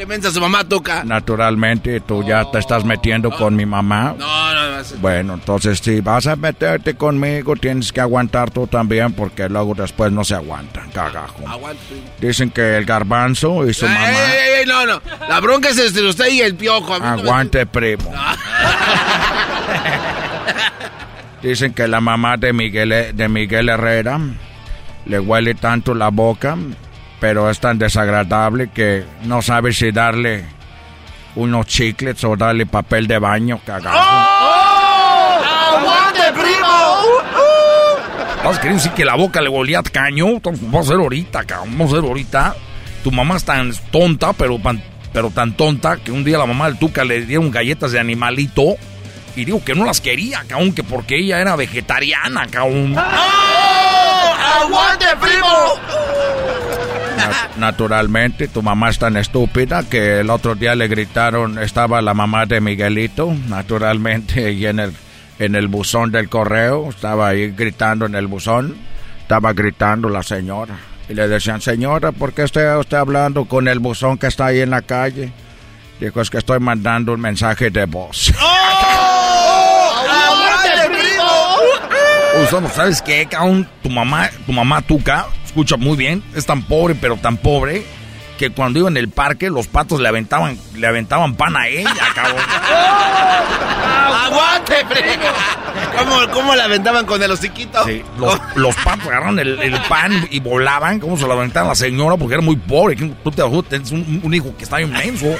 ¿Qué 0.01 0.07
mensa 0.07 0.31
su 0.31 0.41
mamá 0.41 0.63
toca? 0.63 1.03
Naturalmente, 1.03 1.99
tú 1.99 2.23
ya 2.27 2.49
te 2.49 2.57
estás 2.57 2.83
metiendo 2.83 3.29
con 3.29 3.55
mi 3.55 3.67
mamá. 3.67 4.15
No, 4.17 4.53
no, 4.55 4.77
no. 4.77 4.83
Bueno, 4.99 5.35
entonces 5.35 5.77
si 5.77 6.01
vas 6.01 6.25
a 6.25 6.35
meterte 6.35 6.95
conmigo, 6.95 7.55
tienes 7.55 7.93
que 7.93 8.01
aguantar 8.01 8.49
tú 8.49 8.65
también, 8.65 9.13
porque 9.13 9.47
luego 9.47 9.75
después 9.75 10.11
no 10.11 10.23
se 10.23 10.33
aguantan, 10.33 10.89
cagajo. 10.89 11.47
Aguante. 11.47 12.01
Dicen 12.19 12.49
que 12.49 12.77
el 12.77 12.85
garbanzo 12.85 13.67
y 13.67 13.75
su 13.75 13.85
Ey, 13.85 13.93
mamá... 13.93 14.09
ey, 14.09 14.59
ey, 14.61 14.65
no, 14.65 14.87
no. 14.87 14.99
La 15.29 15.39
bronca 15.39 15.69
es 15.69 15.77
entre 15.77 16.09
usted 16.09 16.29
y 16.31 16.41
el 16.41 16.55
piojo. 16.55 16.97
No 16.97 17.17
me- 17.17 17.21
Aguante, 17.21 17.67
primo. 17.67 18.11
Dicen 21.43 21.75
que 21.75 21.87
la 21.87 22.01
mamá 22.01 22.37
de 22.37 22.53
Miguel, 22.53 23.15
de 23.15 23.29
Miguel 23.29 23.69
Herrera 23.69 24.19
le 25.05 25.19
huele 25.19 25.53
tanto 25.53 25.93
la 25.93 26.09
boca, 26.09 26.57
pero 27.21 27.49
es 27.51 27.59
tan 27.59 27.77
desagradable 27.77 28.69
que 28.71 29.05
no 29.25 29.43
sabe 29.43 29.71
si 29.73 29.91
darle 29.91 30.43
unos 31.35 31.67
chiclets 31.67 32.23
o 32.23 32.35
darle 32.35 32.65
papel 32.65 33.05
de 33.05 33.19
baño, 33.19 33.61
cagajo. 33.63 33.95
¡Aguante, 35.77 36.21
primo! 36.33 36.67
¿Vas 38.43 38.57
a 38.57 38.59
querer 38.59 38.77
decir 38.77 38.91
que 38.93 39.05
la 39.05 39.15
boca 39.15 39.39
le 39.39 39.49
volía 39.49 39.79
a 39.79 39.83
caño? 39.83 40.39
Vamos 40.43 40.73
a 40.73 40.79
hacer 40.79 40.95
ahorita, 40.95 41.43
cabrón. 41.43 41.77
Vamos 41.77 41.93
a 41.93 41.97
hacer 41.97 42.09
ahorita. 42.09 42.55
Tu 43.03 43.11
mamá 43.11 43.37
es 43.37 43.45
tan 43.45 43.71
tonta, 43.91 44.33
pero, 44.33 44.59
tan 45.29 45.53
tonta, 45.53 45.97
que 45.97 46.11
un 46.11 46.23
día 46.23 46.39
la 46.39 46.47
mamá 46.47 46.65
del 46.69 46.79
Tuca 46.79 47.03
le 47.05 47.21
dieron 47.27 47.51
galletas 47.51 47.91
de 47.91 47.99
animalito. 47.99 48.77
Y 49.35 49.45
digo 49.45 49.63
que 49.63 49.75
no 49.75 49.85
las 49.85 50.01
quería, 50.01 50.43
cabrón, 50.47 50.73
que 50.73 50.83
porque 50.83 51.19
ella 51.19 51.39
era 51.39 51.55
vegetariana, 51.55 52.47
cabrón. 52.47 52.95
¡Aguante, 54.59 55.05
primo! 55.21 55.77
Nat- 57.29 57.55
naturalmente, 57.57 58.47
tu 58.47 58.61
mamá 58.61 58.89
es 58.89 58.99
tan 58.99 59.17
estúpida 59.17 59.83
que 59.89 60.19
el 60.19 60.29
otro 60.29 60.55
día 60.55 60.75
le 60.75 60.87
gritaron, 60.87 61.59
estaba 61.59 62.01
la 62.01 62.13
mamá 62.13 62.45
de 62.45 62.61
Miguelito, 62.61 63.33
naturalmente, 63.47 64.51
y 64.53 64.65
en 64.65 64.79
el, 64.79 64.93
en 65.39 65.55
el 65.55 65.67
buzón 65.67 66.11
del 66.11 66.29
correo, 66.29 66.89
estaba 66.89 67.29
ahí 67.29 67.51
gritando 67.51 68.05
en 68.05 68.15
el 68.15 68.27
buzón, 68.27 68.75
estaba 69.21 69.53
gritando 69.53 70.09
la 70.09 70.23
señora. 70.23 70.75
Y 71.09 71.13
le 71.13 71.27
decían, 71.27 71.59
señora, 71.61 72.11
¿por 72.11 72.33
qué 72.33 72.43
está 72.43 72.77
usted 72.77 72.97
hablando 72.97 73.45
con 73.45 73.67
el 73.67 73.79
buzón 73.79 74.17
que 74.17 74.27
está 74.27 74.45
ahí 74.47 74.61
en 74.61 74.69
la 74.69 74.81
calle? 74.81 75.31
Dijo, 75.99 76.21
es 76.21 76.29
que 76.29 76.37
estoy 76.37 76.59
mandando 76.59 77.13
un 77.13 77.21
mensaje 77.21 77.69
de 77.69 77.85
voz. 77.85 78.31
¡Aguante, 80.09 80.89
primo! 80.89 82.69
¿sabes 82.73 83.01
qué, 83.01 83.25
cabrón? 83.25 83.67
Tu 83.83 83.89
mamá, 83.89 84.29
tu 84.45 84.51
mamá 84.53 84.81
Tuca, 84.81 85.27
escucha 85.51 85.75
muy 85.75 85.97
bien, 85.97 86.23
es 86.33 86.45
tan 86.45 86.63
pobre, 86.63 86.95
pero 86.95 87.17
tan 87.17 87.35
pobre, 87.35 87.83
que 88.37 88.51
cuando 88.51 88.79
iba 88.79 88.87
en 88.87 88.95
el 88.95 89.09
parque, 89.09 89.49
los 89.49 89.67
patos 89.67 89.99
le 89.99 90.07
aventaban, 90.07 90.57
le 90.75 90.87
aventaban 90.87 91.35
pan 91.35 91.57
a 91.57 91.67
ella, 91.67 91.91
cabrón. 92.15 92.41
¡Aguante, 94.25 94.75
primo! 94.89 95.25
¿Cómo, 95.97 96.33
¿Cómo 96.33 96.55
la 96.55 96.63
aventaban 96.63 97.05
con 97.05 97.21
el 97.21 97.31
hociquito? 97.31 97.83
Sí, 97.85 98.01
los, 98.17 98.39
los 98.55 98.75
patos 98.77 99.07
agarraron 99.07 99.39
el, 99.39 99.59
el 99.59 99.77
pan 99.83 100.25
y 100.31 100.39
volaban, 100.39 100.99
como 101.01 101.17
se 101.17 101.27
lo 101.27 101.33
aventaban 101.33 101.67
la 101.67 101.75
señora 101.75 102.15
porque 102.15 102.35
era 102.35 102.43
muy 102.43 102.55
pobre. 102.55 102.95
Tú 102.95 103.31
te 103.31 103.43
tienes 103.69 103.91
un, 103.91 104.21
un 104.23 104.33
hijo 104.33 104.55
que 104.57 104.63
está 104.63 104.81
inmenso. 104.81 105.35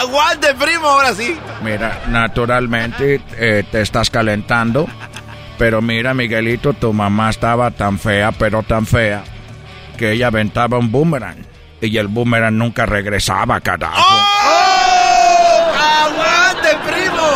¡Aguante, 0.00 0.54
primo! 0.54 0.88
Ahora 0.88 1.14
sí. 1.14 1.38
Mira, 1.62 2.02
naturalmente 2.08 3.20
eh, 3.36 3.64
te 3.70 3.82
estás 3.82 4.10
calentando, 4.10 4.88
pero 5.60 5.82
mira, 5.82 6.14
Miguelito, 6.14 6.72
tu 6.72 6.90
mamá 6.90 7.28
estaba 7.28 7.70
tan 7.70 7.98
fea, 7.98 8.32
pero 8.32 8.62
tan 8.62 8.86
fea, 8.86 9.22
que 9.98 10.12
ella 10.12 10.28
aventaba 10.28 10.78
un 10.78 10.90
boomerang. 10.90 11.36
Y 11.82 11.98
el 11.98 12.08
boomerang 12.08 12.56
nunca 12.56 12.86
regresaba, 12.86 13.60
carajo. 13.60 14.00
¡Aguante, 15.76 16.68
primo! 16.86 17.28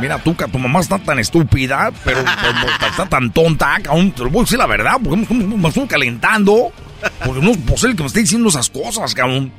Mira, 0.00 0.16
Tuca, 0.16 0.48
tu 0.48 0.58
mamá 0.58 0.80
está 0.80 0.98
tan 0.98 1.18
estúpida, 1.18 1.90
pero, 2.06 2.20
está 2.20 3.04
tan 3.04 3.30
tonta, 3.32 3.78
cabrón. 3.82 4.12
Te 4.12 4.22
lo 4.24 4.30
voy 4.30 4.40
a 4.40 4.44
decir 4.44 4.56
la 4.56 4.66
verdad, 4.66 4.94
porque 5.04 5.34
me, 5.34 5.68
estoy 5.68 5.86
calentando. 5.86 6.72
Porque 7.22 7.42
no 7.42 7.50
es 7.50 7.58
posible 7.58 7.96
que 7.96 8.02
me 8.02 8.06
esté 8.06 8.20
diciendo 8.20 8.48
esas 8.48 8.70
cosas, 8.70 9.14
cabrón. 9.14 9.52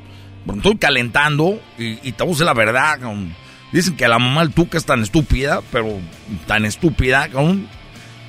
Me 0.44 0.54
estoy 0.54 0.76
calentando 0.78 1.60
y, 1.78 2.08
y 2.08 2.10
te 2.10 2.24
voy 2.24 2.30
a 2.30 2.34
decir 2.34 2.46
la 2.46 2.54
verdad, 2.54 2.94
cabrón. 2.94 3.36
Dicen 3.72 3.96
que 3.96 4.06
la 4.06 4.18
mamá 4.18 4.42
del 4.42 4.52
Tuca 4.52 4.76
es 4.76 4.84
tan 4.84 5.02
estúpida, 5.02 5.62
pero 5.72 5.98
tan 6.46 6.66
estúpida, 6.66 7.28
cabrón, 7.28 7.68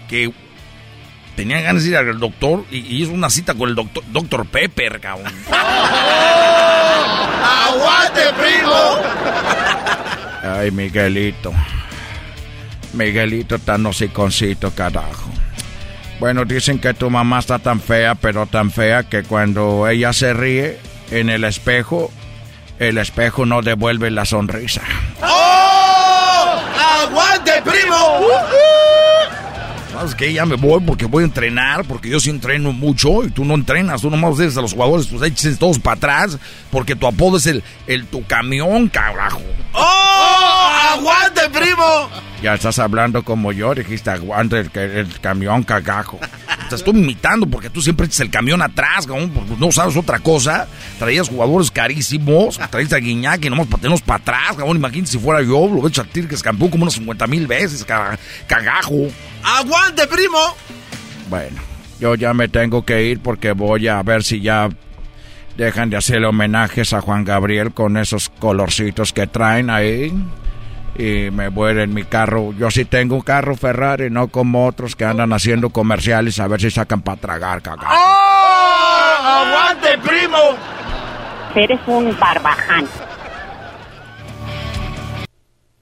que 0.07 0.31
tenía 1.35 1.59
ganas 1.61 1.83
de 1.83 1.89
ir 1.89 1.97
al 1.97 2.19
doctor 2.19 2.63
y, 2.71 2.77
y 2.77 3.03
hizo 3.03 3.11
una 3.11 3.29
cita 3.29 3.53
con 3.53 3.69
el 3.69 3.75
doctor, 3.75 4.03
doctor 4.07 4.45
Pepper, 4.45 5.01
cabrón. 5.01 5.31
¡Aguante, 7.43 8.21
primo! 8.39 8.99
Ay, 10.43 10.71
Miguelito. 10.71 11.53
Miguelito 12.93 13.59
tan 13.59 13.85
hociconcito, 13.85 14.71
carajo. 14.71 15.29
Bueno, 16.19 16.45
dicen 16.45 16.79
que 16.79 16.93
tu 16.93 17.09
mamá 17.09 17.39
está 17.39 17.59
tan 17.59 17.81
fea, 17.81 18.15
pero 18.15 18.45
tan 18.45 18.71
fea 18.71 19.03
que 19.03 19.23
cuando 19.23 19.87
ella 19.87 20.13
se 20.13 20.33
ríe 20.33 20.79
en 21.11 21.29
el 21.29 21.43
espejo, 21.43 22.11
el 22.80 22.97
espejo 22.97 23.45
no 23.45 23.61
devuelve 23.61 24.11
la 24.11 24.26
sonrisa. 24.26 24.82
¡Oh! 25.21 26.61
¡Aguante, 27.03 27.51
primo! 27.63 28.19
¿Sabes 29.91 30.15
qué? 30.15 30.34
Ya 30.34 30.45
me 30.45 30.55
voy 30.55 30.82
porque 30.82 31.05
voy 31.05 31.24
a 31.24 31.28
entrenar, 31.28 31.86
porque 31.86 32.09
yo 32.09 32.19
sí 32.19 32.30
entreno 32.30 32.74
mucho 32.74 33.24
y 33.24 33.30
tú 33.30 33.45
no 33.45 33.53
entrenas, 33.53 34.01
tú 34.01 34.09
nomás 34.09 34.38
dices 34.38 34.57
a 34.57 34.61
los 34.61 34.74
jugadores, 34.74 35.07
pues 35.07 35.21
eches 35.21 35.59
todos 35.59 35.78
para 35.80 35.97
atrás, 35.97 36.38
porque 36.71 36.95
tu 36.95 37.05
apodo 37.05 37.38
es 37.38 37.45
el, 37.45 37.63
el 37.86 38.07
tu 38.07 38.26
camión, 38.26 38.89
carajo. 38.89 39.41
¡Oh! 39.74 40.71
¡Aguante, 40.93 41.41
primo! 41.51 42.09
Ya 42.43 42.55
estás 42.55 42.77
hablando 42.77 43.23
como 43.23 43.53
yo, 43.53 43.73
dijiste 43.73 44.09
aguante 44.09 44.59
el, 44.59 44.69
el 44.77 45.19
camión 45.21 45.63
cagajo. 45.63 46.19
Te 46.69 46.75
estoy 46.75 46.93
imitando 46.93 47.45
porque 47.47 47.69
tú 47.69 47.81
siempre 47.81 48.05
echas 48.05 48.19
el 48.19 48.29
camión 48.29 48.61
atrás, 48.61 49.07
cabrón, 49.07 49.29
porque 49.33 49.53
no 49.57 49.71
sabes 49.71 49.95
otra 49.95 50.19
cosa. 50.19 50.67
Traías 50.99 51.29
jugadores 51.29 51.71
carísimos, 51.71 52.59
traías 52.69 52.91
a 52.91 52.97
Guiñac 52.97 53.45
y 53.45 53.49
nomás 53.49 53.67
para 53.67 53.77
tenernos 53.81 54.01
para 54.01 54.19
atrás, 54.21 54.57
cabrón. 54.57 54.75
Imagínate 54.75 55.11
si 55.11 55.17
fuera 55.19 55.41
yo, 55.41 55.69
lo 55.73 55.85
he 55.85 55.89
hecho 55.89 56.01
a 56.01 56.05
ti 56.05 56.23
que 56.23 56.35
es 56.35 56.43
campeón 56.43 56.69
como 56.69 56.83
unas 56.83 56.95
50 56.95 57.27
mil 57.27 57.47
veces, 57.47 57.85
ca- 57.85 58.19
cagajo. 58.45 59.07
¡Aguante, 59.41 60.05
primo! 60.07 60.37
Bueno, 61.29 61.55
yo 62.01 62.15
ya 62.15 62.33
me 62.33 62.49
tengo 62.49 62.83
que 62.83 63.03
ir 63.05 63.21
porque 63.21 63.53
voy 63.53 63.87
a 63.87 64.03
ver 64.03 64.21
si 64.21 64.41
ya 64.41 64.67
dejan 65.55 65.89
de 65.89 65.95
hacerle 65.95 66.27
homenajes 66.27 66.91
a 66.91 66.99
Juan 66.99 67.23
Gabriel 67.23 67.73
con 67.73 67.95
esos 67.95 68.27
colorcitos 68.27 69.13
que 69.13 69.27
traen 69.27 69.69
ahí. 69.69 70.11
Y 70.97 71.31
me 71.31 71.49
voy 71.49 71.79
en 71.79 71.93
mi 71.93 72.03
carro. 72.03 72.53
Yo 72.53 72.69
sí 72.69 72.85
tengo 72.85 73.15
un 73.15 73.21
carro 73.21 73.55
Ferrari, 73.57 74.09
no 74.11 74.27
como 74.27 74.67
otros 74.67 74.95
que 74.95 75.05
andan 75.05 75.33
haciendo 75.33 75.69
comerciales 75.71 76.39
a 76.39 76.47
ver 76.47 76.61
si 76.61 76.69
sacan 76.69 77.01
para 77.01 77.19
tragar, 77.19 77.61
cagajo. 77.63 77.91
¡Oh! 77.91 79.17
¡Aguante, 79.25 79.97
primo! 80.07 80.37
Eres 81.55 81.79
un 81.87 82.15
barbaján. 82.19 82.87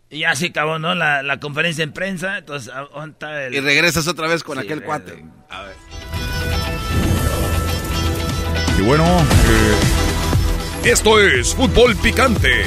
Y 0.10 0.20
ya 0.20 0.36
se 0.36 0.48
acabó, 0.48 0.78
¿no? 0.80 0.94
La, 0.96 1.24
la 1.24 1.40
conferencia 1.40 1.84
en 1.84 1.94
prensa. 1.94 2.38
Entonces, 2.40 2.74
¿a- 2.74 2.88
¿dónde 2.94 3.12
está 3.12 3.44
el- 3.46 3.54
Y 3.54 3.60
regresas 3.62 4.08
otra 4.08 4.28
vez 4.28 4.44
con 4.44 4.58
Sí, 4.60 4.66
aquel 4.66 4.80
eh, 4.80 4.84
cuate. 4.84 5.26
A 5.50 5.62
ver. 5.64 5.76
Y 8.78 8.82
bueno, 8.82 9.06
Esto 10.84 11.20
es 11.20 11.54
Fútbol 11.56 11.96
Picante. 11.98 12.64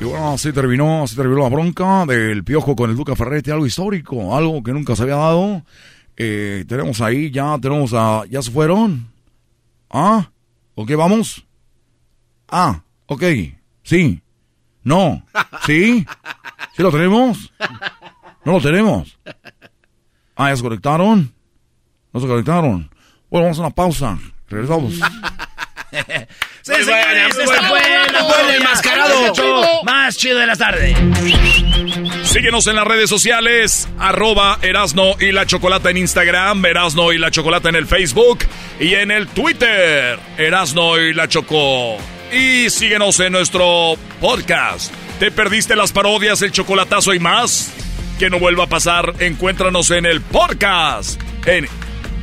Y 0.00 0.04
bueno, 0.04 0.32
así 0.32 0.52
terminó, 0.52 1.02
así 1.02 1.16
terminó 1.16 1.42
la 1.42 1.48
bronca 1.48 2.06
del 2.06 2.44
piojo 2.44 2.76
con 2.76 2.90
el 2.90 2.96
Duca 2.96 3.16
Ferretti, 3.16 3.50
algo 3.50 3.66
histórico, 3.66 4.36
algo 4.36 4.62
que 4.62 4.72
nunca 4.72 4.94
se 4.94 5.02
había 5.02 5.16
dado. 5.16 5.62
Eh, 6.16 6.64
tenemos 6.68 7.00
ahí, 7.00 7.30
ya 7.30 7.58
tenemos 7.60 7.92
a, 7.94 8.22
ya 8.30 8.40
se 8.42 8.50
fueron. 8.50 9.08
¿Ah? 9.90 10.30
¿Ok, 10.74 10.92
vamos? 10.96 11.44
Ah, 12.48 12.82
ok, 13.06 13.22
sí. 13.82 14.20
No, 14.84 15.22
sí. 15.66 16.06
¿Sí 16.76 16.82
lo 16.82 16.92
tenemos? 16.92 17.52
¿No 18.44 18.52
lo 18.52 18.60
tenemos? 18.60 19.18
Ah, 20.36 20.50
¿ya 20.50 20.56
se 20.56 20.62
conectaron? 20.62 21.32
¿No 22.12 22.20
se 22.20 22.26
conectaron? 22.26 22.88
Bueno, 23.28 23.46
vamos 23.46 23.58
a 23.58 23.62
una 23.62 23.70
pausa. 23.70 24.18
Regresamos. 24.48 24.94
Sí, 26.62 26.74
señores, 26.84 27.38
esta 27.38 27.62
fue 27.68 27.80
la 28.12 28.24
Fue 28.24 28.40
el 28.42 28.56
enmascarado. 28.56 29.32
Más 29.84 30.16
chido 30.16 30.38
de 30.38 30.46
la 30.46 30.56
tarde. 30.56 30.94
Síguenos 32.24 32.66
en 32.66 32.76
las 32.76 32.86
redes 32.86 33.08
sociales, 33.08 33.88
arroba 33.98 34.58
Erasno 34.60 35.14
y 35.18 35.32
la 35.32 35.46
Chocolata 35.46 35.88
en 35.90 35.96
Instagram, 35.96 36.64
Erasno 36.66 37.12
y 37.12 37.18
la 37.18 37.30
Chocolata 37.30 37.70
en 37.70 37.76
el 37.76 37.86
Facebook 37.86 38.40
y 38.78 38.94
en 38.94 39.10
el 39.10 39.28
Twitter, 39.28 40.18
Erasno 40.36 40.98
y 40.98 41.14
la 41.14 41.26
Choco. 41.26 41.96
Y 42.30 42.68
síguenos 42.68 43.18
en 43.20 43.32
nuestro 43.32 43.94
podcast. 44.20 44.92
¿Te 45.18 45.30
perdiste 45.30 45.74
las 45.74 45.92
parodias, 45.92 46.42
el 46.42 46.52
chocolatazo 46.52 47.14
y 47.14 47.18
más? 47.18 47.72
Que 48.18 48.28
no 48.28 48.38
vuelva 48.38 48.64
a 48.64 48.68
pasar, 48.68 49.14
encuéntranos 49.20 49.90
en 49.90 50.04
el 50.04 50.20
podcast, 50.20 51.20
en 51.46 51.66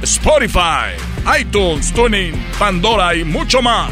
Spotify, 0.05 0.93
iTunes, 1.39 1.91
Tuning, 1.91 2.35
Pandora 2.59 3.15
y 3.15 3.23
mucho 3.23 3.59
más. 3.63 3.91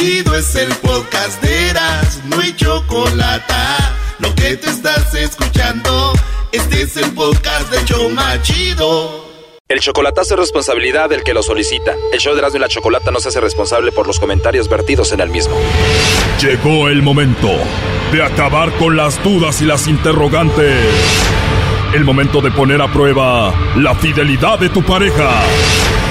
Chido 0.00 0.34
es 0.34 0.54
el 0.54 0.72
podcast 0.76 1.42
de 1.42 1.68
Eras, 1.68 2.20
no 2.24 2.40
hay 2.40 2.54
chocolate. 2.56 3.54
Lo 4.18 4.34
que 4.34 4.56
te 4.56 4.70
estás 4.70 5.14
escuchando, 5.14 6.12
este 6.52 6.82
es 6.82 6.96
el 6.96 7.10
podcast 7.12 7.70
de 7.70 7.84
Choma 7.84 8.40
Chido. 8.40 9.28
El 9.68 9.80
chocolatazo 9.80 10.34
es 10.34 10.40
responsabilidad 10.40 11.10
del 11.10 11.22
que 11.22 11.34
lo 11.34 11.42
solicita. 11.42 11.94
El 12.12 12.18
show 12.18 12.32
de 12.32 12.40
Erasmo 12.40 12.56
y 12.56 12.60
la 12.60 12.68
Chocolata 12.68 13.10
no 13.10 13.20
se 13.20 13.28
hace 13.28 13.40
responsable 13.40 13.92
por 13.92 14.06
los 14.06 14.18
comentarios 14.18 14.68
vertidos 14.68 15.12
en 15.12 15.20
el 15.20 15.28
mismo. 15.28 15.54
Llegó 16.40 16.88
el 16.88 17.02
momento 17.02 17.50
de 18.10 18.22
acabar 18.22 18.72
con 18.78 18.96
las 18.96 19.22
dudas 19.22 19.60
y 19.60 19.66
las 19.66 19.86
interrogantes. 19.86 20.82
El 21.94 22.04
momento 22.04 22.40
de 22.40 22.50
poner 22.50 22.80
a 22.80 22.90
prueba 22.90 23.54
la 23.76 23.94
fidelidad 23.94 24.58
de 24.58 24.70
tu 24.70 24.82
pareja. 24.82 25.42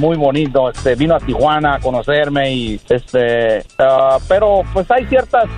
muy 0.00 0.16
bonito. 0.16 0.70
Este, 0.70 0.94
vino 0.94 1.14
a 1.14 1.20
Tijuana 1.20 1.74
a 1.74 1.80
conocerme 1.80 2.52
y 2.52 2.80
este, 2.88 3.62
ah, 3.78 4.18
pero 4.26 4.62
pues 4.72 4.90
hay 4.90 5.06
ciertas, 5.06 5.48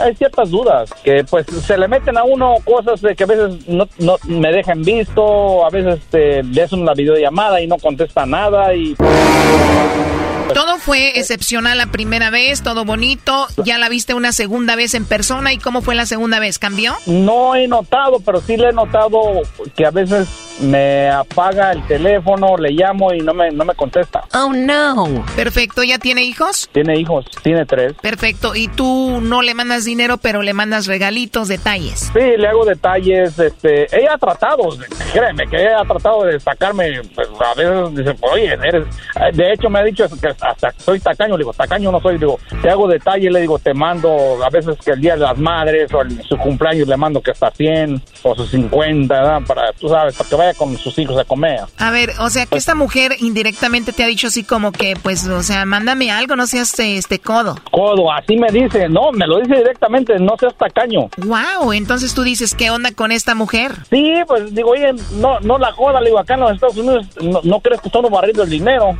hay, 0.00 0.14
ciertas 0.16 0.50
dudas 0.50 0.90
que 1.04 1.24
pues 1.24 1.46
se 1.46 1.76
le 1.76 1.86
meten 1.86 2.16
a 2.16 2.24
uno 2.24 2.56
cosas 2.64 3.00
de 3.02 3.14
que 3.14 3.24
a 3.24 3.26
veces 3.26 3.68
no, 3.68 3.86
no 3.98 4.16
me 4.26 4.50
dejan 4.52 4.82
visto, 4.82 5.64
a 5.64 5.70
veces 5.70 6.00
este, 6.00 6.42
le 6.42 6.62
hacen 6.62 6.80
una 6.80 6.94
videollamada 6.94 7.60
y 7.60 7.66
no 7.66 7.78
contesta 7.78 8.26
nada 8.26 8.74
y 8.74 8.96
Todo 10.54 10.78
fue 10.78 11.18
excepcional 11.18 11.78
la 11.78 11.86
primera 11.86 12.30
vez, 12.30 12.62
todo 12.62 12.84
bonito. 12.84 13.46
Ya 13.64 13.78
la 13.78 13.88
viste 13.88 14.14
una 14.14 14.32
segunda 14.32 14.76
vez 14.76 14.94
en 14.94 15.04
persona. 15.04 15.52
¿Y 15.52 15.58
cómo 15.58 15.82
fue 15.82 15.94
la 15.94 16.06
segunda 16.06 16.38
vez? 16.38 16.58
¿Cambió? 16.58 16.94
No 17.06 17.54
he 17.54 17.66
notado, 17.68 18.20
pero 18.24 18.40
sí 18.40 18.56
le 18.56 18.68
he 18.68 18.72
notado 18.72 19.20
que 19.76 19.86
a 19.86 19.90
veces 19.90 20.28
me 20.60 21.08
apaga 21.08 21.72
el 21.72 21.86
teléfono, 21.86 22.56
le 22.56 22.70
llamo 22.72 23.12
y 23.14 23.20
no 23.20 23.32
me, 23.32 23.50
no 23.50 23.64
me 23.64 23.74
contesta. 23.74 24.24
Oh, 24.34 24.52
no. 24.52 25.24
Perfecto. 25.36 25.82
¿Ya 25.82 25.98
tiene 25.98 26.22
hijos? 26.22 26.68
Tiene 26.72 26.98
hijos, 26.98 27.26
tiene 27.42 27.64
tres. 27.64 27.94
Perfecto. 28.00 28.54
¿Y 28.54 28.68
tú 28.68 29.20
no 29.22 29.42
le 29.42 29.54
mandas 29.54 29.84
dinero, 29.84 30.18
pero 30.18 30.42
le 30.42 30.52
mandas 30.52 30.86
regalitos, 30.86 31.48
detalles? 31.48 32.10
Sí, 32.12 32.20
le 32.36 32.46
hago 32.46 32.64
detalles. 32.64 33.38
Este, 33.38 33.84
ella 33.96 34.14
ha 34.14 34.18
tratado, 34.18 34.76
créeme, 35.12 35.46
que 35.48 35.56
ella 35.56 35.80
ha 35.80 35.84
tratado 35.84 36.24
de 36.24 36.38
sacarme. 36.40 37.02
Pues, 37.14 37.28
a 37.40 37.54
veces 37.54 37.96
dice, 37.96 38.16
oye, 38.20 38.52
eres. 38.52 38.86
De 39.34 39.52
hecho, 39.52 39.70
me 39.70 39.78
ha 39.78 39.84
dicho 39.84 40.06
que 40.20 40.28
hasta 40.40 40.72
soy 40.78 41.00
tacaño. 41.00 41.36
Le 41.36 41.44
digo, 41.44 41.52
tacaño 41.52 41.92
no 41.92 42.00
soy. 42.00 42.14
Le 42.14 42.20
digo, 42.20 42.38
te 42.62 42.70
hago 42.70 42.88
detalles. 42.88 43.32
Le 43.32 43.40
digo, 43.40 43.58
te 43.58 43.74
mando 43.74 44.44
a 44.44 44.50
veces 44.50 44.76
que 44.84 44.92
el 44.92 45.00
día 45.00 45.14
de 45.14 45.20
las 45.20 45.38
madres 45.38 45.92
o 45.92 46.02
el, 46.02 46.22
su 46.24 46.36
cumpleaños 46.36 46.88
le 46.88 46.96
mando 46.96 47.20
que 47.20 47.30
hasta 47.30 47.50
100 47.50 48.02
o 48.22 48.34
sus 48.34 48.50
50, 48.50 49.14
¿verdad? 49.14 49.40
Para, 49.46 49.72
tú 49.72 49.88
sabes, 49.88 50.16
para 50.16 50.28
que 50.28 50.36
vaya 50.36 50.54
con 50.54 50.76
sus 50.76 50.98
hijos 50.98 51.18
a 51.18 51.24
comer. 51.24 51.60
A 51.78 51.90
ver, 51.90 52.10
o 52.20 52.30
sea, 52.30 52.46
que 52.46 52.58
esta 52.58 52.74
mujer 52.74 53.12
indirectamente 53.20 53.92
te 53.92 54.04
ha 54.04 54.06
dicho 54.06 54.28
así 54.28 54.44
como 54.44 54.72
que, 54.72 54.94
pues, 55.02 55.26
o 55.26 55.42
sea, 55.42 55.64
mándame 55.64 56.10
algo, 56.10 56.36
no 56.36 56.46
seas 56.46 56.70
este, 56.70 56.96
este 56.96 57.18
codo. 57.18 57.56
Codo, 57.70 58.12
así 58.12 58.36
me 58.36 58.48
dice. 58.48 58.88
No, 58.88 59.12
me 59.12 59.26
lo 59.26 59.40
dice 59.40 59.56
directamente, 59.56 60.18
no 60.18 60.36
seas 60.38 60.54
tacaño. 60.56 61.08
Wow, 61.18 61.72
entonces 61.72 62.14
tú 62.14 62.22
dices, 62.22 62.54
¿qué 62.54 62.70
onda 62.70 62.92
con 62.92 63.12
esta 63.12 63.34
mujer? 63.34 63.72
Sí, 63.90 64.14
pues 64.26 64.54
digo, 64.54 64.70
oye, 64.70 64.92
no, 65.12 65.40
no 65.40 65.58
la 65.58 65.72
joda, 65.72 66.00
le 66.00 66.08
digo, 66.08 66.18
acá 66.18 66.34
en 66.34 66.40
los 66.40 66.52
Estados 66.52 66.76
Unidos 66.76 67.06
no, 67.20 67.40
no 67.42 67.60
crees 67.60 67.80
que 67.80 67.88
estamos 67.88 68.10
barriendo 68.10 68.42
el 68.42 68.50
dinero. 68.50 68.96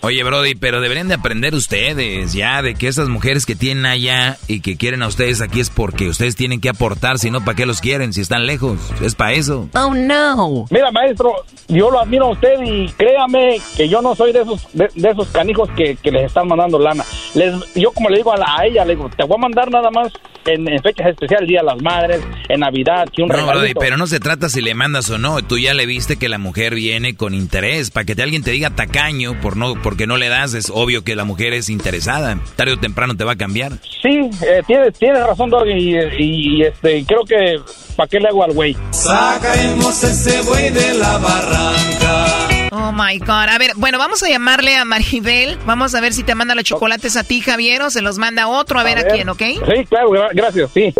Oye, 0.00 0.22
Brody, 0.22 0.54
pero 0.54 0.80
deberían 0.80 1.08
de 1.08 1.14
aprender 1.14 1.56
ustedes 1.56 2.32
ya 2.32 2.62
de 2.62 2.76
que 2.76 2.86
esas 2.86 3.08
mujeres 3.08 3.46
que 3.46 3.56
tienen 3.56 3.84
allá 3.84 4.36
y 4.46 4.60
que 4.60 4.76
quieren 4.76 5.02
a 5.02 5.08
ustedes 5.08 5.40
aquí 5.40 5.58
es 5.58 5.70
porque 5.70 6.08
ustedes 6.08 6.36
tienen 6.36 6.60
que 6.60 6.68
aportar, 6.68 7.18
si 7.18 7.32
no, 7.32 7.44
¿para 7.44 7.56
qué 7.56 7.66
los 7.66 7.80
quieren? 7.80 8.12
Si 8.12 8.20
están 8.20 8.46
lejos, 8.46 8.78
es 9.02 9.16
para 9.16 9.32
eso. 9.32 9.68
Oh, 9.74 9.92
no. 9.94 10.66
Mira, 10.70 10.92
maestro, 10.92 11.32
yo 11.66 11.90
lo 11.90 12.00
admiro 12.00 12.26
a 12.26 12.30
usted 12.30 12.62
y 12.64 12.88
créame 12.92 13.60
que 13.76 13.88
yo 13.88 14.00
no 14.00 14.14
soy 14.14 14.32
de 14.32 14.42
esos 14.42 14.68
de, 14.72 14.88
de 14.94 15.10
esos 15.10 15.26
canijos 15.28 15.68
que, 15.76 15.96
que 15.96 16.12
les 16.12 16.26
están 16.26 16.46
mandando 16.46 16.78
lana. 16.78 17.04
Les, 17.34 17.54
yo 17.74 17.90
como 17.90 18.08
le 18.08 18.18
digo 18.18 18.32
a, 18.32 18.36
la, 18.36 18.56
a 18.56 18.66
ella, 18.66 18.84
le 18.84 18.94
digo, 18.94 19.10
te 19.16 19.24
voy 19.24 19.36
a 19.36 19.40
mandar 19.40 19.68
nada 19.70 19.90
más 19.90 20.12
en, 20.46 20.66
en 20.68 20.82
fechas 20.82 21.08
especiales, 21.08 21.48
Día 21.48 21.60
de 21.60 21.66
las 21.66 21.82
Madres, 21.82 22.22
en 22.48 22.60
Navidad, 22.60 23.08
que 23.14 23.22
un 23.22 23.28
No. 23.28 23.46
Brody, 23.46 23.74
pero 23.74 23.96
no 23.96 24.06
se 24.06 24.20
trata 24.20 24.48
si 24.48 24.62
le 24.62 24.74
mandas 24.74 25.10
o 25.10 25.18
no. 25.18 25.42
Tú 25.42 25.58
ya 25.58 25.74
le 25.74 25.86
viste 25.86 26.16
que 26.16 26.28
la 26.28 26.38
mujer 26.38 26.74
viene 26.74 27.16
con 27.16 27.34
interés. 27.34 27.90
Para 27.90 28.06
que 28.06 28.14
te, 28.14 28.22
alguien 28.22 28.42
te 28.42 28.52
diga 28.52 28.70
tacaño 28.70 29.38
por 29.40 29.56
no, 29.56 29.74
porque 29.88 30.06
no 30.06 30.18
le 30.18 30.28
das, 30.28 30.52
es 30.52 30.68
obvio 30.68 31.02
que 31.02 31.16
la 31.16 31.24
mujer 31.24 31.54
es 31.54 31.70
interesada. 31.70 32.38
Tarde 32.56 32.74
o 32.74 32.76
temprano 32.78 33.16
te 33.16 33.24
va 33.24 33.32
a 33.32 33.36
cambiar. 33.36 33.72
Sí, 34.02 34.28
eh, 34.46 34.62
tienes, 34.66 34.98
tienes 34.98 35.26
razón, 35.26 35.48
Doggy, 35.48 35.72
y, 35.72 36.58
y, 36.58 36.62
este, 36.62 37.06
creo 37.06 37.24
que, 37.24 37.58
¿para 37.96 38.06
qué 38.06 38.20
le 38.20 38.28
hago 38.28 38.44
al 38.44 38.52
güey? 38.52 38.76
Sacaremos 38.90 40.04
ese 40.04 40.42
buey 40.42 40.68
de 40.68 40.92
la 40.92 41.16
barranca. 41.16 42.26
Oh 42.70 42.92
my 42.92 43.18
God. 43.18 43.30
A 43.48 43.56
ver, 43.56 43.70
bueno, 43.76 43.96
vamos 43.96 44.22
a 44.22 44.28
llamarle 44.28 44.76
a 44.76 44.84
Maribel. 44.84 45.56
Vamos 45.64 45.94
a 45.94 46.02
ver 46.02 46.12
si 46.12 46.22
te 46.22 46.34
manda 46.34 46.54
los 46.54 46.64
chocolates 46.64 47.16
a 47.16 47.24
ti, 47.24 47.40
Javier, 47.40 47.80
o 47.80 47.88
se 47.88 48.02
los 48.02 48.18
manda 48.18 48.42
a 48.42 48.48
otro, 48.48 48.78
a, 48.78 48.82
ver, 48.82 48.98
a 48.98 49.04
quién, 49.04 49.30
¿ok? 49.30 49.38
Sí, 49.40 49.86
claro, 49.88 50.10
gra- 50.10 50.32
gracias, 50.34 50.70
sí. 50.74 50.92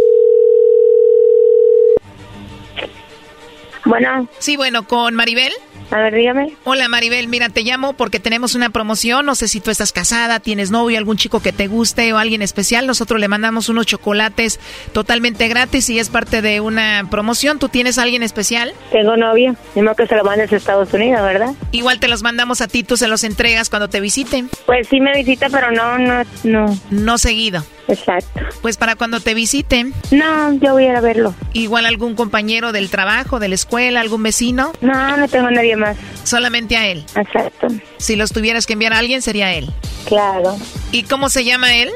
Bueno. 3.85 4.27
Sí, 4.39 4.57
bueno, 4.57 4.87
con 4.87 5.15
Maribel. 5.15 5.53
A 5.91 5.99
ver, 6.01 6.15
dígame. 6.15 6.55
Hola 6.65 6.89
Maribel, 6.89 7.29
mira, 7.29 7.49
te 7.49 7.63
llamo 7.63 7.95
porque 7.95 8.21
tenemos 8.21 8.55
una 8.55 8.71
promoción. 8.71 9.25
No 9.25 9.35
sé 9.35 9.49
si 9.49 9.61
tú 9.61 9.71
estás 9.71 9.93
casada, 9.93 10.39
tienes 10.41 10.71
novio, 10.71 10.99
algún 10.99 11.17
chico 11.17 11.41
que 11.41 11.53
te 11.53 11.67
guste 11.67 12.13
o 12.13 12.19
alguien 12.19 12.43
especial. 12.43 12.87
Nosotros 12.87 13.19
le 13.21 13.29
mandamos 13.29 13.69
unos 13.69 13.87
chocolates 13.87 14.61
totalmente 14.93 15.49
gratis 15.49 15.89
y 15.89 15.99
es 15.99 16.11
parte 16.11 16.43
de 16.43 16.61
una 16.61 17.07
promoción. 17.11 17.59
¿Tú 17.59 17.69
tienes 17.69 17.97
alguien 17.97 18.23
especial? 18.23 18.75
Tengo 18.93 19.17
novio. 19.17 19.57
Tengo 19.75 19.95
que 19.95 20.07
se 20.07 20.15
lo 20.15 20.25
mandes 20.25 20.53
a 20.53 20.57
Estados 20.57 20.93
Unidos, 20.93 21.23
¿verdad? 21.23 21.55
Igual 21.73 22.01
te 22.01 22.09
los 22.09 22.23
mandamos 22.23 22.61
a 22.61 22.69
ti, 22.69 22.83
tú 22.83 22.97
se 22.97 23.09
los 23.09 23.25
entregas 23.25 23.71
cuando 23.71 23.89
te 23.89 24.01
visiten. 24.01 24.51
Pues 24.67 24.89
sí 24.89 25.01
me 25.01 25.15
visita, 25.15 25.49
pero 25.49 25.71
no, 25.71 25.99
no, 25.99 26.23
no. 26.45 26.79
No 26.91 27.19
seguido. 27.19 27.65
Exacto. 27.89 28.41
Pues 28.61 28.77
para 28.77 28.97
cuando 28.97 29.21
te 29.21 29.33
visiten. 29.33 29.95
No, 30.11 30.53
yo 30.55 30.75
voy 30.75 30.85
a 30.85 30.91
ir 30.91 30.97
a 30.97 31.01
verlo. 31.01 31.35
Igual 31.55 31.87
algún 31.87 32.15
compañero 32.15 32.73
del 32.73 32.91
trabajo, 32.91 33.39
de 33.41 33.49
la 33.49 33.55
escuela, 33.55 34.01
algún 34.01 34.23
vecino. 34.23 34.73
No, 34.83 35.17
no 35.17 35.27
tengo 35.29 35.51
nadie 35.51 35.75
más. 35.79 35.97
Solamente 36.25 36.77
a 36.77 36.87
él. 36.87 37.05
Exacto. 37.15 37.69
Si 37.99 38.17
los 38.17 38.33
tuvieras 38.33 38.67
que 38.67 38.75
enviar 38.75 38.93
a 38.93 38.99
alguien, 38.99 39.23
sería 39.23 39.55
él. 39.55 39.71
Claro. 40.07 40.57
¿Y 40.93 41.05
cómo 41.05 41.29
se 41.29 41.45
llama 41.45 41.75
él? 41.75 41.91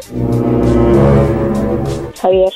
Javier. 2.21 2.53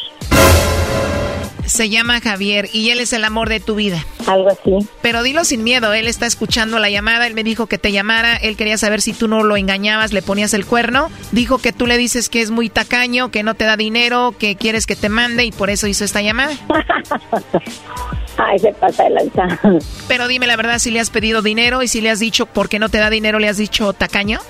Se 1.67 1.89
llama 1.91 2.21
Javier 2.21 2.69
y 2.73 2.91
él 2.91 3.01
es 3.01 3.13
el 3.13 3.25
amor 3.25 3.49
de 3.49 3.59
tu 3.59 3.75
vida. 3.75 4.05
Algo 4.27 4.51
así. 4.51 4.89
Pero 5.03 5.23
dilo 5.25 5.45
sin 5.45 5.65
miedo, 5.65 5.93
él 5.93 6.07
está 6.07 6.27
escuchando 6.27 6.79
la 6.79 6.91
llamada, 6.91 7.27
él 7.27 7.35
me 7.35 7.43
dijo 7.43 7.67
que 7.67 7.77
te 7.77 7.91
llamara, 7.91 8.37
él 8.37 8.57
quería 8.57 8.79
saber 8.79 9.03
si 9.03 9.13
tú 9.13 9.27
no 9.27 9.43
lo 9.43 9.57
engañabas, 9.57 10.13
le 10.13 10.23
ponías 10.23 10.55
el 10.55 10.65
cuerno. 10.65 11.11
Dijo 11.33 11.59
que 11.59 11.73
tú 11.73 11.87
le 11.87 11.99
dices 11.99 12.29
que 12.29 12.41
es 12.41 12.53
muy 12.53 12.71
tacaño, 12.71 13.31
que 13.33 13.43
no 13.43 13.55
te 13.55 13.65
da 13.65 13.77
dinero, 13.77 14.35
que 14.39 14.55
quieres 14.55 14.87
que 14.87 14.95
te 14.95 15.09
mande 15.09 15.45
y 15.45 15.51
por 15.51 15.71
eso 15.71 15.89
hizo 15.89 16.05
esta 16.05 16.23
llamada. 16.23 16.55
Ay, 18.39 18.59
se 18.59 18.73
pasa 18.75 19.05
de 19.05 19.11
lanza. 19.11 19.61
Pero 20.09 20.29
dime 20.29 20.47
la 20.47 20.57
verdad, 20.57 20.79
si 20.79 20.91
le 20.91 21.01
has 21.01 21.11
pedido 21.11 21.43
dinero 21.43 21.83
y 21.83 21.89
si 21.89 22.01
le 22.01 22.11
has 22.11 22.19
dicho 22.21 22.47
por 22.47 22.69
qué 22.69 22.79
no 22.79 22.89
te 22.89 22.99
da 22.99 23.09
dinero, 23.11 23.39
le 23.39 23.49
has 23.49 23.57
dicho 23.57 23.93
tacaño. 23.93 24.41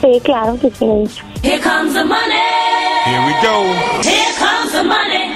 Sí, 0.00 0.20
claro 0.22 0.58
que 0.60 0.70
sí 0.70 0.84
le 0.86 0.94
he 0.94 0.98
dicho. 1.00 1.24
Here 1.42 1.60
comes 1.60 1.94
the 1.94 2.04
money. 2.04 2.38
Here 3.04 3.20
we 3.26 3.32
go. 3.42 3.64
Here 4.02 4.34
comes 4.38 4.72
the 4.72 4.82
money. 4.84 5.32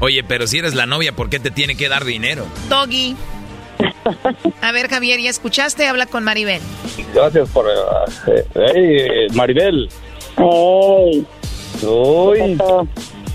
Oye, 0.00 0.24
pero 0.24 0.46
si 0.46 0.58
eres 0.58 0.74
la 0.74 0.86
novia, 0.86 1.12
¿por 1.14 1.28
qué 1.28 1.38
te 1.38 1.50
tiene 1.50 1.76
que 1.76 1.88
dar 1.88 2.04
dinero? 2.04 2.46
Doggy. 2.70 3.16
A 4.62 4.72
ver, 4.72 4.88
Javier, 4.88 5.20
¿ya 5.20 5.28
escuchaste? 5.28 5.86
Habla 5.86 6.06
con 6.06 6.24
Maribel. 6.24 6.60
Gracias 7.14 7.48
por... 7.50 7.66
eh, 7.68 8.44
hey, 8.54 9.26
Maribel. 9.34 9.88
Hey. 10.38 11.26
Uy, 11.82 12.58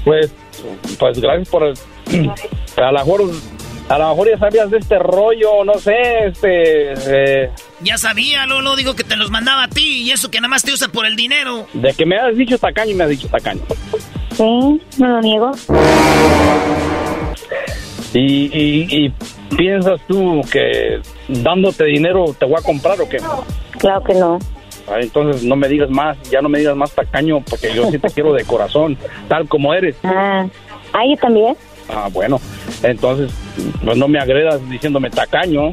pues, 0.04 0.32
pues 1.00 1.20
gracias 1.20 1.50
por... 1.50 1.64
A 2.78 2.92
lo 2.92 3.00
mejor... 3.00 3.22
A 3.88 4.00
lo 4.00 4.10
mejor 4.10 4.30
ya 4.32 4.38
sabías 4.40 4.72
de 4.72 4.80
este 4.80 4.98
rollo, 4.98 5.64
no 5.64 5.76
sé, 5.76 5.94
este... 6.26 6.94
eh, 7.44 7.52
Ya 7.82 8.00
sabía, 8.00 8.48
Lolo, 8.48 8.76
digo 8.76 8.96
que 8.96 9.04
te 9.04 9.16
los 9.16 9.30
mandaba 9.30 9.66
a 9.66 9.68
ti 9.68 10.02
y 10.02 10.10
eso 10.12 10.32
que 10.32 10.40
nada 10.40 10.48
más 10.50 10.64
te 10.64 10.72
usa 10.74 10.88
por 10.88 11.06
el 11.06 11.16
dinero. 11.16 11.68
de 11.74 11.94
que 11.94 12.04
me 12.04 12.18
has 12.18 12.36
dicho 12.36 12.58
tacaño, 12.58 12.96
me 12.96 13.04
has 13.04 13.12
dicho 13.12 13.28
tacaño. 13.28 13.62
Sí, 14.36 14.82
no 14.98 15.08
lo 15.08 15.22
niego. 15.22 15.52
Y, 18.14 18.46
y, 18.58 19.06
y 19.06 19.14
piensas 19.56 20.00
tú 20.08 20.42
que 20.52 21.00
dándote 21.28 21.84
dinero 21.86 22.26
te 22.40 22.46
voy 22.46 22.56
a 22.58 22.64
comprar 22.64 23.00
o 23.02 23.08
qué? 23.10 23.18
Claro 23.78 24.04
que 24.04 24.14
no. 24.16 24.40
Entonces 24.88 25.44
no 25.44 25.56
me 25.56 25.68
digas 25.68 25.90
más, 25.90 26.18
ya 26.30 26.42
no 26.42 26.50
me 26.50 26.60
digas 26.60 26.76
más 26.76 26.92
tacaño 26.92 27.42
porque 27.42 27.74
yo 27.74 27.90
sí 27.90 27.98
te 28.00 28.10
quiero 28.10 28.34
de 28.34 28.44
corazón, 28.46 28.98
tal 29.28 29.48
como 29.48 29.74
eres. 29.74 29.96
Ah, 30.04 30.46
ah, 30.94 31.04
yo 31.08 31.18
también. 31.18 31.58
Ah, 31.90 32.10
bueno, 32.12 32.40
entonces 32.84 33.32
pues 33.84 33.98
no 33.98 34.08
me 34.08 34.20
agredas 34.20 34.68
diciéndome 34.70 35.10
tacaño. 35.10 35.72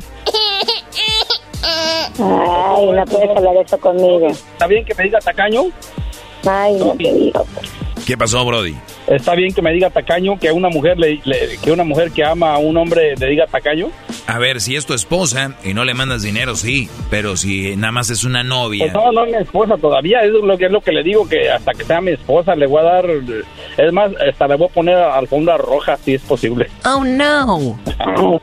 Ay, 2.18 2.86
no 2.86 3.04
puedes 3.06 3.36
hablar 3.36 3.56
eso 3.64 3.78
conmigo. 3.78 4.28
¿Está 4.28 4.66
bien 4.66 4.84
que 4.84 4.94
me 4.94 5.04
diga 5.04 5.18
tacaño? 5.20 5.64
Ay, 6.46 6.74
no 6.76 6.92
te 6.96 7.12
digo. 7.12 7.46
¿Qué 8.06 8.16
pasó, 8.16 8.44
Brody? 8.44 8.76
¿Está 9.06 9.34
bien 9.34 9.52
que 9.52 9.62
me 9.62 9.72
diga 9.72 9.90
tacaño 9.90 10.38
que 10.38 10.50
una 10.52 10.68
mujer 10.68 10.98
le, 10.98 11.20
le- 11.24 11.58
que 11.62 11.72
una 11.72 11.84
mujer 11.84 12.10
que 12.12 12.24
ama 12.24 12.54
a 12.54 12.58
un 12.58 12.76
hombre 12.76 13.14
le 13.18 13.26
diga 13.28 13.46
tacaño? 13.46 13.88
A 14.26 14.38
ver, 14.38 14.60
si 14.60 14.76
es 14.76 14.86
tu 14.86 14.94
esposa 14.94 15.56
y 15.64 15.74
no 15.74 15.84
le 15.84 15.94
mandas 15.94 16.22
dinero, 16.22 16.54
sí. 16.54 16.88
Pero 17.10 17.36
si 17.36 17.74
nada 17.76 17.90
más 17.92 18.10
es 18.10 18.22
una 18.24 18.42
novia. 18.44 18.84
Pues 18.84 18.92
no, 18.94 19.10
no 19.12 19.24
es 19.24 19.32
mi 19.32 19.38
esposa 19.42 19.76
todavía, 19.76 20.22
es 20.22 20.30
lo 20.30 20.56
que 20.56 20.66
es 20.66 20.70
lo 20.72 20.80
que 20.80 20.92
le 20.92 21.02
digo 21.02 21.28
que 21.28 21.50
hasta 21.50 21.72
que 21.72 21.84
sea 21.84 22.00
mi 22.00 22.12
esposa 22.12 22.54
le 22.54 22.66
voy 22.66 22.80
a 22.80 22.84
dar 22.84 23.04
es 23.78 23.92
más, 23.92 24.12
hasta 24.28 24.46
le 24.48 24.56
voy 24.56 24.68
a 24.70 24.72
poner 24.72 24.94
alfombra 24.96 25.56
roja 25.56 25.96
si 25.96 26.14
es 26.14 26.22
posible. 26.22 26.68
Oh, 26.84 27.02
no. 27.04 27.78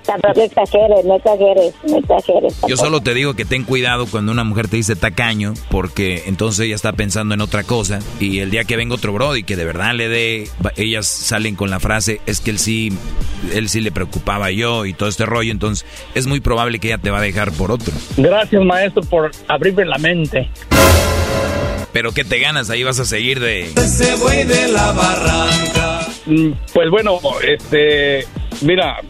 Tampoco 0.05 0.41
exageres, 0.41 1.05
no 1.05 1.15
exageres, 1.15 1.73
no 1.87 1.97
exageres. 1.99 2.59
Yo 2.67 2.75
solo 2.77 3.01
te 3.01 3.13
digo 3.13 3.33
que 3.35 3.45
ten 3.45 3.63
cuidado 3.63 4.05
cuando 4.07 4.31
una 4.31 4.43
mujer 4.43 4.67
te 4.67 4.75
dice 4.77 4.95
tacaño, 4.95 5.53
porque 5.69 6.23
entonces 6.27 6.65
ella 6.65 6.75
está 6.75 6.93
pensando 6.93 7.33
en 7.33 7.41
otra 7.41 7.63
cosa. 7.63 7.99
Y 8.19 8.39
el 8.39 8.51
día 8.51 8.63
que 8.65 8.75
venga 8.75 8.95
otro 8.95 9.13
Brody 9.13 9.43
que 9.43 9.55
de 9.55 9.65
verdad 9.65 9.93
le 9.93 10.09
dé, 10.09 10.48
ellas 10.75 11.07
salen 11.07 11.55
con 11.55 11.69
la 11.69 11.79
frase, 11.79 12.21
es 12.25 12.39
que 12.41 12.51
él 12.51 12.59
sí, 12.59 12.91
él 13.53 13.69
sí 13.69 13.81
le 13.81 13.91
preocupaba 13.91 14.51
yo 14.51 14.85
y 14.85 14.93
todo 14.93 15.09
este 15.09 15.25
rollo. 15.25 15.51
Entonces 15.51 15.85
es 16.15 16.27
muy 16.27 16.39
probable 16.39 16.79
que 16.79 16.87
ella 16.87 16.97
te 16.97 17.09
va 17.09 17.19
a 17.19 17.21
dejar 17.21 17.51
por 17.51 17.71
otro. 17.71 17.93
Gracias, 18.17 18.63
maestro, 18.63 19.01
por 19.03 19.31
abrirme 19.47 19.85
la 19.85 19.97
mente. 19.97 20.49
Pero 21.91 22.11
¿qué 22.11 22.23
te 22.23 22.39
ganas? 22.39 22.69
Ahí 22.69 22.83
vas 22.83 22.99
a 22.99 23.05
seguir 23.05 23.39
de... 23.39 23.65
Ese 23.75 24.15
güey 24.17 24.43
de 24.43 24.67
la 24.71 24.91
barranca. 24.91 26.07
Mm, 26.27 26.51
Pues 26.73 26.89
bueno, 26.91 27.19
este, 27.47 28.27
mira, 28.61 29.01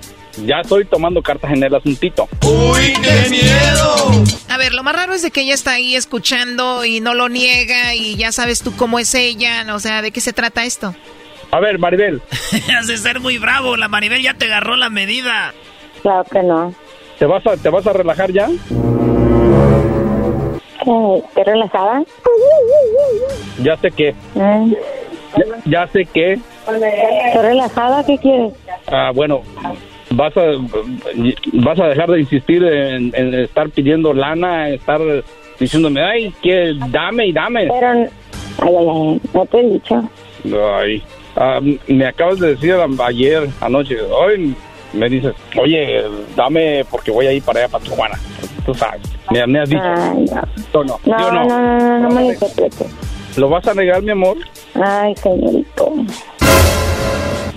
ya 0.45 0.61
estoy 0.61 0.85
tomando 0.85 1.21
cartas 1.21 1.51
en 1.51 1.61
el 1.63 1.75
asuntito. 1.75 2.29
¡Uy, 2.43 2.93
qué 3.03 3.29
miedo! 3.29 4.23
A 4.47 4.57
ver, 4.57 4.73
lo 4.73 4.83
más 4.83 4.95
raro 4.95 5.13
es 5.13 5.21
de 5.21 5.31
que 5.31 5.41
ella 5.41 5.53
está 5.53 5.71
ahí 5.73 5.95
escuchando 5.95 6.85
y 6.85 7.01
no 7.01 7.13
lo 7.13 7.27
niega 7.27 7.95
y 7.95 8.15
ya 8.15 8.31
sabes 8.31 8.61
tú 8.61 8.73
cómo 8.75 8.97
es 8.99 9.13
ella, 9.13 9.65
o 9.75 9.79
sea, 9.79 10.01
¿de 10.01 10.11
qué 10.11 10.21
se 10.21 10.31
trata 10.33 10.63
esto? 10.63 10.95
A 11.51 11.59
ver, 11.59 11.79
Maribel, 11.79 12.21
Has 12.77 12.87
de 12.87 12.97
ser 12.97 13.19
muy 13.19 13.37
bravo, 13.39 13.75
la 13.75 13.87
Maribel 13.87 14.21
ya 14.21 14.33
te 14.35 14.45
agarró 14.45 14.75
la 14.75 14.89
medida. 14.89 15.53
Claro 16.01 16.23
que 16.31 16.43
no. 16.43 16.73
¿te 17.17 17.25
vas 17.25 17.45
a, 17.47 17.57
te 17.57 17.69
vas 17.69 17.85
a 17.85 17.91
relajar 17.93 18.31
ya? 18.31 18.47
¿Qué? 20.83 21.23
¿Te 21.35 21.43
relajada? 21.43 22.03
Ya 23.61 23.75
sé 23.77 23.91
que, 23.91 24.13
Mm. 24.35 24.71
ya, 25.35 25.45
ya 25.65 25.87
sé 25.87 26.05
que, 26.05 26.33
¿Estoy 26.33 27.41
relajada? 27.41 28.05
¿Qué 28.05 28.17
quieres? 28.17 28.53
ah, 28.87 29.11
bueno, 29.13 29.41
vas 30.11 30.35
a, 30.37 30.41
vas 31.53 31.79
a 31.79 31.87
dejar 31.87 32.09
de 32.11 32.19
insistir 32.21 32.63
en, 32.63 33.11
en 33.15 33.33
estar 33.33 33.69
pidiendo 33.69 34.13
lana, 34.13 34.69
estar 34.69 35.01
diciéndome, 35.59 36.01
ay, 36.01 36.33
que 36.41 36.73
dame 36.89 37.25
y 37.27 37.33
dame. 37.33 37.67
Pero, 37.67 37.89
ay, 37.91 38.07
ay, 38.59 38.75
ay, 38.75 39.21
no 39.33 39.45
te 39.45 39.59
he 39.59 39.63
dicho. 39.63 40.09
Ay, 40.77 41.03
ah, 41.35 41.59
me 41.87 42.05
acabas 42.05 42.39
de 42.39 42.55
decir 42.55 42.75
ayer, 43.03 43.49
anoche, 43.61 43.99
hoy 44.01 44.55
me 44.93 45.09
dices, 45.09 45.33
oye, 45.57 46.03
dame 46.35 46.85
porque 46.89 47.11
voy 47.11 47.27
a 47.27 47.31
ir 47.33 47.43
para 47.43 47.61
allá, 47.61 47.69
para 47.69 47.83
Tijuana. 47.83 48.19
Tú 48.65 48.73
sabes, 48.73 49.01
me, 49.31 49.45
me 49.47 49.59
has 49.59 49.69
dicho. 49.69 49.81
Ay, 49.83 50.25
no. 50.25 50.79
¿O 50.79 50.83
no? 50.83 50.99
¿Sí 51.03 51.09
No, 51.09 51.27
o 51.27 51.31
no, 51.31 51.45
no, 51.45 51.79
no, 51.79 51.99
no 51.99 52.09
me 52.09 52.21
lo 52.21 52.33
interpretes. 52.33 52.87
¿Lo 53.37 53.49
vas 53.49 53.67
a 53.67 53.73
negar, 53.73 54.01
mi 54.01 54.11
amor? 54.11 54.37
Ay, 54.75 55.15
señorito. 55.15 55.93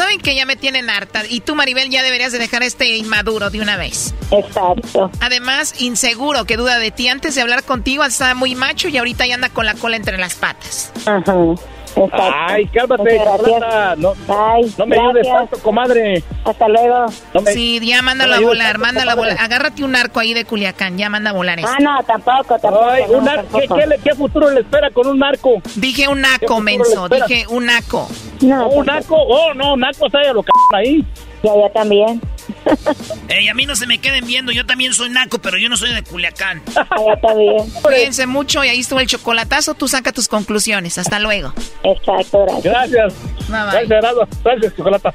Saben 0.00 0.18
que 0.18 0.34
ya 0.34 0.46
me 0.46 0.56
tienen 0.56 0.88
harta 0.88 1.24
y 1.28 1.40
tú, 1.40 1.54
Maribel, 1.54 1.90
ya 1.90 2.02
deberías 2.02 2.32
de 2.32 2.38
dejar 2.38 2.62
este 2.62 2.96
inmaduro 2.96 3.50
de 3.50 3.60
una 3.60 3.76
vez. 3.76 4.14
Exacto. 4.30 5.10
Además, 5.20 5.74
inseguro, 5.82 6.46
que 6.46 6.56
duda 6.56 6.78
de 6.78 6.90
ti. 6.90 7.08
Antes 7.08 7.34
de 7.34 7.42
hablar 7.42 7.64
contigo 7.64 8.02
estaba 8.02 8.32
muy 8.32 8.54
macho 8.54 8.88
y 8.88 8.96
ahorita 8.96 9.26
ya 9.26 9.34
anda 9.34 9.50
con 9.50 9.66
la 9.66 9.74
cola 9.74 9.96
entre 9.96 10.16
las 10.16 10.36
patas. 10.36 10.90
Ajá. 11.04 11.34
Exacto. 11.96 12.16
Ay, 12.48 12.66
cálmate, 12.66 13.18
chocolata. 13.18 13.96
No, 13.96 14.14
Ay, 14.28 14.74
no 14.78 14.86
me 14.86 14.98
ayudes 14.98 15.26
tanto, 15.28 15.58
comadre. 15.58 16.22
Hasta 16.44 16.68
luego. 16.68 17.06
No 17.34 17.40
me- 17.42 17.52
Sí, 17.52 17.80
ya 17.82 18.02
mándalo 18.02 18.32
no 18.32 18.36
a 18.38 18.40
volar, 18.48 18.66
tanto, 18.72 18.86
mándalo 18.86 19.10
a 19.10 19.14
volar. 19.14 19.36
Agárrate 19.40 19.84
un 19.84 19.96
arco 19.96 20.20
ahí 20.20 20.34
de 20.34 20.44
Culiacán, 20.44 20.96
ya 20.98 21.10
manda 21.10 21.30
a 21.30 21.32
volar 21.32 21.58
eso. 21.58 21.68
Ah, 21.68 21.76
no, 21.80 22.02
tampoco, 22.04 22.58
tampoco. 22.58 22.84
Ay, 22.84 23.04
no, 23.10 23.18
un 23.18 23.28
ar- 23.28 23.44
¿qué, 23.46 23.98
qué 24.02 24.14
futuro 24.14 24.50
le 24.50 24.60
espera 24.60 24.90
con 24.90 25.06
un 25.06 25.18
narco? 25.18 25.60
Dije 25.76 26.08
un 26.08 26.16
¿Qué 26.22 26.28
naco, 26.46 26.60
menso, 26.60 27.08
dije 27.08 27.44
un 27.48 27.66
naco. 27.66 28.08
No, 28.40 28.68
¿Un 28.68 28.86
narco? 28.86 29.16
Oh, 29.16 29.52
no, 29.54 29.76
narco, 29.76 30.08
se 30.08 30.32
lo 30.32 30.42
c 30.42 30.48
ahí. 30.74 31.04
Ya, 31.42 31.52
ya 31.56 31.72
también. 31.72 32.20
Ey, 33.28 33.48
a 33.48 33.54
mí 33.54 33.64
no 33.64 33.74
se 33.76 33.86
me 33.86 33.98
queden 33.98 34.26
viendo, 34.26 34.52
yo 34.52 34.66
también 34.66 34.92
soy 34.92 35.10
naco, 35.10 35.38
pero 35.38 35.56
yo 35.58 35.68
no 35.68 35.76
soy 35.76 35.94
de 35.94 36.02
Culiacán. 36.02 36.62
está 36.66 37.34
bien. 37.34 37.70
Cuídense 37.82 38.26
mucho 38.26 38.62
y 38.64 38.68
ahí 38.68 38.80
estuvo 38.80 39.00
el 39.00 39.06
chocolatazo, 39.06 39.74
tú 39.74 39.88
saca 39.88 40.12
tus 40.12 40.28
conclusiones. 40.28 40.98
Hasta 40.98 41.18
luego. 41.18 41.52
Exacto, 41.82 42.44
gracias. 42.44 42.72
Gracias. 42.72 43.14
Gracias, 43.48 43.88
Gerardo. 43.88 44.28
Gracias, 44.44 44.76
chocolata. 44.76 45.14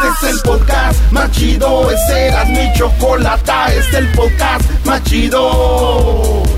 Este 0.00 0.26
es 0.28 0.34
el 0.34 0.40
podcast 0.42 1.10
más 1.10 1.30
chido. 1.32 1.90
Este 1.90 2.30
mi 2.48 2.72
chocolata. 2.74 3.66
Este 3.66 3.80
es 3.80 3.94
el 3.94 4.12
podcast 4.12 4.64
más 4.84 5.02
chido. 5.02 6.57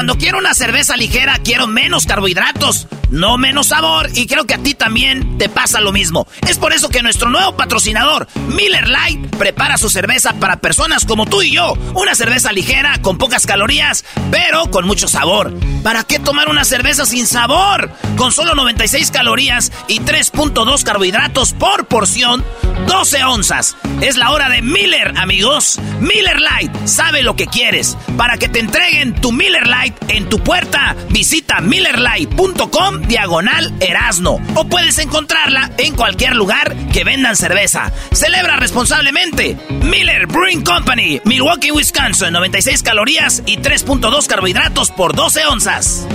Cuando 0.00 0.16
quiero 0.16 0.38
una 0.38 0.54
cerveza 0.54 0.96
ligera, 0.96 1.38
quiero 1.44 1.66
menos 1.66 2.06
carbohidratos, 2.06 2.86
no 3.10 3.38
menos 3.38 3.68
sabor, 3.68 4.08
y 4.14 4.26
creo 4.26 4.46
que 4.46 4.54
a 4.54 4.58
ti 4.58 4.74
también 4.74 5.38
te 5.38 5.48
pasa 5.48 5.80
lo 5.80 5.92
mismo. 5.92 6.26
Es 6.48 6.58
por 6.58 6.72
eso 6.72 6.88
que 6.88 7.02
nuestro 7.02 7.30
nuevo 7.30 7.56
patrocinador, 7.56 8.28
Miller 8.48 8.88
Lite, 8.88 9.36
prepara 9.36 9.78
su 9.78 9.90
cerveza 9.90 10.34
para 10.34 10.60
personas 10.60 11.04
como 11.04 11.26
tú 11.26 11.42
y 11.42 11.52
yo. 11.52 11.74
Una 11.94 12.14
cerveza 12.14 12.52
ligera, 12.52 13.00
con 13.02 13.18
pocas 13.18 13.46
calorías, 13.46 14.04
pero 14.30 14.70
con 14.70 14.86
mucho 14.86 15.08
sabor. 15.08 15.52
¿Para 15.82 16.04
qué 16.04 16.18
tomar 16.18 16.48
una 16.48 16.64
cerveza 16.64 17.06
sin 17.06 17.26
sabor? 17.26 17.90
Con 18.16 18.32
solo 18.32 18.54
96 18.54 19.10
calorías 19.10 19.72
y 19.88 20.00
3.2 20.00 20.82
carbohidratos 20.82 21.52
por 21.52 21.86
porción, 21.86 22.44
12 22.86 23.24
onzas. 23.24 23.76
Es 24.00 24.16
la 24.16 24.30
hora 24.30 24.48
de 24.48 24.62
Miller, 24.62 25.14
amigos. 25.16 25.78
Miller 26.00 26.38
Lite, 26.38 26.86
sabe 26.86 27.22
lo 27.22 27.36
que 27.36 27.46
quieres. 27.46 27.96
Para 28.16 28.38
que 28.38 28.48
te 28.48 28.60
entreguen 28.60 29.14
tu 29.20 29.32
Miller 29.32 29.66
Lite 29.66 30.16
en 30.16 30.28
tu 30.28 30.40
puerta, 30.40 30.96
visita 31.08 31.60
millerlight.com 31.60 32.99
diagonal 33.00 33.72
erasno 33.80 34.38
o 34.54 34.64
puedes 34.68 34.98
encontrarla 34.98 35.70
en 35.78 35.94
cualquier 35.94 36.36
lugar 36.36 36.74
que 36.92 37.04
vendan 37.04 37.36
cerveza. 37.36 37.92
Celebra 38.12 38.56
responsablemente. 38.56 39.56
Miller 39.82 40.26
Brewing 40.26 40.62
Company, 40.62 41.20
Milwaukee, 41.24 41.72
Wisconsin, 41.72 42.32
96 42.32 42.82
calorías 42.82 43.42
y 43.46 43.58
3.2 43.58 44.26
carbohidratos 44.26 44.90
por 44.90 45.14
12 45.14 45.46
onzas. 45.46 46.06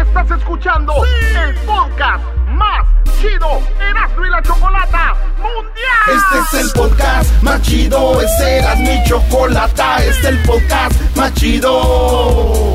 Estás 0.00 0.30
escuchando 0.38 0.92
el 1.04 1.54
podcast 1.66 2.24
más 2.48 2.86
chido 3.20 3.60
Erasmo 3.80 4.26
y 4.26 4.30
la 4.30 4.42
chocolata 4.42 5.14
mundial. 5.38 6.16
Este 6.16 6.58
es 6.58 6.64
el 6.64 6.72
podcast 6.72 7.42
más 7.42 7.62
chido. 7.62 8.20
Es 8.20 8.40
Erasmo 8.40 8.90
y 8.90 9.08
chocolata. 9.08 9.98
Este 9.98 10.10
es 10.10 10.24
el 10.24 10.38
podcast 10.42 11.16
más 11.16 11.34
chido. 11.34 12.74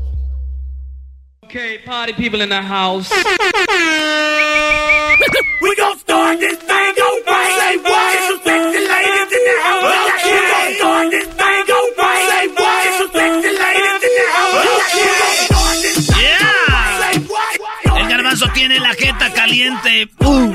Okay, 1.51 1.79
party 1.79 2.13
people 2.13 2.39
in 2.39 2.47
the 2.47 2.61
house. 2.61 3.11
We 5.61 5.75
gon' 5.75 5.97
start 5.99 6.39
this 6.39 6.57
thing 6.57 6.67
right. 7.27 7.51
Say 7.59 7.75
what? 7.83 8.13
Get 8.13 8.23
some 8.23 8.39
sexy 8.39 8.79
ladies 8.87 9.31
in 9.35 9.43
the 9.43 9.55
house. 9.67 9.83
We 9.83 10.31
gon' 10.31 10.71
start 10.79 11.11
this 11.11 11.27
thing 11.27 11.59
right. 11.99 12.23
Say 12.31 12.47
what? 12.55 12.83
Get 12.85 12.93
some 12.99 13.11
sexy 13.11 13.51
ladies 13.51 13.99
in 14.07 14.13
the 14.15 14.25
house. 14.31 14.79
Yeah. 16.23 17.99
El 17.99 18.07
garbanzo 18.07 18.47
tiene 18.53 18.79
la 18.79 18.93
jeta 18.93 19.33
caliente. 19.33 20.07
Uh. 20.19 20.53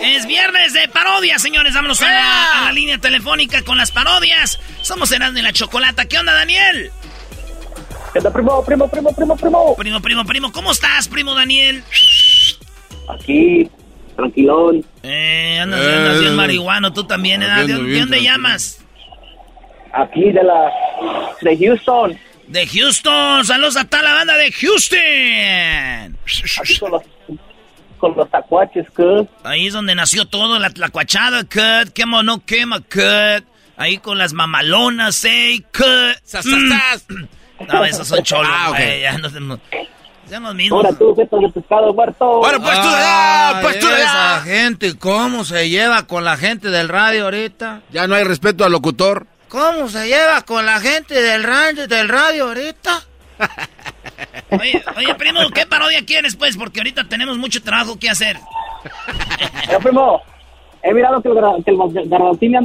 Es 0.00 0.24
viernes 0.24 0.72
de 0.72 0.88
parodia, 0.88 1.38
señores. 1.38 1.74
Vámonos 1.74 2.00
a 2.00 2.10
la, 2.10 2.60
a 2.60 2.64
la 2.64 2.72
línea 2.72 2.96
telefónica 2.96 3.62
con 3.64 3.76
las 3.76 3.92
parodias. 3.92 4.58
Somos 4.80 5.12
Erasmo 5.12 5.38
y 5.38 5.42
la 5.42 5.52
Chocolata. 5.52 6.06
¿Qué 6.06 6.16
onda, 6.18 6.32
Daniel? 6.32 6.90
¿Qué 8.12 8.20
primo, 8.20 8.64
primo, 8.64 8.88
primo, 8.88 9.12
primo, 9.14 9.36
primo? 9.36 9.76
Primo, 9.76 10.00
primo, 10.00 10.24
primo. 10.24 10.52
¿Cómo 10.52 10.72
estás, 10.72 11.06
primo 11.08 11.34
Daniel? 11.34 11.82
Aquí, 13.08 13.70
tranquilón. 14.16 14.84
Eh, 15.02 15.58
andas, 15.60 15.80
andas 15.80 16.20
bien 16.20 16.34
marihuano, 16.34 16.92
tú 16.92 17.04
también, 17.04 17.42
¿eh? 17.42 17.46
¿De, 17.66 18.00
dónde 18.00 18.22
llamas? 18.22 18.84
Aquí 19.92 20.32
de 20.32 20.42
la... 20.42 20.70
de 21.40 21.56
Houston. 21.56 22.18
De 22.48 22.66
Houston. 22.66 23.44
Saludos 23.44 23.76
a 23.76 23.84
toda 23.84 24.02
la 24.02 24.14
banda 24.14 24.36
de 24.36 24.50
Houston. 24.52 26.18
Aquí 26.60 26.78
con 26.78 26.90
los, 26.90 27.02
con 27.98 28.16
los 28.16 28.28
tacuaches, 28.30 28.86
que... 28.90 29.26
Ahí 29.44 29.68
es 29.68 29.72
donde 29.72 29.94
nació 29.94 30.24
todo, 30.26 30.58
la 30.58 30.70
tlacuachada, 30.70 31.44
cut, 31.44 31.92
quema 31.92 32.18
o 32.18 32.22
no 32.24 32.44
quema, 32.44 32.80
cut. 32.80 33.44
Ahí 33.76 33.98
con 33.98 34.18
las 34.18 34.32
mamalonas, 34.32 35.24
eh, 35.24 35.62
cut. 35.72 36.18
Sas, 36.24 36.44
Mm. 36.46 36.68
sas, 36.70 37.02
sas. 37.06 37.06
No, 37.68 37.84
esos 37.84 38.06
son 38.08 38.22
cholos, 38.22 38.50
Ah, 38.52 38.70
ok. 38.70 38.76
güey, 38.76 39.00
ya 39.02 39.18
no 39.18 39.28
mismos. 40.54 40.84
Ahora 40.84 40.96
tú, 40.96 41.14
feto 41.14 41.38
de 41.38 41.48
pescado 41.50 41.92
muerto. 41.92 42.38
Bueno, 42.38 42.60
pues 42.60 42.80
tú 42.80 42.88
de 42.88 42.94
allá, 42.94 43.58
pues 43.62 43.78
tú 43.80 43.88
esa 43.88 44.40
gente, 44.42 44.96
¿cómo 44.98 45.44
se 45.44 45.68
lleva 45.68 46.06
con 46.06 46.24
la 46.24 46.36
gente 46.36 46.68
del 46.70 46.88
radio 46.88 47.24
ahorita? 47.24 47.82
Ya 47.90 48.06
no 48.06 48.14
hay 48.14 48.24
respeto 48.24 48.64
al 48.64 48.72
locutor. 48.72 49.26
¿Cómo 49.48 49.88
se 49.88 50.06
lleva 50.06 50.42
con 50.42 50.64
la 50.64 50.78
gente 50.78 51.20
del 51.20 51.42
radio, 51.42 51.88
del 51.88 52.08
radio 52.08 52.44
ahorita? 52.44 53.02
Oye, 54.50 54.82
oye, 54.96 55.14
primo, 55.16 55.40
¿qué 55.52 55.66
parodia 55.66 56.04
quieres, 56.04 56.36
pues? 56.36 56.56
Porque 56.56 56.80
ahorita 56.80 57.08
tenemos 57.08 57.36
mucho 57.38 57.60
trabajo 57.62 57.98
que 57.98 58.08
hacer. 58.08 58.36
Pero, 59.66 59.80
primo, 59.80 60.22
he 60.82 60.94
mirado 60.94 61.20
que 61.20 61.28
el, 61.28 61.64
que 61.64 61.70
el 61.72 61.76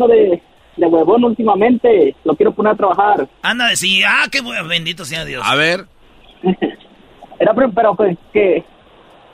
de, 0.08 0.42
de 0.78 0.88
huevón 0.88 1.24
últimamente. 1.24 2.16
Lo 2.24 2.36
quiero 2.36 2.54
poner 2.54 2.74
a 2.74 2.78
trabajar. 2.78 3.28
Anda 3.42 3.76
sí, 3.76 4.02
ah, 4.08 4.26
qué 4.32 4.42
bueno, 4.42 4.68
bendito 4.68 5.06
sea 5.06 5.26
Dios. 5.26 5.44
A 5.46 5.56
ver. 5.56 5.86
Era, 7.40 7.54
pero 7.54 7.96
que, 7.96 8.18
que 8.32 8.64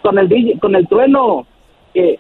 con 0.01 0.18
el 0.18 0.27
DJ 0.27 0.59
con 0.59 0.76
el 0.76 0.88
trueno, 0.88 1.45
que, 1.93 2.19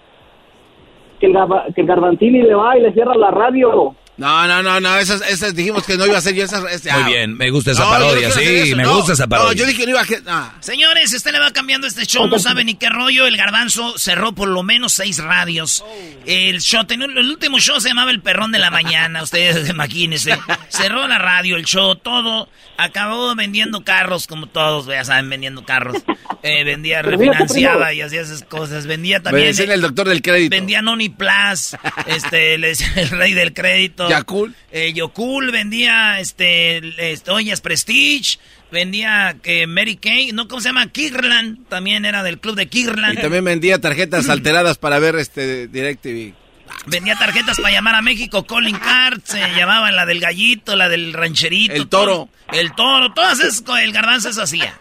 que, 1.19 1.25
el, 1.25 1.33
que 1.73 1.81
el 1.81 1.87
Garbantini 1.87 2.41
le 2.43 2.53
va 2.53 2.77
y 2.77 2.81
le 2.81 2.93
cierra 2.93 3.15
la 3.15 3.31
radio. 3.31 3.95
No, 4.17 4.47
no, 4.47 4.61
no, 4.61 4.79
no, 4.79 4.97
esas, 4.97 5.21
esas 5.21 5.55
dijimos 5.55 5.83
que 5.83 5.97
no 5.97 6.05
iba 6.05 6.17
a 6.17 6.21
ser 6.21 6.35
yo 6.35 6.43
esas. 6.43 6.61
Muy 6.61 6.91
ah. 6.91 7.07
bien, 7.07 7.35
me 7.37 7.49
gusta 7.49 7.71
esa 7.71 7.89
parodia, 7.89 8.29
sí, 8.31 8.73
me 8.75 8.85
gusta 8.85 9.13
esa 9.13 9.25
parodia. 9.25 9.51
No, 9.51 9.57
yo 9.57 9.65
dije 9.65 9.79
que 9.79 9.85
no 9.85 9.97
iba 9.97 10.01
a. 10.27 10.53
Señores, 10.59 11.13
usted 11.13 11.31
le 11.31 11.39
va 11.39 11.51
cambiando 11.51 11.87
este 11.87 12.05
show, 12.05 12.27
no 12.27 12.37
sabe 12.37 12.63
ni 12.63 12.75
qué 12.75 12.89
rollo. 12.89 13.25
El 13.25 13.37
garbanzo 13.37 13.97
cerró 13.97 14.33
por 14.33 14.49
lo 14.49 14.63
menos 14.63 14.93
seis 14.93 15.17
radios. 15.17 15.83
El 16.25 16.61
show, 16.61 16.85
el 16.87 17.29
último 17.29 17.59
show 17.59 17.79
se 17.79 17.89
llamaba 17.89 18.11
El 18.11 18.21
Perrón 18.21 18.51
de 18.51 18.59
la 18.59 18.69
Mañana, 18.69 19.23
ustedes 19.23 19.69
imagínense. 19.69 20.37
Cerró 20.69 21.07
la 21.07 21.17
radio, 21.17 21.55
el 21.55 21.65
show, 21.65 21.95
todo. 21.95 22.49
Acabó 22.77 23.33
vendiendo 23.35 23.83
carros, 23.83 24.27
como 24.27 24.47
todos, 24.47 24.87
ya 24.87 25.03
saben, 25.03 25.29
vendiendo 25.29 25.63
carros. 25.63 25.97
Eh, 26.43 26.63
vendía, 26.63 27.03
refinanciaba 27.03 27.93
y 27.93 28.01
hacía 28.01 28.21
esas 28.21 28.43
cosas. 28.43 28.87
Vendía 28.87 29.21
también. 29.21 29.55
Me 29.55 29.73
el 29.73 29.81
doctor 29.81 30.07
del 30.09 30.21
crédito. 30.21 30.55
Vendía 30.55 30.81
Noni 30.81 31.09
Plus, 31.09 31.77
este, 32.07 32.57
le 32.57 32.69
decía 32.69 32.91
el 32.95 33.09
rey 33.09 33.33
del 33.33 33.53
crédito. 33.53 34.09
Yakul. 34.17 34.55
Eh, 34.71 34.93
Yokul 34.93 35.51
vendía, 35.51 36.19
este, 36.19 36.81
este 37.11 37.31
Oñas 37.31 37.61
Prestige. 37.61 38.39
Vendía 38.71 39.35
que 39.41 39.67
Mary 39.67 39.97
Kay, 39.97 40.31
¿no? 40.31 40.47
¿Cómo 40.47 40.61
se 40.61 40.69
llama? 40.69 40.87
Kirland. 40.87 41.67
También 41.67 42.05
era 42.05 42.23
del 42.23 42.39
club 42.39 42.55
de 42.55 42.67
Kirland. 42.67 43.19
Y 43.19 43.21
también 43.21 43.43
vendía 43.43 43.79
tarjetas 43.81 44.29
alteradas 44.29 44.77
para 44.77 44.99
ver 44.99 45.15
este 45.15 45.67
DirecTV. 45.67 46.33
Vendía 46.87 47.15
tarjetas 47.15 47.59
para 47.59 47.73
llamar 47.73 47.95
a 47.95 48.01
México, 48.01 48.45
Colin 48.45 48.77
Card, 48.77 49.19
se 49.23 49.39
llamaba 49.57 49.91
la 49.91 50.05
del 50.05 50.19
gallito, 50.19 50.75
la 50.75 50.89
del 50.89 51.13
rancherito. 51.13 51.73
El 51.73 51.89
toro. 51.89 52.29
el 52.53 52.73
toro, 52.73 53.13
todas 53.13 53.39
esas, 53.39 53.63
el 53.83 53.91
garbanzo 53.91 54.31
se 54.31 54.41
hacía. 54.41 54.73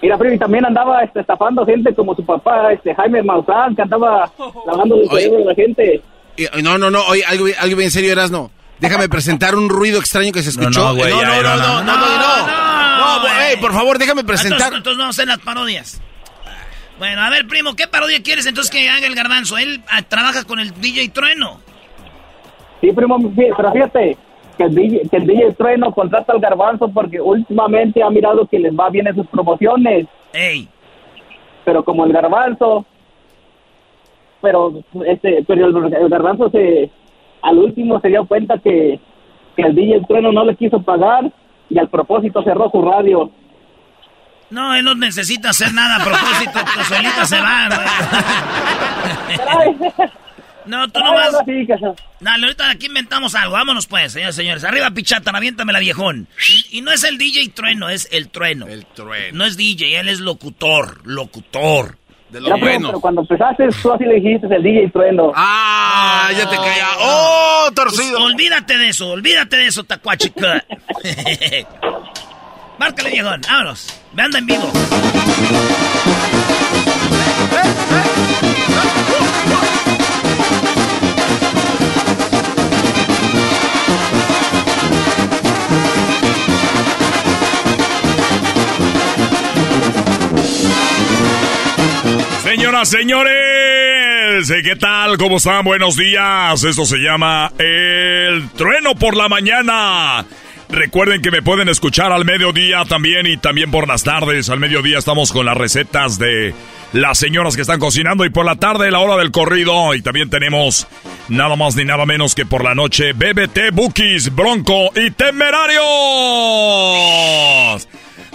Mira, 0.00 0.18
Freddy 0.18 0.36
también 0.36 0.66
andaba 0.66 1.02
este, 1.04 1.20
estafando 1.20 1.64
gente 1.64 1.94
como 1.94 2.16
su 2.16 2.24
papá, 2.24 2.72
este 2.72 2.92
Jaime 2.92 3.22
Maussan, 3.22 3.76
que 3.76 3.82
andaba 3.82 4.32
lavando 4.66 4.96
el 4.96 5.08
cerebro 5.08 5.38
de 5.38 5.44
la 5.44 5.54
gente. 5.54 6.02
No, 6.62 6.78
no, 6.78 6.90
no, 6.90 7.04
oye, 7.06 7.24
algo, 7.24 7.46
algo 7.58 7.76
bien 7.76 7.90
serio, 7.90 8.12
Erasno. 8.12 8.50
Déjame 8.78 9.08
presentar 9.08 9.54
un 9.54 9.68
ruido 9.68 10.00
extraño 10.00 10.32
que 10.32 10.42
se 10.42 10.50
escuchó. 10.50 10.94
No, 10.94 10.94
no, 10.94 11.04
no, 11.04 11.42
no, 11.42 11.42
no, 11.42 11.82
no, 11.82 11.96
no, 11.96 12.16
no, 12.26 13.60
por 13.60 13.72
favor, 13.72 13.98
déjame 13.98 14.24
presentar. 14.24 14.72
Entonces, 14.74 14.98
no 14.98 15.08
hacen 15.08 15.28
las 15.28 15.38
parodias. 15.38 16.00
Bueno, 16.98 17.22
a 17.22 17.30
ver, 17.30 17.46
primo, 17.46 17.74
¿qué 17.74 17.88
parodia 17.88 18.22
quieres 18.22 18.46
entonces 18.46 18.70
que 18.70 18.88
haga 18.88 19.06
el 19.06 19.14
garbanzo? 19.14 19.58
Él 19.58 19.82
ah, 19.88 20.02
trabaja 20.02 20.44
con 20.44 20.60
el 20.60 20.72
DJ 20.80 21.08
Trueno. 21.08 21.60
Sí, 22.80 22.92
primo, 22.92 23.18
pero 23.36 23.72
fíjate, 23.72 24.16
que 24.56 24.64
el, 24.64 24.74
DJ, 24.74 25.08
que 25.10 25.16
el 25.16 25.26
DJ 25.26 25.52
Trueno 25.54 25.92
contrata 25.92 26.32
al 26.32 26.40
garbanzo 26.40 26.88
porque 26.88 27.20
últimamente 27.20 28.02
ha 28.02 28.10
mirado 28.10 28.46
que 28.46 28.58
les 28.58 28.72
va 28.72 28.90
bien 28.90 29.06
en 29.06 29.14
sus 29.14 29.26
promociones. 29.26 30.06
Ey. 30.32 30.68
Pero 31.64 31.84
como 31.84 32.04
el 32.04 32.12
garbanzo, 32.12 32.84
pero 34.42 34.82
este, 35.06 35.44
pero 35.46 35.66
el, 35.66 36.08
garbanzo 36.10 36.50
se, 36.50 36.90
al 37.40 37.58
último 37.58 38.00
se 38.00 38.08
dio 38.08 38.26
cuenta 38.26 38.58
que, 38.58 39.00
que 39.56 39.62
el 39.62 39.74
DJ 39.74 40.02
Trueno 40.06 40.32
no 40.32 40.44
le 40.44 40.56
quiso 40.56 40.82
pagar 40.82 41.32
y 41.70 41.78
al 41.78 41.88
propósito 41.88 42.42
cerró 42.42 42.70
su 42.70 42.82
radio. 42.82 43.30
No, 44.50 44.74
él 44.74 44.84
no 44.84 44.94
necesita 44.94 45.50
hacer 45.50 45.72
nada 45.72 45.96
a 45.96 46.04
propósito, 46.04 46.60
pues 46.74 46.86
solita 46.86 47.24
se 47.24 47.40
va. 47.40 47.68
No, 50.66 50.88
tú 50.88 51.00
no 51.00 51.14
vas. 51.14 51.34
Dale, 52.20 52.44
ahorita 52.44 52.70
aquí 52.70 52.86
inventamos 52.86 53.34
algo. 53.34 53.54
Vámonos 53.54 53.86
pues, 53.86 54.12
señores 54.12 54.36
señores. 54.36 54.64
Arriba, 54.64 54.90
pichata, 54.90 55.30
aviéntame 55.30 55.72
la 55.72 55.80
viejón. 55.80 56.28
Y, 56.70 56.82
no 56.82 56.92
es 56.92 57.04
el 57.04 57.18
DJ 57.18 57.48
trueno, 57.50 57.88
es 57.88 58.08
el 58.12 58.28
trueno. 58.28 58.66
El 58.66 58.86
trueno. 58.86 59.38
No 59.38 59.44
es 59.44 59.56
DJ, 59.56 59.98
él 59.98 60.08
es 60.08 60.20
locutor. 60.20 61.06
Locutor. 61.06 61.98
De 62.32 62.40
los 62.40 62.58
pero 62.58 62.98
cuando 62.98 63.20
empezaste, 63.20 63.68
tú 63.82 63.92
así 63.92 64.04
le 64.04 64.14
dijiste 64.14 64.46
el 64.46 64.62
DJ 64.62 64.88
trueno. 64.88 65.32
Ah, 65.34 66.30
ya 66.34 66.48
te 66.48 66.56
caía. 66.56 66.88
¡Oh, 66.98 67.68
torcido! 67.74 68.24
olvídate 68.24 68.78
de 68.78 68.88
eso, 68.88 69.10
olvídate 69.10 69.56
de 69.58 69.66
eso, 69.66 69.84
tacuachica. 69.84 70.64
Márcale, 72.78 73.10
viejón. 73.10 73.40
Vámonos. 73.46 74.00
Me 74.14 74.22
anda 74.22 74.38
en 74.38 74.46
vivo. 74.46 74.72
Señoras, 92.62 92.90
señores, 92.90 94.52
¿qué 94.62 94.76
tal? 94.76 95.18
¿Cómo 95.18 95.38
están? 95.38 95.64
Buenos 95.64 95.96
días. 95.96 96.62
Esto 96.62 96.86
se 96.86 96.98
llama 96.98 97.50
El 97.58 98.48
Trueno 98.50 98.94
por 98.94 99.16
la 99.16 99.28
Mañana. 99.28 100.24
Recuerden 100.68 101.22
que 101.22 101.32
me 101.32 101.42
pueden 101.42 101.68
escuchar 101.68 102.12
al 102.12 102.24
mediodía 102.24 102.84
también 102.84 103.26
y 103.26 103.36
también 103.36 103.72
por 103.72 103.88
las 103.88 104.04
tardes. 104.04 104.48
Al 104.48 104.60
mediodía 104.60 104.98
estamos 104.98 105.32
con 105.32 105.44
las 105.44 105.56
recetas 105.56 106.20
de 106.20 106.54
las 106.92 107.18
señoras 107.18 107.56
que 107.56 107.62
están 107.62 107.80
cocinando 107.80 108.24
y 108.24 108.30
por 108.30 108.46
la 108.46 108.54
tarde 108.54 108.92
la 108.92 109.00
hora 109.00 109.16
del 109.16 109.32
corrido. 109.32 109.92
Y 109.96 110.02
también 110.02 110.30
tenemos 110.30 110.86
nada 111.28 111.56
más 111.56 111.74
ni 111.74 111.84
nada 111.84 112.06
menos 112.06 112.36
que 112.36 112.46
por 112.46 112.62
la 112.62 112.76
noche 112.76 113.12
BBT, 113.12 113.72
Bookies, 113.72 114.32
Bronco 114.32 114.92
y 114.94 115.10
Temerarios. 115.10 115.82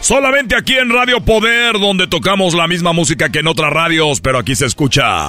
Solamente 0.01 0.55
aquí 0.55 0.75
en 0.75 0.89
Radio 0.89 1.21
Poder, 1.21 1.79
donde 1.79 2.07
tocamos 2.07 2.53
la 2.53 2.67
misma 2.67 2.93
música 2.93 3.29
que 3.29 3.39
en 3.39 3.47
otras 3.47 3.73
radios, 3.73 4.21
pero 4.21 4.37
aquí 4.39 4.55
se 4.55 4.65
escucha. 4.65 5.27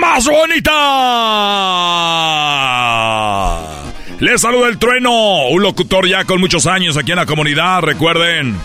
¡Más 0.00 0.26
bonita! 0.26 0.72
Les 4.18 4.40
saluda 4.40 4.68
el 4.68 4.78
trueno, 4.78 5.48
un 5.48 5.62
locutor 5.62 6.08
ya 6.08 6.24
con 6.24 6.40
muchos 6.40 6.66
años 6.66 6.96
aquí 6.96 7.12
en 7.12 7.18
la 7.18 7.26
comunidad. 7.26 7.82
Recuerden 7.82 8.56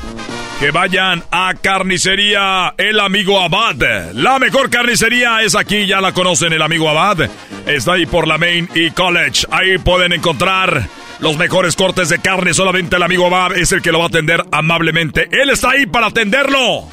que 0.59 0.71
vayan 0.71 1.23
a 1.31 1.53
Carnicería 1.61 2.73
El 2.77 2.99
Amigo 2.99 3.39
Abad. 3.39 4.13
La 4.13 4.39
mejor 4.39 4.69
carnicería 4.69 5.41
es 5.41 5.55
aquí, 5.55 5.85
ya 5.85 6.01
la 6.01 6.11
conocen, 6.11 6.53
El 6.53 6.61
Amigo 6.61 6.89
Abad. 6.89 7.29
Está 7.67 7.93
ahí 7.93 8.05
por 8.05 8.27
la 8.27 8.37
Main 8.37 8.67
y 8.73 8.91
College. 8.91 9.45
Ahí 9.51 9.77
pueden 9.77 10.13
encontrar 10.13 10.87
los 11.19 11.37
mejores 11.37 11.75
cortes 11.75 12.09
de 12.09 12.19
carne, 12.19 12.53
solamente 12.53 12.95
el 12.95 13.03
amigo 13.03 13.29
Bob 13.29 13.53
es 13.53 13.71
el 13.71 13.81
que 13.81 13.91
lo 13.91 13.99
va 13.99 14.05
a 14.05 14.07
atender 14.07 14.43
amablemente. 14.51 15.27
Él 15.31 15.49
está 15.49 15.71
ahí 15.71 15.85
para 15.85 16.07
atenderlo. 16.07 16.87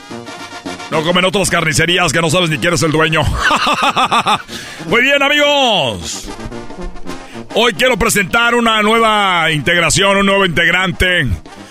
No 0.90 1.02
comen 1.02 1.24
otras 1.24 1.50
carnicerías 1.50 2.12
que 2.12 2.20
no 2.20 2.30
sabes 2.30 2.50
ni 2.50 2.58
quién 2.58 2.74
es 2.74 2.82
el 2.82 2.92
dueño. 2.92 3.22
Muy 4.86 5.02
bien, 5.02 5.22
amigos. 5.22 6.28
Hoy 7.54 7.72
quiero 7.74 7.96
presentar 7.96 8.54
una 8.54 8.82
nueva 8.82 9.50
integración, 9.50 10.18
un 10.18 10.26
nuevo 10.26 10.44
integrante. 10.44 11.26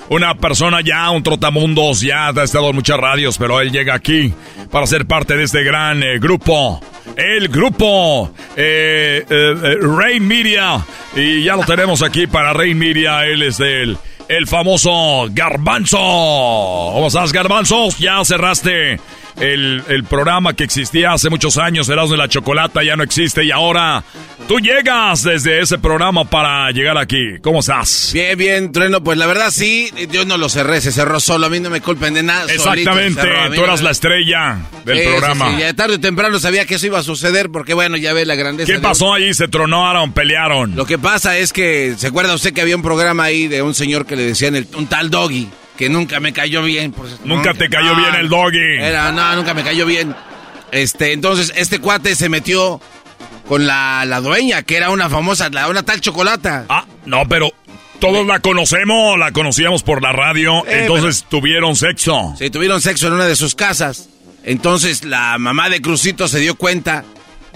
Una 0.09 0.35
persona 0.35 0.81
ya, 0.81 1.09
un 1.11 1.23
trotamundos, 1.23 2.01
ya 2.01 2.30
ha 2.30 2.43
estado 2.43 2.69
en 2.69 2.75
muchas 2.75 2.99
radios, 2.99 3.38
pero 3.38 3.61
él 3.61 3.71
llega 3.71 3.95
aquí 3.95 4.34
para 4.71 4.85
ser 4.85 5.05
parte 5.05 5.35
de 5.38 5.43
este 5.43 5.63
gran 5.63 6.03
eh, 6.03 6.19
grupo 6.19 6.81
el 7.15 7.47
grupo 7.47 8.31
eh, 8.55 9.25
eh, 9.30 9.55
eh, 9.63 9.77
Rey 9.81 10.19
Media. 10.19 10.85
Y 11.15 11.43
ya 11.43 11.55
lo 11.55 11.63
tenemos 11.63 12.01
aquí 12.01 12.27
para 12.27 12.53
Rey 12.53 12.73
Media. 12.73 13.25
Él 13.25 13.43
es 13.43 13.57
del 13.57 13.97
el 14.27 14.47
famoso 14.47 15.27
Garbanzo. 15.31 15.97
¿Cómo 15.97 17.07
estás, 17.07 17.31
Garbanzo? 17.31 17.89
Ya 17.99 18.23
cerraste 18.23 18.99
el, 19.39 19.84
el, 19.88 20.03
programa 20.03 20.53
que 20.53 20.64
existía 20.64 21.14
hace 21.14 21.30
muchos 21.30 21.57
años, 21.57 21.89
Erasmo 21.89 22.11
de 22.11 22.18
la 22.18 22.27
Chocolata, 22.27 22.84
ya 22.84 22.95
no 22.95 23.03
existe 23.03 23.43
y 23.43 23.51
ahora 23.51 24.03
tú 24.47 24.60
llegas 24.60 25.23
desde 25.23 25.61
ese 25.61 25.77
programa 25.77 26.26
para 26.26 26.69
llegar 26.72 26.97
aquí. 26.97 27.39
¿Cómo 27.41 27.60
estás? 27.60 28.11
Bien, 28.14 28.38
bien, 28.38 28.72
Trueno, 28.72 29.03
pues 29.03 29.18
la 29.18 29.26
verdad 29.26 29.51
sí, 29.51 29.91
yo 30.11 30.26
no 30.26 30.38
lo 30.38 30.49
cerré, 30.49 30.81
se 30.81 30.91
cerró 30.91 31.19
solo, 31.19 31.47
a 31.47 31.49
mí 31.49 31.60
no 31.60 31.69
me 31.69 31.81
culpen 31.81 32.14
de 32.14 32.23
nada. 32.23 32.51
Exactamente, 32.51 33.22
tú 33.55 33.64
eras 33.64 33.81
la 33.81 33.91
estrella 33.91 34.57
del 34.85 35.03
programa. 35.03 35.51
Sí, 35.51 35.60
ya 35.60 35.73
tarde 35.73 35.95
o 35.95 35.99
temprano 35.99 36.39
sabía 36.39 36.65
que 36.65 36.76
eso 36.76 36.85
iba 36.85 36.99
a 36.99 37.03
suceder 37.03 37.49
porque 37.49 37.73
bueno, 37.73 37.97
ya 37.97 38.14
ve 38.14 38.26
la 38.26 38.35
grandeza. 38.35 38.72
¿Qué 38.72 38.80
pasó 38.80 39.14
ahí? 39.14 39.34
¿Se 39.34 39.47
tronaron, 39.47 40.11
pelearon? 40.11 40.76
Lo 40.76 40.85
que 40.85 40.97
pasa 40.97 41.38
es 41.38 41.53
que, 41.53 41.95
¿se 41.97 42.07
acuerda 42.07 42.34
usted 42.34 42.53
que 42.53 42.61
había 42.61 42.76
un 42.76 42.81
programa 42.81 43.23
ahí 43.23 43.47
de 43.47 43.61
un 43.61 43.73
señor 43.73 44.05
que 44.05 44.15
le 44.15 44.23
decían 44.23 44.55
el, 44.55 44.68
un 44.76 44.88
tal 44.88 45.10
Doggy? 45.10 45.49
Que 45.78 45.90
nunca 45.90 46.20
me 46.20 46.34
cayó 46.34 46.64
bien. 46.64 46.94
nunca 47.24 47.54
te 47.54 47.70
cayó 47.70 47.95
bien 47.95 48.16
el 48.16 48.30
doggy. 48.30 48.78
Era, 48.80 49.12
no, 49.12 49.36
nunca 49.36 49.54
me 49.54 49.64
cayó 49.64 49.86
bien. 49.86 50.16
Este, 50.72 51.14
entonces, 51.14 51.54
este 51.56 51.80
cuate 51.80 52.16
se 52.16 52.30
metió 52.30 52.82
con 53.48 53.68
la, 53.68 54.06
la 54.06 54.22
dueña, 54.22 54.64
que 54.64 54.78
era 54.78 54.90
una 54.90 55.10
famosa, 55.10 55.50
la, 55.50 55.68
una 55.68 55.84
tal 55.84 56.02
chocolata. 56.02 56.66
Ah, 56.70 56.86
no, 57.06 57.28
pero 57.28 57.52
todos 58.00 58.26
la 58.26 58.40
conocemos, 58.40 59.18
la 59.18 59.32
conocíamos 59.32 59.84
por 59.84 60.02
la 60.02 60.12
radio, 60.12 60.66
eh, 60.68 60.82
entonces 60.82 61.26
tuvieron 61.30 61.76
sexo. 61.76 62.36
Sí, 62.38 62.50
tuvieron 62.50 62.82
sexo 62.82 63.08
en 63.08 63.14
una 63.14 63.26
de 63.26 63.36
sus 63.36 63.56
casas. 63.56 64.10
Entonces 64.44 65.06
la 65.06 65.38
mamá 65.38 65.70
de 65.70 65.82
Crucito 65.82 66.28
se 66.28 66.40
dio 66.40 66.56
cuenta, 66.56 67.06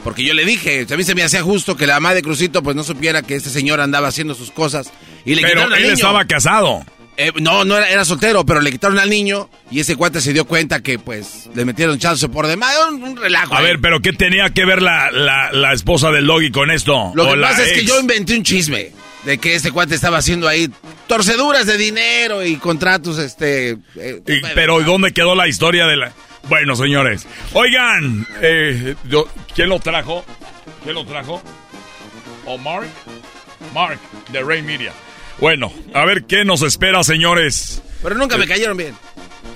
porque 0.03 0.23
yo 0.23 0.33
le 0.33 0.45
dije, 0.45 0.85
a 0.89 0.95
mí 0.95 1.03
se 1.03 1.15
me 1.15 1.23
hacía 1.23 1.41
justo 1.41 1.75
que 1.75 1.85
la 1.85 1.95
mamá 1.95 2.13
de 2.13 2.21
Crucito 2.21 2.63
pues 2.63 2.75
no 2.75 2.83
supiera 2.83 3.23
que 3.23 3.35
este 3.35 3.49
señor 3.49 3.81
andaba 3.81 4.07
haciendo 4.07 4.35
sus 4.35 4.51
cosas. 4.51 4.91
Y 5.25 5.35
le 5.35 5.41
Pero 5.41 5.73
él 5.75 5.85
estaba 5.85 6.23
casado. 6.25 6.85
Eh, 7.17 7.31
no, 7.41 7.65
no 7.65 7.77
era, 7.77 7.89
era, 7.89 8.05
soltero, 8.05 8.45
pero 8.45 8.61
le 8.61 8.71
quitaron 8.71 8.99
al 8.99 9.09
niño 9.09 9.49
y 9.71 9.79
ese 9.79 9.95
cuate 9.95 10.21
se 10.21 10.33
dio 10.33 10.45
cuenta 10.45 10.81
que 10.81 10.99
pues 10.99 11.49
le 11.55 11.65
metieron 11.65 11.97
chance 11.97 12.29
por 12.29 12.45
demás. 12.45 12.75
Un, 12.91 13.01
un 13.03 13.17
relajo. 13.17 13.55
A 13.55 13.61
ver, 13.61 13.79
pero 13.81 14.01
¿qué 14.01 14.13
tenía 14.13 14.51
que 14.51 14.65
ver 14.65 14.83
la, 14.83 15.09
la, 15.11 15.51
la 15.51 15.73
esposa 15.73 16.11
del 16.11 16.27
doggy 16.27 16.51
con 16.51 16.69
esto? 16.69 17.11
Lo 17.15 17.33
que 17.33 17.41
pasa 17.41 17.65
es 17.65 17.73
que 17.73 17.85
yo 17.85 17.99
inventé 17.99 18.37
un 18.37 18.43
chisme 18.43 18.91
de 19.25 19.39
que 19.39 19.55
ese 19.55 19.71
cuate 19.71 19.95
estaba 19.95 20.19
haciendo 20.19 20.47
ahí 20.47 20.69
torceduras 21.07 21.65
de 21.65 21.77
dinero 21.77 22.45
y 22.45 22.55
contratos, 22.57 23.17
este... 23.17 23.77
Eh, 23.95 24.21
pero 24.55 24.79
¿dónde 24.81 25.11
quedó 25.11 25.35
la 25.35 25.47
historia 25.47 25.85
de 25.85 25.97
la...? 25.97 26.13
Bueno, 26.47 26.77
señores, 26.77 27.27
oigan, 27.51 28.25
eh, 28.41 28.95
¿quién 29.53 29.67
lo 29.67 29.79
trajo? 29.79 30.23
¿Quién 30.83 30.95
lo 30.95 31.05
trajo? 31.05 31.41
¿O 32.45 32.57
Mark? 32.57 32.87
Mark, 33.73 33.99
de 34.31 34.41
Ray 34.41 34.61
Media. 34.61 34.93
Bueno, 35.39 35.71
a 35.93 36.05
ver 36.05 36.23
qué 36.25 36.45
nos 36.45 36.61
espera, 36.63 37.03
señores. 37.03 37.81
Pero 38.01 38.15
nunca 38.15 38.37
me 38.37 38.45
eh, 38.45 38.47
cayeron 38.47 38.77
bien. 38.77 38.95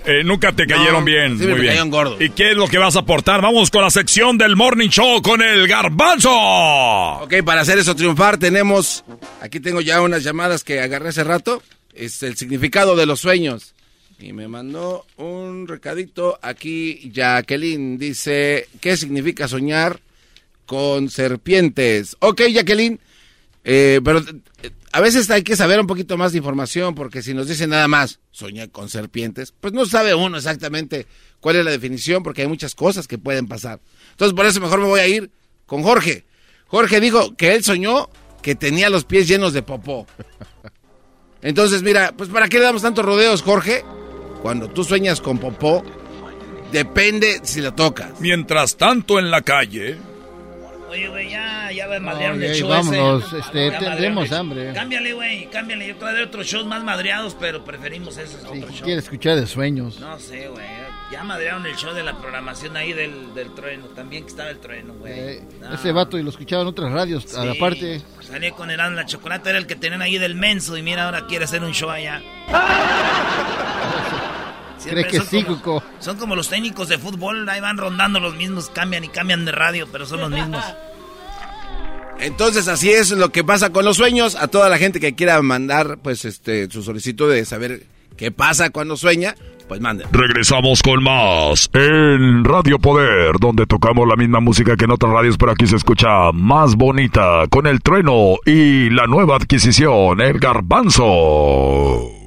Eh, 0.06 0.24
nunca 0.24 0.52
te 0.52 0.66
cayeron 0.66 1.06
bien. 1.06 1.38
Sí, 1.38 1.46
Muy 1.46 1.56
me 1.56 1.62
bien. 1.62 1.90
gordo. 1.90 2.22
¿Y 2.22 2.30
qué 2.32 2.52
es 2.52 2.58
lo 2.58 2.68
que 2.68 2.78
vas 2.78 2.96
a 2.96 3.00
aportar? 3.00 3.42
Vamos 3.42 3.70
con 3.70 3.82
la 3.84 3.90
sección 3.90 4.38
del 4.38 4.56
Morning 4.56 4.90
Show 4.90 5.22
con 5.22 5.42
el 5.42 5.68
garbanzo. 5.68 6.32
Ok, 6.32 7.36
para 7.46 7.62
hacer 7.62 7.78
eso 7.78 7.96
triunfar 7.96 8.38
tenemos... 8.38 9.04
Aquí 9.42 9.60
tengo 9.60 9.82
ya 9.82 10.02
unas 10.02 10.24
llamadas 10.24 10.64
que 10.64 10.80
agarré 10.80 11.10
hace 11.10 11.24
rato. 11.24 11.62
Es 11.94 12.24
el 12.24 12.36
significado 12.36 12.96
de 12.96 13.06
los 13.06 13.20
sueños. 13.20 13.74
Y 14.20 14.34
me 14.34 14.48
mandó 14.48 15.06
un 15.18 15.68
recadito 15.68 16.40
aquí 16.42 17.12
Jacqueline. 17.12 17.98
Dice, 17.98 18.68
¿qué 18.80 18.98
significa 18.98 19.48
soñar 19.48 20.00
con 20.66 21.10
serpientes? 21.10 22.16
Ok, 22.20 22.42
Jacqueline. 22.52 23.00
Eh, 23.64 24.00
pero 24.04 24.20
eh, 24.64 24.72
a 24.94 25.02
veces 25.02 25.30
hay 25.30 25.44
que 25.44 25.56
saber 25.56 25.80
un 25.80 25.88
poquito 25.88 26.18
más 26.18 26.32
de 26.32 26.40
información 26.40 26.96
porque 26.96 27.22
si 27.22 27.34
nos 27.34 27.48
dicen 27.48 27.70
nada 27.70 27.88
más, 27.88 28.20
soñar 28.32 28.70
con 28.70 28.90
serpientes, 28.90 29.54
pues 29.60 29.74
no 29.74 29.86
sabe 29.86 30.14
uno 30.14 30.38
exactamente 30.38 31.08
cuál 31.40 31.56
es 31.58 31.66
la 31.66 31.72
definición 31.72 32.24
porque 32.24 32.42
hay 32.42 32.48
muchas 32.48 32.76
cosas 32.76 33.08
que 33.08 33.18
pueden 33.18 33.48
pasar. 33.48 33.80
Entonces 34.12 34.36
por 34.36 34.46
eso 34.46 34.60
mejor 34.60 34.80
me 34.80 34.88
voy 34.88 35.00
a 35.00 35.08
ir 35.08 35.32
con 35.66 35.84
Jorge. 35.84 36.26
Jorge 36.68 37.00
dijo 37.00 37.36
que 37.36 37.54
él 37.54 37.64
soñó 37.64 38.10
que 38.42 38.56
tenía 38.56 38.90
los 38.90 39.06
pies 39.06 39.28
llenos 39.28 39.54
de 39.54 39.62
popó. 39.62 40.08
Entonces 41.42 41.84
mira, 41.84 42.14
pues 42.16 42.30
¿para 42.30 42.50
qué 42.50 42.58
le 42.58 42.66
damos 42.66 42.82
tantos 42.82 43.06
rodeos, 43.06 43.42
Jorge? 43.42 43.86
Cuando 44.42 44.70
tú 44.70 44.84
sueñas 44.84 45.22
con 45.22 45.38
popó, 45.38 45.84
depende 46.72 47.40
si 47.44 47.62
lo 47.62 47.74
tocas. 47.74 48.20
Mientras 48.20 48.78
tanto 48.78 49.20
en 49.20 49.32
la 49.32 49.42
calle... 49.42 50.11
Oye, 50.92 51.08
güey, 51.08 51.30
ya, 51.30 51.72
ya 51.72 51.88
va 51.88 51.96
a 51.96 52.34
el 52.34 52.54
show 52.54 52.68
vámonos, 52.68 53.32
este, 53.32 53.72
tendremos 53.72 54.30
hambre. 54.34 54.74
Cámbiale, 54.74 55.14
güey, 55.14 55.50
cámbiale. 55.50 55.88
Yo 55.88 55.96
traeré 55.96 56.24
otros 56.24 56.46
shows 56.46 56.66
más 56.66 56.84
madreados, 56.84 57.34
pero 57.40 57.64
preferimos 57.64 58.18
esos 58.18 58.42
sí, 58.42 58.58
otros 58.58 58.82
quiere 58.82 59.00
escuchar 59.00 59.38
de 59.38 59.48
sueños. 59.48 60.02
No 60.02 60.20
sé, 60.20 60.50
güey. 60.50 60.66
Ya 61.10 61.24
madrearon 61.24 61.66
el 61.66 61.78
show 61.78 61.94
de 61.94 62.04
la 62.04 62.18
programación 62.18 62.76
ahí 62.76 62.92
del, 62.92 63.34
del 63.34 63.56
trueno. 63.56 63.86
También 63.96 64.24
que 64.24 64.32
estaba 64.32 64.50
el 64.50 64.60
trueno, 64.60 64.94
güey. 64.96 65.14
Eh, 65.14 65.44
ese 65.74 65.94
vato 65.94 66.20
y 66.20 66.24
lo 66.24 66.30
escuchaba 66.30 66.64
en 66.64 66.68
otras 66.68 66.92
radios, 66.92 67.38
a 67.38 67.46
la 67.46 67.56
parte. 67.56 68.02
Salí 68.20 68.52
con 68.52 68.70
el 68.70 68.78
la 68.78 69.06
chocolate, 69.06 69.50
era 69.50 69.60
el 69.60 69.68
que 69.68 69.78
tenían 69.78 70.02
ahí 70.02 70.18
del 70.18 70.36
menso. 70.36 70.76
Y 70.76 70.82
mira, 70.82 71.06
ahora 71.06 71.26
quiere 71.26 71.46
hacer 71.46 71.64
un 71.64 71.72
show 71.72 71.90
allá. 71.90 72.22
¿Crees 74.84 75.08
que 75.08 75.20
sí, 75.22 75.44
como, 75.44 75.84
Son 76.00 76.18
como 76.18 76.36
los 76.36 76.50
técnicos 76.50 76.88
de 76.90 76.98
fútbol, 76.98 77.48
ahí 77.50 77.62
van 77.62 77.78
rondando 77.78 78.20
los 78.20 78.36
mismos, 78.36 78.70
cambian 78.70 79.04
y 79.04 79.10
cambian 79.10 79.46
de 79.46 79.52
radio, 79.52 79.88
pero 79.92 80.06
son 80.06 80.22
los 80.22 80.30
mismos. 80.30 80.64
Entonces 82.22 82.68
así 82.68 82.92
es 82.92 83.12
lo 83.12 83.32
que 83.32 83.44
pasa 83.44 83.72
con 83.72 83.84
los 83.84 83.98
sueños. 83.98 84.36
A 84.36 84.48
toda 84.48 84.70
la 84.70 84.78
gente 84.78 85.00
que 85.00 85.16
quiera 85.16 85.42
mandar 85.42 85.98
pues 86.04 86.24
este 86.24 86.70
su 86.70 86.84
solicitud 86.84 87.32
de 87.32 87.44
saber 87.46 87.84
qué 88.16 88.32
pasa 88.32 88.70
cuando 88.70 88.96
sueña, 88.96 89.36
pues 89.68 89.82
manden. 89.82 90.08
Regresamos 90.12 90.84
con 90.84 91.04
más 91.04 91.68
en 91.74 92.46
Radio 92.46 92.78
Poder, 92.78 93.38
donde 93.40 93.66
tocamos 93.66 94.08
la 94.08 94.16
misma 94.16 94.40
música 94.40 94.76
que 94.78 94.86
en 94.86 94.92
otras 94.92 95.12
radios, 95.12 95.38
pero 95.38 95.54
aquí 95.54 95.66
se 95.66 95.78
escucha 95.78 96.32
más 96.32 96.76
bonita 96.76 97.46
con 97.50 97.66
el 97.66 97.82
trueno 97.82 98.36
y 98.46 98.92
la 98.92 99.08
nueva 99.08 99.38
adquisición, 99.38 100.22
el 100.22 100.38
garbanzo. 100.38 102.21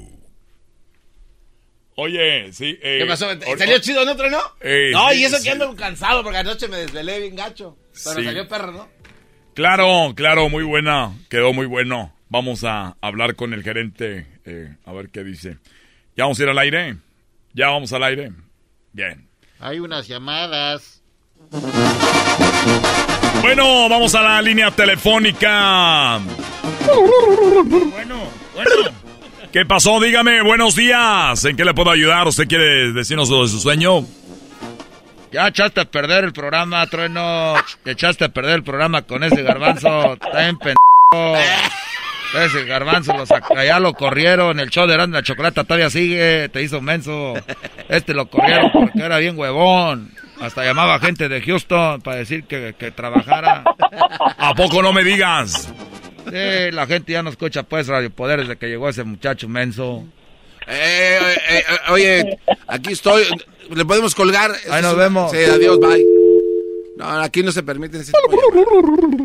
Oye, 1.95 2.51
sí. 2.51 2.77
Eh, 2.81 2.99
¿Qué 2.99 3.05
pasó? 3.05 3.27
¿Salió 3.57 3.79
chido 3.79 4.01
en 4.03 4.09
otro, 4.09 4.29
no? 4.29 4.39
Eh, 4.61 4.91
no, 4.91 5.13
y 5.13 5.23
eso 5.23 5.41
que 5.41 5.51
ando 5.51 5.75
cansado 5.75 6.23
porque 6.23 6.39
anoche 6.39 6.67
me 6.67 6.77
desvelé 6.77 7.19
bien 7.21 7.35
gacho. 7.35 7.77
Pero 8.03 8.23
salió 8.23 8.47
perro, 8.47 8.71
¿no? 8.71 8.89
Claro, 9.53 10.13
claro, 10.15 10.49
muy 10.49 10.63
buena. 10.65 11.13
Quedó 11.29 11.53
muy 11.53 11.65
bueno. 11.65 12.13
Vamos 12.27 12.65
a 12.65 12.97
hablar 12.99 13.35
con 13.35 13.53
el 13.53 13.63
gerente 13.63 14.27
eh, 14.43 14.75
a 14.85 14.91
ver 14.91 15.09
qué 15.09 15.23
dice. 15.23 15.57
¿Ya 16.17 16.25
vamos 16.25 16.39
a 16.39 16.43
ir 16.43 16.49
al 16.49 16.57
aire? 16.57 16.97
¿Ya 17.53 17.69
vamos 17.69 17.93
al 17.93 18.03
aire? 18.03 18.31
Bien. 18.91 19.29
Hay 19.59 19.79
unas 19.79 20.07
llamadas. 20.07 21.01
Bueno, 23.41 23.87
vamos 23.87 24.13
a 24.15 24.21
la 24.21 24.41
línea 24.41 24.71
telefónica. 24.71 26.19
Bueno, 27.91 28.29
bueno. 28.53 29.04
¿Qué 29.55 29.65
pasó? 29.65 30.01
Dígame, 30.01 30.41
buenos 30.41 30.75
días. 30.75 31.45
¿En 31.45 31.55
qué 31.55 31.63
le 31.63 31.73
puedo 31.73 31.89
ayudar? 31.89 32.27
¿Usted 32.27 32.45
quiere 32.45 32.91
decirnos 32.91 33.29
de 33.29 33.47
su 33.47 33.61
sueño? 33.61 34.05
Ya 35.31 35.47
echaste 35.47 35.79
a 35.79 35.85
perder 35.85 36.25
el 36.25 36.33
programa, 36.33 36.85
Trueno. 36.87 37.53
Echaste 37.85 38.25
a 38.25 38.27
perder 38.27 38.55
el 38.55 38.63
programa 38.63 39.03
con 39.03 39.23
ese 39.23 39.43
garbanzo. 39.43 40.15
Está 40.15 40.29
pendejo. 40.29 41.37
Ese 42.37 42.65
garbanzo 42.65 43.13
lo 43.15 43.63
ya 43.63 43.79
lo 43.79 43.93
corrieron. 43.93 44.59
El 44.59 44.69
show 44.69 44.87
de 44.87 44.93
Grande 44.95 45.19
la 45.19 45.23
Chocolata 45.23 45.63
todavía 45.63 45.89
sigue. 45.89 46.49
Te 46.49 46.61
hizo 46.61 46.81
menso. 46.81 47.35
Este 47.87 48.13
lo 48.13 48.25
corrieron 48.25 48.71
porque 48.73 48.99
era 48.99 49.19
bien 49.19 49.39
huevón. 49.39 50.11
Hasta 50.41 50.65
llamaba 50.65 50.99
gente 50.99 51.29
de 51.29 51.41
Houston 51.41 52.01
para 52.01 52.17
decir 52.17 52.43
que, 52.43 52.75
que 52.77 52.91
trabajara. 52.91 53.63
¿A 54.37 54.53
poco 54.53 54.81
no 54.81 54.91
me 54.91 55.05
digas? 55.05 55.71
Sí, 56.35 56.71
la 56.71 56.85
gente 56.85 57.13
ya 57.13 57.23
no 57.23 57.29
escucha 57.29 57.63
pues 57.63 57.87
Radio 57.87 58.09
Poder 58.09 58.41
desde 58.41 58.57
que 58.57 58.67
llegó 58.67 58.89
ese 58.89 59.05
muchacho 59.05 59.47
menso. 59.47 60.05
Eh, 60.67 61.19
eh, 61.49 61.63
eh, 61.69 61.91
oye, 61.91 62.39
aquí 62.67 62.91
estoy. 62.91 63.23
¿Le 63.73 63.85
podemos 63.85 64.13
colgar? 64.13 64.51
Ahí 64.69 64.81
nos 64.81 64.97
vemos. 64.97 65.31
Sí, 65.31 65.37
adiós, 65.37 65.79
bye. 65.79 66.03
No, 66.97 67.05
aquí 67.21 67.41
no 67.41 67.51
se 67.51 67.63
permite 67.63 67.99
ese 67.99 68.11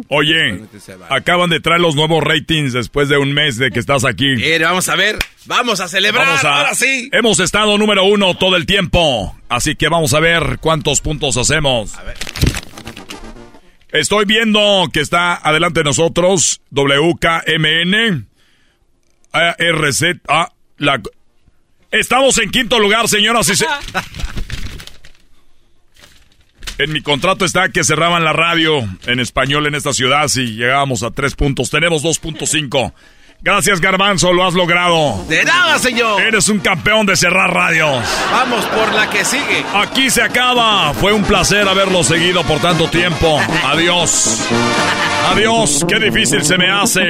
Oye, 0.08 0.60
acaban 1.08 1.50
de 1.50 1.60
traer 1.60 1.80
los 1.80 1.94
nuevos 1.94 2.22
ratings 2.22 2.72
después 2.72 3.08
de 3.08 3.16
un 3.16 3.32
mes 3.32 3.58
de 3.58 3.70
que 3.70 3.78
estás 3.78 4.04
aquí. 4.04 4.34
vamos 4.58 4.88
a 4.88 4.96
ver, 4.96 5.18
vamos 5.46 5.80
a 5.80 5.88
celebrar, 5.88 6.26
vamos 6.26 6.44
ahora 6.44 6.74
sí. 6.74 7.08
Hemos 7.12 7.38
estado 7.38 7.78
número 7.78 8.04
uno 8.04 8.34
todo 8.36 8.56
el 8.56 8.66
tiempo, 8.66 9.36
así 9.48 9.76
que 9.76 9.88
vamos 9.88 10.14
a 10.14 10.20
ver 10.20 10.58
cuántos 10.60 11.00
puntos 11.00 11.36
hacemos. 11.36 11.96
A 11.96 12.02
ver. 12.02 12.16
Estoy 13.92 14.24
viendo 14.24 14.88
que 14.92 15.00
está 15.00 15.34
adelante 15.34 15.80
de 15.80 15.84
nosotros 15.84 16.60
WKMN, 16.70 18.26
RZ, 19.32 20.02
la... 20.78 21.00
Estamos 21.90 22.38
en 22.38 22.50
quinto 22.50 22.78
lugar, 22.78 23.08
señoras 23.08 23.48
y 23.48 23.56
señores. 23.56 23.84
En 26.80 26.94
mi 26.94 27.02
contrato 27.02 27.44
está 27.44 27.68
que 27.68 27.84
cerraban 27.84 28.24
la 28.24 28.32
radio 28.32 28.78
en 29.04 29.20
español 29.20 29.66
en 29.66 29.74
esta 29.74 29.92
ciudad 29.92 30.28
si 30.28 30.54
llegábamos 30.54 31.02
a 31.02 31.10
tres 31.10 31.34
puntos. 31.34 31.68
Tenemos 31.68 32.02
2.5. 32.02 32.94
Gracias, 33.42 33.80
Garbanzo, 33.80 34.34
lo 34.34 34.46
has 34.46 34.52
logrado. 34.52 35.24
De 35.26 35.42
nada, 35.44 35.78
señor. 35.78 36.20
Eres 36.20 36.48
un 36.50 36.58
campeón 36.60 37.06
de 37.06 37.16
cerrar 37.16 37.52
radios. 37.54 38.04
Vamos 38.30 38.66
por 38.66 38.92
la 38.94 39.08
que 39.08 39.24
sigue. 39.24 39.64
Aquí 39.74 40.10
se 40.10 40.22
acaba. 40.22 40.92
Fue 40.92 41.12
un 41.14 41.24
placer 41.24 41.66
haberlo 41.66 42.04
seguido 42.04 42.44
por 42.44 42.60
tanto 42.60 42.88
tiempo. 42.88 43.40
Adiós. 43.64 44.46
Adiós. 45.30 45.86
Qué 45.88 45.98
difícil 45.98 46.44
se 46.44 46.58
me 46.58 46.70
hace. 46.70 47.00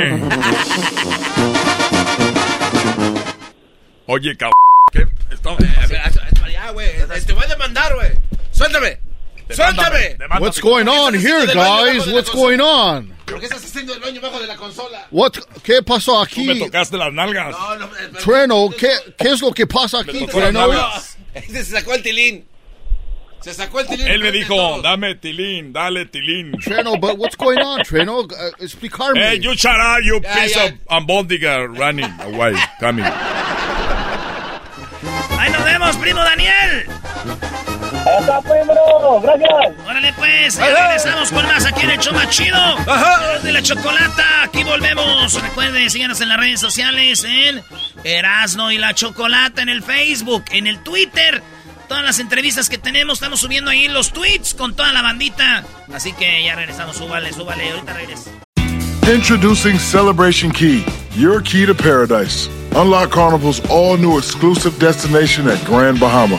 Oye, 4.06 4.36
cabrón. 4.36 4.52
¿Qué? 4.92 5.06
Esto... 5.34 5.56
Ya, 6.52 6.70
güey. 6.70 6.88
Te 7.26 7.32
voy 7.32 7.44
a 7.44 7.48
demandar, 7.48 7.94
güey. 7.96 8.10
Suéltame. 8.52 9.09
¡Suéltame! 9.52 10.16
What's 10.38 10.60
going 10.60 10.88
on 10.88 11.14
here, 11.14 11.46
guys? 11.46 12.06
What's 12.12 12.30
going 12.30 12.60
on? 12.60 13.14
¿Por 13.26 13.38
qué 13.38 13.46
estás 13.46 13.64
haciendo 13.64 13.94
el 13.94 14.00
baño 14.00 14.20
bajo 14.20 14.40
de 14.40 14.46
la 14.46 14.56
consola? 14.56 15.06
What? 15.10 15.32
¿Qué 15.62 15.82
pasó 15.82 16.20
aquí? 16.20 16.46
Tú 16.46 16.54
me 16.54 16.60
tocaste 16.60 16.96
las 16.96 17.12
nalgas. 17.12 17.52
No, 17.52 17.76
no, 17.76 17.88
Treno, 18.18 18.70
¿qué, 18.76 18.90
¿qué 19.16 19.28
es 19.28 19.40
lo 19.40 19.52
que 19.52 19.66
pasa 19.66 20.00
aquí, 20.00 20.26
Treno? 20.26 20.72
Este 21.34 21.64
se 21.64 21.72
sacó 21.76 21.94
el 21.94 22.02
tilín. 22.02 22.44
Se 23.40 23.54
sacó 23.54 23.80
el 23.80 23.86
tilín. 23.86 24.08
Él 24.08 24.20
me 24.20 24.32
dijo, 24.32 24.82
dame 24.82 25.14
tilín, 25.14 25.72
dale 25.72 26.06
tilín. 26.06 26.52
Treno, 26.60 26.98
but 26.98 27.18
what's 27.18 27.36
going 27.36 27.58
on, 27.58 27.80
Treno? 27.82 28.20
Uh, 28.20 28.50
explicarme. 28.58 29.22
Hey, 29.22 29.38
you 29.40 29.54
shut 29.54 29.78
up, 29.80 30.02
you 30.02 30.20
piece 30.20 30.56
of 30.56 30.72
ambondiga 30.90 31.66
running 31.78 32.10
away, 32.20 32.54
coming. 32.80 33.04
Ahí 35.38 35.50
nos 35.52 35.64
vemos, 35.64 35.96
primo 35.96 36.20
Daniel. 36.20 37.49
¡Hasta 37.92 38.40
primo! 38.42 39.20
¡Gracias! 39.22 39.86
Órale 39.86 40.12
pues, 40.14 40.56
ya 40.56 40.86
regresamos 40.86 41.30
con 41.30 41.46
más 41.46 41.64
aquí 41.66 41.82
en 41.84 41.90
el 41.90 41.98
show 41.98 42.14
más 42.14 42.28
chido. 42.30 42.56
Ajá. 42.56 43.38
De 43.40 43.52
la 43.52 43.62
chocolata, 43.62 44.42
aquí 44.44 44.64
volvemos. 44.64 45.40
Recuerden, 45.40 45.90
síganos 45.90 46.20
en 46.20 46.28
las 46.28 46.38
redes 46.38 46.60
sociales 46.60 47.24
en 47.24 47.62
Erasno 48.04 48.72
y 48.72 48.78
la 48.78 48.94
Chocolata 48.94 49.62
en 49.62 49.68
el 49.68 49.82
Facebook, 49.82 50.44
en 50.50 50.66
el 50.66 50.82
Twitter. 50.82 51.42
Todas 51.88 52.04
las 52.04 52.20
entrevistas 52.20 52.68
que 52.68 52.78
tenemos, 52.78 53.14
estamos 53.18 53.40
subiendo 53.40 53.70
ahí 53.70 53.88
los 53.88 54.12
tweets 54.12 54.54
con 54.54 54.76
toda 54.76 54.92
la 54.92 55.02
bandita. 55.02 55.64
Así 55.92 56.12
que 56.12 56.44
ya 56.44 56.54
regresamos, 56.54 56.96
súbale, 56.96 57.32
súbale, 57.32 57.70
ahorita 57.70 57.92
regreso. 57.94 58.30
Introducing 59.12 59.76
Celebration 59.76 60.52
Key, 60.52 60.84
your 61.16 61.42
key 61.42 61.66
to 61.66 61.74
paradise. 61.74 62.48
Unlock 62.76 63.10
Carnival's 63.10 63.60
all 63.68 63.96
new 63.96 64.18
exclusive 64.18 64.78
destination 64.78 65.48
at 65.48 65.58
Grand 65.64 65.98
Bahama, 65.98 66.38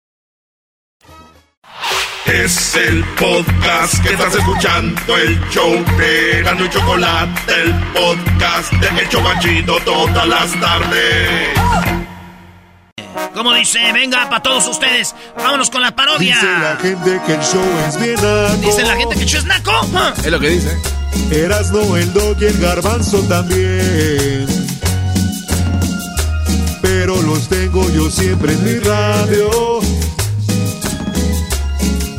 Es 2.25 2.75
el 2.75 3.03
podcast 3.19 4.01
que 4.03 4.13
estás 4.13 4.35
escuchando, 4.35 5.17
el 5.17 5.39
show 5.49 5.73
de 5.97 6.41
Gano 6.43 6.65
y 6.65 6.69
Chocolate, 6.69 7.53
el 7.61 7.73
podcast 7.93 8.71
de 8.73 9.03
Hecho 9.03 9.21
Machito 9.21 9.77
todas 9.83 10.27
las 10.27 10.59
tardes. 10.59 11.49
Como 13.33 13.53
dice, 13.53 13.79
venga 13.91 14.29
para 14.29 14.43
todos 14.43 14.67
ustedes, 14.67 15.15
vámonos 15.35 15.69
con 15.69 15.81
la 15.81 15.95
parodia. 15.95 16.35
Dice 16.35 16.47
la 16.47 16.77
gente 16.77 17.21
que 17.25 17.33
el 17.33 17.41
show 17.41 17.65
es 17.87 17.99
bien 17.99 18.15
naco. 18.15 18.57
Dice 18.61 18.83
la 18.83 18.95
gente 18.95 19.15
que 19.15 19.21
el 19.23 19.27
show 19.27 19.39
es 19.39 19.45
naco. 19.45 19.71
Ah. 19.95 20.13
Es 20.17 20.31
lo 20.31 20.39
que 20.39 20.49
dice. 20.49 20.77
Erasno, 21.31 21.97
el 21.97 22.13
dog 22.13 22.37
y 22.39 22.45
el 22.45 22.57
garbanzo 22.59 23.19
también. 23.23 24.47
Pero 26.81 27.21
los 27.21 27.49
tengo 27.49 27.89
yo 27.89 28.09
siempre 28.09 28.53
en 28.53 28.63
mi 28.63 28.79
radio. 28.79 29.81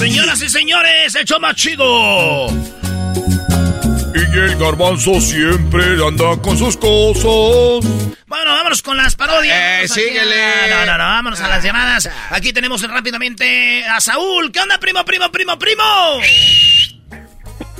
Señoras 0.00 0.40
y 0.42 0.48
señores, 0.48 1.14
el 1.14 1.24
show 1.26 1.38
más 1.40 1.54
chido. 1.56 2.48
Y 4.14 4.38
el 4.38 4.56
garbanzo 4.56 5.20
siempre 5.20 5.84
anda 6.06 6.36
con 6.42 6.56
sus 6.56 6.76
cosas. 6.78 7.86
Bueno, 8.26 8.50
vámonos 8.52 8.80
con 8.80 8.96
las 8.96 9.14
parodias. 9.14 9.84
Eh, 9.84 9.88
síguele. 9.88 10.42
a- 10.42 10.68
No, 10.68 10.86
no, 10.92 10.98
no, 10.98 11.04
vámonos 11.04 11.40
a 11.40 11.48
las 11.48 11.62
llamadas. 11.62 12.08
Aquí 12.30 12.52
tenemos 12.52 12.82
rápidamente 12.88 13.84
a 13.84 14.00
Saúl. 14.00 14.50
¿Qué 14.50 14.60
onda, 14.60 14.78
primo, 14.78 15.04
primo, 15.04 15.30
primo, 15.30 15.58
primo? 15.58 15.82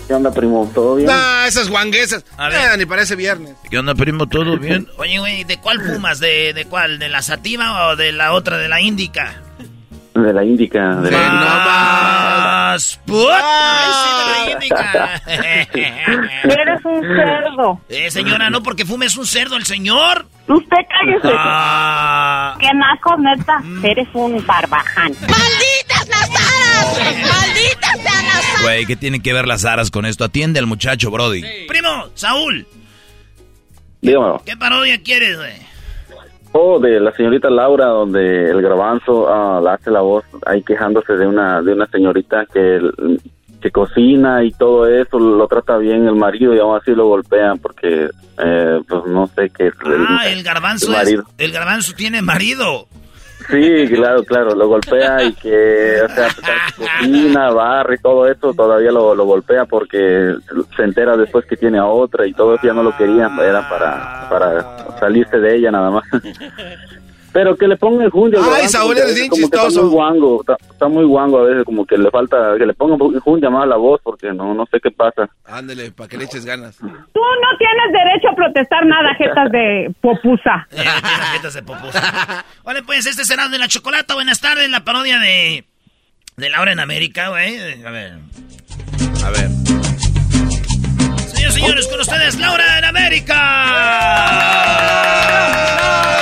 ¿Qué 0.07 0.15
onda, 0.15 0.31
primo? 0.33 0.71
¿Todo 0.75 0.97
bien? 0.97 1.09
Ah, 1.11 1.45
esas 1.49 1.69
guanguesas. 1.71 2.25
A 2.37 2.49
ver. 2.49 2.59
Ah, 2.59 2.77
ni 2.77 2.85
parece 2.85 3.17
viernes. 3.17 3.55
¿Qué 3.71 3.79
onda, 3.79 3.95
primo? 3.95 4.29
¿Todo 4.29 4.59
bien? 4.59 4.89
Oye, 4.99 5.19
güey, 5.21 5.45
¿de 5.45 5.59
cuál 5.59 5.81
fumas? 5.81 6.19
¿De, 6.21 6.53
¿De 6.53 6.65
cuál? 6.67 6.99
¿De 6.99 7.09
la 7.09 7.23
sativa 7.23 7.87
o 7.89 7.97
de 7.97 8.13
la 8.13 8.33
otra, 8.33 8.59
de 8.59 8.69
la 8.69 8.81
índica? 8.81 9.43
De 10.23 10.33
la 10.33 10.45
Índica. 10.45 10.97
De 10.97 11.11
la 11.11 11.19
Más 12.71 13.01
put. 13.05 13.31
Ay, 13.33 13.91
sí, 13.93 14.11
de 14.19 14.25
la 14.31 14.53
índica. 14.53 15.23
Eres 16.45 16.85
un 16.85 17.01
cerdo. 17.03 17.81
Eh, 17.89 18.11
señora, 18.11 18.51
no 18.51 18.63
porque 18.63 18.85
fumes 18.87 19.17
un 19.17 19.27
cerdo 19.27 19.57
el 19.57 19.65
señor. 19.65 20.27
Usted 20.47 20.77
cállese. 20.89 21.35
Ah. 21.37 22.57
Qué 22.61 22.69
naco, 22.75 23.17
neta. 23.19 23.61
Eres 23.83 24.09
un 24.13 24.45
barbaján. 24.47 25.13
¡Malditas 25.21 26.09
las 26.09 26.31
aras! 26.31 26.99
¡Malditas 26.99 28.01
sean 28.03 28.27
las 28.27 28.37
aras! 28.37 28.63
Güey, 28.63 28.87
¿qué 28.87 28.97
tienen 28.97 29.23
que 29.23 29.33
ver 29.33 29.47
las 29.47 29.65
aras 29.65 29.91
con 29.91 30.07
esto? 30.07 30.25
Atiende 30.25 30.59
al 30.61 30.67
muchacho, 30.67 31.11
Brody. 31.11 31.43
Primo, 31.67 32.07
Saúl, 32.15 32.67
Dígamelo. 34.01 34.43
¿qué 34.47 34.57
parodia 34.57 35.01
quieres, 35.03 35.37
güey? 35.37 35.70
Oh, 36.53 36.81
de 36.81 36.99
la 36.99 37.13
señorita 37.13 37.49
Laura, 37.49 37.87
donde 37.87 38.51
el 38.51 38.61
grabanzo 38.61 39.33
ah, 39.33 39.61
la 39.63 39.75
hace 39.75 39.91
la 39.91 40.01
voz 40.01 40.25
ahí 40.47 40.63
quejándose 40.63 41.13
de 41.13 41.27
una 41.27 41.63
de 41.63 41.73
una 41.73 41.87
señorita 41.87 42.45
que, 42.53 42.81
que 43.61 43.71
cocina 43.71 44.43
y 44.43 44.51
todo 44.51 44.87
eso, 44.87 45.19
lo 45.19 45.47
trata 45.47 45.77
bien 45.79 46.07
el 46.09 46.17
marido 46.17 46.55
y 46.55 46.59
aún 46.59 46.77
así 46.77 46.91
lo 46.93 47.07
golpean 47.07 47.59
porque, 47.59 48.09
eh, 48.39 48.81
pues 48.89 49.07
no 49.07 49.29
sé 49.29 49.51
qué. 49.57 49.71
Ah, 50.09 50.29
el 50.29 50.43
garbanzo 50.43 50.99
el 51.01 51.09
es, 51.09 51.21
el 51.39 51.53
garbanzo 51.53 51.93
tiene 51.95 52.21
marido. 52.21 52.89
Sí, 53.51 53.89
claro, 53.89 54.23
claro, 54.25 54.55
lo 54.55 54.69
golpea 54.69 55.25
y 55.25 55.33
que, 55.33 56.03
o 56.05 56.09
sea, 56.09 56.29
que 56.29 56.43
cocina, 56.77 57.51
barre 57.51 57.97
y 57.97 57.99
todo 57.99 58.27
eso, 58.27 58.55
todavía 58.55 58.93
lo, 58.93 59.15
lo 59.15 59.25
golpea 59.25 59.65
porque 59.65 60.35
se 60.77 60.83
entera 60.83 61.17
después 61.17 61.45
que 61.47 61.57
tiene 61.57 61.79
a 61.79 61.87
otra 61.87 62.27
y 62.27 62.33
todo 62.33 62.55
eso 62.55 62.67
ya 62.67 62.73
no 62.73 62.83
lo 62.83 62.97
querían, 62.97 63.39
era 63.39 63.69
para, 63.69 64.29
para 64.29 64.99
salirse 64.99 65.39
de 65.39 65.57
ella 65.57 65.71
nada 65.71 65.91
más. 65.91 66.05
Pero 67.33 67.57
que 67.57 67.69
le 67.69 67.77
ponga 67.77 68.05
el 68.05 68.11
jundio. 68.11 68.41
Ay. 68.43 68.69
Saúl, 68.69 68.95
veces 68.95 69.15
bien 69.15 69.29
como 69.29 69.49
que 69.49 69.57
chistoso. 69.57 69.69
Está 69.69 69.83
muy 69.83 69.91
guango, 69.91 70.41
está, 70.41 70.57
está 70.71 70.89
muy 70.89 71.05
guango 71.05 71.39
a 71.39 71.43
veces, 71.45 71.65
como 71.65 71.87
que 71.87 71.97
le 71.97 72.11
falta, 72.11 72.55
que 72.59 72.67
le 72.67 72.75
ponga 72.75 73.03
un 73.05 73.21
jundio 73.21 73.51
más 73.51 73.65
a 73.65 73.67
la 73.67 73.77
voz 73.77 74.01
porque 74.03 74.33
no, 74.33 74.55
no 74.55 74.67
sé 74.67 74.81
qué 74.81 74.91
pasa. 74.91 75.29
Ándele, 75.45 75.93
para 75.93 76.09
que 76.09 76.17
le 76.17 76.25
eches 76.25 76.45
ganas. 76.45 76.77
Tú 76.79 76.87
no 76.87 77.59
tienes 77.59 77.93
derecho 77.93 78.29
a 78.31 78.35
protestar 78.35 78.85
nada, 78.87 79.15
jetas 79.15 79.53
de 79.53 79.95
popusa. 80.01 80.67
Tiene 80.71 80.91
jetas 81.35 81.55
de 81.55 81.63
popusa. 81.63 82.45
Vale, 82.65 82.83
pues 82.83 83.07
este 83.07 83.25
será 83.25 83.49
de 83.49 83.59
la 83.59 83.69
chocolata. 83.69 84.15
Buenas 84.15 84.41
tardes, 84.41 84.69
la 84.69 84.85
parodia 84.85 85.19
de. 85.19 85.65
de 86.37 86.51
Laura 86.51 86.73
en 86.73 86.81
América, 86.81 87.29
güey. 87.29 87.85
A 87.85 87.91
ver. 87.91 88.19
A 89.25 89.31
ver. 89.31 89.70
Señores, 91.41 91.55
señores, 91.55 91.87
con 91.87 92.01
ustedes, 92.01 92.35
Laura 92.37 92.79
en 92.79 92.85
América. 92.85 93.35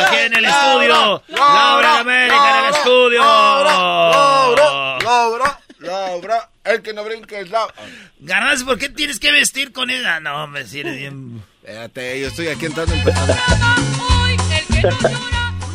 Aquí 0.07 0.17
en 0.17 0.35
el 0.35 0.45
estudio. 0.45 1.25
Laura 1.27 1.89
en 1.89 1.97
América 1.97 2.59
en 2.59 2.65
el 2.65 2.71
estudio. 2.77 3.21
Laura, 3.21 4.99
Laura, 5.03 5.61
Laura, 5.81 6.51
el 6.63 6.83
que 6.83 6.93
no 6.93 7.03
brinca 7.03 7.37
es 7.41 7.51
Laura. 7.51 7.75
Garbanzo, 8.21 8.65
¿por 8.65 8.79
qué 8.79 8.91
tienes 8.91 9.19
que 9.19 9.33
vestir 9.33 9.73
con 9.73 9.91
ella? 9.91 10.21
No, 10.21 10.45
hombre, 10.45 10.65
si 10.69 10.79
eres 10.81 10.95
bien. 10.95 11.43
Espérate, 11.65 12.21
yo 12.21 12.29
estoy 12.29 12.47
aquí 12.47 12.67
entrando 12.67 12.95
empezando. 12.95 13.35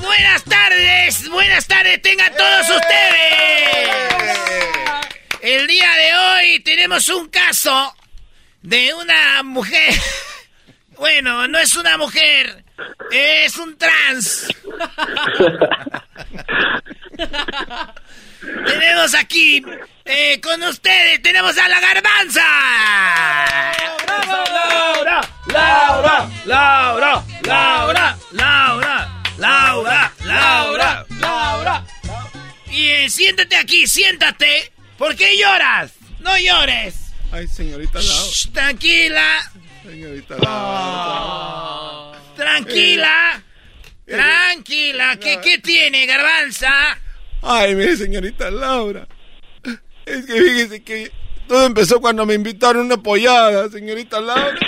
Buenas 0.02 0.44
tardes, 0.46 1.30
buenas 1.30 1.68
tardes, 1.68 2.02
tengan 2.02 2.34
todos 2.34 2.70
ustedes. 2.70 3.90
El 5.42 5.68
día 5.68 5.90
de 5.98 6.16
hoy 6.16 6.62
tenemos 6.62 7.10
un 7.10 7.28
caso 7.28 7.94
de 8.64 8.94
una 8.94 9.44
mujer. 9.44 9.94
Bueno, 10.96 11.48
no 11.48 11.58
es 11.58 11.76
una 11.76 11.98
mujer, 11.98 12.64
es 13.12 13.58
un 13.58 13.76
trans. 13.80 14.48
tenemos 18.68 19.16
aquí 19.16 19.66
eh, 20.06 20.40
con 20.40 20.62
ustedes, 20.62 21.20
tenemos 21.24 21.58
a 21.58 21.68
la 21.68 21.80
garbanza. 21.80 22.44
Laura, 25.48 25.48
Laura, 25.48 26.30
Laura, 26.46 27.34
Laura, 27.42 28.16
Laura, 28.32 29.10
Laura, 29.40 30.12
Laura, 30.24 31.06
Laura. 31.20 31.86
Y 32.70 32.88
eh, 32.88 33.10
siéntate 33.10 33.56
aquí, 33.56 33.88
siéntate. 33.88 34.72
¿Por 34.96 35.16
qué 35.16 35.36
lloras? 35.38 35.92
No 36.20 36.38
llores. 36.38 37.03
Ay, 37.34 37.48
señorita 37.48 38.00
Laura. 38.00 38.32
Shh, 38.32 38.52
tranquila. 38.52 39.52
Señorita 39.84 40.38
Laura. 40.38 42.20
Tranquila. 42.36 43.44
Tranquila. 44.06 45.18
¿Qué, 45.20 45.40
qué 45.44 45.58
tiene, 45.58 46.06
garbanza? 46.06 46.70
Ay, 47.42 47.74
mire, 47.74 47.98
señorita 47.98 48.52
Laura. 48.52 49.08
Es 50.06 50.26
que 50.28 50.34
fíjese 50.34 50.84
que 50.84 51.12
todo 51.48 51.66
empezó 51.66 52.00
cuando 52.00 52.24
me 52.28 52.36
invitaron 52.36 52.86
una 52.86 52.98
pollada, 52.98 53.68
señorita 53.68 54.22
Laura. 54.22 54.60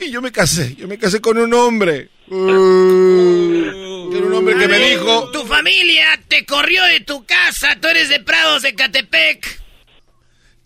Y 0.00 0.10
yo 0.10 0.20
me 0.20 0.32
casé, 0.32 0.74
yo 0.74 0.88
me 0.88 0.98
casé 0.98 1.20
con 1.20 1.38
un 1.38 1.54
hombre. 1.54 2.10
Uh, 2.26 4.10
era 4.16 4.26
un 4.26 4.34
hombre 4.34 4.58
que 4.58 4.66
me 4.66 4.78
dijo... 4.80 5.30
Tu 5.30 5.46
familia 5.46 6.20
te 6.26 6.44
corrió 6.44 6.82
de 6.86 6.98
tu 6.98 7.24
casa. 7.24 7.76
Tú 7.80 7.86
eres 7.86 8.08
de 8.08 8.18
Prados 8.18 8.62
de 8.62 8.74
Catepec. 8.74 9.61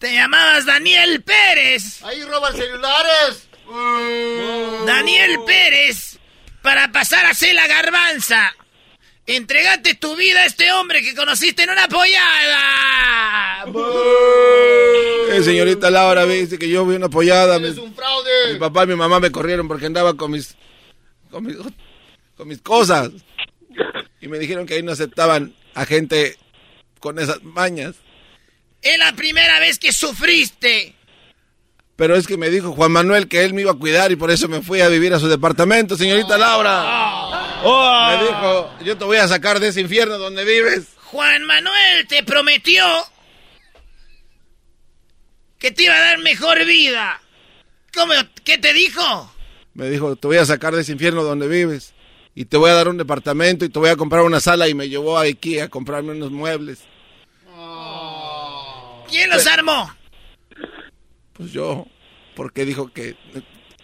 Te 0.06 0.12
llamabas 0.12 0.64
Daniel 0.64 1.20
Pérez. 1.24 2.00
Ahí 2.04 2.22
roban 2.22 2.54
celulares. 2.54 3.48
Daniel 4.86 5.40
Pérez, 5.44 6.20
para 6.62 6.92
pasar 6.92 7.26
a 7.26 7.34
ser 7.34 7.56
la 7.56 7.66
garbanza. 7.66 8.54
Entregate 9.26 9.96
tu 9.96 10.14
vida 10.14 10.42
a 10.42 10.46
este 10.46 10.70
hombre 10.70 11.02
que 11.02 11.16
conociste 11.16 11.64
en 11.64 11.70
una 11.70 11.88
pollada. 11.88 13.64
Eh, 15.32 15.42
señorita 15.42 15.90
Laura, 15.90 16.24
dice 16.24 16.56
que 16.56 16.68
yo 16.68 16.86
vi 16.86 16.94
una 16.94 17.08
pollada. 17.08 17.56
Es 17.56 17.76
un 17.76 17.92
fraude. 17.92 18.52
Mi 18.52 18.60
papá 18.60 18.84
y 18.84 18.86
mi 18.86 18.94
mamá 18.94 19.18
me 19.18 19.32
corrieron 19.32 19.66
porque 19.66 19.86
andaba 19.86 20.14
con 20.14 20.30
mis, 20.30 20.54
con 21.32 21.42
mis, 21.42 21.56
con 22.36 22.46
mis 22.46 22.62
cosas. 22.62 23.10
Y 24.20 24.28
me 24.28 24.38
dijeron 24.38 24.66
que 24.66 24.74
ahí 24.74 24.84
no 24.84 24.92
aceptaban 24.92 25.52
a 25.74 25.84
gente 25.84 26.36
con 27.00 27.18
esas 27.18 27.42
mañas. 27.42 27.96
Es 28.82 28.98
la 28.98 29.12
primera 29.14 29.58
vez 29.58 29.78
que 29.78 29.92
sufriste. 29.92 30.94
Pero 31.96 32.14
es 32.14 32.26
que 32.26 32.36
me 32.36 32.50
dijo 32.50 32.72
Juan 32.72 32.92
Manuel 32.92 33.26
que 33.26 33.42
él 33.44 33.54
me 33.54 33.62
iba 33.62 33.72
a 33.72 33.74
cuidar 33.74 34.12
y 34.12 34.16
por 34.16 34.30
eso 34.30 34.48
me 34.48 34.60
fui 34.60 34.82
a 34.82 34.88
vivir 34.88 35.14
a 35.14 35.18
su 35.18 35.28
departamento, 35.28 35.96
señorita 35.96 36.36
Laura. 36.36 37.56
Me 38.10 38.24
dijo, 38.24 38.70
yo 38.84 38.98
te 38.98 39.04
voy 39.04 39.16
a 39.16 39.26
sacar 39.26 39.60
de 39.60 39.68
ese 39.68 39.80
infierno 39.80 40.18
donde 40.18 40.44
vives. 40.44 40.88
Juan 41.04 41.44
Manuel 41.44 42.06
te 42.06 42.22
prometió 42.22 42.84
que 45.58 45.70
te 45.70 45.84
iba 45.84 45.96
a 45.96 46.00
dar 46.00 46.18
mejor 46.18 46.64
vida. 46.66 47.20
¿Cómo? 47.94 48.12
¿Qué 48.44 48.58
te 48.58 48.74
dijo? 48.74 49.32
Me 49.72 49.88
dijo, 49.88 50.16
te 50.16 50.26
voy 50.26 50.36
a 50.36 50.44
sacar 50.44 50.74
de 50.74 50.82
ese 50.82 50.92
infierno 50.92 51.22
donde 51.22 51.48
vives. 51.48 51.94
Y 52.34 52.44
te 52.44 52.58
voy 52.58 52.70
a 52.70 52.74
dar 52.74 52.88
un 52.88 52.98
departamento 52.98 53.64
y 53.64 53.70
te 53.70 53.78
voy 53.78 53.88
a 53.88 53.96
comprar 53.96 54.22
una 54.22 54.40
sala 54.40 54.68
y 54.68 54.74
me 54.74 54.90
llevó 54.90 55.16
a 55.16 55.22
Ikea 55.22 55.64
a 55.64 55.68
comprarme 55.68 56.12
unos 56.12 56.30
muebles. 56.30 56.80
¿Quién 59.08 59.30
los 59.30 59.46
armó? 59.46 59.94
Pues 61.32 61.52
yo, 61.52 61.86
porque 62.34 62.64
dijo 62.64 62.92
que 62.92 63.16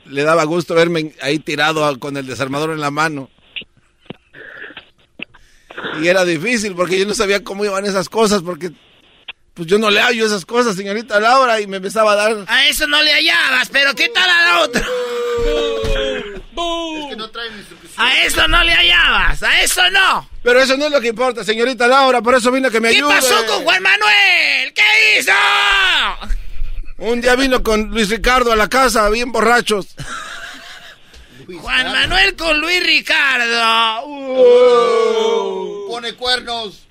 le 0.07 0.23
daba 0.23 0.45
gusto 0.45 0.75
verme 0.75 1.15
ahí 1.21 1.39
tirado 1.39 1.99
con 1.99 2.17
el 2.17 2.27
desarmador 2.27 2.71
en 2.71 2.81
la 2.81 2.91
mano. 2.91 3.31
Y 6.01 6.09
era 6.09 6.25
difícil 6.25 6.75
porque 6.75 6.99
yo 6.99 7.07
no 7.07 7.15
sabía 7.15 7.45
cómo 7.45 7.65
iban 7.65 7.85
esas 7.85 8.09
cosas 8.09 8.43
porque 8.43 8.71
pues 9.55 9.69
yo 9.69 9.79
no 9.79 9.91
le 9.91 10.01
hallo 10.01 10.25
esas 10.25 10.47
cosas, 10.47 10.77
señorita 10.77 11.21
Laura, 11.21 11.61
y 11.61 11.67
me 11.67 11.77
empezaba 11.77 12.13
a 12.13 12.17
dar... 12.17 12.45
A 12.49 12.67
eso 12.69 12.87
no 12.87 13.03
le 13.03 13.13
hallabas, 13.13 13.69
pero 13.69 13.95
¿qué 13.95 14.09
tal 14.09 14.29
a 14.29 14.45
la 14.47 14.61
otra? 14.63 14.87
A 17.97 18.25
eso 18.25 18.49
no 18.49 18.63
le 18.65 18.73
hallabas, 18.73 19.43
a 19.43 19.63
eso 19.63 19.83
no. 19.91 20.29
Pero 20.43 20.61
eso 20.61 20.77
no 20.77 20.87
es 20.87 20.93
lo 20.93 21.01
que 21.01 21.09
importa, 21.09 21.45
señorita 21.45 21.87
Laura, 21.87 22.21
por 22.23 22.35
eso 22.35 22.51
vino 22.51 22.71
que 22.71 22.81
me 22.81 22.91
¿Qué 22.91 22.97
ayude. 22.97 23.15
pasó 23.15 23.47
con 23.47 23.63
Juan 23.65 23.83
Manuel? 23.83 24.73
¿Qué 24.75 25.19
hizo? 25.21 25.33
Un 26.99 27.21
día 27.21 27.35
vino 27.37 27.63
con 27.63 27.91
Luis 27.91 28.09
Ricardo 28.09 28.53
a 28.53 28.57
la 28.57 28.69
casa, 28.69 29.09
bien 29.11 29.31
borrachos. 29.33 29.89
Juan 31.61 31.93
Manuel 31.93 32.35
con 32.37 32.61
Luis 32.61 32.83
Ricardo. 32.85 34.07
Pone 35.89 36.15
cuernos. 36.15 36.87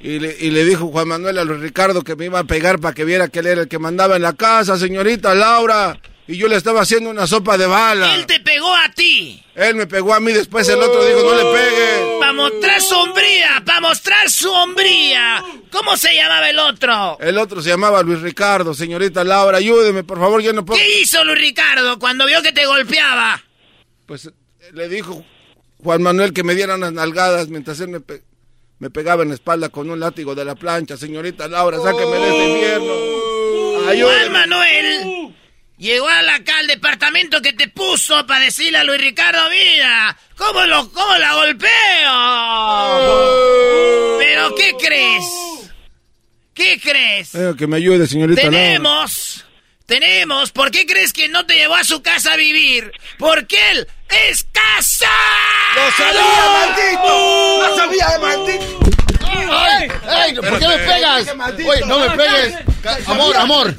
Y 0.00 0.18
le, 0.18 0.36
y 0.38 0.50
le 0.50 0.64
dijo 0.64 0.88
Juan 0.88 1.08
Manuel 1.08 1.38
a 1.38 1.44
Luis 1.44 1.60
Ricardo 1.60 2.02
que 2.02 2.16
me 2.16 2.26
iba 2.26 2.40
a 2.40 2.44
pegar 2.44 2.78
para 2.80 2.94
que 2.94 3.04
viera 3.04 3.28
que 3.28 3.38
él 3.38 3.46
era 3.46 3.62
el 3.62 3.68
que 3.68 3.78
mandaba 3.78 4.16
en 4.16 4.22
la 4.22 4.34
casa, 4.34 4.76
señorita 4.78 5.34
Laura. 5.34 5.98
Y 6.30 6.36
yo 6.36 6.46
le 6.46 6.56
estaba 6.56 6.82
haciendo 6.82 7.08
una 7.08 7.26
sopa 7.26 7.56
de 7.56 7.66
bala. 7.66 8.14
Él 8.14 8.26
te 8.26 8.38
pegó 8.40 8.72
a 8.74 8.90
ti. 8.92 9.42
Él 9.54 9.74
me 9.76 9.86
pegó 9.86 10.12
a 10.12 10.20
mí, 10.20 10.30
después 10.30 10.68
el 10.68 10.78
otro 10.80 11.02
dijo, 11.06 11.22
no 11.22 11.34
le 11.34 11.58
pegue. 11.58 12.18
Para 12.20 12.32
mostrar 12.34 12.80
su 12.82 12.94
hombría, 12.96 13.62
para 13.64 13.80
mostrar 13.80 14.30
su 14.30 14.50
hombría. 14.52 15.42
¿Cómo 15.72 15.96
se 15.96 16.14
llamaba 16.14 16.50
el 16.50 16.58
otro? 16.58 17.16
El 17.18 17.38
otro 17.38 17.62
se 17.62 17.70
llamaba 17.70 18.02
Luis 18.02 18.20
Ricardo, 18.20 18.74
señorita 18.74 19.24
Laura, 19.24 19.56
ayúdeme, 19.56 20.04
por 20.04 20.18
favor, 20.18 20.42
yo 20.42 20.52
no 20.52 20.66
puedo... 20.66 20.78
¿Qué 20.78 21.00
hizo 21.00 21.24
Luis 21.24 21.38
Ricardo 21.40 21.98
cuando 21.98 22.26
vio 22.26 22.42
que 22.42 22.52
te 22.52 22.66
golpeaba? 22.66 23.42
Pues 24.04 24.30
le 24.74 24.88
dijo 24.90 25.24
Juan 25.82 26.02
Manuel 26.02 26.34
que 26.34 26.44
me 26.44 26.54
diera 26.54 26.74
unas 26.74 26.92
nalgadas 26.92 27.48
mientras 27.48 27.80
él 27.80 27.88
me, 27.88 28.00
pe- 28.00 28.22
me 28.78 28.90
pegaba 28.90 29.22
en 29.22 29.30
la 29.30 29.34
espalda 29.34 29.70
con 29.70 29.88
un 29.88 29.98
látigo 29.98 30.34
de 30.34 30.44
la 30.44 30.54
plancha. 30.54 30.98
Señorita 30.98 31.48
Laura, 31.48 31.78
sáqueme 31.82 32.16
de 32.18 32.28
este 32.28 32.48
infierno. 32.52 32.92
Juan 33.78 33.88
Ayúdeme. 33.88 34.28
Manuel 34.30 35.34
llegó 35.78 36.08
a 36.08 36.22
la- 36.22 36.36
acá 36.36 36.58
al 36.58 36.66
departamento 36.66 37.40
que 37.40 37.52
te 37.52 37.68
puso 37.68 38.26
para 38.26 38.44
decirle 38.44 38.78
a 38.78 38.84
Luis 38.84 39.00
Ricardo, 39.00 39.48
mira, 39.50 40.16
¿cómo, 40.36 40.64
lo, 40.66 40.90
cómo 40.92 41.16
la 41.18 41.34
golpeo? 41.34 41.68
¿Pero 44.18 44.54
qué 44.54 44.72
crees? 44.78 45.24
¿Qué 46.54 46.80
crees? 46.80 47.34
Eh, 47.34 47.54
que 47.56 47.66
me 47.66 47.76
ayude, 47.76 48.06
señorita. 48.06 48.42
Tenemos, 48.42 49.44
tenemos, 49.86 50.50
¿por 50.50 50.70
qué 50.70 50.86
crees 50.86 51.12
que 51.12 51.28
no 51.28 51.46
te 51.46 51.54
llevó 51.54 51.76
a 51.76 51.84
su 51.84 52.02
casa 52.02 52.32
a 52.32 52.36
vivir? 52.36 52.90
Porque 53.16 53.56
él 53.72 53.86
es 54.10 54.46
casa. 54.52 55.08
¡Lo 55.74 55.90
sabía, 55.92 56.50
maldito! 56.52 57.66
¡Lo 57.68 57.76
sabía, 57.76 58.18
maldito! 58.20 58.78
¡Ay! 59.50 59.88
¡Ay! 60.08 60.34
¿Por 60.34 60.58
qué 60.58 60.68
me 60.68 60.78
pegas? 60.78 61.26
Oye, 61.66 61.80
no 61.86 61.98
me 62.00 62.10
pegues. 62.10 62.54
Amor, 63.06 63.36
amor. 63.36 63.74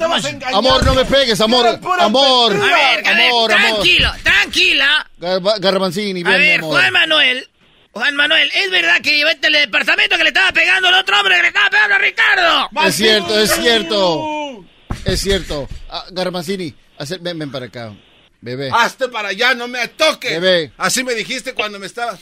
Amor, 0.52 0.84
no 0.84 0.94
me 0.94 1.04
pegues, 1.04 1.40
amor. 1.40 1.66
Amor. 1.98 2.52
A 2.54 2.58
ver, 2.58 3.06
a 3.06 3.10
Amor, 3.10 3.52
amor. 3.52 3.70
tranquilo, 3.72 4.10
tranquila. 4.22 5.06
Garba- 5.18 5.58
Garbanzini, 5.58 6.20
A 6.22 6.30
ven, 6.30 6.40
mi 6.40 6.46
ver, 6.46 6.58
amor. 6.60 6.72
Juan 6.80 6.92
Manuel. 6.92 7.46
Juan 7.92 8.14
Manuel, 8.14 8.48
¿es 8.54 8.70
verdad 8.70 9.00
que 9.02 9.16
llevaste 9.16 9.48
al 9.48 9.52
departamento 9.54 10.16
que 10.16 10.22
le 10.22 10.28
estaba 10.28 10.52
pegando 10.52 10.88
al 10.88 10.94
otro 10.94 11.18
hombre 11.18 11.34
que 11.36 11.42
le 11.42 11.48
estaba 11.48 11.70
pegando 11.70 11.94
a 11.96 11.98
Ricardo? 11.98 12.70
Es 12.86 12.94
cierto, 12.94 13.38
es 13.40 13.50
cierto. 13.56 14.64
Es 15.04 15.20
cierto. 15.20 15.68
Ah, 15.88 16.04
Garbanzini, 16.12 16.72
ven 17.20 17.50
para 17.50 17.66
acá. 17.66 17.92
Bebé. 18.40 18.70
Hazte 18.72 19.08
para 19.08 19.28
allá, 19.28 19.54
no 19.54 19.68
me 19.68 19.86
toques. 19.88 20.30
Bebé. 20.40 20.72
Así 20.78 21.04
me 21.04 21.14
dijiste 21.14 21.52
cuando 21.54 21.78
me 21.78 21.86
estabas. 21.86 22.20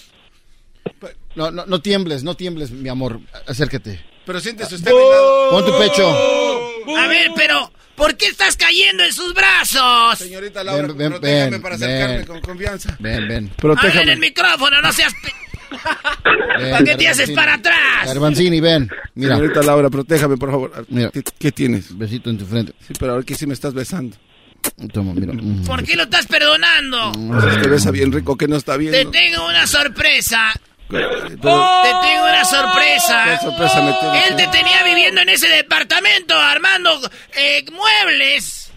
No, 1.36 1.50
no, 1.50 1.64
no 1.66 1.80
tiembles, 1.80 2.24
no 2.24 2.34
tiembles, 2.34 2.70
mi 2.70 2.88
amor. 2.88 3.20
Acércate. 3.46 4.04
Pero 4.26 4.40
siéntese 4.40 4.74
usted 4.74 4.90
lado. 4.90 5.50
Pon 5.50 5.64
tu 5.64 5.78
pecho. 5.78 6.08
A 6.98 7.06
ver, 7.06 7.30
pero, 7.36 7.70
¿por 7.94 8.16
qué 8.16 8.26
estás 8.26 8.56
cayendo 8.56 9.04
en 9.04 9.12
sus 9.12 9.32
brazos? 9.34 10.18
Señorita 10.18 10.64
Laura, 10.64 10.88
Ven, 10.88 10.96
ven, 10.96 11.10
protéjame 11.12 11.50
ven, 11.52 11.62
para 11.62 11.76
ven. 11.76 11.84
acercarme 11.92 12.26
con 12.26 12.40
confianza. 12.40 12.96
Ven, 12.98 13.28
ven. 13.28 13.50
En 13.94 14.08
el 14.08 14.18
micrófono, 14.18 14.80
no 14.82 14.92
seas... 14.92 15.12
pe- 15.22 15.32
Ven, 16.58 16.70
¿Para 16.72 16.84
qué 16.84 16.96
te 16.96 17.08
haces 17.08 17.30
para 17.30 17.54
atrás? 17.54 18.06
Garbanzini, 18.06 18.58
ven. 18.60 18.90
Mira. 19.14 19.36
Señorita 19.36 19.62
Laura, 19.62 19.90
protéjame, 19.90 20.36
por 20.38 20.50
favor. 20.50 20.86
Mira. 20.88 21.10
¿Qué, 21.10 21.22
qué 21.38 21.52
tienes? 21.52 21.96
Besito 21.96 22.30
en 22.30 22.38
tu 22.38 22.46
frente. 22.46 22.72
Sí, 22.86 22.94
pero 22.98 23.12
ahora 23.12 23.24
que 23.24 23.34
sí 23.34 23.46
me 23.46 23.52
estás 23.54 23.74
besando. 23.74 24.16
Toma, 24.92 25.12
mira. 25.14 25.32
Mm. 25.32 25.64
¿Por 25.64 25.84
qué 25.84 25.96
lo 25.96 26.04
estás 26.04 26.26
perdonando? 26.26 27.12
Es 27.48 27.58
que 27.58 27.68
besa 27.68 27.90
bien 27.90 28.12
rico, 28.12 28.36
que 28.36 28.48
no 28.48 28.56
está 28.56 28.76
bien. 28.76 28.92
Te 28.92 29.04
tengo 29.06 29.46
una 29.46 29.66
sorpresa. 29.66 30.52
Te 30.88 30.96
tengo 30.96 32.24
una 32.24 32.44
sorpresa. 32.44 33.24
¿Qué 33.24 33.38
sorpresa 33.46 33.82
me 33.82 33.92
tienes? 33.92 34.30
Él 34.30 34.36
te 34.36 34.46
tenía 34.48 34.82
viviendo 34.84 35.20
en 35.20 35.28
ese 35.28 35.48
departamento 35.48 36.38
armando 36.38 36.98
eh, 37.34 37.64
muebles. 37.72 38.72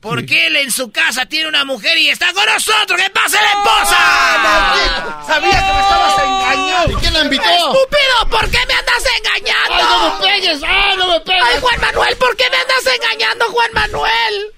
Porque 0.00 0.46
él 0.46 0.56
en 0.56 0.70
su 0.70 0.90
casa 0.90 1.26
tiene 1.26 1.46
una 1.46 1.64
mujer 1.66 1.98
y 1.98 2.08
está 2.08 2.32
con 2.32 2.46
nosotros. 2.46 2.98
¡Que 2.98 3.10
pase 3.10 3.36
la 3.36 3.50
esposa! 3.50 5.26
Sabía 5.26 5.50
que 5.50 5.72
me 5.72 5.80
estabas 5.80 6.22
engañando. 6.24 6.92
¿Y 6.92 6.94
quién 7.00 7.12
la 7.12 7.24
invitó? 7.24 7.42
¡Estúpido! 7.42 8.30
¿Por 8.30 8.50
qué 8.50 8.58
me 8.66 8.74
andas 8.74 9.04
engañando? 9.18 9.74
¡Ay, 9.74 9.84
no 9.84 10.14
me 10.14 10.26
pegues! 10.26 10.62
¡Ay, 10.66 10.96
no 10.96 11.08
me 11.08 11.20
pegues! 11.20 11.42
¡Ay, 11.44 11.60
Juan 11.60 11.80
Manuel! 11.82 12.16
¿Por 12.16 12.36
qué 12.36 12.44
me 12.50 12.56
andas 12.56 12.94
engañando, 12.96 13.44
Juan 13.46 13.70
Manuel? 13.74 14.52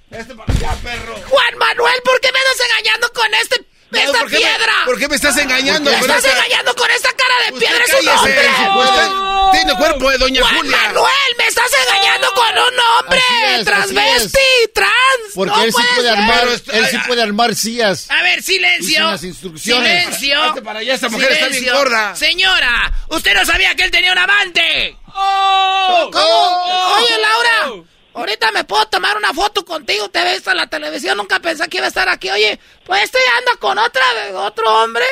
¿Por 4.22 4.30
qué 4.30 4.36
me- 4.36 4.40
piedra? 4.42 4.72
¿Por 4.84 4.98
qué 4.98 5.08
me 5.08 5.16
estás 5.16 5.36
engañando? 5.36 5.90
Me 5.90 5.96
estás 5.98 6.24
esa- 6.24 6.32
engañando 6.36 6.74
con 6.74 6.90
esta 6.90 7.08
cara 7.12 7.34
de 7.46 7.52
Usted 7.54 7.66
piedra, 7.66 7.84
es 7.84 7.92
un 7.92 8.08
hombre. 8.08 8.48
Usted 8.78 9.08
tiene 9.52 9.74
cuerpo 9.76 10.10
de 10.10 10.18
Doña 10.18 10.40
Juan 10.42 10.56
Julia. 10.56 10.76
Manuel, 10.76 11.12
me 11.38 11.46
estás 11.46 11.70
engañando 11.86 12.32
con 12.34 12.48
un 12.58 12.78
hombre 12.98 13.20
es, 13.56 13.64
transvesti, 13.64 14.38
trans. 14.74 14.92
Porque 15.34 15.56
no 15.56 15.62
él 15.62 15.72
sí 15.72 15.82
puede 15.94 16.08
ser. 16.08 16.18
armar, 16.18 16.48
él 16.48 16.86
sí 16.90 16.98
puede 17.06 17.22
armar 17.22 17.54
sillas. 17.54 18.10
A 18.10 18.22
ver, 18.22 18.42
silencio. 18.42 19.10
las 19.10 19.22
instrucciones. 19.24 20.16
Silencio. 20.16 20.62
Para 20.64 20.78
allá, 20.80 20.94
esta 20.94 21.08
mujer 21.10 21.32
está 21.32 21.48
bien 21.48 21.66
gorda. 21.72 22.16
Señora, 22.16 22.92
usted 23.08 23.34
no 23.34 23.44
sabía 23.44 23.74
que 23.74 23.84
él 23.84 23.90
tenía 23.90 24.12
un 24.12 24.18
amante. 24.18 24.96
¡Oh! 25.14 26.08
¿Cómo? 26.12 26.96
Oye, 26.96 27.18
Laura. 27.20 27.84
Ahorita 28.14 28.50
me 28.52 28.64
puedo 28.64 28.86
tomar 28.88 29.16
una 29.16 29.32
foto 29.32 29.64
contigo, 29.64 30.10
te 30.10 30.22
ves 30.22 30.46
en 30.46 30.56
la 30.56 30.66
televisión, 30.66 31.16
nunca 31.16 31.40
pensé 31.40 31.66
que 31.68 31.78
iba 31.78 31.86
a 31.86 31.88
estar 31.88 32.08
aquí. 32.08 32.28
Oye, 32.30 32.58
pues 32.84 33.04
este 33.04 33.18
anda 33.38 33.56
con 33.58 33.78
otra, 33.78 34.02
otro 34.34 34.82
hombre. 34.82 35.04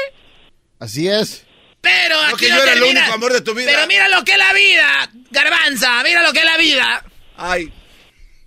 Así 0.79 1.09
es. 1.09 1.45
Pero 1.81 2.15
No, 2.23 2.35
aquí 2.35 2.45
que 2.45 2.51
no 2.51 2.57
yo 2.59 2.63
era 2.63 2.73
el 2.75 2.83
único 2.83 3.13
amor 3.13 3.33
de 3.33 3.41
tu 3.41 3.55
vida. 3.55 3.71
Pero 3.73 3.87
mira 3.87 4.09
lo 4.09 4.23
que 4.23 4.33
es 4.33 4.39
la 4.39 4.53
vida, 4.53 5.11
garbanza, 5.31 6.03
mira 6.03 6.23
lo 6.23 6.33
que 6.33 6.41
es 6.41 6.45
la 6.45 6.57
vida. 6.59 7.05
Ay, 7.39 7.73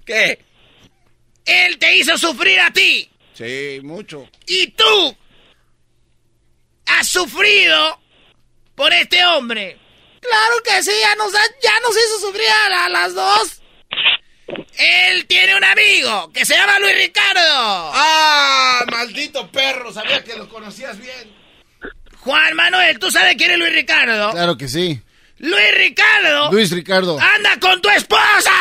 ¿qué? 0.06 0.46
Él 1.46 1.78
te 1.80 1.96
hizo 1.98 2.16
sufrir 2.18 2.60
a 2.60 2.72
ti. 2.72 3.10
Sí, 3.34 3.80
mucho. 3.82 4.30
Y 4.46 4.68
tú 4.68 5.18
has 6.86 7.08
sufrido 7.08 8.00
por 8.76 8.94
este 8.94 9.26
hombre. 9.26 9.80
Claro 10.22 10.56
que 10.64 10.84
sí, 10.84 10.92
ya 11.02 11.16
nos, 11.16 11.34
ha- 11.34 11.60
ya 11.62 11.80
nos 11.82 11.92
hizo 11.98 12.20
sufrir 12.20 12.46
a 12.50 12.90
las 12.90 13.14
dos. 13.16 13.62
Él 14.48 15.26
tiene 15.28 15.56
un 15.56 15.64
amigo 15.64 16.32
que 16.34 16.46
se 16.46 16.56
llama 16.56 16.80
Luis 16.80 16.98
Ricardo. 16.98 17.42
¡Ah! 17.94 18.84
Maldito 18.92 19.50
perro, 19.52 19.94
sabía 19.94 20.24
que 20.24 20.36
lo 20.36 20.50
conocías 20.50 20.98
bien. 21.00 21.34
Juan 22.20 22.56
Manuel, 22.56 23.00
¿tú 23.00 23.12
sabes 23.12 23.36
quién 23.38 23.52
es 23.52 23.58
Luis 23.58 23.74
Ricardo? 23.74 24.32
Claro 24.32 24.58
que 24.58 24.68
sí. 24.68 25.02
Luis 25.40 25.76
Ricardo. 25.76 26.52
Luis 26.52 26.72
Ricardo. 26.72 27.20
¡Anda 27.20 27.60
con 27.60 27.82
tu 27.82 27.90
esposa! 27.90 28.52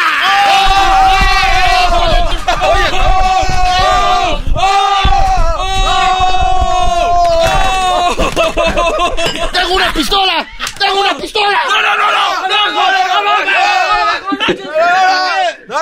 ¡Tengo 9.53 9.75
una 9.75 9.93
pistola! 9.93 10.47
¡Tengo 10.79 11.01
una 11.01 11.17
pistola! 11.17 11.61
¡No, 11.69 11.83
no, 11.83 11.97
no, 11.97 12.13
no! 12.13 12.49
¡No, 12.49 12.71
no, 12.73 13.23
no, 13.23 13.45
no, 13.45 14.11
no! 15.69 15.77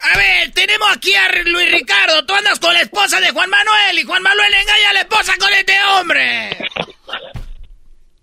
A 0.00 0.16
ver, 0.16 0.52
tenemos 0.52 0.88
aquí 0.96 1.14
a 1.14 1.28
Luis 1.44 1.70
Ricardo. 1.72 2.24
Tú 2.24 2.34
andas 2.34 2.58
con 2.60 2.72
la 2.72 2.82
esposa 2.82 3.20
de 3.20 3.30
Juan 3.30 3.50
Manuel 3.50 3.98
y 3.98 4.04
Juan 4.04 4.22
Manuel 4.22 4.54
engaña 4.54 4.90
a 4.90 4.92
la 4.94 5.00
esposa 5.00 5.34
con 5.38 5.52
este 5.52 5.74
hombre. 5.84 6.50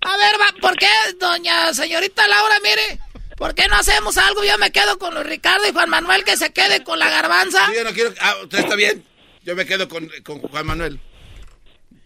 A 0.02 0.18
ver, 0.18 0.35
¿por 0.61 0.77
qué, 0.77 0.88
doña 1.19 1.73
señorita 1.73 2.27
Laura, 2.27 2.56
mire? 2.64 2.99
¿Por 3.38 3.53
qué 3.53 3.68
no 3.68 3.76
hacemos 3.76 4.18
algo? 4.18 4.43
Yo 4.43 4.57
me 4.57 4.72
quedo 4.72 4.97
con 4.97 5.14
Luis 5.14 5.26
Ricardo 5.27 5.68
y 5.68 5.73
Juan 5.73 5.89
Manuel 5.89 6.23
que 6.23 6.38
se 6.38 6.53
quede 6.53 6.84
con 6.84 6.97
la 6.99 7.10
garbanza. 7.10 7.69
Yo 7.73 7.84
no 7.84 7.91
quiero. 7.91 8.14
Ah, 8.22 8.35
usted 8.43 8.60
está 8.60 8.76
bien. 8.76 9.03
Yo 9.43 9.56
me 9.56 9.65
quedo 9.65 9.89
con, 9.89 10.10
con 10.23 10.39
Juan 10.39 10.65
Manuel. 10.65 10.99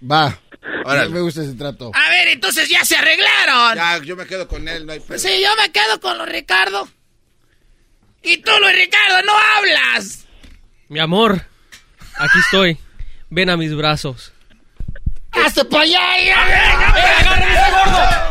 Va. 0.02 0.38
Órale. 0.86 1.10
Me 1.10 1.22
gusta 1.22 1.42
ese 1.42 1.54
trato. 1.54 1.92
A 1.94 2.10
ver, 2.10 2.30
entonces 2.30 2.70
ya 2.70 2.84
se 2.86 2.96
arreglaron. 2.96 3.76
Ya, 3.76 3.98
yo 4.00 4.16
me 4.16 4.26
quedo 4.26 4.48
con 4.48 4.68
él, 4.68 4.86
no 4.86 4.94
hay 4.94 5.00
pedo. 5.00 5.20
Sí, 5.20 5.30
yo 5.42 5.50
me 5.58 5.72
quedo 5.72 6.00
con 6.00 6.18
Luis 6.18 6.30
Ricardo. 6.30 6.88
Y 8.24 8.38
tú, 8.38 8.52
Luis 8.60 8.76
Ricardo, 8.76 9.22
no 9.24 9.34
hablas. 9.56 10.26
Mi 10.88 11.00
amor, 11.00 11.46
aquí 12.18 12.40
estoy. 12.40 12.78
Ven 13.30 13.50
a 13.50 13.58
mis 13.58 13.76
brazos. 13.76 14.34
¡Hazte 15.32 15.64
para 15.66 15.84
allá! 15.84 16.02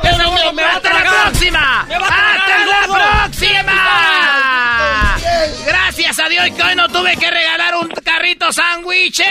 ¡Eso 0.03 0.33
me, 0.33 0.53
me 0.53 0.63
¡Hasta 0.65 0.93
la 0.93 1.11
próxima! 1.11 1.81
¡Hasta 1.83 2.67
la 2.67 2.83
próxima! 3.31 5.17
Gracias 5.65 6.19
a 6.19 6.29
Dios 6.29 6.51
que 6.57 6.63
hoy 6.63 6.75
no 6.75 6.89
tuve 6.89 7.17
que 7.17 7.31
regalar 7.31 7.77
un 7.77 7.89
carrito 8.03 8.53
sandwichero. 8.53 9.29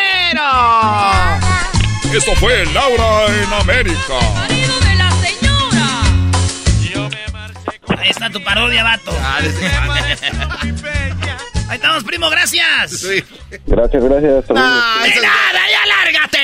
Esto 2.14 2.34
fue 2.36 2.66
Laura 2.68 3.28
en 3.28 3.54
América. 3.54 4.20
Ahí 7.98 8.10
está 8.10 8.30
tu 8.30 8.44
parodia, 8.44 8.84
vato. 8.84 9.12
Ahí 11.70 11.76
estamos, 11.76 12.04
primo, 12.06 12.30
gracias. 12.30 13.04
Gracias, 13.66 14.04
gracias. 14.04 14.50
luego. 14.50 14.54
No, 14.54 15.04
de 15.04 15.16
nada, 15.22 15.62
ya 15.70 15.86
lárgate. 15.86 16.38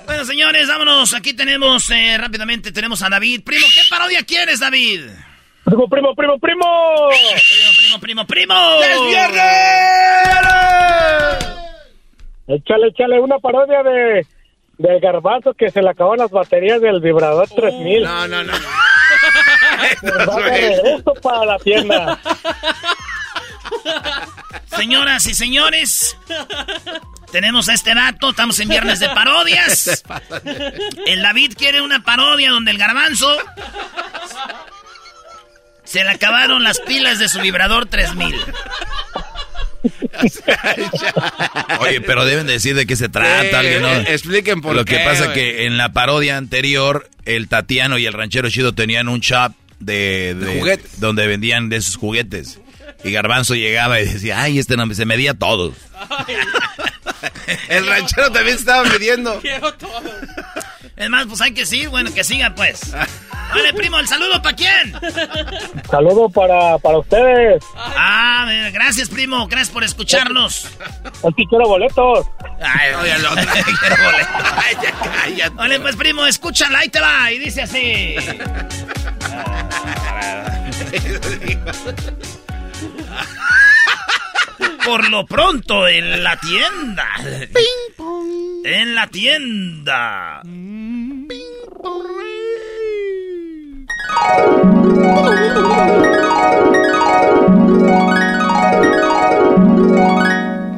bueno, 0.06 0.24
señores, 0.24 0.66
vámonos. 0.66 1.12
Aquí 1.14 1.34
tenemos 1.34 1.90
eh, 1.90 2.16
rápidamente, 2.18 2.72
tenemos 2.72 3.02
a 3.02 3.10
David. 3.10 3.42
Primo, 3.44 3.66
¿qué 3.74 3.82
parodia 3.90 4.22
quieres, 4.24 4.60
David? 4.60 5.02
Primo, 5.64 5.88
primo, 5.88 6.14
primo, 6.14 6.38
primo. 6.38 6.66
Primo, 7.10 7.98
primo, 8.00 8.00
primo, 8.00 8.26
primo. 8.26 8.54
¡Es 8.82 8.98
Échale, 12.48 12.88
échale 12.88 13.20
una 13.20 13.38
parodia 13.38 13.82
de 13.82 14.26
del 14.80 14.98
garbanzo 14.98 15.52
que 15.52 15.70
se 15.70 15.82
le 15.82 15.90
acaban 15.90 16.18
las 16.18 16.30
baterías 16.30 16.80
del 16.80 17.00
vibrador 17.00 17.46
3000. 17.48 18.02
No, 18.02 18.26
no, 18.28 18.42
no. 18.42 18.52
Regreso 20.42 21.12
para 21.22 21.44
la 21.44 21.58
tienda. 21.58 22.18
Señoras 24.66 25.26
y 25.26 25.34
señores, 25.34 26.16
tenemos 27.30 27.68
a 27.68 27.74
este 27.74 27.94
dato, 27.94 28.30
estamos 28.30 28.58
en 28.60 28.68
viernes 28.68 29.00
de 29.00 29.08
parodias. 29.10 30.02
El 31.06 31.22
David 31.22 31.52
quiere 31.56 31.82
una 31.82 32.02
parodia 32.02 32.50
donde 32.50 32.70
el 32.70 32.78
garbanzo 32.78 33.36
se 35.90 36.04
le 36.04 36.10
acabaron 36.10 36.62
las 36.62 36.78
pilas 36.80 37.18
de 37.18 37.28
su 37.28 37.40
vibrador 37.40 37.86
3000. 37.86 38.34
Oye, 41.80 42.00
pero 42.02 42.24
deben 42.24 42.46
decir 42.46 42.74
de 42.76 42.86
qué 42.86 42.96
se 42.96 43.08
trata, 43.08 43.42
Sí, 43.48 43.54
alguien, 43.54 43.82
¿no? 43.82 43.88
expliquen 43.92 44.60
por 44.60 44.76
Lo 44.76 44.84
qué, 44.84 44.98
que 44.98 45.04
pasa 45.04 45.24
güey. 45.26 45.34
que 45.34 45.64
en 45.66 45.76
la 45.78 45.92
parodia 45.92 46.36
anterior, 46.36 47.08
el 47.24 47.48
Tatiano 47.48 47.98
y 47.98 48.06
el 48.06 48.12
Ranchero 48.12 48.50
Chido 48.50 48.72
tenían 48.74 49.08
un 49.08 49.20
shop 49.20 49.52
de, 49.78 50.34
de- 50.38 50.58
juguetes. 50.58 51.00
donde 51.00 51.26
vendían 51.26 51.68
de 51.68 51.76
esos 51.76 51.96
juguetes. 51.96 52.60
Y 53.02 53.12
Garbanzo 53.12 53.54
llegaba 53.54 53.98
y 54.00 54.04
decía, 54.06 54.42
ay, 54.42 54.58
este 54.58 54.76
no, 54.76 54.92
se 54.94 55.06
medía 55.06 55.32
todos. 55.32 55.74
El 57.68 57.86
ranchero 57.86 58.30
también 58.30 58.56
estaba 58.56 58.84
midiendo. 58.88 59.40
Es 61.00 61.08
más, 61.08 61.24
pues 61.26 61.40
hay 61.40 61.54
que 61.54 61.64
seguir, 61.64 61.88
bueno, 61.88 62.12
que 62.12 62.22
siga 62.22 62.54
pues. 62.54 62.92
Vale, 63.54 63.72
primo, 63.72 63.98
el 63.98 64.06
saludo 64.06 64.42
para 64.42 64.54
quién. 64.54 64.92
Saludo 65.90 66.28
para, 66.28 66.76
para 66.78 66.98
ustedes. 66.98 67.64
Ah, 67.74 68.46
gracias, 68.70 69.08
primo, 69.08 69.48
gracias 69.48 69.70
por 69.70 69.82
escucharnos. 69.82 70.68
Aquí 71.26 71.46
quiero 71.48 71.66
boletos. 71.66 72.26
Ay, 72.60 72.92
oye, 73.00 73.12
el 73.12 73.26
otro, 73.26 73.42
quiero 73.80 73.96
boleto. 74.04 74.28
Ay, 74.54 74.76
ya 74.82 74.92
cállate. 74.92 75.56
Vale, 75.56 75.80
pues, 75.80 75.96
primo, 75.96 76.26
escúchala, 76.26 76.80
ahí 76.80 76.90
te 76.90 77.00
va, 77.00 77.32
y 77.32 77.38
dice 77.38 77.62
así. 77.62 78.16
Por 84.84 85.08
lo 85.08 85.26
pronto, 85.26 85.86
en 85.86 86.22
la 86.22 86.36
tienda. 86.36 87.06
En 88.64 88.94
la 88.94 89.06
tienda. 89.08 90.42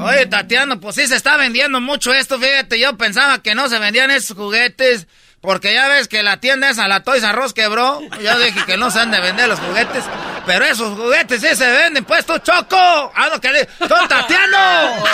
Oye, 0.01 0.27
Tatiano, 0.27 0.81
pues 0.81 0.97
sí 0.97 1.07
se 1.07 1.17
está 1.17 1.37
vendiendo 1.37 1.81
mucho 1.81 2.13
esto, 2.13 2.39
fíjate, 2.39 2.79
yo 2.79 2.97
pensaba 2.97 3.43
que 3.43 3.55
no 3.55 3.69
se 3.69 3.79
vendían 3.79 4.11
esos 4.11 4.37
juguetes, 4.37 5.07
porque 5.41 5.73
ya 5.73 5.89
ves 5.89 6.09
que 6.09 6.23
la 6.23 6.39
tienda 6.39 6.71
esa, 6.71 6.89
la 6.89 7.03
Toys 7.03 7.25
Us 7.45 7.53
quebró, 7.53 8.01
yo 8.23 8.39
dije 8.39 8.65
que 8.67 8.77
no 8.77 8.91
se 8.91 9.01
han 9.01 9.11
de 9.11 9.21
vender 9.21 9.49
los 9.49 9.61
juguetes, 9.61 10.05
pero 10.47 10.65
esos 10.65 10.97
juguetes 10.99 11.41
sí 11.41 11.55
se 11.55 11.71
venden, 11.71 12.05
pues 12.05 12.25
tú, 12.27 12.39
Choco, 12.39 13.13
haz 13.15 13.31
lo 13.31 13.41
que 13.41 13.51
le... 13.53 13.67
¡Tú, 13.67 13.95
Tatiano! 14.09 15.05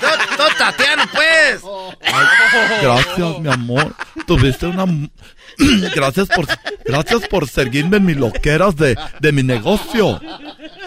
¡Tú, 0.00 0.06
tú, 0.36 0.42
Tatiano, 0.58 1.04
pues! 1.12 1.62
Gracias, 2.82 3.38
mi 3.40 3.50
amor. 3.52 3.94
Tuviste 4.26 4.66
una... 4.66 4.84
Gracias 5.94 6.28
por, 6.28 6.46
gracias 6.84 7.28
por 7.28 7.46
seguirme 7.46 7.98
en 7.98 8.06
mis 8.06 8.16
loqueras 8.16 8.74
de, 8.74 8.98
de 9.20 9.32
mi 9.32 9.42
negocio. 9.42 10.18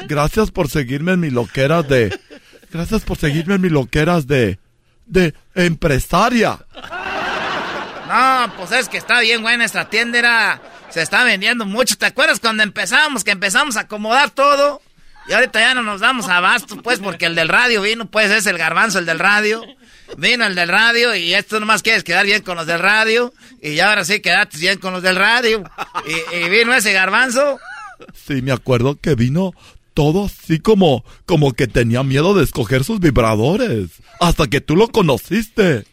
Gracias 0.08 0.50
por 0.50 0.70
seguirme 0.70 1.12
en 1.14 1.20
mis 1.20 1.34
loqueras 1.34 1.88
de... 1.88 2.18
Gracias 2.72 3.04
por 3.04 3.18
seguirme 3.18 3.56
en 3.56 3.62
mis 3.62 3.72
loqueras 3.72 4.26
de... 4.28 4.58
De 5.06 5.36
empresaria. 5.54 6.58
No, 8.08 8.52
pues 8.58 8.72
es 8.72 8.90
que 8.90 8.98
está 8.98 9.20
bien 9.20 9.44
buena 9.44 9.66
esta 9.66 9.88
tienda, 9.88 10.18
era- 10.18 10.62
se 10.90 11.02
está 11.02 11.24
vendiendo 11.24 11.66
mucho. 11.66 11.98
¿Te 11.98 12.06
acuerdas 12.06 12.40
cuando 12.40 12.64
empezamos, 12.64 13.24
que 13.24 13.32
empezamos 13.32 13.78
a 13.78 13.82
acomodar 13.82 14.30
todo? 14.30 14.82
Y 15.28 15.34
ahorita 15.34 15.60
ya 15.60 15.74
no 15.74 15.82
nos 15.82 16.02
damos 16.02 16.28
abasto, 16.28 16.82
pues, 16.82 17.00
porque 17.00 17.26
el 17.26 17.36
del 17.36 17.50
radio 17.50 17.82
vino, 17.82 18.06
pues 18.06 18.30
es 18.30 18.46
el 18.46 18.58
garbanzo, 18.58 19.00
el 19.00 19.06
del 19.06 19.20
radio. 19.20 19.64
Vino 20.18 20.46
el 20.46 20.54
del 20.54 20.70
radio 20.70 21.16
y 21.16 21.34
esto 21.34 21.60
nomás 21.60 21.82
quieres 21.82 22.04
quedar 22.04 22.28
bien 22.28 22.44
con 22.44 22.58
los 22.58 22.68
del 22.68 22.80
radio. 22.80 23.34
Y 23.60 23.74
ya 23.74 23.90
ahora 23.90 24.06
sí 24.06 24.20
quedaste 24.20 24.60
bien 24.60 24.78
con 24.78 24.94
los 24.94 25.02
del 25.02 25.16
radio. 25.16 25.64
Y, 26.06 26.36
y 26.36 26.50
vino 26.50 26.74
ese 26.76 26.94
garbanzo. 26.94 27.60
Sí, 28.14 28.44
me 28.44 28.52
acuerdo 28.52 29.00
que 29.00 29.16
vino 29.16 29.54
todo 29.96 30.26
así 30.26 30.60
como... 30.60 31.04
Como 31.26 31.54
que 31.54 31.66
tenía 31.66 32.04
miedo 32.04 32.36
de 32.36 32.44
escoger 32.44 32.84
sus 32.84 33.00
vibradores. 33.00 33.90
Hasta 34.20 34.46
que 34.46 34.62
tú 34.62 34.76
lo 34.76 34.90
conociste. 34.90 35.86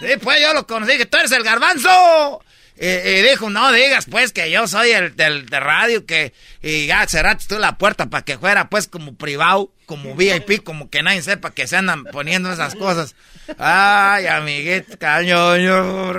Sí, 0.00 0.08
pues 0.20 0.42
yo 0.42 0.52
lo 0.52 0.66
conocí, 0.66 0.98
que 0.98 1.06
tú 1.06 1.16
eres 1.16 1.32
el 1.32 1.42
garbanzo. 1.42 2.42
Y, 2.80 2.86
y 2.86 3.22
dijo, 3.22 3.50
no 3.50 3.70
digas 3.72 4.06
pues 4.10 4.32
que 4.32 4.50
yo 4.50 4.66
soy 4.66 4.90
el 4.90 5.14
del 5.14 5.46
de 5.46 5.60
radio, 5.60 6.04
que 6.06 6.32
y 6.60 6.86
ya 6.86 7.06
cerraste 7.06 7.46
tú 7.54 7.60
la 7.60 7.78
puerta 7.78 8.06
para 8.06 8.24
que 8.24 8.36
fuera 8.36 8.68
pues 8.68 8.88
como 8.88 9.14
privado, 9.14 9.70
como 9.86 10.14
VIP, 10.16 10.64
como 10.64 10.90
que 10.90 11.02
nadie 11.02 11.22
sepa 11.22 11.52
que 11.52 11.66
se 11.68 11.76
andan 11.76 12.04
poniendo 12.04 12.52
esas 12.52 12.74
cosas. 12.74 13.14
Ay, 13.58 14.26
amiguito, 14.26 14.98
cañoño. 14.98 16.10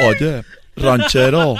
O- 0.00 0.06
oye, 0.08 0.44
ranchero, 0.76 1.54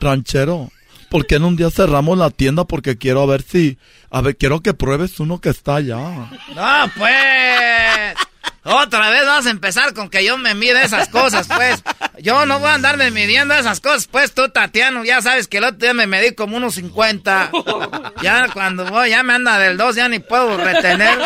ranchero, 0.00 0.70
¿por 1.10 1.26
qué 1.26 1.36
en 1.36 1.44
un 1.44 1.56
día 1.56 1.70
cerramos 1.70 2.16
la 2.18 2.30
tienda? 2.30 2.64
Porque 2.64 2.96
quiero 2.96 3.26
ver 3.26 3.42
si, 3.42 3.78
a 4.10 4.20
ver, 4.22 4.36
quiero 4.36 4.60
que 4.60 4.74
pruebes 4.74 5.20
uno 5.20 5.40
que 5.40 5.50
está 5.50 5.76
allá. 5.76 5.98
No, 5.98 6.90
pues. 6.96 7.89
Otra 8.62 9.08
vez 9.08 9.24
vas 9.24 9.46
a 9.46 9.50
empezar 9.50 9.94
con 9.94 10.10
que 10.10 10.22
yo 10.24 10.36
me 10.36 10.54
mide 10.54 10.84
esas 10.84 11.08
cosas, 11.08 11.48
pues. 11.48 11.82
Yo 12.18 12.44
no 12.44 12.58
voy 12.58 12.68
a 12.68 12.74
andarme 12.74 13.10
midiendo 13.10 13.54
esas 13.54 13.80
cosas, 13.80 14.06
pues 14.06 14.34
tú, 14.34 14.50
Tatiano, 14.50 15.04
ya 15.04 15.22
sabes 15.22 15.48
que 15.48 15.58
el 15.58 15.64
otro 15.64 15.78
día 15.78 15.94
me 15.94 16.06
medí 16.06 16.34
como 16.34 16.58
unos 16.58 16.74
50. 16.74 17.50
Ya 18.22 18.48
cuando 18.52 18.84
voy, 18.84 19.10
ya 19.10 19.22
me 19.22 19.34
anda 19.34 19.58
del 19.58 19.78
2, 19.78 19.96
ya 19.96 20.08
ni 20.08 20.18
puedo 20.18 20.58
retener. 20.58 21.18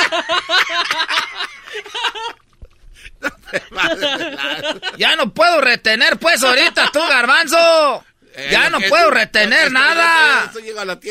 Ya 4.96 5.16
no 5.16 5.32
puedo 5.32 5.60
retener, 5.60 6.18
pues, 6.18 6.42
ahorita 6.42 6.90
tú, 6.92 7.00
garbanzo. 7.00 8.04
Eh, 8.36 8.48
ya 8.50 8.68
no 8.68 8.80
puedo 8.80 9.10
retener 9.10 9.70
nada. 9.70 10.50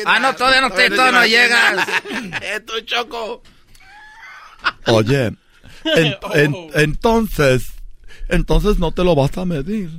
Ah, 0.04 0.20
no, 0.20 0.34
todavía 0.36 0.60
no, 0.60 0.70
te, 0.70 0.90
todavía 0.90 1.20
no 1.20 1.26
llegas. 1.26 1.88
Tú, 2.66 2.80
Choco. 2.82 3.42
Oye, 4.86 5.32
en- 5.84 6.14
en- 6.34 6.70
entonces, 6.74 7.66
entonces 8.28 8.78
no 8.78 8.92
te 8.92 9.04
lo 9.04 9.14
vas 9.14 9.36
a 9.38 9.44
medir. 9.44 9.90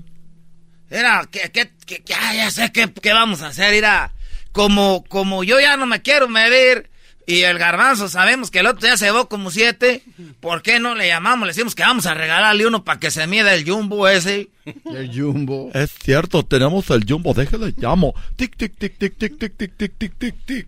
Mira, 0.90 1.28
que, 1.32 1.52
que, 1.52 1.72
que- 1.86 2.04
ya, 2.06 2.34
ya 2.34 2.52
sé 2.52 2.72
qué, 2.72 2.92
qué 3.02 3.14
vamos 3.14 3.42
a 3.42 3.48
hacer, 3.48 3.74
mira. 3.74 4.12
Como, 4.52 5.04
como 5.10 5.44
yo 5.44 5.60
ya 5.60 5.76
no 5.76 5.86
me 5.86 6.02
quiero 6.02 6.30
medir 6.30 6.90
y 7.28 7.42
el 7.42 7.58
garbanzo 7.58 8.08
sabemos 8.08 8.52
que 8.52 8.60
el 8.60 8.68
otro 8.68 8.88
día 8.88 8.96
se 8.96 9.06
llevó 9.06 9.28
como 9.28 9.52
siete, 9.52 10.02
¿por 10.40 10.62
qué 10.62 10.80
no 10.80 10.96
le 10.96 11.08
llamamos? 11.08 11.46
Le 11.48 11.54
decimos 11.54 11.76
que 11.76 11.84
vamos 11.84 12.06
a 12.06 12.14
regalarle 12.14 12.66
uno 12.66 12.84
para 12.86 12.98
que 13.00 13.12
se 13.12 13.28
mida 13.28 13.54
el 13.54 13.70
jumbo 13.70 14.08
ese. 14.08 14.48
El 14.86 15.12
jumbo. 15.14 15.72
Es 15.74 15.92
cierto, 16.02 16.46
tenemos 16.46 16.90
el 16.92 17.04
jumbo, 17.06 17.34
déjale 17.34 17.74
llamo. 17.76 18.14
Tic, 18.38 18.56
tic, 18.56 18.78
tic, 18.78 18.98
tic, 18.98 19.18
tic, 19.18 19.38
tic, 19.38 19.58
tic, 19.58 19.74
tic, 19.76 19.94
tic, 19.98 20.14
tic, 20.18 20.36
tic. 20.46 20.68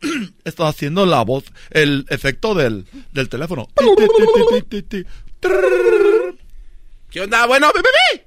Está 0.44 0.68
haciendo 0.68 1.04
la 1.06 1.22
voz, 1.22 1.44
el 1.70 2.06
efecto 2.08 2.54
del, 2.54 2.86
del 3.12 3.28
teléfono. 3.28 3.68
¿Qué 7.10 7.20
onda? 7.22 7.46
Bueno. 7.46 7.70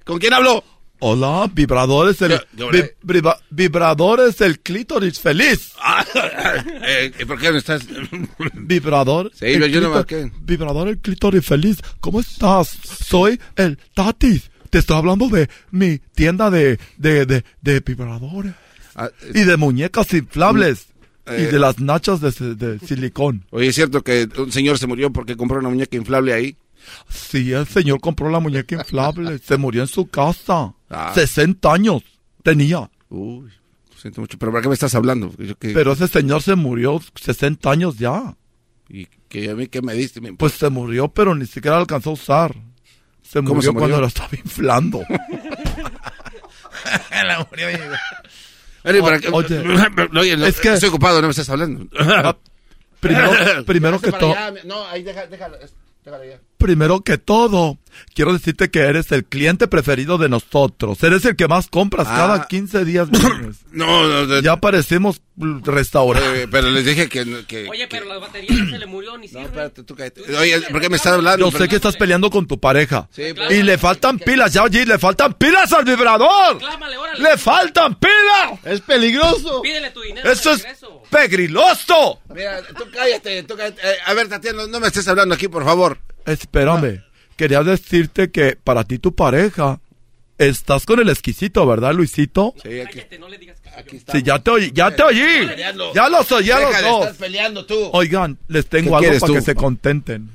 ¿con 0.03 0.19
quién 0.19 0.34
hablo? 0.34 0.64
Hola, 1.03 1.49
vibradores, 1.52 2.22
el, 2.22 2.39
¿Qué- 2.56 2.69
qué 2.72 2.91
vi- 3.11 3.30
vibradores, 3.49 4.39
el 4.41 4.60
clítoris 4.60 5.19
feliz. 5.19 5.72
Ah, 5.84 6.06
eh, 6.85 7.11
¿Por 7.26 7.39
qué 7.39 7.52
no 7.52 7.57
estás? 7.57 7.81
Vibrador. 8.53 9.31
Sí, 9.34 9.45
el 9.45 9.72
yo- 9.72 9.81
no 9.81 9.89
marqué. 9.91 10.31
Vibrador, 10.41 10.89
el 10.89 10.99
clítoris 10.99 11.43
feliz. 11.45 11.77
¿Cómo 11.99 12.19
estás? 12.19 12.77
Soy 13.03 13.39
el 13.56 13.77
Tatis. 13.95 14.52
Te 14.69 14.77
estoy 14.77 14.98
hablando 14.98 15.27
de 15.27 15.49
mi 15.72 15.98
tienda 15.98 16.49
de, 16.52 16.80
de, 16.98 17.26
de, 17.26 17.43
de 17.61 17.80
vibradores. 17.81 18.53
y 19.34 19.41
de 19.43 19.57
muñecas 19.57 20.14
inflables. 20.14 20.88
Y 21.38 21.41
Ah, 21.41 21.44
eh. 21.44 21.52
de 21.52 21.60
las 21.60 21.80
nachas 21.80 22.20
de, 22.22 22.56
de 22.56 22.80
silicón. 22.80 23.45
Oye, 23.52 23.68
¿es 23.68 23.76
cierto 23.76 24.03
que 24.03 24.28
un 24.38 24.52
señor 24.52 24.78
se 24.78 24.88
murió 24.88 25.12
porque 25.12 25.36
compró 25.38 25.60
una 25.60 25.70
muñeca 25.70 25.95
inflable 25.98 26.34
ahí? 26.34 26.56
Sí, 27.10 27.52
el 27.53 27.68
señor 27.68 27.99
compró 28.02 28.30
la 28.30 28.40
muñeca 28.40 28.76
inflable. 28.76 29.38
se 29.40 29.58
murió 29.58 29.82
en 29.84 29.88
su 29.88 30.08
casa. 30.08 30.74
Ah. 30.90 31.12
60 31.14 31.72
años 31.74 32.03
tenía. 32.44 32.90
Uy, 33.10 33.49
lo 33.91 33.98
siento 33.98 34.22
mucho. 34.22 34.38
¿Pero 34.40 34.52
para 34.52 34.62
qué 34.64 34.68
me 34.68 34.74
estás 34.74 34.95
hablando? 34.95 35.32
Yo 35.38 35.53
Pero 35.60 35.91
ese 35.94 36.08
señor 36.08 36.41
se 36.41 36.56
murió 36.56 36.99
60 37.16 37.70
años 37.72 37.98
ya. 37.98 38.36
¿Y 38.90 39.06
que 39.30 39.49
a 39.49 39.56
mí 39.56 39.68
qué 39.68 39.82
me 39.82 39.94
diste? 39.94 40.20
Me- 40.22 40.34
Pues 40.34 40.53
se 40.53 40.70
murió, 40.70 41.08
pero 41.08 41.36
ni 41.36 41.45
siquiera 41.45 41.78
alcanzó 41.78 42.10
a 42.10 42.14
usar. 42.14 42.56
Se 43.22 43.40
¿Cómo 43.40 43.56
murió, 43.56 43.62
se 43.62 43.72
murió? 43.72 43.80
cuando 43.80 44.02
lo 44.02 44.08
estaba 44.08 44.30
inflando. 44.44 45.02
La 47.26 47.48
murió, 47.49 47.68
Oye, 48.84 49.02
para 49.02 49.18
Oye, 49.32 49.62
Oye, 50.20 50.38
no, 50.38 50.45
es 50.45 50.60
que- 50.60 50.74
estoy 50.74 50.90
ocupado, 50.90 51.22
no 51.22 51.28
me 51.28 51.32
estás 51.32 51.49
hablando. 51.49 51.88
Ah, 51.99 52.36
primero, 52.99 53.32
primero 53.66 53.99
que 53.99 54.12
todo, 54.12 54.36
No, 54.66 54.86
ahí 54.88 55.03
deja- 55.03 55.28
déjalo, 55.28 55.58
es- 55.60 55.74
déjalo 56.06 56.24
ya. 56.26 56.40
Primero 56.61 57.01
que 57.01 57.17
todo, 57.17 57.77
quiero 58.13 58.33
decirte 58.33 58.69
que 58.71 58.79
eres 58.79 59.11
el 59.11 59.25
cliente 59.25 59.67
preferido 59.67 60.17
de 60.17 60.29
nosotros. 60.29 61.01
Eres 61.03 61.25
el 61.25 61.35
que 61.35 61.47
más 61.47 61.67
compras 61.67 62.07
Ah. 62.09 62.15
cada 62.15 62.47
15 62.47 62.85
días. 62.85 63.09
No, 63.73 64.05
no, 64.05 64.25
no. 64.25 64.39
ya 64.41 64.57
parecemos 64.57 65.21
restaurante. 65.38 66.43
Eh, 66.43 66.47
pero 66.51 66.69
les 66.69 66.85
dije 66.85 67.07
que... 67.07 67.45
que 67.47 67.69
Oye, 67.69 67.88
pero 67.89 68.05
la 68.05 68.17
batería 68.17 68.49
no 68.53 68.69
se 68.69 68.77
le 68.77 68.85
murió 68.85 69.17
ni 69.17 69.27
sirve. 69.29 69.43
espérate, 69.45 69.83
tú 69.83 69.95
cállate. 69.95 70.21
Oye, 70.38 70.61
¿por 70.69 70.81
qué 70.81 70.89
me 70.89 70.97
estás 70.97 71.13
hablando? 71.13 71.49
Yo 71.49 71.57
sé 71.57 71.69
que 71.69 71.77
estás 71.77 71.95
peleando 71.95 72.29
con 72.29 72.47
tu 72.47 72.59
pareja. 72.59 73.07
Sí, 73.11 73.23
y 73.49 73.63
le 73.63 73.77
faltan 73.77 74.19
pilas, 74.19 74.51
ya 74.53 74.63
oye, 74.63 74.85
le 74.85 74.99
faltan 74.99 75.33
pilas 75.35 75.71
al 75.71 75.85
vibrador. 75.85 76.57
Clámale, 76.57 76.97
órale. 76.97 77.23
Le 77.23 77.38
faltan 77.38 77.95
pilas. 77.95 78.59
Es 78.65 78.81
peligroso. 78.81 79.61
Pídele 79.61 79.91
tu 79.91 80.01
dinero. 80.01 80.29
Eso 80.29 80.51
es 80.51 80.67
pegriloso. 81.09 82.19
Mira, 82.33 82.61
tú 82.77 82.83
cállate, 82.93 83.43
tú 83.43 83.55
cállate. 83.55 83.81
Eh, 83.83 83.95
a 84.05 84.13
ver, 84.13 84.27
Tatiana, 84.27 84.63
no, 84.63 84.67
no 84.67 84.79
me 84.79 84.88
estés 84.88 85.07
hablando 85.07 85.35
aquí, 85.35 85.47
por 85.47 85.63
favor. 85.63 85.97
Espérame, 86.26 87.03
quería 87.35 87.64
decirte 87.64 88.31
que 88.31 88.56
para 88.61 88.84
ti 88.84 88.99
tu 88.99 89.14
pareja, 89.15 89.80
estás 90.38 90.85
con 90.85 90.99
el 90.99 91.10
exquisito, 91.10 91.65
¿verdad, 91.68 91.93
Luisito? 91.93 92.53
Sí, 92.64 92.80
aquí, 92.80 92.95
Cállate, 92.99 93.19
no 93.19 93.30
le 93.30 93.38
digas 93.38 93.60
que 93.61 93.69
soy 93.69 93.84
yo. 93.99 94.11
Sí, 94.11 94.23
ya 94.23 94.39
te 94.39 94.52
oí, 94.52 94.72
ya 94.73 94.95
te 94.95 95.03
oí. 95.03 95.48
Ya 95.93 96.10
los 96.10 96.31
oí, 96.31 96.45
ya 96.45 96.60
los 96.60 96.76
estar 96.76 97.15
peleando 97.15 97.65
tú. 97.65 97.89
Oigan, 97.93 98.38
les 98.48 98.65
tengo 98.68 98.98
¿Qué 98.99 99.07
algo 99.07 99.19
para 99.19 99.27
tú? 99.27 99.34
que 99.35 99.41
se 99.41 99.56
contenten. 99.56 100.30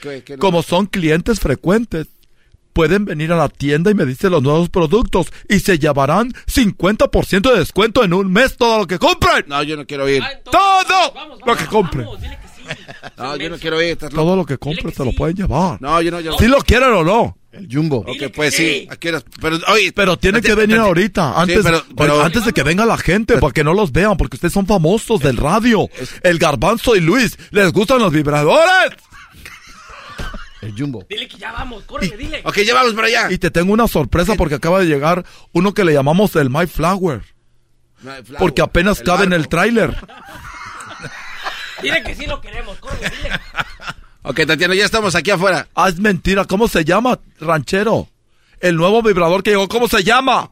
¿Qué- 0.00 0.22
qué 0.24 0.34
no? 0.36 0.40
Como 0.40 0.62
son 0.62 0.86
clientes 0.86 1.40
frecuentes, 1.40 2.06
pueden 2.72 3.04
venir 3.04 3.30
a 3.32 3.36
la 3.36 3.48
tienda 3.48 3.90
y 3.90 3.94
me 3.94 4.04
dicen 4.04 4.30
los 4.32 4.42
nuevos 4.42 4.68
productos 4.68 5.28
y 5.48 5.60
se 5.60 5.78
llevarán 5.78 6.32
50% 6.46 7.52
de 7.52 7.58
descuento 7.60 8.02
en 8.04 8.12
un 8.12 8.32
mes 8.32 8.56
todo 8.56 8.78
lo 8.78 8.86
que 8.86 8.98
compren. 8.98 9.44
No, 9.46 9.62
yo 9.62 9.76
no 9.76 9.86
quiero 9.86 10.08
ir. 10.08 10.22
Ah, 10.22 10.32
entonces, 10.32 10.52
Todo 10.88 11.12
vamos, 11.14 11.38
lo 11.46 11.56
que 11.56 11.66
compren. 11.66 12.04
vamos, 12.06 12.20
dile 12.20 12.36
que. 12.40 12.53
No, 13.16 13.36
yo 13.36 13.48
no 13.50 13.58
quiero 13.58 13.80
ir. 13.80 13.90
estás 13.90 14.12
loco. 14.12 14.22
Todo 14.24 14.36
lo 14.36 14.44
que 14.46 14.58
compren 14.58 14.92
se 14.94 15.04
lo 15.04 15.12
pueden 15.12 15.36
llevar. 15.36 15.80
No, 15.80 16.00
yo 16.02 16.10
no, 16.10 16.20
yo. 16.20 16.36
Si 16.38 16.46
lo 16.48 16.58
quieren 16.62 16.92
o 16.92 17.04
no. 17.04 17.36
El 17.52 17.68
jumbo. 17.72 17.98
Ok, 17.98 18.32
pues 18.34 18.54
sí. 18.54 18.86
Aquí 18.90 19.08
Pero, 19.40 19.58
oye, 19.68 19.92
Pero 19.92 20.16
tienen 20.18 20.42
que 20.42 20.54
venir 20.56 20.78
ahorita, 20.78 21.40
antes, 21.40 21.60
pero- 21.62 22.14
oye, 22.14 22.24
antes 22.24 22.44
de 22.44 22.52
que 22.52 22.64
venga 22.64 22.84
la 22.84 22.98
gente, 22.98 23.38
para 23.38 23.52
que 23.52 23.62
no 23.62 23.72
los 23.74 23.92
vean, 23.92 24.16
porque 24.16 24.36
ustedes 24.36 24.52
son 24.52 24.66
famosos 24.66 25.20
del 25.20 25.36
radio. 25.36 25.88
El 26.24 26.38
Garbanzo 26.38 26.96
y 26.96 27.00
Luis, 27.00 27.38
¿les 27.52 27.72
gustan 27.72 28.00
los 28.00 28.12
vibradores? 28.12 28.90
El 30.62 30.72
jumbo. 30.76 31.04
Dile 31.08 31.28
que 31.28 31.36
ya 31.36 31.52
vamos, 31.52 31.84
córrele, 31.84 32.16
dile. 32.16 32.40
Ok, 32.44 32.58
ya 32.66 32.74
vamos 32.74 32.94
para 32.94 33.06
allá. 33.06 33.30
Y 33.30 33.38
te 33.38 33.50
tengo 33.50 33.72
una 33.72 33.86
sorpresa 33.86 34.34
porque 34.34 34.54
acaba 34.56 34.80
de 34.80 34.86
llegar 34.86 35.24
uno 35.52 35.74
que 35.74 35.84
le 35.84 35.92
llamamos 35.92 36.34
el 36.36 36.50
My 36.50 36.66
Flower, 36.66 37.22
porque 38.38 38.62
apenas 38.62 38.98
el 39.00 39.04
cabe 39.06 39.24
en 39.24 39.32
el 39.32 39.46
tráiler. 39.48 39.94
Dile 41.82 42.02
que 42.02 42.14
sí 42.14 42.26
lo 42.26 42.40
queremos, 42.40 42.78
córrele, 42.78 43.10
dile. 43.10 43.40
Ok, 44.22 44.40
Tatiana, 44.46 44.74
ya 44.74 44.84
estamos 44.84 45.14
aquí 45.14 45.30
afuera. 45.30 45.68
Ah, 45.74 45.88
es 45.88 45.98
mentira, 45.98 46.44
¿cómo 46.44 46.66
se 46.68 46.84
llama, 46.84 47.18
ranchero? 47.40 48.08
El 48.60 48.76
nuevo 48.76 49.02
vibrador 49.02 49.42
que 49.42 49.50
llegó, 49.50 49.68
¿cómo 49.68 49.88
se 49.88 50.02
llama? 50.02 50.50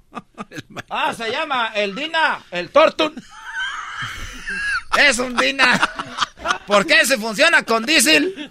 Ah, 0.90 1.14
se 1.14 1.30
llama 1.30 1.72
el 1.74 1.94
Dina, 1.94 2.40
el 2.50 2.68
Tortun. 2.68 3.14
Es 4.98 5.18
un 5.18 5.34
Dina. 5.36 5.80
¿Por 6.66 6.86
qué 6.86 7.06
se 7.06 7.16
funciona 7.16 7.62
con 7.62 7.86
diésel? 7.86 8.50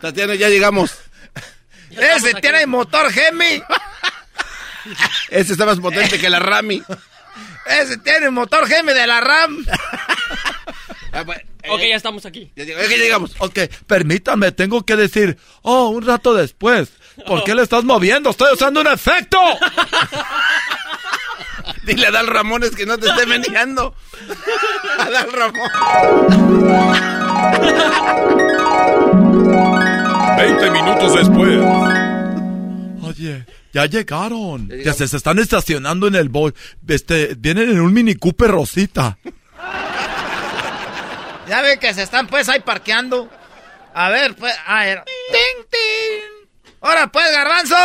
Tatiana, 0.00 0.34
ya 0.34 0.48
llegamos. 0.48 0.94
Ese 1.90 2.32
tiene 2.34 2.66
motor 2.66 3.12
Gemi. 3.12 3.62
Este 5.28 5.52
está 5.52 5.66
más 5.66 5.78
potente 5.78 6.18
que 6.18 6.30
la 6.30 6.38
Rami. 6.38 6.82
Ese 7.66 7.96
tiene 7.98 8.30
motor 8.30 8.66
Gemi 8.66 8.92
de 8.92 9.06
la 9.06 9.20
RAM. 9.20 9.64
Ah, 11.14 11.26
eh, 11.28 11.68
Ok, 11.68 11.80
ya 11.80 11.96
estamos 11.96 12.24
aquí. 12.24 12.50
ya 12.56 12.64
llegamos. 12.64 13.34
Ok, 13.38 13.58
permítanme, 13.86 14.50
tengo 14.50 14.86
que 14.86 14.96
decir, 14.96 15.36
oh, 15.60 15.90
un 15.90 16.06
rato 16.06 16.32
después. 16.32 16.88
¿Por 17.26 17.44
qué 17.44 17.54
le 17.54 17.60
estás 17.62 17.84
moviendo? 17.84 18.30
Estoy 18.30 18.54
usando 18.54 18.80
un 18.80 18.86
efecto. 18.86 19.36
Dile 21.84 22.06
a 22.06 22.10
Dal 22.12 22.28
Ramones 22.28 22.70
que 22.70 22.86
no 22.86 22.96
te 22.96 23.10
esté 23.10 23.26
meneando. 23.26 23.94
A 24.98 25.10
Dal 25.10 25.32
Ramón. 25.32 25.70
20 30.36 30.70
minutos 30.70 31.14
después. 31.14 31.58
Oye, 33.02 33.44
ya 33.72 33.86
llegaron. 33.86 34.68
Ya, 34.84 34.92
se, 34.92 35.08
se 35.08 35.16
están 35.16 35.38
estacionando 35.38 36.06
en 36.06 36.14
el 36.14 36.28
boy. 36.28 36.52
Este, 36.86 37.34
vienen 37.36 37.70
en 37.70 37.80
un 37.80 37.92
Mini 37.92 38.14
Cooper 38.14 38.50
Rosita. 38.50 39.18
Ya 41.48 41.60
ven 41.60 41.78
que 41.78 41.92
se 41.92 42.02
están 42.04 42.28
pues 42.28 42.48
ahí 42.48 42.60
parqueando. 42.60 43.28
A 43.94 44.08
ver, 44.10 44.34
pues, 44.36 44.54
a 44.64 44.84
ver. 44.84 45.02
¡Ting, 45.04 45.66
ting! 45.70 46.72
¡Ahora 46.80 47.06
pues, 47.12 47.30
garbanzo! 47.30 47.76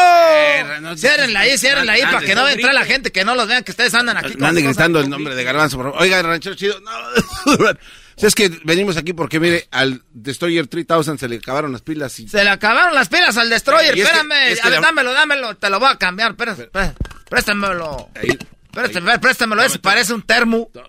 no- 0.81 0.95
ciérrenla 0.95 1.41
ahí, 1.41 1.57
ciérrenla 1.57 1.93
ahí, 1.93 2.01
para 2.03 2.21
que 2.21 2.33
no 2.33 2.47
entre 2.47 2.71
la 2.73 2.85
gente, 2.85 3.11
que 3.11 3.25
no 3.25 3.35
los 3.35 3.47
vean 3.47 3.63
que 3.63 3.71
ustedes 3.71 3.93
andan 3.93 4.17
aquí. 4.17 4.35
No 4.37 4.47
anden 4.47 4.63
gritando 4.63 4.99
el 4.99 5.09
nombre 5.09 5.35
de 5.35 5.43
Garbanzo, 5.43 5.77
por 5.77 5.87
favor. 5.87 6.01
Oiga, 6.01 6.21
ranchero 6.21 6.55
chido. 6.55 6.79
No. 6.79 6.91
Si 8.17 8.25
es 8.25 8.33
que 8.35 8.49
venimos 8.63 8.97
aquí 8.97 9.13
porque, 9.13 9.39
mire, 9.39 9.67
al 9.71 10.01
Destroyer 10.11 10.65
3000 10.67 11.17
se 11.19 11.27
le 11.29 11.37
acabaron 11.37 11.71
las 11.71 11.81
pilas 11.83 12.19
y... 12.19 12.27
Se 12.27 12.43
le 12.43 12.49
acabaron 12.49 12.95
las 12.95 13.09
pilas 13.09 13.37
al 13.37 13.49
Destroyer, 13.49 13.95
Y 13.95 14.01
es 14.01 14.07
que- 14.09 14.15
espérame. 14.17 14.47
es 14.51 14.59
que 14.61 14.67
a 14.67 14.71
ver, 14.71 14.81
la- 14.81 14.87
dámelo, 14.87 15.13
dámelo, 15.13 15.55
te 15.57 15.69
lo 15.69 15.79
voy 15.79 15.89
a 15.91 15.95
cambiar. 15.97 16.31
Espérate, 16.31 16.63
espérate, 16.63 16.95
préstamelo. 17.29 18.09
Ahí, 18.15 18.37
Préstame, 18.71 19.17
préstamelo, 19.19 19.63
ese 19.63 19.79
parece 19.79 20.13
un 20.13 20.21
termo. 20.23 20.69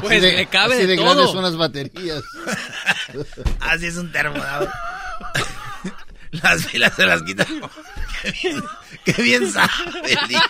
Pues 0.00 0.22
de, 0.22 0.32
le 0.32 0.46
cabe 0.46 0.74
así 0.76 0.82
de 0.82 0.88
de 0.88 0.96
todo. 0.96 1.04
grandes 1.14 1.30
son 1.32 1.42
las 1.42 1.56
baterías. 1.56 2.22
Así 3.60 3.86
es 3.86 3.96
un 3.96 4.10
termodador. 4.12 4.70
Las 6.30 6.64
pilas 6.66 6.92
se 6.94 7.04
las 7.06 7.22
quitan. 7.22 7.46
Qué 8.22 8.30
bien, 8.42 8.62
qué 9.04 9.12
bien 9.22 9.52
sabe, 9.52 9.68
el 10.04 10.30
hijo. 10.30 10.42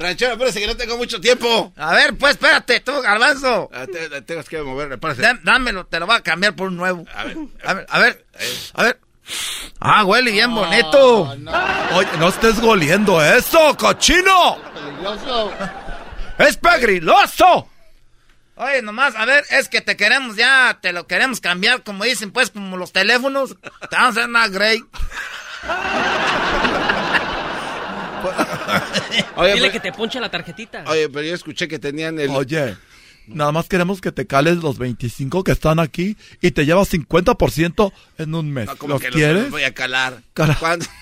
Ranchero, 0.00 0.32
espérese 0.32 0.60
que 0.60 0.66
no 0.66 0.76
tengo 0.76 0.96
mucho 0.96 1.20
tiempo. 1.20 1.72
A 1.76 1.92
ver, 1.92 2.16
pues 2.16 2.32
espérate, 2.32 2.80
tú, 2.80 2.92
garbanzo. 3.02 3.68
Ah, 3.72 3.86
te- 3.86 4.08
te- 4.08 4.22
Tengo 4.22 4.42
que 4.44 4.62
mover, 4.62 4.90
espérese. 4.92 5.22
Dá- 5.22 5.38
Dámelo, 5.42 5.84
te 5.86 6.00
lo 6.00 6.06
voy 6.06 6.16
a 6.16 6.22
cambiar 6.22 6.56
por 6.56 6.68
un 6.68 6.76
nuevo. 6.76 7.04
A 7.14 7.24
ver, 7.24 7.36
a 7.64 7.74
ver, 7.74 7.86
a 7.90 7.98
ver. 7.98 8.24
A 8.74 8.82
ver. 8.84 9.00
Ah, 9.78 10.04
huele 10.04 10.30
bien 10.32 10.52
bonito. 10.54 11.22
Oye, 11.92 12.08
no 12.18 12.28
estés 12.28 12.60
goliendo 12.60 13.22
eso, 13.24 13.76
cochino. 13.76 14.56
Peligroso. 14.74 15.52
Es 16.38 16.56
pegriloso. 16.56 17.68
Oye, 18.56 18.82
nomás, 18.82 19.14
a 19.16 19.24
ver, 19.26 19.44
es 19.50 19.68
que 19.68 19.80
te 19.82 19.96
queremos 19.96 20.36
ya, 20.36 20.78
te 20.82 20.92
lo 20.92 21.06
queremos 21.06 21.40
cambiar, 21.40 21.82
como 21.82 22.04
dicen, 22.04 22.30
pues, 22.32 22.50
como 22.50 22.76
los 22.76 22.92
teléfonos. 22.92 23.56
Te 23.88 23.96
vamos 23.96 24.16
a 24.16 24.20
hacer 24.20 24.28
una 24.28 24.48
Grey. 24.48 24.82
Oye, 29.36 29.54
Dile 29.54 29.60
pero- 29.68 29.72
que 29.72 29.80
te 29.80 29.92
ponche 29.92 30.20
la 30.20 30.30
tarjetita. 30.30 30.84
Oye, 30.86 31.08
pero 31.08 31.26
yo 31.26 31.34
escuché 31.34 31.68
que 31.68 31.78
tenían 31.78 32.18
el... 32.20 32.30
Oye, 32.30 32.76
nada 33.26 33.52
más 33.52 33.68
queremos 33.68 34.00
que 34.00 34.10
te 34.12 34.26
cales 34.26 34.56
los 34.56 34.78
25 34.78 35.44
que 35.44 35.52
están 35.52 35.78
aquí 35.78 36.16
y 36.40 36.50
te 36.50 36.64
llevas 36.66 36.92
50% 36.92 37.92
en 38.18 38.34
un 38.34 38.50
mes. 38.52 38.66
No, 38.66 38.76
como 38.76 38.94
¿Los 38.94 39.00
que 39.02 39.08
los- 39.08 39.16
quieres? 39.16 39.42
los 39.42 39.50
voy 39.50 39.62
a 39.64 39.72
calar. 39.74 40.22
Cala-. 40.34 40.58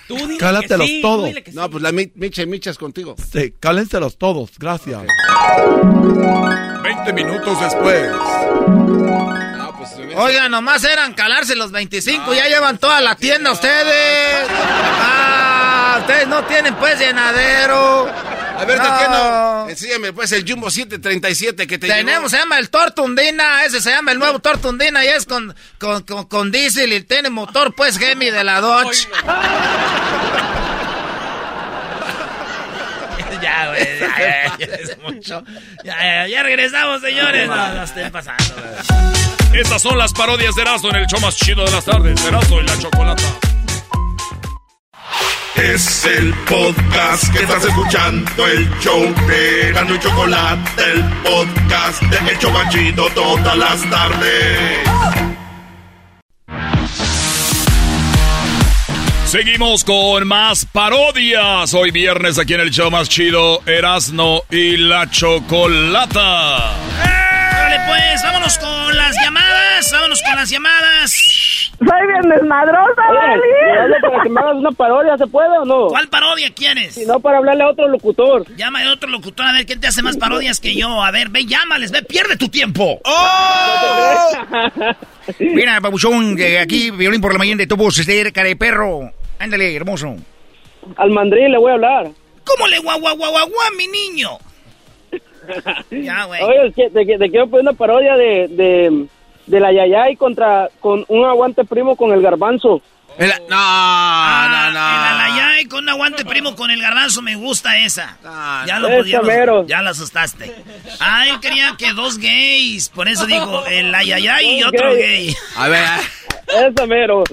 Tú 0.07 0.15
dile 0.15 0.33
que 0.33 0.37
Cálatelos 0.37 0.87
sí, 0.87 1.01
todos. 1.01 1.21
tú 1.21 1.25
dile 1.27 1.43
que 1.43 1.51
sí. 1.51 1.57
No, 1.57 1.69
pues 1.69 1.81
la 1.81 1.91
mi- 1.91 2.11
micha 2.15 2.41
y 2.43 2.45
micha 2.47 2.69
es 2.69 2.77
contigo. 2.77 3.15
Sí, 3.31 3.53
cálenselos 3.59 4.17
todos. 4.17 4.51
Gracias. 4.59 5.01
20 6.83 7.13
minutos 7.13 7.59
después. 7.61 8.09
No, 8.11 9.73
pues 9.77 9.89
Oiga, 10.15 10.49
nomás 10.49 10.83
eran 10.83 11.13
calarse 11.13 11.55
los 11.55 11.71
25, 11.71 12.33
ya 12.33 12.47
llevan 12.47 12.77
toda 12.77 12.99
la 13.01 13.15
tienda 13.15 13.51
ustedes. 13.51 14.47
Ah, 14.49 15.45
ustedes 16.09 16.27
no 16.27 16.43
tienen 16.45 16.75
pues 16.75 16.99
llenadero. 16.99 18.07
A 18.57 18.65
ver, 18.65 18.77
No. 18.77 18.83
Tatiano, 18.83 19.69
enséñame 19.69 20.11
pues 20.11 20.31
el 20.31 20.43
Jumbo 20.49 20.69
737 20.69 21.67
que 21.67 21.77
te 21.77 21.87
Tenemos, 21.87 22.31
se 22.31 22.37
llama 22.37 22.57
el 22.57 22.69
Tortundina, 22.69 23.63
ese 23.63 23.79
se 23.79 23.91
llama 23.91 24.11
el 24.11 24.19
nuevo 24.19 24.39
Tortundina 24.39 25.05
y 25.05 25.07
es 25.07 25.25
con, 25.25 25.55
con, 25.77 26.03
con, 26.03 26.25
con 26.25 26.51
diésel 26.51 26.91
y 26.93 27.01
tiene 27.03 27.29
motor 27.29 27.73
pues 27.75 27.97
Gemi 27.97 28.31
de 28.31 28.43
la 28.43 28.59
Dodge. 28.59 29.07
ya, 33.41 33.67
güey, 33.69 33.99
ya, 33.99 34.17
ya, 34.19 34.57
ya 34.57 34.65
es 34.75 34.97
mucho. 34.97 35.43
Ya, 35.85 35.97
ya, 36.03 36.27
ya 36.27 36.43
regresamos, 36.43 37.01
señores. 37.01 37.47
No, 37.47 37.73
no 37.73 37.83
estén 37.83 38.11
pasando, 38.11 38.55
güey. 38.55 39.61
Estas 39.61 39.81
son 39.81 39.97
las 39.97 40.11
parodias 40.11 40.53
de 40.55 40.61
Erasmo 40.63 40.89
en 40.89 40.97
el 40.97 41.07
show 41.07 41.21
más 41.21 41.35
chido 41.37 41.63
de 41.63 41.71
las 41.71 41.85
tardes. 41.85 42.25
Erasmo 42.25 42.59
y 42.59 42.65
la 42.65 42.77
chocolata. 42.77 43.23
Es 45.55 46.05
el 46.05 46.33
podcast 46.45 47.33
que 47.33 47.39
estás 47.39 47.65
escuchando, 47.65 48.47
el 48.47 48.69
show 48.79 49.01
de 49.27 49.71
Gano 49.73 49.95
y 49.95 49.99
Chocolate, 49.99 50.83
el 50.91 51.03
podcast 51.23 52.01
de 52.03 52.31
El 52.31 52.39
Chobachito 52.39 53.09
todas 53.09 53.57
las 53.57 53.89
tardes. 53.89 54.79
Seguimos 59.25 59.83
con 59.83 60.27
más 60.27 60.65
parodias. 60.65 61.73
Hoy 61.73 61.91
viernes 61.91 62.39
aquí 62.39 62.53
en 62.53 62.61
el 62.61 62.71
show 62.71 62.89
más 62.89 63.09
chido, 63.09 63.61
Erasmo 63.65 64.43
y 64.49 64.77
la 64.77 65.09
chocolata. 65.09 66.73
Órale, 67.01 67.79
pues, 67.87 68.23
vámonos 68.23 68.57
con 68.57 68.97
las 68.97 69.15
llamadas. 69.21 69.91
Vámonos 69.91 70.21
con 70.23 70.35
las 70.35 70.49
llamadas. 70.49 71.38
Soy 71.79 72.07
bien 72.07 72.29
desmadrosa, 72.29 73.01
Oye, 73.09 73.99
para 74.01 74.23
que 74.23 74.29
me 74.29 74.41
hagas 74.41 74.55
una 74.55 74.71
parodia, 74.71 75.17
¿se 75.17 75.27
puede 75.27 75.57
o 75.59 75.65
no? 75.65 75.87
¿Cuál 75.87 76.09
parodia 76.09 76.53
quieres? 76.53 76.95
Si 76.95 77.05
no, 77.05 77.21
para 77.21 77.37
hablarle 77.37 77.63
a 77.63 77.69
otro 77.69 77.87
locutor. 77.87 78.45
Llama 78.57 78.83
a 78.83 78.91
otro 78.91 79.09
locutor 79.09 79.45
a 79.45 79.53
ver 79.53 79.65
quién 79.65 79.79
te 79.79 79.87
hace 79.87 80.01
más 80.01 80.17
parodias 80.17 80.59
que 80.59 80.75
yo. 80.75 81.01
A 81.01 81.11
ver, 81.11 81.29
ve, 81.29 81.45
llámales, 81.45 81.91
ve, 81.91 82.03
pierde 82.03 82.35
tu 82.35 82.49
tiempo. 82.49 82.99
Mira, 85.39 85.79
papuchón, 85.79 86.35
que 86.35 86.59
aquí 86.59 86.91
violín 86.91 87.21
por 87.21 87.31
la 87.31 87.39
mañana 87.39 87.59
de 87.59 87.67
tu 87.67 87.77
voz, 87.77 87.97
este 87.97 88.29
cara 88.33 88.49
de 88.49 88.57
perro. 88.57 89.11
Ándale, 89.39 89.73
hermoso. 89.73 90.17
Al 90.97 91.11
mandril 91.11 91.51
le 91.51 91.57
voy 91.57 91.71
a 91.71 91.75
hablar. 91.75 92.09
¿Cómo 92.43 92.67
le 92.67 92.79
guau, 92.79 92.99
guau, 92.99 93.15
guau, 93.15 93.31
guau, 93.31 93.47
mi 93.77 93.87
niño? 93.87 94.31
Ya, 95.89 96.25
güey. 96.25 96.43
Oye, 96.43 96.67
es 96.67 96.75
que 96.75 96.89
te, 96.89 97.05
te 97.05 97.29
quiero 97.29 97.47
poner 97.47 97.63
una 97.63 97.73
parodia 97.73 98.15
de, 98.15 98.47
de, 98.49 99.07
de 99.49 99.59
la 99.59 99.71
Yayay 99.73 100.15
contra 100.15 100.69
con 100.79 101.03
un 101.07 101.25
aguante 101.25 101.65
primo 101.65 101.95
con 101.95 102.11
el 102.13 102.21
garbanzo. 102.21 102.81
El- 103.17 103.29
no, 103.49 103.55
Ah, 103.57 104.47
no, 104.49 104.71
no. 104.71 104.79
El 104.79 105.31
alayay 105.41 105.65
con 105.65 105.79
un 105.83 105.89
aguante 105.89 106.23
primo 106.23 106.55
con 106.55 106.71
el 106.71 106.79
garbanzo, 106.81 107.21
me 107.21 107.35
gusta 107.35 107.77
esa. 107.79 108.17
ya 108.65 108.79
lo 108.79 109.03
ya, 109.03 109.19
lo- 109.21 109.27
mero. 109.27 109.67
ya 109.67 109.81
lo 109.81 109.89
asustaste. 109.89 110.53
Ah, 111.01 111.27
él 111.27 111.39
quería 111.41 111.75
que 111.77 111.91
dos 111.93 112.17
gays, 112.19 112.87
por 112.89 113.07
eso 113.09 113.25
digo, 113.25 113.65
el 113.65 113.93
ayayay 113.93 114.59
y 114.59 114.63
otro 114.63 114.93
gay. 114.93 115.35
A 115.57 115.67
ver, 115.67 115.83
ah, 115.85 115.99
Esa 116.71 116.85
mero. 116.85 117.23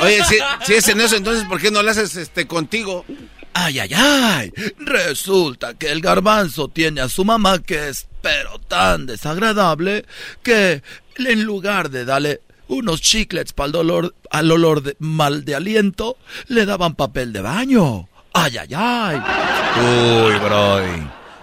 oye, 0.00 0.22
si, 0.24 0.36
si 0.64 0.74
es 0.74 0.88
en 0.88 1.00
eso, 1.00 1.16
entonces, 1.16 1.44
¿por 1.48 1.60
qué 1.60 1.70
no 1.72 1.82
lo 1.82 1.90
haces 1.90 2.14
este, 2.16 2.46
contigo? 2.46 3.04
Ay, 3.54 3.80
ay, 3.80 3.90
ay. 3.94 4.52
Resulta 4.78 5.74
que 5.74 5.90
el 5.90 6.02
garbanzo 6.02 6.68
tiene 6.68 7.00
a 7.00 7.08
su 7.08 7.24
mamá 7.24 7.58
que 7.62 7.88
es 7.88 8.06
pero 8.26 8.58
tan 8.58 9.06
desagradable 9.06 10.04
que 10.42 10.82
en 11.16 11.44
lugar 11.44 11.90
de 11.90 12.04
darle 12.04 12.40
unos 12.66 13.00
chiclets 13.00 13.52
para 13.52 13.66
el 13.66 13.72
dolor, 13.72 14.14
al 14.32 14.50
olor 14.50 14.82
de, 14.82 14.96
mal 14.98 15.44
de 15.44 15.54
aliento, 15.54 16.16
le 16.48 16.66
daban 16.66 16.96
papel 16.96 17.32
de 17.32 17.40
baño. 17.40 18.08
Ay, 18.32 18.56
ay, 18.58 18.68
ay. 18.74 19.22
Uy, 19.78 20.38
bro. 20.40 20.80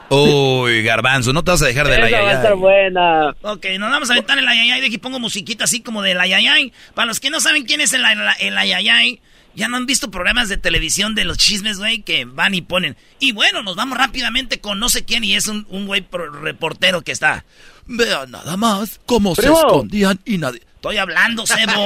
Uy, 0.10 0.84
garbanzo, 0.84 1.32
no 1.32 1.42
te 1.42 1.52
vas 1.52 1.62
a 1.62 1.68
dejar 1.68 1.88
de 1.88 2.00
la 2.00 2.08
Esa 2.08 2.22
va 2.22 2.30
a 2.30 2.34
estar 2.34 2.56
buena. 2.56 3.36
Ok, 3.44 3.66
nos 3.80 3.90
vamos 3.90 4.10
a 4.10 4.14
aventar 4.14 4.38
el 4.38 4.48
ayayay. 4.48 4.82
De 4.82 4.88
aquí 4.88 4.98
pongo 4.98 5.20
musiquita 5.20 5.64
así 5.64 5.82
como 5.82 6.02
del 6.02 6.20
ayayay. 6.20 6.74
Para 6.94 7.06
los 7.06 7.22
que 7.22 7.30
no 7.30 7.40
saben 7.40 7.64
quién 7.64 7.80
es 7.80 7.94
el, 7.94 8.04
el, 8.04 8.20
el 8.42 8.58
ayayay, 8.58 9.22
ya 9.56 9.68
no 9.68 9.78
han 9.78 9.86
visto 9.86 10.12
programas 10.12 10.50
de 10.50 10.58
televisión 10.58 11.16
de 11.16 11.26
los 11.26 11.38
chismes, 11.38 11.78
güey, 11.78 12.02
que 12.02 12.26
van 12.26 12.54
y 12.56 12.62
ponen. 12.62 12.98
Y 13.20 13.32
bueno, 13.32 13.64
nos 13.64 13.76
vamos 13.76 13.98
rápidamente 13.98 14.60
con 14.60 14.80
no 14.80 14.90
sé 14.90 15.06
quién 15.06 15.24
y 15.24 15.36
es 15.36 15.48
un, 15.48 15.66
un 15.70 15.86
güey 15.86 16.06
reportero 16.42 17.02
que 17.02 17.12
está. 17.12 17.46
Vean 17.86 18.32
nada 18.32 18.58
más 18.58 19.00
cómo 19.06 19.36
Primo. 19.36 19.56
se 19.56 19.62
escondían 19.62 20.20
y 20.26 20.38
nadie. 20.38 20.62
Estoy 20.76 20.98
hablando, 20.98 21.46
Sebo. 21.46 21.86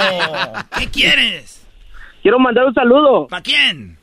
¿Qué 0.78 0.88
quieres? 0.88 1.62
Quiero 2.22 2.40
mandar 2.40 2.66
un 2.66 2.74
saludo 2.74 3.28
¿Para 3.28 3.42
quién? 3.42 3.97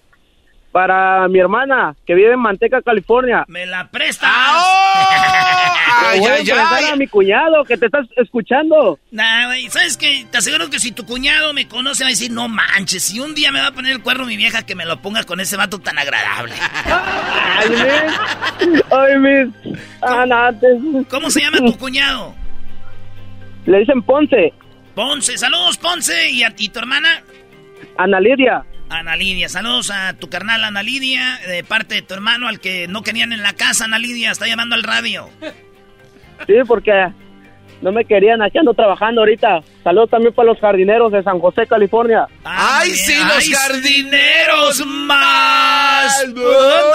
Para 0.74 1.28
mi 1.28 1.38
hermana 1.38 1.94
que 2.04 2.16
vive 2.16 2.32
en 2.32 2.40
Manteca, 2.40 2.82
California. 2.82 3.44
¿Me 3.46 3.64
la 3.64 3.86
prestas? 3.92 4.28
Te 6.12 6.18
voy 6.18 6.32
a 6.32 6.34
presentar 6.34 6.84
a 6.92 6.96
mi 6.96 7.06
cuñado 7.06 7.64
que 7.64 7.76
te 7.76 7.86
estás 7.86 8.08
escuchando. 8.16 8.98
Nah, 9.12 9.46
güey, 9.46 9.70
¿sabes 9.70 9.96
qué? 9.96 10.26
Te 10.32 10.38
aseguro 10.38 10.70
que 10.70 10.80
si 10.80 10.90
tu 10.90 11.06
cuñado 11.06 11.52
me 11.52 11.68
conoce 11.68 12.02
va 12.02 12.08
a 12.08 12.10
decir, 12.10 12.32
no 12.32 12.48
manches, 12.48 13.04
si 13.04 13.20
un 13.20 13.36
día 13.36 13.52
me 13.52 13.60
va 13.60 13.68
a 13.68 13.72
poner 13.72 13.92
el 13.92 14.02
cuerno 14.02 14.26
mi 14.26 14.36
vieja 14.36 14.66
que 14.66 14.74
me 14.74 14.84
lo 14.84 15.00
ponga 15.00 15.22
con 15.22 15.38
ese 15.38 15.56
vato 15.56 15.78
tan 15.78 15.96
agradable. 15.96 16.54
Ay, 16.84 17.70
mis. 17.70 18.82
Ay, 18.90 19.18
mis. 19.20 19.78
Anates. 20.02 20.80
¿Cómo 21.08 21.30
se 21.30 21.40
llama 21.40 21.58
tu 21.58 21.78
cuñado? 21.78 22.34
Le 23.66 23.78
dicen 23.78 24.02
Ponce. 24.02 24.52
Ponce, 24.96 25.38
saludos 25.38 25.78
Ponce 25.78 26.30
y 26.30 26.42
a 26.42 26.50
ti, 26.50 26.68
tu 26.68 26.80
hermana. 26.80 27.22
Ana 27.96 28.18
Lidia. 28.18 28.64
Ana 28.88 29.16
Lidia, 29.16 29.48
saludos 29.48 29.90
a 29.90 30.14
tu 30.14 30.28
carnal 30.28 30.62
Ana 30.62 30.82
Lidia, 30.82 31.38
de 31.46 31.64
parte 31.64 31.96
de 31.96 32.02
tu 32.02 32.14
hermano 32.14 32.48
al 32.48 32.60
que 32.60 32.86
no 32.88 33.02
querían 33.02 33.32
en 33.32 33.42
la 33.42 33.54
casa, 33.54 33.86
Ana 33.86 33.98
Lidia, 33.98 34.30
está 34.30 34.46
llamando 34.46 34.74
al 34.74 34.82
radio. 34.82 35.28
Sí, 36.46 36.54
porque 36.66 37.12
no 37.82 37.92
me 37.92 38.04
querían, 38.04 38.42
aquí 38.42 38.58
ando 38.58 38.74
trabajando 38.74 39.20
ahorita. 39.22 39.60
Saludos 39.82 40.08
también 40.10 40.32
para 40.32 40.46
los 40.46 40.58
jardineros 40.60 41.12
de 41.12 41.22
San 41.22 41.38
José, 41.38 41.66
California. 41.66 42.26
¡Ay, 42.44 42.90
sí, 42.92 43.14
los 43.14 43.48
jardineros 43.58 44.86
más! 44.86 46.24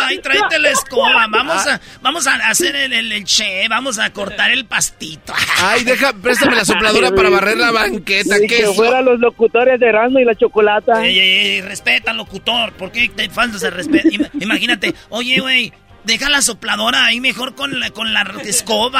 ¡Ay, 0.01 0.17
tráete 0.19 0.57
la 0.59 0.69
escoba! 0.71 1.27
Vamos 1.29 1.67
a, 1.67 1.79
vamos 2.01 2.25
a 2.27 2.35
hacer 2.49 2.75
el, 2.75 2.93
el, 2.93 3.11
el 3.11 3.23
che, 3.25 3.67
vamos 3.69 3.99
a 3.99 4.11
cortar 4.11 4.51
el 4.51 4.65
pastito. 4.65 5.33
Ay, 5.61 5.83
deja, 5.83 6.13
préstame 6.13 6.55
la 6.55 6.65
sopladora 6.65 7.11
para 7.11 7.29
barrer 7.29 7.57
la 7.57 7.71
banqueta. 7.71 8.37
¿Qué 8.39 8.47
que 8.47 8.65
fueran 8.67 9.05
los 9.05 9.19
locutores 9.19 9.79
de 9.79 9.87
Erasmo 9.87 10.19
y 10.19 10.25
la 10.25 10.35
Chocolata. 10.35 11.05
Ey, 11.05 11.19
ey, 11.19 11.29
ey, 11.55 11.61
respeta 11.61 12.11
al 12.11 12.17
locutor, 12.17 12.73
¿por 12.73 12.91
qué 12.91 13.09
te 13.09 13.29
faltas 13.29 13.61
el 13.63 13.71
respeto? 13.71 14.07
Ima- 14.09 14.29
Imagínate, 14.39 14.93
oye, 15.09 15.39
güey, 15.39 15.71
Deja 16.09 16.27
la 16.27 16.41
sopladora 16.41 17.05
ahí 17.05 17.19
mejor 17.21 17.53
con 17.53 17.79
la, 17.79 17.91
con 17.91 18.11
la 18.15 18.23
escoba. 18.43 18.99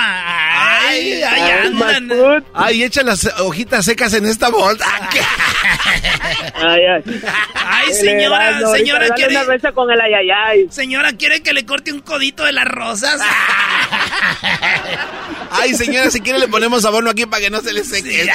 Ay, 0.88 1.23
ay, 1.23 1.41
andan. 1.65 2.44
Ay, 2.53 2.84
echa 2.84 3.02
las 3.02 3.26
hojitas 3.40 3.84
secas 3.84 4.14
en 4.14 4.27
esta 4.27 4.49
bolsa. 4.49 4.86
Ay, 6.53 6.81
ay. 6.86 7.22
Ay, 7.56 7.94
señora, 7.95 8.60
señora, 8.76 9.10
quiere... 9.15 9.36
una 9.38 9.44
besa 9.45 9.72
con 9.72 9.90
el 9.90 9.99
ayayay. 9.99 10.68
Señora, 10.69 11.14
¿quiere 11.14 11.41
que 11.41 11.52
le 11.52 11.65
corte 11.65 11.91
un 11.91 12.02
codito 12.02 12.44
de 12.45 12.52
las 12.52 12.65
rosas? 12.65 13.19
Ay, 15.49 15.73
señora, 15.73 16.11
si 16.11 16.22
quiere 16.22 16.38
le 16.38 16.48
ponemos 16.48 16.86
abono 16.86 17.10
aquí 17.10 17.26
para 17.26 17.41
que 17.41 17.49
no 17.49 17.60
se 17.61 17.73
le 17.73 17.84
seque. 17.86 18.30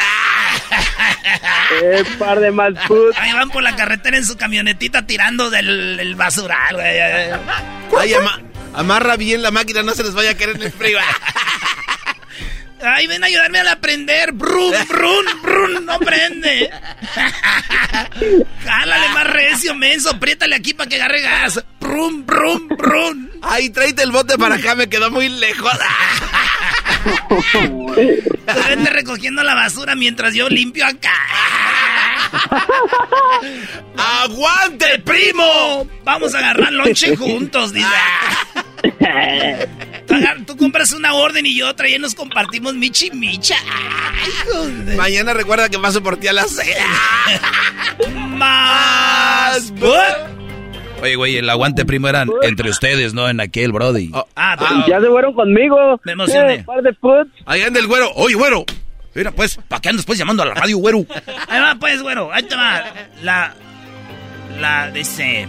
Eh, 1.81 2.05
par 2.19 2.41
de 2.41 2.51
mal. 2.51 2.77
Ahí 3.19 3.33
van 3.35 3.51
por 3.51 3.63
la 3.63 3.77
carretera 3.77 4.17
en 4.17 4.27
su 4.27 4.37
camionetita 4.37 5.07
tirando 5.07 5.49
del 5.49 6.01
el 6.01 6.17
basural, 6.17 6.75
güey. 6.75 7.01
Ay, 8.01 8.15
ama- 8.15 8.41
amarra 8.75 9.17
bien 9.17 9.43
la 9.43 9.51
máquina, 9.51 9.83
no 9.83 9.95
se 9.95 10.03
les 10.03 10.15
vaya 10.15 10.31
a 10.31 10.37
caer 10.37 10.51
en 10.51 10.63
el 10.63 10.73
frío. 10.73 10.99
Ay, 12.87 13.07
ven 13.07 13.23
a 13.25 13.27
ayudarme 13.29 13.61
a 13.61 13.73
aprender. 13.73 14.33
Brum, 14.33 14.73
brum, 14.89 15.25
brum, 15.43 15.85
no 15.87 15.99
prende. 16.01 16.71
Jálale 18.65 19.09
más 19.09 19.27
recio, 19.27 19.75
menso. 19.75 20.11
Apriétale 20.11 20.55
aquí 20.55 20.75
para 20.75 20.89
que 20.89 20.97
agarre 20.97 21.23
gas. 21.23 21.65
Brum, 21.81 22.27
brum, 22.27 22.69
brum. 22.69 23.31
Ay, 23.41 23.71
tráete 23.71 24.03
el 24.03 24.13
bote 24.13 24.37
para 24.37 24.57
acá, 24.57 24.75
me 24.75 24.89
quedó 24.89 25.11
muy 25.11 25.31
lejos. 25.31 25.73
Vete 28.47 28.91
recogiendo 28.91 29.43
la 29.43 29.55
basura 29.55 29.95
mientras 29.95 30.35
yo 30.35 30.49
limpio 30.49 30.85
acá. 30.87 31.15
¡Aguante, 33.97 34.99
primo! 35.01 35.89
Vamos 36.05 36.35
a 36.35 36.39
agarrar 36.39 36.73
lonche 36.73 37.17
juntos, 37.17 37.73
dice. 37.73 37.87
Tú, 40.47 40.57
compras 40.57 40.93
una 40.93 41.15
orden 41.15 41.47
y 41.47 41.57
yo 41.57 41.69
otra 41.69 41.89
y 41.89 41.99
nos 41.99 42.15
compartimos 42.15 42.75
michi 42.75 43.11
micha. 43.11 43.57
Ay. 43.73 44.97
Mañana 44.97 45.33
recuerda 45.35 45.69
que 45.69 45.79
paso 45.79 46.03
por 46.03 46.17
ti 46.19 46.29
a 46.29 46.33
las 46.33 46.51
seis. 46.57 46.77
Más. 48.29 49.73
Oye, 51.03 51.17
güey, 51.17 51.37
el 51.37 51.51
aguante 51.51 51.85
primo 51.85 52.09
eran 52.09 52.31
entre 52.43 52.71
ustedes, 52.71 53.15
no 53.15 53.29
en 53.29 53.41
aquel, 53.41 53.73
Brody. 53.73 54.11
Ah, 54.37 54.85
Ya 54.89 55.01
se 55.01 55.07
fueron 55.07 55.35
conmigo. 55.35 56.01
Me 56.05 56.13
emocioné. 56.13 56.55
Eh, 56.55 56.65
par 56.65 56.83
de 56.83 56.93
food. 56.95 57.27
Ahí 57.47 57.63
anda 57.63 57.81
el 57.81 57.87
güero. 57.87 58.11
Oye, 58.15 58.35
güero. 58.35 58.65
Mira, 59.15 59.31
pues, 59.31 59.59
¿para 59.69 59.81
qué 59.81 59.91
andas 59.91 60.05
pues 60.05 60.19
llamando 60.19 60.43
a 60.43 60.47
la 60.47 60.55
radio, 60.55 60.79
güero? 60.79 61.05
Ahí 61.49 61.61
va, 61.61 61.77
pues, 61.79 62.03
güero. 62.03 62.33
Ahí 62.33 62.43
te 62.45 62.57
va. 62.57 62.83
La. 63.23 63.55
La. 64.61 64.91
Dice. 64.91 65.47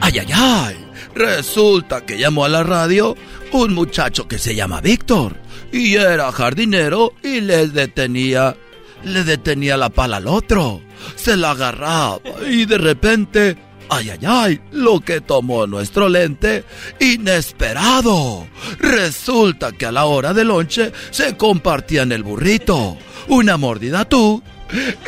Ay, 0.00 0.18
ay, 0.20 0.26
ay. 0.34 0.76
Resulta 1.14 2.04
que 2.04 2.18
llamó 2.18 2.44
a 2.44 2.48
la 2.48 2.62
radio 2.62 3.16
un 3.52 3.74
muchacho 3.74 4.28
que 4.28 4.38
se 4.38 4.54
llama 4.54 4.80
Víctor. 4.80 5.36
Y 5.72 5.94
era 5.94 6.32
jardinero 6.32 7.14
y 7.22 7.40
le 7.40 7.68
detenía. 7.68 8.56
Le 9.04 9.24
detenía 9.24 9.76
la 9.76 9.88
pala 9.88 10.18
al 10.18 10.26
otro. 10.26 10.82
Se 11.16 11.36
la 11.36 11.52
agarraba 11.52 12.20
y 12.48 12.64
de 12.64 12.78
repente. 12.78 13.56
Ay, 13.92 14.10
ay, 14.10 14.20
ay, 14.24 14.60
lo 14.70 15.00
que 15.00 15.20
tomó 15.20 15.66
nuestro 15.66 16.08
lente, 16.08 16.64
inesperado. 17.00 18.46
Resulta 18.78 19.72
que 19.72 19.86
a 19.86 19.90
la 19.90 20.04
hora 20.04 20.32
de 20.32 20.44
lonche 20.44 20.92
se 21.10 21.36
compartían 21.36 22.12
el 22.12 22.22
burrito. 22.22 22.96
Una 23.26 23.56
mordida 23.56 24.04
tú 24.04 24.40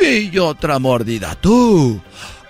y 0.01 0.37
otra 0.37 0.79
mordida 0.79 1.35
tú. 1.35 2.01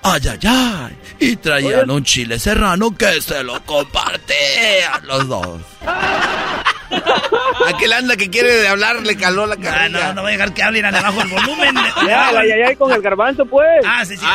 Ay, 0.03 0.21
ay, 0.29 0.39
ay. 0.47 0.97
Y 1.19 1.35
traían 1.37 1.89
un 1.89 2.03
chile 2.03 2.37
serrano 2.39 2.95
que 2.95 3.21
se 3.21 3.43
lo 3.43 3.63
compartían 3.65 5.05
los 5.07 5.27
dos. 5.27 5.61
Aquel 7.67 7.93
anda 7.93 8.15
que 8.17 8.29
quiere 8.29 8.67
hablar 8.67 9.01
le 9.01 9.15
caló 9.15 9.45
la 9.47 9.55
Ah, 9.55 9.59
carrilla. 9.61 10.07
no, 10.09 10.13
no 10.15 10.21
voy 10.23 10.31
a 10.33 10.37
dejar 10.37 10.53
que 10.53 10.63
hablen 10.63 10.83
le 10.83 10.91
bajo 10.91 11.21
el 11.21 11.27
volumen. 11.29 11.75
Ya, 12.07 12.29
el 12.31 12.37
ayayay 12.37 12.75
con 12.75 12.91
el 12.91 13.01
garbanzo, 13.01 13.45
pues. 13.45 13.67
Ah, 13.85 14.03
sí, 14.05 14.17
sí. 14.17 14.25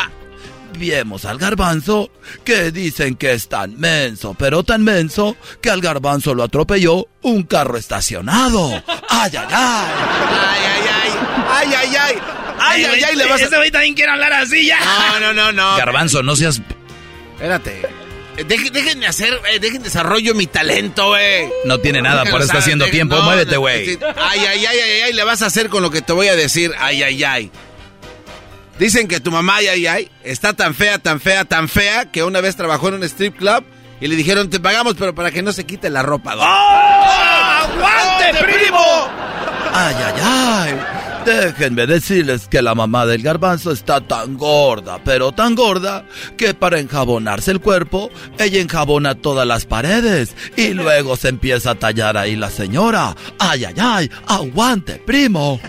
Viemos 0.77 1.25
al 1.25 1.37
garbanzo 1.37 2.09
que 2.43 2.71
dicen 2.71 3.15
que 3.15 3.33
es 3.33 3.47
tan 3.49 3.77
menso, 3.79 4.33
pero 4.37 4.63
tan 4.63 4.83
menso 4.83 5.35
que 5.61 5.69
al 5.69 5.81
garbanzo 5.81 6.33
lo 6.33 6.43
atropelló 6.43 7.07
un 7.21 7.43
carro 7.43 7.77
estacionado. 7.77 8.71
Ay, 9.09 9.31
ay, 9.37 9.47
ay. 9.51 9.51
Ay, 9.51 10.61
ay, 10.65 10.87
ay. 10.87 11.11
Ay, 11.51 11.73
ay, 11.75 11.95
ay. 11.95 12.15
Ay, 12.61 12.85
ay, 12.85 13.03
ay, 13.03 13.15
le 13.15 13.25
vas 13.25 13.41
Ese 13.41 13.55
a... 13.55 13.57
güey 13.57 13.71
también 13.71 13.93
quiere 13.93 14.11
hablar 14.11 14.33
así 14.33 14.65
ya. 14.65 14.79
No, 14.79 15.19
no, 15.19 15.33
no, 15.33 15.51
no. 15.51 15.77
Garbanzo, 15.77 16.21
no 16.23 16.35
seas... 16.35 16.61
Espérate. 17.35 17.81
Eh, 18.37 18.43
Dejen, 18.45 18.71
déjenme 18.71 19.07
hacer, 19.07 19.39
eh, 19.51 19.59
dejen 19.59 19.83
desarrollo 19.83 20.33
mi 20.35 20.47
talento, 20.47 21.07
güey. 21.09 21.49
No 21.65 21.77
tiene 21.79 22.01
nada, 22.01 22.23
por 22.25 22.35
eso 22.41 22.45
está 22.47 22.59
haciendo 22.59 22.85
Dejen- 22.85 22.91
tiempo. 22.91 23.15
no, 23.15 23.23
Muévete, 23.23 23.57
güey. 23.57 23.97
Ay, 24.17 24.39
ay, 24.39 24.65
ay, 24.65 24.79
ay, 24.79 25.01
ay, 25.07 25.13
le 25.13 25.23
vas 25.23 25.41
a 25.41 25.47
hacer 25.47 25.69
con 25.69 25.81
lo 25.83 25.91
que 25.91 26.01
te 26.01 26.13
voy 26.13 26.27
a 26.27 26.35
decir. 26.35 26.73
Ay, 26.79 27.03
ay, 27.03 27.23
ay. 27.23 27.51
Dicen 28.77 29.09
que 29.09 29.19
tu 29.19 29.29
mamá, 29.31 29.57
ay, 29.57 29.67
ay, 29.67 29.87
ay, 29.87 30.11
está 30.23 30.53
tan 30.53 30.73
fea, 30.73 30.99
tan 30.99 31.19
fea, 31.19 31.43
tan 31.43 31.67
fea, 31.67 32.05
que 32.11 32.23
una 32.23 32.39
vez 32.39 32.55
trabajó 32.55 32.87
en 32.87 32.93
un 32.95 33.03
strip 33.03 33.37
club 33.37 33.65
y 33.99 34.07
le 34.07 34.15
dijeron, 34.15 34.49
te 34.49 34.61
pagamos, 34.61 34.95
pero 34.97 35.13
para 35.13 35.31
que 35.31 35.41
no 35.41 35.51
se 35.51 35.65
quite 35.65 35.89
la 35.89 36.01
ropa. 36.01 36.35
güey. 36.35 36.47
¡Aguante, 36.47 38.43
primo! 38.45 39.09
Ay, 39.73 39.95
ay, 40.05 40.13
ay. 40.23 40.79
Déjenme 41.29 41.85
decirles 41.85 42.47
que 42.47 42.59
la 42.63 42.73
mamá 42.73 43.05
del 43.05 43.21
garbanzo 43.21 43.71
está 43.71 44.01
tan 44.01 44.35
gorda, 44.35 44.99
pero 45.05 45.31
tan 45.31 45.53
gorda, 45.53 46.03
que 46.35 46.55
para 46.55 46.79
enjabonarse 46.79 47.51
el 47.51 47.61
cuerpo, 47.61 48.09
ella 48.39 48.59
enjabona 48.59 49.13
todas 49.13 49.45
las 49.45 49.67
paredes 49.67 50.35
y 50.57 50.69
luego 50.69 51.15
se 51.17 51.29
empieza 51.29 51.69
a 51.69 51.75
tallar 51.75 52.17
ahí 52.17 52.35
la 52.35 52.49
señora. 52.49 53.15
Ay, 53.37 53.63
ay, 53.65 53.75
ay, 53.77 54.11
aguante, 54.25 54.95
primo. 55.05 55.59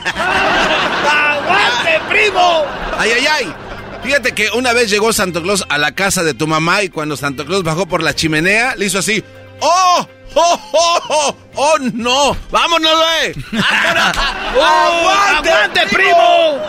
¡Aguante, 1.05 2.01
primo! 2.09 2.65
Ay, 2.97 3.11
ay, 3.16 3.27
ay. 3.31 3.55
Fíjate 4.03 4.32
que 4.32 4.49
una 4.57 4.73
vez 4.73 4.89
llegó 4.89 5.12
Santo 5.12 5.43
Claus 5.43 5.66
a 5.69 5.77
la 5.77 5.95
casa 5.95 6.23
de 6.24 6.32
tu 6.32 6.47
mamá 6.47 6.82
y 6.85 6.89
cuando 6.89 7.19
Santo 7.19 7.45
Claus 7.45 7.65
bajó 7.65 7.85
por 7.85 8.03
la 8.03 8.15
chimenea, 8.15 8.77
le 8.77 8.87
hizo 8.87 9.01
así. 9.01 9.23
¡Oh! 9.61 10.07
¡Oh, 10.35 10.61
oh, 10.73 11.01
oh! 11.09 11.37
¡Oh, 11.55 11.77
no! 11.93 12.37
¡Vámonos, 12.51 12.93
güey! 12.93 13.62
¡Aguante, 14.61 15.51
¡Aguante, 15.51 15.81
primo! 15.91 16.61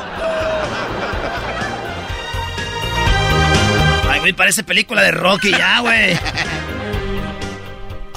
Ay, 4.10 4.20
güey, 4.20 4.34
parece 4.34 4.64
película 4.64 5.04
de 5.04 5.12
Rocky 5.12 5.52
ya, 5.52 5.80
güey. 5.80 6.18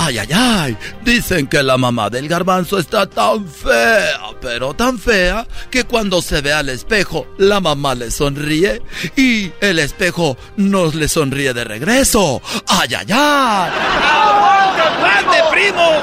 Ay, 0.07 0.19
ay, 0.19 0.29
ay. 0.35 0.77
Dicen 1.03 1.47
que 1.47 1.63
la 1.63 1.79
mamá 1.79 2.11
del 2.11 2.29
garbanzo 2.29 2.79
está 2.79 3.07
tan 3.07 3.49
fea, 3.49 4.21
pero 4.39 4.75
tan 4.75 4.99
fea, 4.99 5.47
que 5.71 5.85
cuando 5.85 6.21
se 6.21 6.43
ve 6.43 6.53
al 6.53 6.69
espejo, 6.69 7.27
la 7.39 7.59
mamá 7.59 7.95
le 7.95 8.11
sonríe 8.11 8.83
y 9.17 9.51
el 9.63 9.79
espejo 9.79 10.37
no 10.59 10.91
le 10.93 11.09
sonríe 11.09 11.55
de 11.55 11.65
regreso. 11.65 12.43
Ay, 12.67 12.89
ay, 12.99 13.07
ay. 13.13 13.73
¡Aguante, 14.03 15.43
primo! 15.51 16.03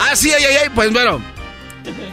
Ah, 0.00 0.16
sí, 0.16 0.32
ay, 0.32 0.42
ay, 0.42 0.56
ay. 0.62 0.68
Pues 0.74 0.90
bueno. 0.90 1.20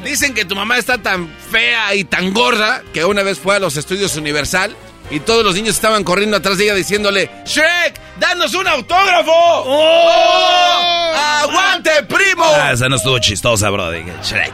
Dicen 0.04 0.34
que 0.34 0.44
tu 0.44 0.54
mamá 0.54 0.78
está 0.78 0.98
tan 0.98 1.30
fea 1.50 1.96
y 1.96 2.04
tan 2.04 2.34
gorda 2.34 2.84
que 2.94 3.06
una 3.06 3.24
vez 3.24 3.40
fue 3.40 3.56
a 3.56 3.60
los 3.60 3.78
estudios 3.78 4.18
Universal 4.18 4.76
y 5.12 5.20
todos 5.20 5.44
los 5.44 5.56
niños 5.56 5.76
estaban 5.76 6.04
corriendo 6.04 6.38
atrás 6.38 6.58
de 6.58 6.66
ella 6.66 6.76
diciéndole: 6.76 7.30
¡Shrek! 7.46 8.00
¡Danos 8.20 8.54
un 8.54 8.68
autógrafo! 8.68 9.32
¡Oh! 9.32 11.14
¡Aguante, 11.42 11.92
primo! 12.08 12.46
Ah, 12.46 12.72
esa 12.74 12.90
no 12.90 12.98
estuvo 12.98 13.20
chistosa, 13.20 13.70
bro. 13.70 13.92
Dije, 13.92 14.14
Shrek. 14.24 14.54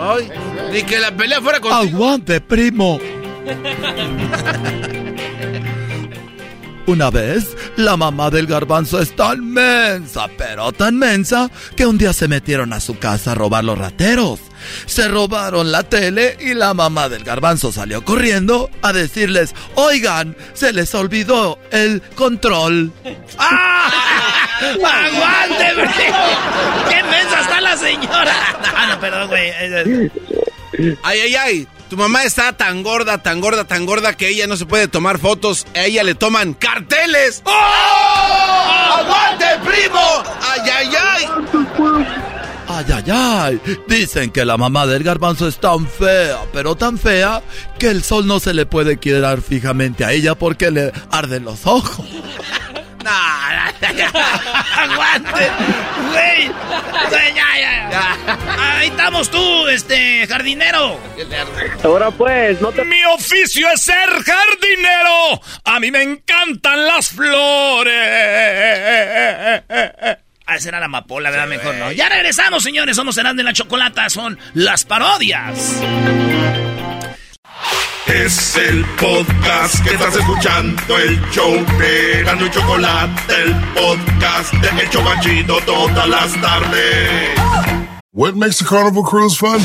Ay, 0.00 0.30
ni 0.72 0.82
que 0.82 0.98
la 0.98 1.12
pelea 1.12 1.40
fuera 1.40 1.60
con. 1.60 1.72
Aguante, 1.72 2.40
primo. 2.40 2.98
Una 6.86 7.10
vez, 7.10 7.56
la 7.76 7.96
mamá 7.96 8.28
del 8.30 8.46
garbanzo 8.48 9.00
es 9.00 9.14
tan 9.14 9.52
mensa, 9.52 10.26
pero 10.36 10.72
tan 10.72 10.96
mensa, 10.98 11.48
que 11.76 11.86
un 11.86 11.96
día 11.96 12.12
se 12.12 12.26
metieron 12.26 12.72
a 12.72 12.80
su 12.80 12.98
casa 12.98 13.32
a 13.32 13.34
robar 13.36 13.62
los 13.62 13.78
rateros. 13.78 14.40
Se 14.86 15.06
robaron 15.06 15.70
la 15.70 15.84
tele 15.84 16.36
y 16.40 16.54
la 16.54 16.74
mamá 16.74 17.08
del 17.08 17.22
garbanzo 17.22 17.70
salió 17.70 18.04
corriendo 18.04 18.68
a 18.82 18.92
decirles, 18.92 19.54
oigan, 19.76 20.36
se 20.54 20.72
les 20.72 20.92
olvidó 20.94 21.58
el 21.70 22.02
control. 22.16 22.92
¡Aguante, 24.58 25.72
primo! 25.74 26.18
¡Qué 26.88 27.02
mensa 27.04 27.40
está 27.42 27.60
la 27.60 27.76
señora! 27.76 28.34
Ah, 28.74 28.86
no, 28.94 29.00
perdón, 29.00 29.28
güey. 29.28 29.50
Ay, 31.02 31.20
ay, 31.20 31.34
ay. 31.36 31.68
Tu 31.92 31.98
mamá 31.98 32.24
está 32.24 32.54
tan 32.54 32.82
gorda, 32.82 33.18
tan 33.18 33.42
gorda, 33.42 33.64
tan 33.64 33.84
gorda 33.84 34.14
que 34.14 34.28
ella 34.28 34.46
no 34.46 34.56
se 34.56 34.64
puede 34.64 34.88
tomar 34.88 35.18
fotos. 35.18 35.66
A 35.74 35.84
ella 35.84 36.02
le 36.02 36.14
toman 36.14 36.54
carteles. 36.54 37.42
¡Oh! 37.44 38.96
¡Aguante, 38.96 39.44
primo! 39.62 40.00
¡Ay, 40.40 40.70
ay, 40.70 40.90
ay! 40.98 41.24
Ay, 42.66 42.84
ay, 42.94 43.10
ay. 43.10 43.60
Dicen 43.88 44.30
que 44.30 44.46
la 44.46 44.56
mamá 44.56 44.86
del 44.86 45.02
garbanzo 45.02 45.46
es 45.46 45.58
tan 45.58 45.86
fea, 45.86 46.38
pero 46.54 46.76
tan 46.76 46.96
fea, 46.96 47.42
que 47.78 47.88
el 47.88 48.02
sol 48.02 48.26
no 48.26 48.40
se 48.40 48.54
le 48.54 48.64
puede 48.64 48.96
quedar 48.96 49.42
fijamente 49.42 50.06
a 50.06 50.12
ella 50.12 50.34
porque 50.34 50.70
le 50.70 50.92
arden 51.10 51.44
los 51.44 51.66
ojos. 51.66 52.06
No, 53.02 53.10
aguante, 54.76 55.50
güey. 56.10 56.50
Ya, 57.10 57.34
ya, 57.34 57.90
ya. 57.90 58.16
Ahí 58.58 58.88
estamos 58.88 59.30
tú, 59.30 59.68
este, 59.68 60.26
jardinero. 60.26 60.98
Ahora 61.84 62.10
pues, 62.10 62.60
no 62.60 62.70
te... 62.72 62.84
Mi 62.84 63.02
oficio 63.04 63.68
es 63.70 63.82
ser 63.82 64.08
jardinero. 64.08 65.40
A 65.64 65.80
mí 65.80 65.90
me 65.90 66.02
encantan 66.02 66.86
las 66.86 67.08
flores. 67.08 67.92
Ah, 70.46 70.56
esa 70.56 70.68
era 70.68 70.80
la 70.80 70.86
amapola, 70.86 71.30
¿verdad? 71.30 71.46
Mejor 71.46 71.74
no. 71.76 71.92
Ya 71.92 72.08
regresamos, 72.08 72.62
señores. 72.62 72.96
Somos 72.96 73.16
Herando 73.16 73.42
en 73.42 73.46
la 73.46 73.52
Chocolata. 73.52 74.08
Son 74.10 74.38
las 74.54 74.84
parodias. 74.84 75.80
Es 78.06 78.56
el 78.56 78.84
podcast 79.00 79.82
que 79.84 79.94
estás 79.94 80.16
escuchando, 80.16 80.98
el 80.98 81.20
show 81.30 81.52
de 81.78 82.20
Erasmo 82.20 82.46
y 82.46 82.50
Chocolate, 82.50 83.34
el 83.42 83.54
podcast 83.74 84.52
de 84.54 85.44
todas 85.64 86.08
las 86.08 86.32
tardes. 86.40 87.38
What 88.12 88.34
makes 88.34 88.60
a 88.60 88.64
carnival 88.64 89.04
cruise 89.04 89.36
fun? 89.36 89.60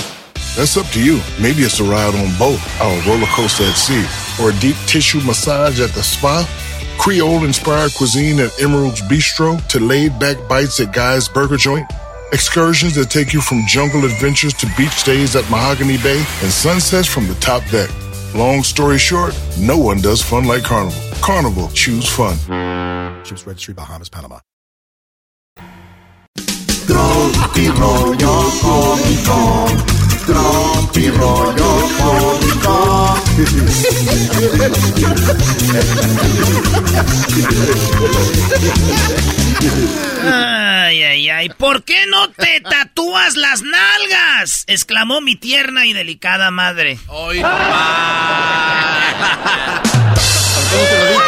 That's 0.56 0.78
up 0.78 0.86
to 0.94 1.00
you. 1.00 1.20
Maybe 1.42 1.64
it's 1.64 1.80
a 1.80 1.84
ride 1.84 2.16
on 2.16 2.38
boat, 2.38 2.60
a 2.80 3.02
roller 3.08 3.28
coaster 3.36 3.64
at 3.64 3.76
sea, 3.76 4.06
or 4.42 4.52
a 4.52 4.60
deep 4.60 4.76
tissue 4.86 5.20
massage 5.22 5.82
at 5.82 5.90
the 5.94 6.04
spa. 6.04 6.48
Creole 7.00 7.44
inspired 7.44 7.94
cuisine 7.96 8.40
at 8.40 8.52
Emerald's 8.62 9.02
Bistro 9.02 9.60
to 9.68 9.80
laid 9.80 10.18
back 10.20 10.38
bites 10.48 10.80
at 10.80 10.94
Guy's 10.94 11.28
Burger 11.28 11.58
Joint. 11.58 11.92
Excursions 12.32 12.94
that 12.96 13.10
take 13.10 13.34
you 13.34 13.42
from 13.42 13.66
jungle 13.68 14.06
adventures 14.06 14.54
to 14.54 14.68
beach 14.78 14.92
stays 14.92 15.36
at 15.36 15.50
Mahogany 15.50 15.98
Bay 15.98 16.20
and 16.44 16.52
sunsets 16.52 17.08
from 17.08 17.28
the 17.28 17.36
top 17.36 17.64
deck. 17.72 17.90
Long 18.36 18.64
story 18.64 18.98
short, 18.98 19.34
no 19.60 19.78
one 19.78 20.02
does 20.02 20.22
fun 20.22 20.46
like 20.46 20.64
Carnival. 20.64 21.02
Carnival, 21.22 21.70
choose 21.70 22.08
fun. 22.08 22.38
Ships 23.24 23.48
Registry, 23.48 23.74
Bahamas, 23.74 24.10
Panama. 24.10 24.40
Tropi 26.86 27.68
rollo 27.70 28.52
cómico, 28.62 29.68
tropi 30.28 31.10
rollo 31.10 31.72
cómico. 31.98 33.16
Ay, 40.24 41.04
ay, 41.04 41.30
ay. 41.30 41.50
¿Por 41.50 41.84
qué 41.84 42.06
no 42.08 42.30
te 42.32 42.62
tatúas 42.62 43.36
las 43.36 43.62
nalgas? 43.62 44.64
exclamó 44.68 45.22
mi 45.22 45.36
tierna 45.36 45.86
y 45.86 45.94
delicada 45.94 46.52
madre. 46.52 46.98
Hoy 47.08 47.42
¿Cómo 47.42 47.54
te 50.90 50.98
lo 51.00 51.10
dijo? 51.10 51.24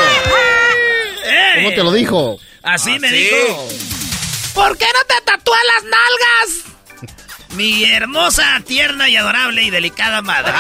¿Cómo 1.56 1.70
te 1.72 1.84
lo 1.84 1.92
dijo? 1.92 2.38
Así 2.64 3.00
me 3.00 3.08
Así. 3.08 3.18
dijo. 3.18 3.68
¿Por 4.54 4.78
qué 4.78 4.86
no 4.86 5.00
te 5.08 5.22
tatúas 5.24 5.62
las 5.76 5.84
nalgas? 5.84 6.66
Mi 7.56 7.84
hermosa, 7.86 8.62
tierna 8.66 9.10
y 9.10 9.16
adorable 9.16 9.64
y 9.64 9.70
delicada 9.70 10.22
madre. 10.22 10.54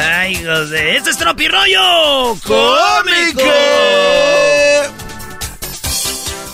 Ay, 0.00 0.36
José. 0.44 0.96
Este 0.96 1.10
es 1.10 1.18
Tropirollo 1.18 2.38
Cómico. 2.42 3.42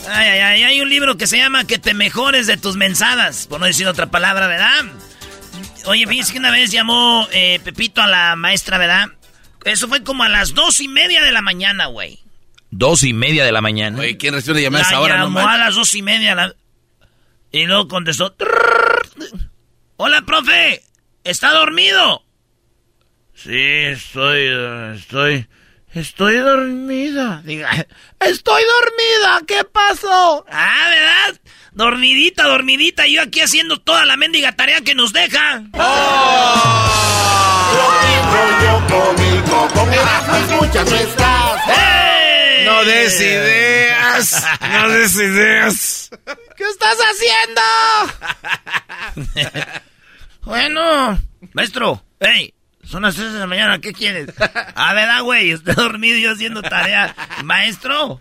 Ay, 0.09 0.29
ay, 0.29 0.41
ay. 0.41 0.63
Hay 0.65 0.81
un 0.81 0.89
libro 0.89 1.17
que 1.17 1.27
se 1.27 1.37
llama 1.39 1.65
Que 1.67 1.79
te 1.79 1.95
mejores 1.95 2.47
de 2.47 2.57
tus 2.57 2.77
mensadas. 2.77 3.47
Por 3.47 3.61
no 3.61 3.67
decir 3.67 3.87
otra 3.87 4.07
palabra, 4.07 4.47
¿verdad? 4.47 4.85
Oye, 5.87 6.07
fíjense 6.07 6.33
que 6.33 6.39
una 6.39 6.51
vez 6.51 6.71
llamó 6.71 7.27
eh, 7.33 7.61
Pepito 7.65 8.01
a 8.03 8.07
la 8.07 8.37
maestra, 8.37 8.79
¿verdad? 8.79 9.09
Eso 9.65 9.89
fue 9.89 10.03
como 10.03 10.23
a 10.23 10.29
las 10.29 10.55
dos 10.55 10.81
y 10.81 10.89
media 10.89 11.23
de 11.23 11.33
la 11.33 11.43
mañana, 11.43 11.87
güey. 11.87 12.21
Dos 12.71 13.03
y 13.05 13.13
media 13.13 13.45
de 13.45 13.53
la 13.53 13.61
mañana. 13.61 13.99
Oye, 13.99 14.17
¿quién 14.17 14.35
recibe 14.35 14.53
una 14.55 14.61
llamada 14.63 14.85
a 14.85 14.87
La 14.87 14.91
esa 14.91 15.01
hora? 15.01 15.19
No 15.19 15.25
llamó 15.25 15.41
a 15.49 15.59
las 15.59 15.75
dos 15.75 15.95
y 15.95 16.03
media. 16.03 16.35
la- 16.35 16.55
Y 17.53 17.67
luego 17.67 17.87
contestó. 17.87 18.35
Hola, 19.99 20.23
profe. 20.23 20.83
¿Está 21.23 21.53
dormido? 21.53 22.25
Sí, 23.35 23.55
estoy, 23.55 24.41
eh, 24.41 24.95
estoy, 24.97 25.47
estoy 25.93 26.37
dormida. 26.37 27.43
Diga, 27.45 27.71
estoy 28.21 28.63
dormida. 28.63 29.41
¿Qué 29.47 29.65
pasó? 29.65 30.47
Ah, 30.51 30.89
¿verdad? 30.89 31.41
Dormidita, 31.73 32.45
dormidita. 32.45 33.07
Yo 33.07 33.23
aquí 33.23 33.41
haciendo 33.41 33.79
toda 33.79 34.07
la 34.07 34.17
mendiga 34.17 34.57
tarea 34.57 34.81
que 34.81 34.95
nos 34.95 35.13
deja. 35.13 35.63
No 42.65 42.85
des 42.85 43.21
ideas. 43.21 44.47
No 44.73 44.89
des 44.89 45.17
ideas. 45.17 46.11
¿Qué 46.57 46.65
estás 46.65 46.97
haciendo? 49.15 49.61
bueno, 50.43 51.19
maestro, 51.55 52.05
hey, 52.21 52.55
son 52.85 53.03
las 53.03 53.15
3 53.15 53.33
de 53.33 53.39
la 53.39 53.47
mañana, 53.47 53.79
¿qué 53.81 53.93
quieres? 53.93 54.29
Ah, 54.75 54.93
¿verdad, 54.93 55.23
güey? 55.23 55.51
Estoy 55.53 55.75
dormido 55.75 56.17
y 56.19 56.23
yo 56.23 56.33
haciendo 56.33 56.63
tarea. 56.63 57.15
Maestro, 57.45 58.19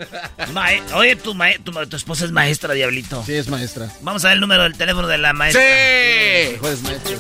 mae- 0.53 0.81
oye, 0.93 1.15
tu, 1.15 1.33
mae- 1.33 1.59
tu, 1.59 1.71
tu 1.71 1.95
esposa 1.95 2.25
es 2.25 2.31
maestra, 2.31 2.73
diablito. 2.73 3.23
Sí, 3.25 3.33
es 3.33 3.47
maestra. 3.49 3.89
Vamos 4.01 4.23
a 4.23 4.29
ver 4.29 4.35
el 4.35 4.41
número 4.41 4.63
del 4.63 4.77
teléfono 4.77 5.07
de 5.07 5.17
la 5.17 5.33
maestra. 5.33 5.61
Sí. 5.61 6.57
Maestra. 6.61 7.15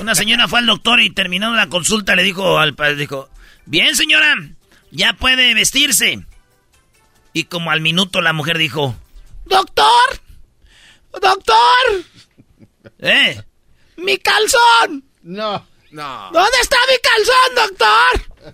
Una 0.00 0.14
señora 0.16 0.48
fue 0.48 0.58
al 0.58 0.66
doctor 0.66 1.00
y 1.00 1.10
terminando 1.10 1.56
la 1.56 1.68
consulta 1.68 2.16
le 2.16 2.24
dijo 2.24 2.58
al 2.58 2.74
padre, 2.74 2.96
dijo, 2.96 3.30
bien 3.66 3.94
señora, 3.94 4.34
ya 4.90 5.12
puede 5.14 5.54
vestirse. 5.54 6.24
Y 7.32 7.44
como 7.44 7.70
al 7.70 7.80
minuto 7.80 8.20
la 8.20 8.32
mujer 8.32 8.58
dijo, 8.58 8.96
doctor, 9.44 10.20
doctor, 11.20 12.04
eh, 12.98 13.42
mi 13.96 14.18
calzón. 14.18 15.04
No. 15.22 15.66
No. 15.90 16.30
¿Dónde 16.32 16.58
está 16.60 16.76
mi 16.88 16.96
calzón, 16.98 17.54
doctor? 17.54 18.46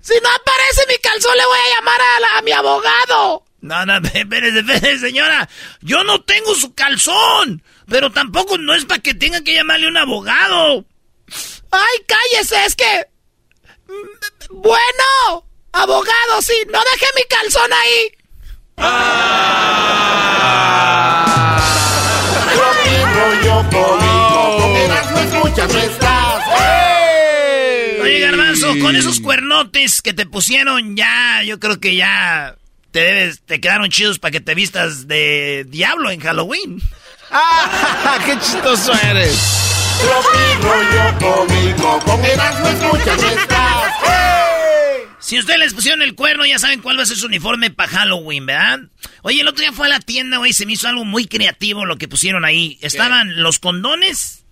Si 0.00 0.14
no 0.22 0.28
aparece 0.30 0.82
mi 0.88 0.96
calzón, 0.98 1.36
le 1.36 1.44
voy 1.46 1.58
a 1.58 1.74
llamar 1.76 2.00
a, 2.00 2.20
la- 2.20 2.38
a 2.38 2.42
mi 2.42 2.52
abogado. 2.52 3.44
No, 3.60 3.84
no, 3.84 3.96
espérese, 4.14 4.60
espérese, 4.60 4.98
señora. 4.98 5.48
Yo 5.82 6.04
no 6.04 6.22
tengo 6.22 6.54
su 6.54 6.74
calzón. 6.74 7.62
Pero 7.86 8.10
tampoco 8.12 8.56
no 8.58 8.74
es 8.74 8.84
para 8.86 9.02
que 9.02 9.14
tenga 9.14 9.42
que 9.42 9.54
llamarle 9.54 9.86
a 9.86 9.90
un 9.90 9.96
abogado. 9.98 10.84
Ay, 11.70 11.98
cállese, 12.06 12.64
es 12.64 12.74
que... 12.76 13.06
mm, 13.88 14.56
Bueno, 14.62 15.46
abogado, 15.72 16.40
sí, 16.42 16.54
no 16.70 16.80
deje 16.92 17.06
mi 17.14 17.22
calzón 17.28 17.70
ahí. 17.72 18.12
Tropi 22.54 22.94
rollo 23.14 23.66
cómico, 23.70 24.56
con 24.60 24.76
Erasmo 24.76 25.18
escuchas 25.18 25.72
no 25.72 25.78
estás. 25.78 26.42
Oye, 28.02 28.20
Garbanzo, 28.20 28.78
con 28.80 28.96
esos 28.96 29.20
cuernotes 29.20 30.00
que 30.02 30.14
te 30.14 30.26
pusieron 30.26 30.96
ya, 30.96 31.42
yo 31.42 31.58
creo 31.58 31.80
que 31.80 31.96
ya 31.96 32.56
te 32.92 33.00
debes, 33.00 33.42
te 33.42 33.60
quedaron 33.60 33.90
chidos 33.90 34.18
para 34.18 34.32
que 34.32 34.40
te 34.40 34.54
vistas 34.54 35.08
de 35.08 35.66
diablo 35.68 36.10
en 36.10 36.20
Halloween. 36.20 36.80
¡Ah! 37.30 38.18
¡Qué 38.24 38.38
chistoso 38.38 38.92
eres! 39.04 39.36
Tropi 40.00 40.62
rollo 40.62 41.18
cómico, 41.18 41.98
con 42.04 42.24
Erasmo 42.24 42.68
escuchas 42.68 43.20
no 43.20 43.28
estás. 43.28 44.37
Si 45.20 45.38
ustedes 45.38 45.58
les 45.58 45.74
pusieron 45.74 46.02
el 46.02 46.14
cuerno, 46.14 46.46
ya 46.46 46.58
saben 46.58 46.80
cuál 46.80 46.98
va 46.98 47.02
a 47.02 47.06
ser 47.06 47.16
su 47.16 47.26
uniforme 47.26 47.70
para 47.70 47.90
Halloween, 47.90 48.46
¿verdad? 48.46 48.80
Oye, 49.22 49.40
el 49.40 49.48
otro 49.48 49.62
día 49.62 49.72
fue 49.72 49.86
a 49.86 49.90
la 49.90 50.00
tienda, 50.00 50.38
güey, 50.38 50.52
se 50.52 50.64
me 50.64 50.74
hizo 50.74 50.88
algo 50.88 51.04
muy 51.04 51.26
creativo 51.26 51.84
lo 51.84 51.96
que 51.96 52.08
pusieron 52.08 52.44
ahí. 52.44 52.78
Estaban 52.82 53.42
los 53.42 53.58
condones 53.58 54.44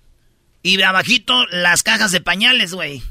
y 0.63 0.83
abajito 0.83 1.47
las 1.47 1.85
cajas 1.85 2.11
de 2.11 2.21
pañales, 2.21 2.75
güey. 2.75 3.03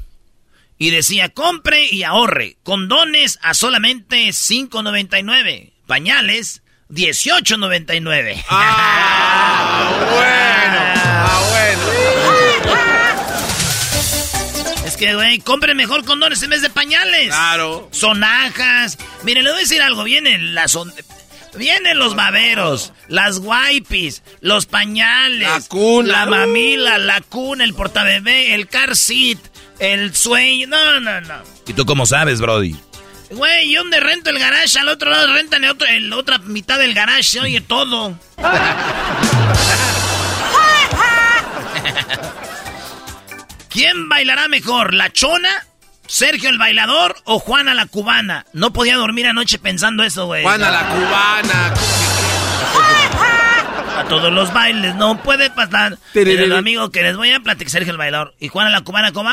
Y 0.78 0.90
decía, 0.90 1.30
compre 1.30 1.88
y 1.90 2.02
ahorre. 2.02 2.58
Condones 2.62 3.38
a 3.40 3.54
solamente 3.54 4.28
$5.99. 4.28 5.72
Pañales, 5.86 6.62
$18.99. 6.90 8.44
¡Ah! 8.50 10.02
Bueno. 10.16 10.65
Es 14.96 15.00
que, 15.00 15.14
güey, 15.14 15.38
compren 15.40 15.76
mejor 15.76 16.06
condones 16.06 16.42
en 16.42 16.48
vez 16.48 16.62
de 16.62 16.70
pañales. 16.70 17.26
Claro. 17.28 17.86
Sonajas. 17.92 18.96
Mire, 19.24 19.42
le 19.42 19.50
voy 19.50 19.58
a 19.58 19.60
decir 19.60 19.82
algo. 19.82 20.04
Vienen 20.04 20.54
las... 20.54 20.74
Vienen 21.54 21.98
los 21.98 22.14
baberos, 22.14 22.94
las 23.08 23.38
guaypis, 23.40 24.22
los 24.40 24.64
pañales, 24.64 25.48
La 25.48 25.60
cuna. 25.68 26.12
la 26.12 26.26
mamila, 26.26 26.96
la 26.98 27.20
cuna, 27.22 27.64
el 27.64 27.74
portabebé, 27.74 28.54
el 28.54 28.68
car 28.68 28.96
seat, 28.96 29.38
el 29.78 30.14
sueño. 30.14 30.66
No, 30.68 31.00
no, 31.00 31.20
no. 31.22 31.42
¿Y 31.66 31.74
tú 31.74 31.84
cómo 31.84 32.06
sabes, 32.06 32.40
Brody? 32.40 32.74
Güey, 33.30 33.70
yo 33.72 33.82
donde 33.82 34.00
rento 34.00 34.30
el 34.30 34.38
garage, 34.38 34.78
al 34.78 34.88
otro 34.88 35.10
lado 35.10 35.32
rentan 35.32 35.64
el 35.64 35.70
otro, 35.70 35.86
el 35.86 36.10
otra 36.12 36.38
mitad 36.38 36.78
del 36.78 36.94
garage, 36.94 37.22
se 37.22 37.40
oye 37.40 37.60
todo. 37.60 38.18
¿Quién 43.76 44.08
bailará 44.08 44.48
mejor, 44.48 44.94
la 44.94 45.12
chona 45.12 45.50
¿Sergio 46.06 46.48
el 46.48 46.56
bailador 46.56 47.14
o 47.24 47.38
Juana 47.38 47.74
la 47.74 47.84
cubana? 47.84 48.46
No 48.54 48.72
podía 48.72 48.96
dormir 48.96 49.26
anoche 49.26 49.58
pensando 49.58 50.02
eso, 50.02 50.24
güey. 50.24 50.44
Juana 50.44 50.70
la 50.70 50.88
cubana. 50.88 51.74
A 53.98 54.04
todos 54.08 54.32
los 54.32 54.50
bailes, 54.54 54.94
no 54.94 55.22
puede 55.22 55.50
pasar. 55.50 55.98
Pero 56.14 56.30
el 56.30 56.52
amigo 56.52 56.90
que 56.90 57.02
les 57.02 57.18
voy 57.18 57.32
a 57.32 57.40
platicar, 57.40 57.70
Sergio 57.70 57.90
el 57.90 57.98
bailador. 57.98 58.34
¿Y 58.40 58.48
Juana 58.48 58.70
la 58.70 58.80
cubana 58.80 59.12
cómo? 59.12 59.30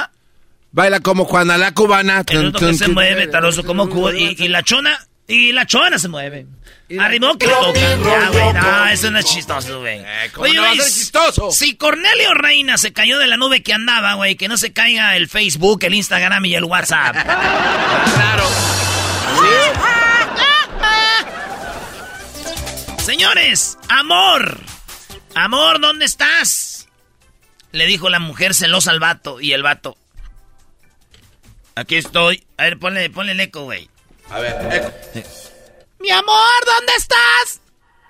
Baila 0.73 0.99
como 0.99 1.23
Juana 1.23 1.57
la 1.57 1.71
cubana. 1.71 2.23
El 2.27 2.51
que 2.51 2.73
se 2.73 2.89
mueve, 2.89 3.27
taroso 3.27 3.63
como 3.63 3.89
cuba. 3.89 4.13
Y, 4.13 4.35
y 4.37 4.49
la 4.49 4.61
chona, 4.61 4.99
y 5.27 5.51
la 5.51 5.65
chona 5.65 5.97
se 5.97 6.07
mueve. 6.09 6.45
Arriba 6.99 7.31
que 7.39 7.47
le 7.47 7.53
toca. 7.53 7.79
Ya, 7.79 8.29
güey, 8.29 8.53
no, 8.53 8.87
eso 8.87 9.09
no 9.09 9.19
es 9.19 9.25
chistoso, 9.25 9.79
güey. 9.79 9.99
Eh, 9.99 10.29
¿Cómo 10.33 10.47
no 10.47 10.61
va 10.61 10.71
a 10.71 10.75
ser 10.75 10.83
chistoso? 10.85 11.51
Si 11.51 11.75
Cornelio 11.75 12.33
Reina 12.33 12.77
se 12.77 12.93
cayó 12.93 13.17
de 13.19 13.27
la 13.27 13.37
nube 13.37 13.63
que 13.63 13.73
andaba, 13.73 14.13
güey, 14.15 14.35
que 14.35 14.47
no 14.47 14.57
se 14.57 14.73
caiga 14.73 15.15
el 15.15 15.29
Facebook, 15.29 15.83
el 15.83 15.93
Instagram 15.95 16.45
y 16.45 16.55
el 16.55 16.65
WhatsApp. 16.65 17.13
claro. 17.13 18.49
Señores, 23.03 23.77
amor. 23.89 24.61
Amor, 25.35 25.81
¿dónde 25.81 26.05
estás? 26.05 26.87
Le 27.71 27.85
dijo 27.85 28.09
la 28.09 28.19
mujer 28.19 28.53
celosa 28.53 28.91
al 28.91 28.99
vato. 28.99 29.41
Y 29.41 29.53
el 29.53 29.63
vato. 29.63 29.97
Aquí 31.75 31.95
estoy. 31.95 32.45
A 32.57 32.63
ver, 32.63 32.77
ponle, 32.77 33.09
ponle 33.09 33.31
el 33.31 33.39
eco, 33.39 33.63
güey. 33.63 33.89
A 34.29 34.39
ver, 34.39 34.55
eco. 34.73 34.91
Mi 35.99 36.09
amor, 36.09 36.65
¿dónde 36.65 36.93
estás? 36.97 37.61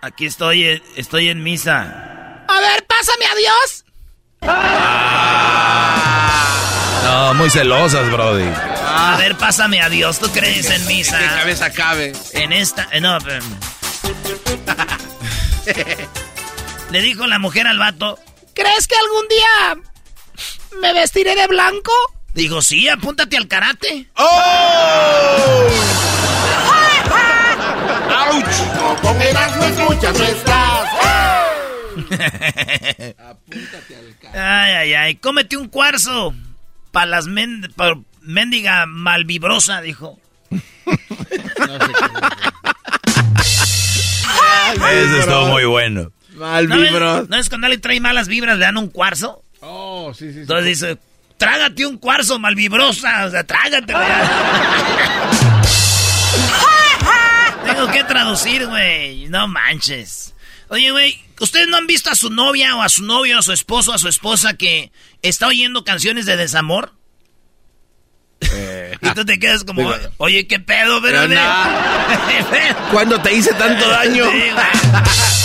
Aquí 0.01 0.25
estoy, 0.25 0.63
eh, 0.63 0.83
estoy 0.95 1.29
en 1.29 1.43
misa. 1.43 2.45
A 2.47 2.59
ver, 2.59 2.85
pásame 2.87 3.25
a 3.25 3.35
Dios. 3.35 3.85
No, 7.03 7.33
muy 7.35 7.49
celosas, 7.49 8.09
Brody. 8.11 8.49
A 8.85 9.15
ver, 9.17 9.35
pásame 9.37 9.81
a 9.81 9.89
Dios. 9.89 10.19
¿Tú 10.19 10.29
crees 10.31 10.69
en 10.69 10.85
misa? 10.87 11.19
Que 11.19 11.25
cabeza 11.25 11.71
cabe. 11.71 12.13
En 12.33 12.51
esta. 12.53 12.87
eh, 12.91 13.01
no, 13.01 13.17
pero- 13.23 13.43
Le 16.91 17.01
dijo 17.01 17.25
la 17.27 17.39
mujer 17.39 17.67
al 17.67 17.79
vato. 17.79 18.19
¿Crees 18.53 18.87
que 18.87 18.95
algún 18.95 19.27
día 19.27 19.75
me 20.81 20.93
vestiré 20.93 21.35
de 21.35 21.47
blanco? 21.47 21.91
Dijo, 22.33 22.61
sí, 22.61 22.87
apúntate 22.89 23.37
al 23.37 23.47
karate. 23.47 24.07
¡Oh! 24.15 25.67
¡Auch! 28.09 29.01
Con 29.01 29.21
Erasmo 29.21 29.63
escuchas 29.65 30.17
no 30.17 30.25
estás. 30.25 30.89
Ay, 34.33 34.73
ay, 34.73 34.93
ay. 34.93 35.15
Cómete 35.15 35.57
un 35.57 35.67
cuarzo. 35.67 36.33
Pa' 36.91 37.05
las 37.05 37.27
men 37.27 37.71
pa 37.75 37.93
mendiga 38.21 38.85
malvibrosa, 38.87 39.81
dijo. 39.81 40.19
Ese 44.73 45.19
estuvo 45.19 45.47
muy 45.47 45.65
bueno. 45.65 46.11
Mal 46.35 46.67
¿No 46.67 46.77
vibro. 46.77 47.25
¿No 47.27 47.37
es 47.37 47.49
cuando 47.49 47.67
le 47.67 47.77
trae 47.77 47.99
malas 47.99 48.27
vibras, 48.27 48.57
le 48.57 48.65
dan 48.65 48.77
un 48.77 48.89
cuarzo? 48.89 49.43
Oh, 49.61 50.13
sí, 50.13 50.27
sí, 50.27 50.33
sí. 50.33 50.39
Entonces 50.41 50.65
dice, 50.65 50.97
trágate 51.43 51.85
un 51.85 51.97
cuarzo 51.97 52.39
malvibrosa. 52.39 53.25
O 53.25 53.31
sea, 53.31 53.43
trágatelo 53.43 53.99
ya. 53.99 55.61
Tengo 57.65 57.91
que 57.91 58.03
traducir, 58.05 58.65
güey. 58.65 59.27
No 59.27 59.47
manches. 59.47 60.33
Oye, 60.69 60.91
güey, 60.91 61.21
¿ustedes 61.39 61.67
no 61.67 61.77
han 61.77 61.87
visto 61.87 62.09
a 62.09 62.15
su 62.15 62.29
novia 62.29 62.75
o 62.75 62.81
a 62.81 62.89
su 62.89 63.03
novio, 63.03 63.39
a 63.39 63.41
su 63.41 63.51
esposo, 63.51 63.93
a 63.93 63.97
su 63.97 64.07
esposa 64.07 64.55
que 64.55 64.91
está 65.21 65.47
oyendo 65.47 65.83
canciones 65.83 66.25
de 66.25 66.37
desamor? 66.37 66.93
y 69.01 69.09
tú 69.11 69.25
te 69.25 69.37
quedas 69.39 69.63
como, 69.63 69.81
digo, 69.81 69.95
oye, 70.17 70.47
¿qué 70.47 70.59
pedo, 70.59 71.01
Pero 71.01 71.27
nada. 71.27 72.87
¿Cuándo 72.91 73.19
te 73.21 73.33
hice 73.33 73.53
tanto 73.53 73.87
daño? 73.89 74.25
Sí, 74.31 75.42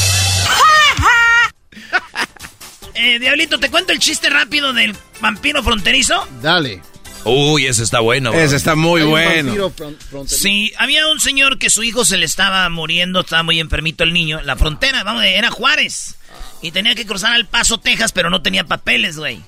Eh, 2.98 3.18
Diablito, 3.18 3.58
¿te 3.60 3.70
cuento 3.70 3.92
el 3.92 3.98
chiste 3.98 4.28
rápido 4.28 4.72
del 4.72 4.94
vampiro 5.20 5.62
fronterizo? 5.62 6.26
Dale. 6.42 6.82
Uy, 7.24 7.66
ese 7.66 7.82
está 7.82 8.00
bueno. 8.00 8.30
bro. 8.30 8.40
Ese 8.40 8.56
está 8.56 8.74
muy 8.74 9.02
bueno. 9.02 9.48
vampiro 9.50 9.70
fron- 9.70 9.96
fronterizo. 9.98 10.42
Sí, 10.42 10.72
había 10.78 11.06
un 11.08 11.20
señor 11.20 11.58
que 11.58 11.70
su 11.70 11.82
hijo 11.82 12.04
se 12.04 12.16
le 12.16 12.24
estaba 12.26 12.68
muriendo, 12.70 13.20
estaba 13.20 13.42
muy 13.42 13.60
enfermito 13.60 14.04
el 14.04 14.12
niño. 14.12 14.40
La 14.42 14.56
frontera, 14.56 15.04
vamos, 15.04 15.24
era 15.24 15.50
Juárez. 15.50 16.16
Y 16.62 16.70
tenía 16.72 16.94
que 16.94 17.06
cruzar 17.06 17.32
al 17.32 17.46
Paso, 17.46 17.78
Texas, 17.78 18.12
pero 18.12 18.30
no 18.30 18.42
tenía 18.42 18.64
papeles, 18.64 19.16
güey. 19.16 19.40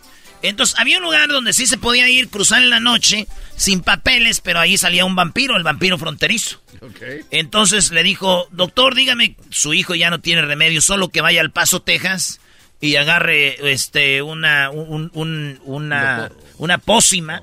Entonces, 0.42 0.78
había 0.78 0.96
un 0.98 1.02
lugar 1.04 1.28
donde 1.28 1.52
sí 1.52 1.66
se 1.66 1.76
podía 1.76 2.08
ir, 2.08 2.28
cruzar 2.28 2.62
en 2.62 2.70
la 2.70 2.80
noche, 2.80 3.26
sin 3.56 3.80
papeles, 3.82 4.40
pero 4.40 4.58
ahí 4.58 4.78
salía 4.78 5.04
un 5.04 5.14
vampiro, 5.16 5.56
el 5.56 5.62
vampiro 5.64 5.98
fronterizo. 5.98 6.62
Ok. 6.80 7.02
Entonces 7.30 7.90
le 7.90 8.02
dijo, 8.02 8.48
doctor, 8.52 8.94
dígame, 8.94 9.36
su 9.50 9.74
hijo 9.74 9.94
ya 9.94 10.08
no 10.08 10.20
tiene 10.20 10.40
remedio, 10.42 10.80
solo 10.80 11.08
que 11.10 11.20
vaya 11.20 11.40
al 11.42 11.50
Paso, 11.50 11.82
Texas, 11.82 12.40
y 12.80 12.96
agarre 12.96 13.72
este 13.72 14.22
una 14.22 14.70
un- 14.70 15.10
un- 15.14 15.60
una, 15.64 16.30
una 16.58 16.78
pócima 16.78 17.42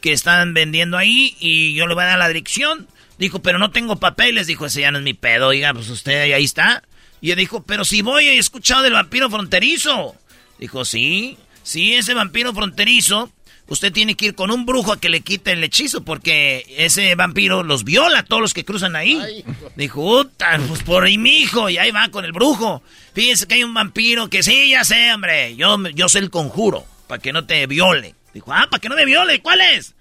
que 0.00 0.12
están 0.12 0.54
vendiendo 0.54 0.96
ahí 0.96 1.36
y 1.40 1.74
yo 1.74 1.86
le 1.86 1.94
voy 1.94 2.04
a 2.04 2.08
dar 2.08 2.18
la 2.18 2.28
dirección. 2.28 2.86
Dijo, 3.18 3.40
pero 3.40 3.58
no 3.58 3.70
tengo 3.70 3.96
papeles. 3.96 4.46
Dijo, 4.46 4.66
ese 4.66 4.82
ya 4.82 4.90
no 4.90 4.98
es 4.98 5.04
mi 5.04 5.14
pedo. 5.14 5.48
Oiga, 5.48 5.72
pues 5.74 5.88
usted 5.88 6.32
ahí 6.32 6.44
está. 6.44 6.82
Y 7.20 7.30
él 7.30 7.38
dijo, 7.38 7.62
pero 7.64 7.84
si 7.84 8.02
voy, 8.02 8.26
he 8.28 8.38
escuchado 8.38 8.82
del 8.82 8.92
vampiro 8.92 9.30
fronterizo. 9.30 10.14
Dijo, 10.58 10.84
sí, 10.84 11.38
sí, 11.62 11.94
ese 11.94 12.12
vampiro 12.14 12.52
fronterizo. 12.52 13.32
Usted 13.68 13.92
tiene 13.92 14.14
que 14.14 14.26
ir 14.26 14.34
con 14.36 14.52
un 14.52 14.64
brujo 14.64 14.92
a 14.92 15.00
que 15.00 15.08
le 15.08 15.22
quite 15.22 15.50
el 15.52 15.64
hechizo 15.64 16.04
porque 16.04 16.64
ese 16.78 17.14
vampiro 17.16 17.64
los 17.64 17.82
viola 17.82 18.20
a 18.20 18.22
todos 18.22 18.40
los 18.40 18.54
que 18.54 18.64
cruzan 18.64 18.94
ahí. 18.94 19.44
Dijo, 19.74 20.02
"Uta, 20.20 20.60
pues 20.68 20.84
por 20.84 21.04
ahí 21.04 21.18
mi 21.18 21.38
hijo. 21.38 21.68
Y 21.68 21.76
ahí 21.78 21.90
va 21.90 22.08
con 22.10 22.24
el 22.24 22.30
brujo. 22.32 22.82
Fíjense 23.14 23.48
que 23.48 23.54
hay 23.54 23.64
un 23.64 23.74
vampiro 23.74 24.28
que 24.30 24.44
sí, 24.44 24.70
ya 24.70 24.84
sé, 24.84 25.12
hombre. 25.12 25.56
Yo, 25.56 25.76
yo 25.90 26.08
sé 26.08 26.20
el 26.20 26.30
conjuro 26.30 26.86
para 27.08 27.20
que 27.20 27.32
no 27.32 27.44
te 27.44 27.66
viole. 27.66 28.14
Dijo, 28.32 28.52
ah, 28.52 28.68
para 28.70 28.80
que 28.80 28.88
no 28.88 28.94
me 28.94 29.04
viole. 29.04 29.40
¿Cuál 29.42 29.60
es? 29.60 29.94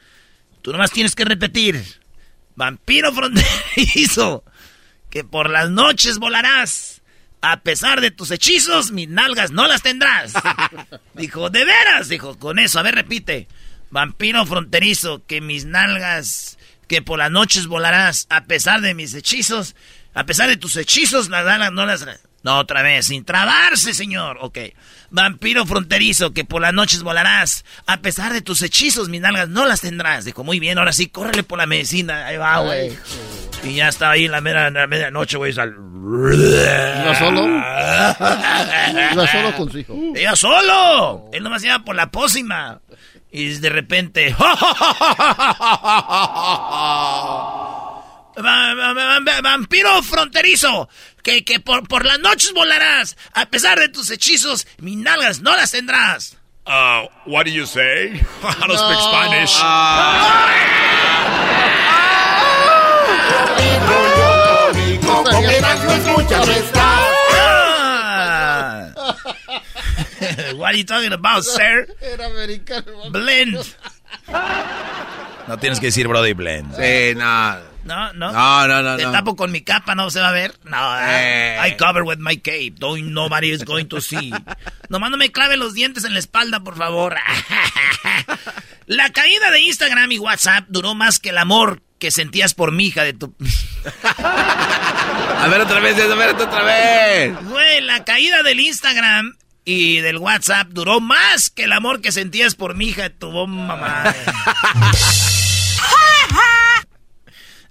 Tú 0.61 0.71
nomás 0.71 0.91
tienes 0.91 1.15
que 1.15 1.25
repetir. 1.25 1.83
Vampiro 2.55 3.11
fronterizo. 3.13 4.43
Que 5.09 5.23
por 5.23 5.49
las 5.49 5.69
noches 5.69 6.17
volarás. 6.19 6.94
A 7.41 7.61
pesar 7.61 8.01
de 8.01 8.11
tus 8.11 8.31
hechizos, 8.31 8.91
mis 8.91 9.07
nalgas 9.07 9.51
no 9.51 9.67
las 9.67 9.81
tendrás. 9.81 10.33
Dijo, 11.13 11.49
¿de 11.49 11.65
veras? 11.65 12.09
Dijo, 12.09 12.39
con 12.39 12.59
eso, 12.59 12.79
a 12.79 12.83
ver, 12.83 12.95
repite. 12.95 13.47
Vampiro 13.91 14.45
fronterizo, 14.45 15.25
que 15.25 15.41
mis 15.41 15.65
nalgas, 15.65 16.57
que 16.87 17.01
por 17.01 17.19
las 17.19 17.31
noches 17.31 17.67
volarás, 17.67 18.25
a 18.29 18.45
pesar 18.45 18.81
de 18.81 18.93
mis 18.93 19.13
hechizos, 19.13 19.75
a 20.13 20.25
pesar 20.25 20.49
de 20.49 20.57
tus 20.57 20.75
hechizos, 20.75 21.29
las 21.29 21.45
nalgas 21.45 21.71
no 21.71 21.85
las... 21.85 22.05
No, 22.45 22.59
otra 22.59 22.83
vez, 22.83 23.07
sin 23.07 23.25
trabarse, 23.25 23.91
señor. 23.95 24.37
Ok. 24.39 24.59
Vampiro 25.09 25.65
fronterizo, 25.65 26.31
que 26.31 26.45
por 26.45 26.61
las 26.61 26.73
noches 26.75 27.01
volarás, 27.01 27.65
a 27.87 27.97
pesar 27.97 28.33
de 28.33 28.41
tus 28.43 28.61
hechizos, 28.61 29.09
mis 29.09 29.19
nalgas 29.19 29.49
no 29.49 29.65
las 29.65 29.81
tendrás. 29.81 30.25
Dijo, 30.25 30.43
muy 30.43 30.59
bien, 30.59 30.77
ahora 30.77 30.93
sí, 30.93 31.07
córrele 31.07 31.41
por 31.41 31.57
la 31.57 31.65
medicina. 31.65 32.27
Ahí 32.27 32.37
va, 32.37 32.59
güey. 32.59 32.95
Y 33.63 33.73
ya 33.73 33.87
estaba 33.87 34.11
ahí 34.11 34.25
en 34.25 34.31
la, 34.31 34.41
mera- 34.41 34.67
en 34.67 34.75
la 34.75 34.85
medianoche, 34.85 35.37
güey. 35.37 35.53
sal- 35.53 35.73
¿Iba 35.75 37.15
solo? 37.17 37.45
Iba 37.47 39.27
solo 39.27 39.55
con 39.57 39.71
su 39.71 39.79
hijo. 39.79 39.95
¡Iba 40.15 40.35
solo! 40.35 41.29
Él 41.33 41.41
nomás 41.43 41.63
iba 41.63 41.79
por 41.79 41.95
la 41.95 42.11
pócima. 42.11 42.79
Y 43.31 43.55
de 43.55 43.69
repente... 43.69 44.35
Va- 48.37 48.73
va- 48.75 48.93
va- 48.93 49.19
va- 49.19 49.41
Vampiro 49.41 50.03
fronterizo, 50.03 50.89
que, 51.25 51.43
que 51.43 51.59
por, 51.59 51.87
por 51.87 52.05
las 52.05 52.19
noches 52.19 52.53
volarás. 52.53 53.17
A 53.33 53.47
pesar 53.47 53.79
de 53.79 53.89
tus 53.89 54.11
hechizos, 54.11 54.67
mis 54.77 54.95
nalgas 54.95 55.41
no 55.41 55.55
las 55.57 55.71
tendrás. 55.71 56.37
Uh, 56.67 57.07
what 57.25 57.45
do 57.45 57.51
you 57.51 57.65
say? 57.65 58.13
I 58.43 58.67
don't 58.67 58.77
speak 58.77 58.99
Spanish. 58.99 59.55
Estás. 66.47 66.83
Ah. 67.37 68.93
What 70.55 70.73
are 70.73 70.77
you 70.77 70.85
talking 70.85 71.13
about, 71.13 71.43
sir? 71.43 71.87
Era 72.01 72.27
americano. 72.27 73.09
Blend. 73.11 73.75
No 75.47 75.59
tienes 75.59 75.79
que 75.79 75.85
decir 75.85 76.07
Brody 76.07 76.33
Blend. 76.33 76.75
Sí, 76.75 77.13
no. 77.15 77.74
No, 77.85 78.11
no. 78.13 78.31
No, 78.33 78.67
no, 78.67 78.81
no, 78.81 78.97
Te 78.97 79.03
no. 79.05 79.11
tapo 79.11 79.35
con 79.35 79.51
mi 79.51 79.61
capa, 79.61 79.95
no 79.95 80.09
se 80.09 80.19
va 80.19 80.29
a 80.29 80.31
ver. 80.33 80.55
No, 80.65 80.97
Eh. 81.01 81.57
I 81.67 81.77
cover 81.77 82.03
with 82.03 82.17
my 82.19 82.35
cape. 82.37 82.73
Don't, 82.77 83.11
nobody 83.11 83.51
is 83.51 83.63
going 83.63 83.85
to 83.85 84.01
see. 84.01 84.33
Nomás 84.89 85.11
no 85.11 85.17
me 85.17 85.31
clave 85.31 85.55
los 85.55 85.73
dientes 85.73 86.03
en 86.03 86.13
la 86.13 86.19
espalda, 86.19 86.59
por 86.61 86.75
favor. 86.75 87.15
La 88.87 89.09
caída 89.11 89.49
de 89.51 89.61
Instagram 89.61 90.11
y 90.11 90.19
WhatsApp 90.19 90.65
duró 90.67 90.93
más 90.93 91.17
que 91.19 91.29
el 91.29 91.37
amor 91.39 91.81
que 91.97 92.11
sentías 92.11 92.53
por 92.53 92.71
mi 92.71 92.85
hija 92.87 93.03
de 93.03 93.13
tu... 93.13 93.33
A 94.23 95.47
ver 95.49 95.61
otra 95.61 95.79
vez, 95.79 95.99
a 95.99 96.15
ver 96.15 96.35
otra 96.35 96.63
vez. 96.63 97.35
Güey, 97.45 97.81
la 97.81 98.03
caída 98.03 98.41
del 98.43 98.59
Instagram 98.59 99.35
y 99.63 99.97
del 100.01 100.17
WhatsApp 100.17 100.67
duró 100.69 100.99
más 101.01 101.49
que 101.49 101.63
el 101.63 101.73
amor 101.73 102.01
que 102.01 102.11
sentías 102.11 102.55
por 102.55 102.75
mi 102.75 102.87
hija 102.89 103.03
de 103.03 103.09
tu 103.11 103.31
mamá. 103.47 104.13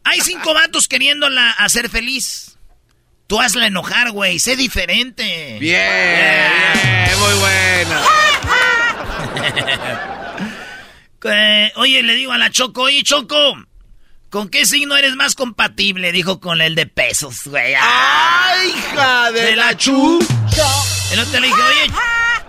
Hay 0.05 0.21
cinco 0.21 0.55
vatos 0.55 0.89
queriéndola 0.89 1.51
hacer 1.51 1.89
feliz. 1.89 2.57
Tú 3.27 3.41
hazla 3.41 3.67
enojar, 3.67 4.11
güey. 4.13 4.39
Sé 4.39 4.55
diferente. 4.57 5.59
Bien, 5.59 6.53
muy 7.19 7.35
bueno. 7.41 8.01
Eh, 11.27 11.73
oye, 11.77 12.03
le 12.03 12.15
digo 12.15 12.33
a 12.33 12.39
la 12.39 12.51
Choco, 12.51 12.83
oye, 12.83 13.03
Choco, 13.03 13.57
¿con 14.29 14.51
qué 14.51 14.67
signo 14.67 14.95
eres 14.95 15.17
más 15.17 15.35
compatible? 15.35 16.13
Dijo 16.13 16.39
con 16.39 16.61
el 16.61 16.75
de 16.75 16.87
pesos, 16.87 17.47
güey. 17.47 17.75
¡Ay, 17.81 18.69
hija 18.69 19.33
de, 19.33 19.57
la 19.57 19.75
chucha! 19.75 20.69
El 21.13 21.21
otro 21.21 21.41
le 21.41 21.47
dije, 21.47 21.63
oye, 21.63 21.93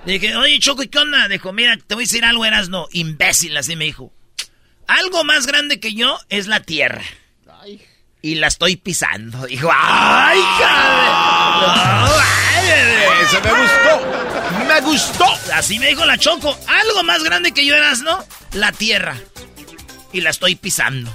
le 0.06 0.14
dije, 0.20 0.36
oye, 0.36 0.60
Choco, 0.60 0.84
¿y 0.84 0.90
qué 0.90 1.00
onda? 1.00 1.28
Dijo, 1.30 1.54
mira, 1.54 1.78
te 1.78 1.96
voy 1.96 2.04
a 2.04 2.08
decir 2.08 2.26
algo, 2.26 2.44
eras 2.44 2.68
no, 2.68 2.88
imbécil, 2.92 3.56
así 3.56 3.78
me 3.78 3.86
dijo. 3.86 4.14
Algo 4.88 5.24
más 5.24 5.48
grande 5.48 5.80
que 5.80 5.94
yo 5.94 6.20
es 6.28 6.48
la 6.48 6.60
tierra. 6.60 7.04
Y 8.26 8.34
la 8.34 8.48
estoy 8.48 8.76
pisando. 8.76 9.46
Dijo, 9.46 9.70
¡ay, 9.72 10.40
de... 12.66 13.22
Eso 13.24 13.40
me 13.44 13.52
gustó. 13.52 14.66
Me 14.68 14.82
gustó. 14.82 15.26
Así 15.54 15.78
me 15.78 15.90
dijo 15.90 16.04
la 16.06 16.18
Choco. 16.18 16.58
Algo 16.68 17.04
más 17.04 17.24
grande 17.24 17.52
que 17.52 17.64
yo 17.64 17.76
eras, 17.76 18.02
¿no? 18.02 18.26
La 18.54 18.72
tierra. 18.72 19.16
Y 20.12 20.22
la 20.22 20.32
estoy 20.32 20.56
pisando. 20.56 21.14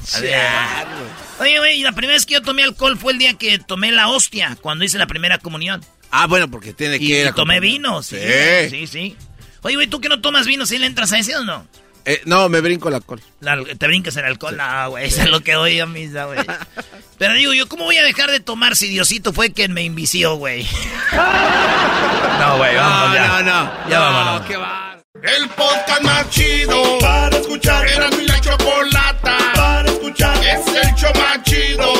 Oye, 1.41 1.59
güey, 1.59 1.83
la 1.83 1.91
primera 1.91 2.15
vez 2.15 2.27
que 2.27 2.35
yo 2.35 2.43
tomé 2.43 2.63
alcohol 2.63 2.97
fue 2.97 3.11
el 3.13 3.19
día 3.19 3.35
que 3.35 3.59
tomé 3.59 3.91
la 3.91 4.07
hostia, 4.07 4.57
cuando 4.61 4.85
hice 4.85 4.97
la 4.97 5.09
primera 5.09 5.39
comunión. 5.39 5.85
Ah, 6.13 6.29
bueno, 6.29 6.49
porque 6.49 6.75
tiene 6.75 6.99
que 7.01 7.05
Y, 7.07 7.13
ir 7.13 7.25
y 7.25 7.29
a 7.29 7.33
tomé 7.33 7.55
comprar- 7.57 7.61
vino, 7.61 8.03
sí. 8.05 8.19
Sí. 8.21 8.71
Sí, 8.71 8.87
sí. 8.87 9.17
Oye, 9.63 9.75
güey, 9.75 9.89
¿tú 9.89 10.01
que 10.01 10.09
no 10.09 10.21
tomas 10.21 10.47
vino, 10.47 10.65
sí 10.65 10.79
le 10.79 10.87
entras 10.87 11.11
a 11.13 11.19
ese 11.19 11.35
o 11.37 11.43
no? 11.43 11.67
Eh, 12.05 12.21
no, 12.25 12.49
me 12.49 12.61
brinco 12.61 12.89
el 12.89 12.95
alcohol. 12.95 13.21
La- 13.41 13.59
te 13.79 13.87
brincas 13.87 14.17
el 14.17 14.25
alcohol. 14.25 14.57
No, 14.57 14.91
güey, 14.91 15.07
eso 15.07 15.23
es 15.23 15.29
lo 15.31 15.41
que 15.41 15.53
doy 15.53 15.79
a 15.81 15.87
misa, 15.87 16.25
güey. 16.25 16.39
Pero 17.19 17.35
digo, 17.35 17.53
yo, 17.53 17.69
¿cómo 17.69 17.85
voy 17.85 17.97
a 17.99 18.03
dejar 18.05 18.31
de 18.31 18.41
tomar 18.41 18.75
si 18.77 18.89
Diosito 18.89 19.33
fue 19.33 19.53
quien 19.53 19.73
me 19.73 19.83
invició, 19.83 20.37
güey? 20.37 20.67
No, 22.41 22.57
güey, 22.57 22.75
vamos 22.75 23.15
ya. 23.15 23.27
No, 23.29 23.43
no, 23.43 23.89
Ya 23.91 23.99
no, 23.99 24.05
vámonos. 24.05 24.47
qué 24.47 24.57
va. 24.57 24.99
El 25.23 25.49
podcast 25.51 26.03
más 26.03 26.31
chido 26.31 26.99
para 27.01 27.37
escuchar. 27.37 27.87
Era 27.87 28.09
mi 28.11 28.25
la 28.25 28.41
chocolata 28.41 29.37
para 29.55 29.91
escuchar. 29.91 30.37
Es 30.43 30.67
el 30.67 30.95
show 30.95 31.13
más 31.17 31.43
chido 31.43 32.00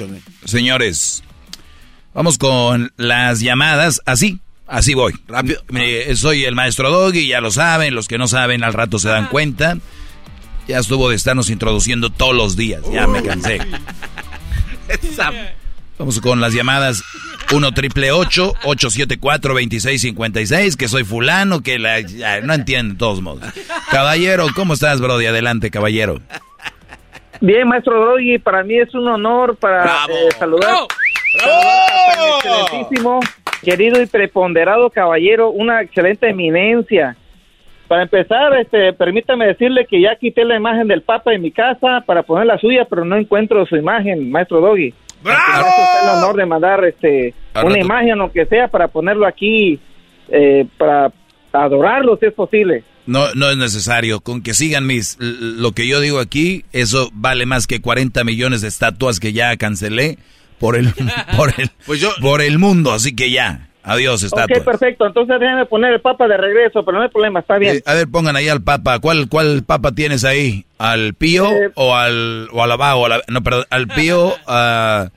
Emocioné. 0.00 0.22
Señores, 0.44 1.22
vamos 2.12 2.38
con 2.38 2.92
las 2.96 3.40
llamadas. 3.40 4.02
Así, 4.04 4.40
así 4.66 4.94
voy. 4.94 5.14
Rápido. 5.26 5.62
Soy 6.14 6.44
el 6.44 6.54
maestro 6.54 6.90
Doggy, 6.90 7.28
ya 7.28 7.40
lo 7.40 7.50
saben. 7.50 7.94
Los 7.94 8.08
que 8.08 8.18
no 8.18 8.28
saben 8.28 8.62
al 8.62 8.72
rato 8.74 8.98
se 8.98 9.08
dan 9.08 9.28
cuenta. 9.28 9.78
Ya 10.68 10.78
estuvo 10.78 11.08
de 11.08 11.16
estarnos 11.16 11.48
introduciendo 11.48 12.10
todos 12.10 12.34
los 12.34 12.56
días. 12.56 12.82
Ya 12.92 13.06
me 13.06 13.22
cansé. 13.22 13.60
Vamos 15.98 16.20
con 16.20 16.40
las 16.42 16.52
llamadas 16.52 17.02
1 17.52 17.72
triple 17.72 18.12
874 18.12 19.54
2656 19.54 20.76
que 20.76 20.88
soy 20.88 21.04
fulano, 21.04 21.62
que 21.62 21.78
la, 21.78 22.00
ya, 22.00 22.40
no 22.42 22.52
entienden 22.52 22.94
de 22.94 22.98
todos 22.98 23.22
modos. 23.22 23.44
Caballero, 23.90 24.48
¿cómo 24.54 24.74
estás, 24.74 25.00
Brody? 25.00 25.24
Adelante, 25.26 25.70
caballero. 25.70 26.20
Bien, 27.40 27.66
maestro 27.68 28.04
Doggy, 28.04 28.38
para 28.38 28.62
mí 28.62 28.76
es 28.78 28.94
un 28.94 29.06
honor 29.08 29.56
para 29.56 29.82
Bravo. 29.82 30.12
eh, 30.12 30.30
saludar, 30.38 30.74
saludar 31.32 31.68
a 31.68 32.42
tan 32.42 32.52
excelentísimo, 32.54 33.20
querido 33.62 34.02
y 34.02 34.06
preponderado 34.06 34.90
caballero, 34.90 35.50
una 35.50 35.82
excelente 35.82 36.28
eminencia. 36.28 37.16
Para 37.88 38.02
empezar, 38.02 38.56
este, 38.58 38.92
permítame 38.94 39.46
decirle 39.46 39.86
que 39.86 40.00
ya 40.00 40.16
quité 40.16 40.44
la 40.44 40.56
imagen 40.56 40.88
del 40.88 41.02
Papa 41.02 41.32
en 41.34 41.42
mi 41.42 41.52
casa 41.52 42.02
para 42.04 42.22
poner 42.24 42.46
la 42.46 42.58
suya, 42.58 42.84
pero 42.88 43.04
no 43.04 43.16
encuentro 43.16 43.64
su 43.66 43.76
imagen, 43.76 44.30
maestro 44.30 44.60
Doggy. 44.60 44.92
¡Bravo! 45.22 45.66
Está 45.68 46.02
el 46.02 46.18
honor 46.18 46.36
de 46.36 46.46
mandar 46.46 46.84
este, 46.84 47.34
una 47.54 47.62
rato. 47.62 47.76
imagen, 47.78 48.20
aunque 48.20 48.46
sea, 48.46 48.66
para 48.68 48.88
ponerlo 48.88 49.26
aquí, 49.26 49.78
eh, 50.28 50.66
para 50.76 51.12
adorarlo 51.52 52.16
si 52.16 52.26
es 52.26 52.32
posible. 52.32 52.82
No, 53.06 53.32
no 53.34 53.50
es 53.50 53.56
necesario. 53.56 54.20
Con 54.20 54.42
que 54.42 54.52
sigan 54.54 54.86
mis, 54.86 55.16
lo 55.20 55.72
que 55.72 55.86
yo 55.86 56.00
digo 56.00 56.18
aquí, 56.18 56.64
eso 56.72 57.10
vale 57.12 57.46
más 57.46 57.66
que 57.66 57.80
40 57.80 58.24
millones 58.24 58.60
de 58.62 58.68
estatuas 58.68 59.20
que 59.20 59.32
ya 59.32 59.56
cancelé 59.56 60.18
por 60.58 60.76
el, 60.76 60.92
por 61.36 61.52
el, 61.56 61.70
Pues 61.86 62.00
yo- 62.00 62.14
por 62.20 62.42
el 62.42 62.58
mundo. 62.58 62.92
Así 62.92 63.14
que 63.14 63.30
ya. 63.30 63.68
Adiós, 63.88 64.24
estatuas. 64.24 64.58
Ok, 64.58 64.64
perfecto. 64.64 65.06
Entonces 65.06 65.36
déjame 65.38 65.64
poner 65.66 65.92
el 65.92 66.00
Papa 66.00 66.26
de 66.26 66.36
regreso, 66.36 66.84
pero 66.84 66.98
no 66.98 67.04
hay 67.04 67.08
problema, 67.10 67.38
está 67.38 67.56
bien. 67.56 67.76
Eh, 67.76 67.82
a 67.86 67.94
ver, 67.94 68.08
pongan 68.08 68.34
ahí 68.34 68.48
al 68.48 68.60
Papa. 68.60 68.98
¿Cuál, 68.98 69.28
cuál 69.28 69.62
Papa 69.62 69.92
tienes 69.92 70.24
ahí? 70.24 70.64
¿Al 70.76 71.14
Pío 71.14 71.48
Eh, 71.52 71.70
o 71.76 71.94
al 71.94 72.48
o 72.50 72.64
al 72.64 72.72
Abajo? 72.72 73.06
no, 73.28 73.42
perdón, 73.44 73.64
al 73.70 73.86
Pío, 73.86 74.34
a- 74.48 75.10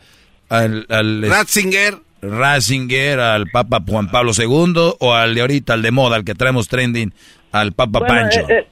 al, 0.49 0.85
al 0.89 1.23
Ratzinger. 1.27 1.95
Ratzinger, 2.21 3.19
al 3.19 3.47
Papa 3.49 3.79
Juan 3.87 4.11
Pablo 4.11 4.33
II 4.37 4.73
o 4.99 5.13
al 5.15 5.33
de 5.35 5.41
ahorita, 5.41 5.73
al 5.73 5.81
de 5.81 5.91
moda, 5.91 6.15
al 6.17 6.23
que 6.25 6.35
traemos 6.35 6.67
trending, 6.67 7.13
al 7.51 7.73
Papa 7.73 7.99
Bueno, 7.99 8.13
Pancho. 8.13 8.41
eh, 8.41 8.45
eh, 8.59 8.67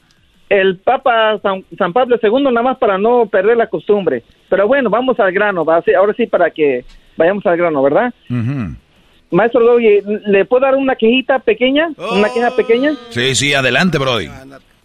el 0.50 0.78
Papa 0.78 1.40
San, 1.42 1.64
San 1.78 1.94
Pablo 1.94 2.18
II, 2.22 2.44
nada 2.44 2.62
más 2.64 2.78
para 2.78 2.98
no 2.98 3.26
perder 3.26 3.58
la 3.58 3.68
costumbre. 3.68 4.24
Pero 4.50 4.68
bueno, 4.68 4.90
vamos 4.90 5.20
al 5.20 5.32
grano, 5.32 5.66
va, 5.66 5.82
sí, 5.82 5.94
ahora 5.94 6.14
sí 6.14 6.26
para 6.28 6.50
que 6.52 6.86
vayamos 7.18 7.46
al 7.46 7.58
grano, 7.58 7.82
¿verdad? 7.84 8.14
Ujú. 8.30 8.76
Maestro 9.30 9.66
Doggy, 9.66 10.02
¿le 10.28 10.46
puedo 10.46 10.62
dar 10.62 10.76
una 10.76 10.96
quejita 10.96 11.40
pequeña? 11.40 11.90
¿Una 11.98 12.30
queja 12.30 12.52
pequeña? 12.52 12.96
Sí, 13.10 13.36
sí, 13.36 13.54
adelante, 13.54 13.98
Brody. 13.98 14.30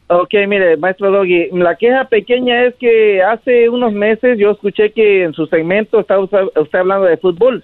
Ok, 0.09 0.35
mire, 0.49 0.77
maestro 0.77 1.11
Doggy, 1.13 1.51
la 1.53 1.77
queja 1.77 2.05
pequeña 2.07 2.65
es 2.65 2.75
que 2.75 3.23
hace 3.23 3.69
unos 3.69 3.93
meses 3.93 4.37
yo 4.39 4.51
escuché 4.51 4.91
que 4.91 5.23
en 5.23 5.33
su 5.33 5.47
segmento 5.47 6.01
estaba 6.01 6.25
usted, 6.25 6.41
usted 6.61 6.79
hablando 6.81 7.07
de 7.07 7.17
fútbol. 7.19 7.63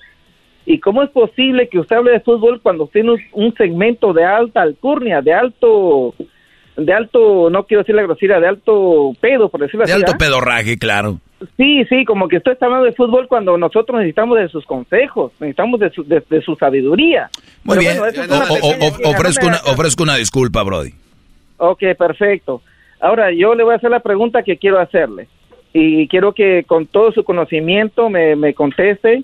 ¿Y 0.70 0.80
cómo 0.80 1.02
es 1.02 1.08
posible 1.10 1.68
que 1.68 1.78
usted 1.78 1.96
hable 1.96 2.10
de 2.12 2.20
fútbol 2.20 2.60
cuando 2.60 2.86
tiene 2.88 3.12
un, 3.12 3.20
un 3.32 3.54
segmento 3.54 4.12
de 4.12 4.22
alta 4.24 4.60
alcurnia, 4.60 5.22
de 5.22 5.32
alto, 5.32 6.14
de 6.76 6.92
alto, 6.92 7.48
no 7.48 7.64
quiero 7.64 7.82
decir 7.82 7.94
la 7.94 8.02
grosería, 8.02 8.38
de 8.38 8.48
alto 8.48 9.12
pedo, 9.18 9.48
por 9.48 9.60
decirlo 9.62 9.86
De 9.86 9.92
así? 9.92 10.02
alto 10.02 10.12
¿ah? 10.14 10.18
pedorraje, 10.18 10.76
claro. 10.78 11.20
Sí, 11.56 11.84
sí, 11.88 12.04
como 12.04 12.28
que 12.28 12.36
usted 12.36 12.52
está 12.52 12.66
hablando 12.66 12.84
de 12.84 12.92
fútbol 12.92 13.28
cuando 13.28 13.56
nosotros 13.56 13.98
necesitamos 13.98 14.38
de 14.38 14.48
sus 14.50 14.66
consejos, 14.66 15.32
necesitamos 15.40 15.80
de 15.80 15.88
su, 15.90 16.04
de, 16.04 16.22
de 16.28 16.42
su 16.42 16.54
sabiduría. 16.56 17.30
Muy 17.64 17.78
Pero 17.78 17.90
bien. 17.90 17.98
bueno, 17.98 18.44
O- 18.50 19.08
o- 19.08 19.10
ofrezco, 19.14 19.46
una, 19.46 19.56
ofrezco 19.72 20.02
una 20.02 20.16
disculpa, 20.16 20.62
Brody. 20.64 20.90
Ok, 21.56 21.82
perfecto. 21.98 22.60
Ahora, 23.00 23.32
yo 23.32 23.54
le 23.54 23.62
voy 23.64 23.72
a 23.72 23.76
hacer 23.76 23.90
la 23.90 24.00
pregunta 24.00 24.42
que 24.42 24.58
quiero 24.58 24.78
hacerle. 24.80 25.28
Y 25.72 26.08
quiero 26.08 26.32
que 26.34 26.64
con 26.64 26.86
todo 26.86 27.10
su 27.12 27.24
conocimiento 27.24 28.10
me, 28.10 28.36
me 28.36 28.52
conteste. 28.52 29.22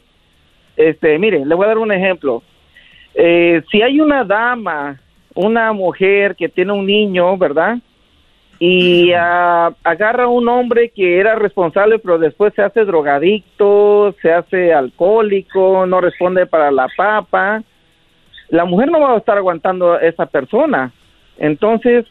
Este, 0.76 1.18
mire, 1.18 1.44
le 1.44 1.54
voy 1.54 1.64
a 1.64 1.68
dar 1.68 1.78
un 1.78 1.92
ejemplo. 1.92 2.42
Eh, 3.14 3.62
si 3.70 3.82
hay 3.82 4.00
una 4.00 4.24
dama, 4.24 5.00
una 5.34 5.72
mujer 5.72 6.34
que 6.36 6.48
tiene 6.48 6.72
un 6.72 6.86
niño, 6.86 7.36
¿verdad? 7.36 7.78
Y 8.58 9.12
ah, 9.12 9.74
agarra 9.82 10.24
a 10.24 10.28
un 10.28 10.48
hombre 10.48 10.90
que 10.90 11.18
era 11.18 11.34
responsable, 11.34 11.98
pero 11.98 12.18
después 12.18 12.52
se 12.54 12.62
hace 12.62 12.84
drogadicto, 12.84 14.14
se 14.22 14.32
hace 14.32 14.72
alcohólico, 14.72 15.86
no 15.86 16.00
responde 16.00 16.46
para 16.46 16.70
la 16.70 16.88
papa. 16.96 17.62
La 18.48 18.64
mujer 18.64 18.90
no 18.90 19.00
va 19.00 19.14
a 19.14 19.18
estar 19.18 19.36
aguantando 19.36 19.94
a 19.94 19.98
esa 19.98 20.26
persona. 20.26 20.92
Entonces, 21.36 22.06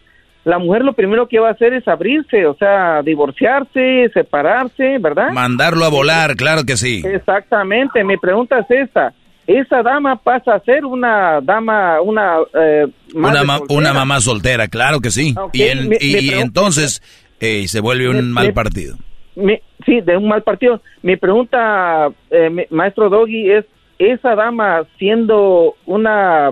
la 0.45 0.57
mujer 0.59 0.83
lo 0.83 0.93
primero 0.93 1.27
que 1.27 1.39
va 1.39 1.49
a 1.49 1.51
hacer 1.53 1.73
es 1.73 1.87
abrirse, 1.87 2.45
o 2.45 2.53
sea, 2.55 3.01
divorciarse, 3.01 4.09
separarse, 4.13 4.97
¿verdad? 4.99 5.31
Mandarlo 5.31 5.85
a 5.85 5.89
volar, 5.89 6.35
claro 6.35 6.63
que 6.65 6.75
sí. 6.77 7.01
Exactamente, 7.05 8.03
mi 8.03 8.17
pregunta 8.17 8.59
es 8.59 8.69
esta. 8.69 9.13
Esa 9.47 9.81
dama 9.83 10.15
pasa 10.15 10.55
a 10.55 10.59
ser 10.61 10.85
una 10.85 11.41
dama, 11.41 12.01
una... 12.01 12.37
eh, 12.59 12.87
madre 13.13 13.39
Una, 13.41 13.43
ma- 13.43 13.57
soltera. 13.57 13.79
una 13.79 13.93
mamá 13.93 14.19
soltera, 14.21 14.67
claro 14.69 14.99
que 15.01 15.11
sí. 15.11 15.35
Y 15.51 15.63
en- 15.63 15.89
mi- 15.89 15.97
y 15.99 16.15
mi 16.15 16.29
entonces 16.39 17.01
eh, 17.41 17.67
se 17.67 17.81
vuelve 17.81 18.07
un 18.09 18.27
Mi- 18.27 18.33
mal 18.33 18.53
partido. 18.53 18.95
Mi- 19.35 19.59
sí, 19.85 19.99
de 20.01 20.15
un 20.15 20.27
mal 20.29 20.43
partido. 20.43 20.81
Mi 21.01 21.17
pregunta, 21.17 22.07
eh, 22.31 22.67
maestro 22.69 23.09
Doggy, 23.09 23.51
es 23.51 23.65
esa 23.99 24.35
dama 24.35 24.83
siendo 24.97 25.75
una 25.85 26.51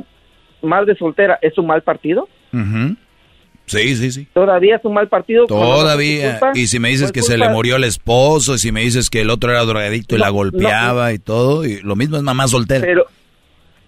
madre 0.61 0.95
soltera 0.95 1.39
es 1.41 1.57
un 1.57 1.67
mal 1.67 1.81
partido. 1.83 2.27
Sí, 3.79 3.95
sí, 3.95 4.11
sí. 4.11 4.27
Todavía 4.33 4.75
es 4.77 4.85
un 4.85 4.93
mal 4.93 5.07
partido. 5.07 5.45
Todavía. 5.47 6.39
Y 6.53 6.67
si 6.67 6.79
me 6.79 6.89
dices 6.89 7.11
que 7.11 7.21
se 7.21 7.37
le 7.37 7.49
murió 7.49 7.75
el 7.77 7.83
esposo, 7.83 8.55
y 8.55 8.57
si 8.59 8.71
me 8.71 8.81
dices 8.81 9.09
que 9.09 9.21
el 9.21 9.29
otro 9.29 9.51
era 9.51 9.63
drogadicto 9.65 10.15
y 10.15 10.19
No, 10.19 10.25
la 10.25 10.29
golpeaba 10.29 11.13
y 11.13 11.19
todo, 11.19 11.65
y 11.65 11.79
lo 11.81 11.95
mismo 11.95 12.17
es 12.17 12.23
mamá 12.23 12.47
soltera. 12.47 12.81
Pero, 12.85 13.05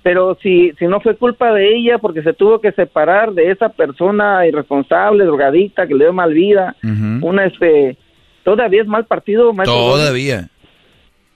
pero 0.02 0.38
si, 0.44 0.72
si 0.80 0.86
no 0.86 1.00
fue 1.00 1.16
culpa 1.16 1.54
de 1.54 1.76
ella 1.78 1.98
porque 1.98 2.24
se 2.24 2.34
tuvo 2.34 2.60
que 2.60 2.72
separar 2.74 3.34
de 3.34 3.52
esa 3.52 3.70
persona 3.70 4.46
irresponsable, 4.46 5.24
drogadicta, 5.26 5.88
que 5.88 5.94
le 5.94 6.06
dio 6.06 6.14
mal 6.14 6.34
vida, 6.34 6.76
una 7.22 7.46
este, 7.46 7.98
todavía 8.44 8.82
es 8.82 8.88
mal 8.88 9.06
partido, 9.06 9.54
maestro. 9.54 9.76
Todavía. 9.78 10.50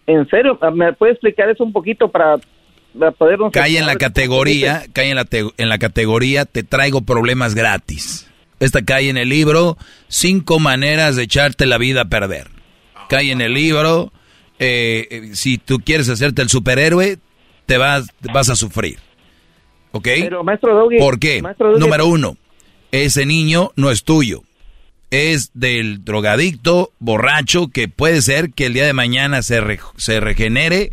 En 0.06 0.28
serio, 0.30 0.58
¿me 0.74 0.94
puede 0.94 1.14
explicar 1.14 1.50
eso 1.50 1.64
un 1.64 1.74
poquito 1.74 2.10
para, 2.10 2.36
para 2.98 3.12
poder 3.12 3.40
Cae 3.52 3.78
en 3.78 3.86
la 3.86 3.96
categoría, 3.96 4.84
cae 4.94 5.10
en 5.10 5.16
la, 5.16 5.26
te- 5.26 5.50
en 5.58 5.70
la 5.70 5.78
categoría, 5.80 6.46
te 6.46 6.64
traigo 6.64 7.02
problemas 7.02 7.56
gratis. 7.56 8.27
Esta 8.60 8.82
cae 8.84 9.10
en 9.10 9.18
el 9.18 9.30
libro, 9.30 9.78
cinco 10.08 10.60
maneras 10.60 11.16
de 11.16 11.24
echarte 11.24 11.66
la 11.66 11.78
vida 11.78 12.02
a 12.02 12.06
perder. 12.06 12.48
Cae 13.10 13.32
en 13.32 13.42
el 13.42 13.54
libro, 13.54 14.12
eh, 14.60 15.08
eh, 15.12 15.30
si 15.34 15.58
tú 15.58 15.80
quieres 15.80 16.10
hacerte 16.10 16.42
el 16.42 16.50
superhéroe, 16.50 17.20
te 17.66 17.78
vas, 17.78 18.08
vas 18.34 18.50
a 18.50 18.56
sufrir. 18.56 18.98
¿Ok? 19.92 20.08
Pero 20.22 20.44
maestro 20.44 20.76
Doggy, 20.76 20.98
¿Por 20.98 21.20
qué? 21.20 21.42
maestro 21.42 21.68
Doggy, 21.70 21.80
Número 21.80 22.08
uno, 22.08 22.38
ese 22.92 23.26
niño 23.26 23.72
no 23.76 23.92
es 23.92 24.04
tuyo. 24.04 24.44
Es 25.12 25.52
del 25.54 26.04
drogadicto, 26.04 26.92
borracho, 27.00 27.70
que 27.70 27.88
puede 27.88 28.22
ser 28.22 28.52
que 28.52 28.66
el 28.66 28.74
día 28.74 28.86
de 28.86 28.94
mañana 28.94 29.42
se, 29.42 29.62
re- 29.62 29.80
se 29.96 30.20
regenere 30.20 30.92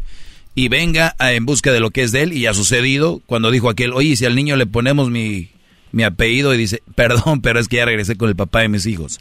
y 0.55 0.69
venga 0.69 1.17
a- 1.19 1.33
en 1.33 1.47
busca 1.47 1.73
de 1.73 1.81
lo 1.81 1.91
que 1.91 2.03
es 2.03 2.13
de 2.13 2.23
él. 2.23 2.33
Y 2.33 2.47
ha 2.47 2.55
sucedido 2.55 3.21
cuando 3.27 3.51
dijo 3.51 3.69
aquel, 3.69 3.93
oye, 3.93 4.15
si 4.15 4.25
al 4.25 4.37
niño 4.37 4.55
le 4.57 4.67
ponemos 4.67 5.11
mi, 5.11 5.49
mi 5.95 6.03
apellido 6.03 6.53
y 6.53 6.59
dice, 6.59 6.83
perdón, 6.95 7.41
pero 7.41 7.61
es 7.61 7.69
que 7.69 7.77
ya 7.77 7.85
regresé 7.85 8.17
con 8.17 8.29
el 8.29 8.37
papá 8.37 8.61
de 8.61 8.69
mis 8.69 8.87
hijos. 8.87 9.21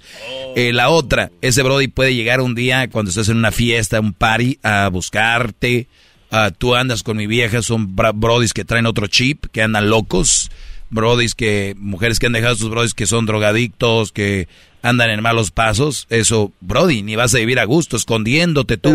Eh, 0.55 0.73
la 0.73 0.89
otra, 0.89 1.31
ese 1.41 1.63
Brody 1.63 1.87
puede 1.87 2.15
llegar 2.15 2.41
un 2.41 2.55
día 2.55 2.89
cuando 2.89 3.09
estés 3.09 3.29
en 3.29 3.37
una 3.37 3.51
fiesta, 3.51 3.99
un 3.99 4.13
party, 4.13 4.59
a 4.63 4.89
buscarte. 4.89 5.87
Ah, 6.31 6.51
tú 6.55 6.75
andas 6.75 7.03
con 7.03 7.15
mi 7.15 7.27
vieja, 7.27 7.61
son 7.61 7.95
Brodis 7.95 8.53
que 8.53 8.65
traen 8.65 8.87
otro 8.87 9.07
chip, 9.07 9.45
que 9.51 9.61
andan 9.61 9.89
locos. 9.89 10.49
Brodis 10.89 11.35
que, 11.35 11.75
mujeres 11.77 12.19
que 12.19 12.25
han 12.25 12.33
dejado 12.33 12.53
a 12.53 12.57
sus 12.57 12.69
Brodis 12.69 12.93
que 12.93 13.05
son 13.05 13.25
drogadictos, 13.25 14.11
que 14.11 14.47
andan 14.83 15.09
en 15.09 15.21
malos 15.23 15.49
pasos. 15.49 16.05
Eso, 16.11 16.51
Brody, 16.61 17.01
ni 17.01 17.15
vas 17.15 17.33
a 17.33 17.39
vivir 17.39 17.59
a 17.59 17.63
gusto, 17.65 17.95
escondiéndote 17.95 18.77
tú 18.77 18.89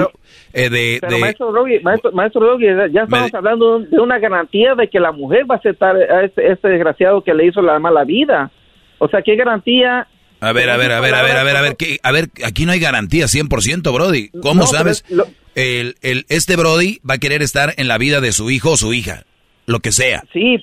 eh, 0.53 0.71
de... 0.71 0.99
Pero 1.01 1.15
de- 1.15 1.21
maestro 1.21 1.51
Doggy, 1.53 1.81
maestro, 1.81 2.13
maestro 2.13 2.59
ya 2.61 3.03
estamos 3.03 3.35
hablando 3.35 3.81
de 3.81 3.99
una 3.99 4.19
garantía 4.21 4.75
de 4.77 4.89
que 4.89 5.01
la 5.01 5.11
mujer 5.11 5.51
va 5.51 5.57
a 5.57 5.59
aceptar 5.59 5.97
a 5.97 6.25
este, 6.25 6.53
este 6.53 6.69
desgraciado 6.69 7.23
que 7.25 7.35
le 7.35 7.47
hizo 7.47 7.61
la 7.63 7.79
mala 7.81 8.05
vida. 8.05 8.53
O 8.99 9.09
sea, 9.09 9.23
¿qué 9.23 9.35
garantía? 9.35 10.07
A 10.41 10.53
ver, 10.53 10.71
a 10.71 10.77
ver, 10.77 10.93
a 10.93 11.01
ver, 11.01 11.15
a 11.15 11.23
ver, 11.23 11.37
a 11.37 11.43
ver, 11.43 11.57
a 11.57 11.61
ver, 11.63 11.77
¿qué? 11.77 11.99
a 12.03 12.13
ver, 12.13 12.29
aquí 12.45 12.65
no 12.65 12.71
hay 12.73 12.79
garantía 12.79 13.25
100%, 13.27 13.93
Brody. 13.93 14.29
¿Cómo 14.41 14.61
No, 14.63 14.67
sabes? 14.67 15.05
lo- 15.09 15.27
El, 15.57 15.97
el, 16.03 16.27
este 16.29 16.55
Brody 16.57 17.01
va 17.09 17.15
a 17.15 17.19
querer 17.19 17.43
estar 17.43 17.75
en 17.77 17.89
la 17.89 17.99
vida 17.99 18.21
de 18.21 18.31
su 18.33 18.49
hijo 18.51 18.73
o 18.73 18.77
su 18.77 18.93
hija, 18.93 19.25
lo 19.67 19.81
que 19.81 19.91
sea. 19.91 20.23
Sí, 20.33 20.59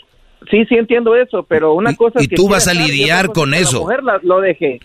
sí, 0.50 0.64
sí 0.70 0.76
entiendo 0.76 1.16
eso, 1.18 1.44
pero 1.44 1.74
una 1.74 1.94
cosa 1.96 2.20
y 2.20 2.24
es 2.24 2.30
que 2.30 2.36
tú 2.38 2.44
quiera 2.44 2.56
vas 2.56 2.68
a 2.70 2.74
y 2.74 2.78
lidiar 2.78 3.34
con 3.34 3.54
es 3.54 3.60
que 3.60 3.64
eso. 3.64 3.78
La 3.80 3.84
mujer 3.84 4.04
la- 4.04 4.20
lo 4.24 4.40
deje. 4.40 4.80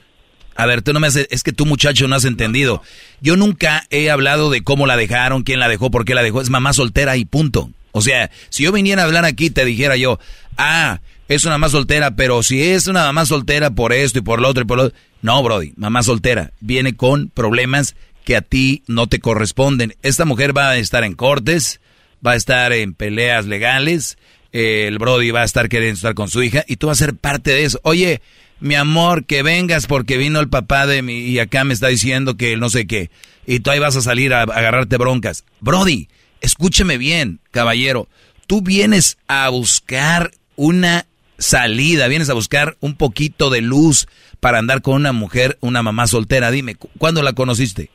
A 0.61 0.67
ver, 0.67 0.83
tú 0.83 0.93
no 0.93 1.01
me 1.01 1.07
haces, 1.07 1.27
es 1.31 1.43
que 1.43 1.55
tú 1.55 1.65
muchacho 1.65 2.07
no 2.07 2.17
has 2.17 2.27
entendido. 2.27 2.83
Yo 3.23 3.35
nunca 3.35 3.87
he 3.89 4.11
hablado 4.11 4.51
de 4.51 4.63
cómo 4.63 4.87
la 4.87 4.99
dejaron, 4.99 5.43
quién 5.43 5.59
la 5.59 5.71
dejó, 5.71 5.91
por 5.91 6.05
qué 6.05 6.15
la 6.15 6.23
dejó. 6.23 6.43
Es 6.43 6.51
mamá 6.51 6.75
soltera 6.75 7.17
y 7.17 7.25
punto. 7.25 7.71
O 7.93 8.03
sea, 8.03 8.31
si 8.51 8.65
yo 8.65 8.71
viniera 8.71 9.01
a 9.01 9.07
hablar 9.07 9.25
aquí 9.25 9.49
te 9.49 9.65
dijera 9.65 9.97
yo, 9.97 10.21
ah, 10.59 11.01
es 11.29 11.47
una 11.47 11.55
mamá 11.55 11.71
soltera, 11.71 12.11
pero 12.11 12.43
si 12.43 12.63
es 12.63 12.89
una 12.89 13.05
mamá 13.05 13.25
soltera 13.25 13.71
por 13.71 13.95
esto 13.95 14.19
y 14.19 14.23
por 14.23 14.43
lo 14.43 14.49
otro 14.49 14.65
y 14.65 14.67
por 14.67 14.77
lo 14.77 14.85
otro. 14.85 14.99
No, 15.23 15.43
Brody, 15.43 15.73
mamá 15.77 16.03
soltera 16.03 16.53
viene 16.61 16.95
con 16.95 17.31
problemas 17.31 17.97
que 18.27 18.37
a 18.37 18.43
ti 18.43 18.83
no 18.87 19.07
te 19.07 19.19
corresponden. 19.19 19.95
Esta 20.03 20.27
mujer 20.27 20.55
va 20.55 20.69
a 20.69 20.77
estar 20.77 21.05
en 21.05 21.15
cortes, 21.15 21.81
va 22.25 22.33
a 22.33 22.37
estar 22.37 22.75
en 22.75 22.93
peleas 22.93 23.47
legales, 23.47 24.19
el 24.53 24.99
Brody 24.99 25.31
va 25.31 25.41
a 25.41 25.45
estar 25.45 25.71
queriendo 25.71 25.95
estar 25.95 26.15
con 26.15 26.29
su 26.29 26.43
hija 26.43 26.67
y 26.69 26.77
tú 26.77 26.89
vas 26.89 27.01
a 27.01 27.07
ser 27.07 27.15
parte 27.15 27.53
de 27.53 27.65
eso. 27.65 27.81
Oye, 27.83 28.21
mi 28.61 28.75
amor, 28.75 29.25
que 29.25 29.43
vengas 29.43 29.87
porque 29.87 30.17
vino 30.17 30.41
el 30.41 30.49
papá 30.49 30.87
de 30.87 31.03
mi 31.03 31.19
y 31.21 31.39
acá 31.39 31.65
me 31.65 31.75
está 31.75 31.89
diciendo 31.89 32.37
que 32.37 32.57
no 32.57 32.69
sé 32.71 32.87
qué. 32.87 33.11
Y 33.47 33.61
tú 33.61 33.71
ahí 33.71 33.79
vas 33.79 33.97
a 33.97 34.03
salir 34.03 34.33
a, 34.35 34.41
a 34.41 34.43
agarrarte 34.45 34.97
broncas. 34.99 35.45
Brody, 35.61 36.09
escúcheme 36.41 36.99
bien, 36.99 37.41
caballero. 37.51 38.07
Tú 38.47 38.63
vienes 38.63 39.19
a 39.29 39.49
buscar 39.49 40.31
una 40.57 41.07
salida, 41.39 42.07
vienes 42.09 42.29
a 42.31 42.35
buscar 42.35 42.77
un 42.81 42.95
poquito 42.97 43.49
de 43.51 43.61
luz 43.63 44.07
para 44.41 44.59
andar 44.59 44.83
con 44.83 44.95
una 44.95 45.13
mujer, 45.13 45.57
una 45.61 45.83
mamá 45.83 46.07
soltera. 46.07 46.51
Dime, 46.51 46.75
¿cu- 46.75 46.91
¿cuándo 46.99 47.23
la 47.23 47.33
conociste? 47.33 47.91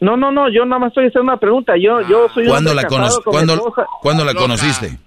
No, 0.00 0.16
no, 0.16 0.30
no, 0.30 0.50
yo 0.52 0.64
nada 0.66 0.78
más 0.78 0.88
estoy 0.88 1.06
haciendo 1.06 1.32
una 1.32 1.40
pregunta. 1.40 1.72
Yo, 1.76 2.00
yo 2.08 2.28
soy 2.34 2.44
un 2.44 2.50
¿Cuándo 2.50 2.74
la, 2.74 2.84
cono- 2.84 3.08
¿cuándo. 3.24 3.72
¿cuándo 4.02 4.24
la 4.24 4.34
conociste? 4.34 4.98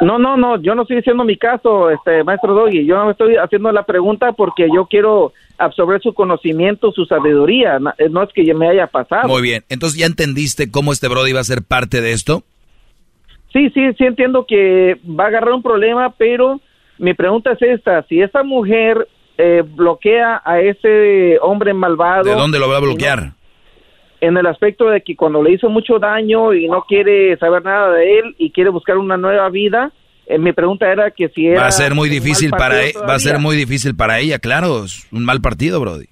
No, 0.00 0.18
no, 0.18 0.36
no, 0.36 0.60
yo 0.60 0.74
no 0.74 0.82
estoy 0.82 0.96
diciendo 0.96 1.24
mi 1.24 1.36
caso, 1.36 1.90
este 1.90 2.24
maestro 2.24 2.54
Doggy. 2.54 2.86
Yo 2.86 2.96
no 2.96 3.10
estoy 3.10 3.36
haciendo 3.36 3.70
la 3.70 3.84
pregunta 3.84 4.32
porque 4.32 4.68
yo 4.74 4.86
quiero 4.86 5.32
absorber 5.58 6.00
su 6.00 6.14
conocimiento, 6.14 6.92
su 6.92 7.04
sabiduría. 7.04 7.78
Eh, 7.98 8.08
No 8.08 8.22
es 8.22 8.30
que 8.32 8.54
me 8.54 8.68
haya 8.68 8.86
pasado. 8.86 9.28
Muy 9.28 9.42
bien, 9.42 9.64
entonces 9.68 9.98
ya 9.98 10.06
entendiste 10.06 10.70
cómo 10.70 10.92
este 10.92 11.08
Brody 11.08 11.32
va 11.32 11.40
a 11.40 11.44
ser 11.44 11.62
parte 11.62 12.00
de 12.00 12.12
esto. 12.12 12.42
Sí, 13.52 13.68
sí, 13.70 13.80
sí 13.98 14.04
entiendo 14.04 14.46
que 14.46 14.98
va 15.06 15.24
a 15.24 15.28
agarrar 15.28 15.52
un 15.52 15.62
problema, 15.62 16.14
pero 16.16 16.60
mi 16.98 17.14
pregunta 17.14 17.52
es 17.52 17.62
esta: 17.62 18.02
si 18.08 18.20
esa 18.20 18.42
mujer 18.42 19.08
eh, 19.36 19.62
bloquea 19.66 20.40
a 20.44 20.60
ese 20.60 21.38
hombre 21.42 21.74
malvado, 21.74 22.24
¿De 22.24 22.34
dónde 22.34 22.58
lo 22.58 22.68
va 22.68 22.76
a 22.76 22.80
bloquear? 22.80 23.32
En 24.20 24.36
el 24.36 24.46
aspecto 24.46 24.88
de 24.88 25.00
que 25.00 25.16
cuando 25.16 25.42
le 25.42 25.52
hizo 25.52 25.68
mucho 25.68 25.98
daño 25.98 26.52
y 26.52 26.68
no 26.68 26.82
quiere 26.82 27.36
saber 27.38 27.64
nada 27.64 27.92
de 27.92 28.18
él 28.18 28.34
y 28.38 28.50
quiere 28.50 28.70
buscar 28.70 28.98
una 28.98 29.16
nueva 29.16 29.48
vida, 29.48 29.92
eh, 30.26 30.38
mi 30.38 30.52
pregunta 30.52 30.90
era 30.90 31.10
que 31.10 31.28
si 31.30 31.46
era 31.46 31.62
Va 31.62 31.66
a 31.66 31.72
ser 31.72 31.94
muy 31.94 32.08
difícil 32.08 32.50
para 32.50 32.84
e- 32.84 32.92
va 32.92 33.14
a 33.14 33.18
ser 33.18 33.38
muy 33.38 33.56
difícil 33.56 33.96
para 33.96 34.18
ella, 34.20 34.38
claro, 34.38 34.84
es 34.84 35.08
un 35.12 35.24
mal 35.24 35.40
partido, 35.40 35.80
Brody. 35.80 36.06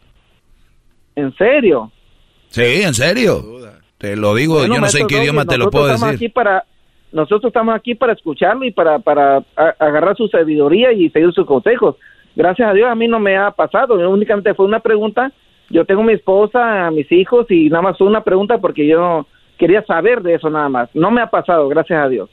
¿En 1.16 1.34
serio? 1.36 1.92
Sí, 2.48 2.82
en 2.82 2.94
serio. 2.94 3.44
Te 3.98 4.16
lo 4.16 4.34
digo, 4.34 4.54
Bueno, 4.54 4.74
yo 4.76 4.80
no 4.80 4.88
sé 4.88 5.00
en 5.00 5.06
qué 5.08 5.18
idioma 5.18 5.44
te 5.44 5.58
lo 5.58 5.70
puedo 5.70 5.86
estamos 5.86 6.12
decir. 6.12 6.26
Aquí 6.26 6.32
para, 6.32 6.64
nosotros 7.12 7.50
estamos 7.50 7.74
aquí 7.74 7.94
para 7.94 8.12
escucharlo 8.12 8.64
y 8.64 8.70
para, 8.70 9.00
para 9.00 9.42
agarrar 9.56 10.16
su 10.16 10.28
sabiduría 10.28 10.92
y 10.92 11.10
seguir 11.10 11.32
sus 11.32 11.46
consejos. 11.46 11.96
Gracias 12.36 12.68
a 12.68 12.72
Dios 12.72 12.88
a 12.88 12.94
mí 12.94 13.08
no 13.08 13.18
me 13.18 13.36
ha 13.36 13.50
pasado, 13.50 13.94
únicamente 14.08 14.54
fue 14.54 14.66
una 14.66 14.80
pregunta. 14.80 15.32
Yo 15.70 15.84
tengo 15.84 16.02
mi 16.02 16.14
esposa, 16.14 16.90
mis 16.90 17.10
hijos 17.12 17.46
y 17.50 17.68
nada 17.68 17.82
más 17.82 18.00
una 18.00 18.22
pregunta 18.24 18.58
porque 18.58 18.86
yo 18.86 19.26
quería 19.58 19.82
saber 19.84 20.22
de 20.22 20.34
eso 20.34 20.48
nada 20.50 20.68
más. 20.68 20.88
No 20.94 21.10
me 21.10 21.20
ha 21.20 21.28
pasado, 21.30 21.68
gracias 21.68 22.04
a 22.04 22.08
Dios. 22.08 22.30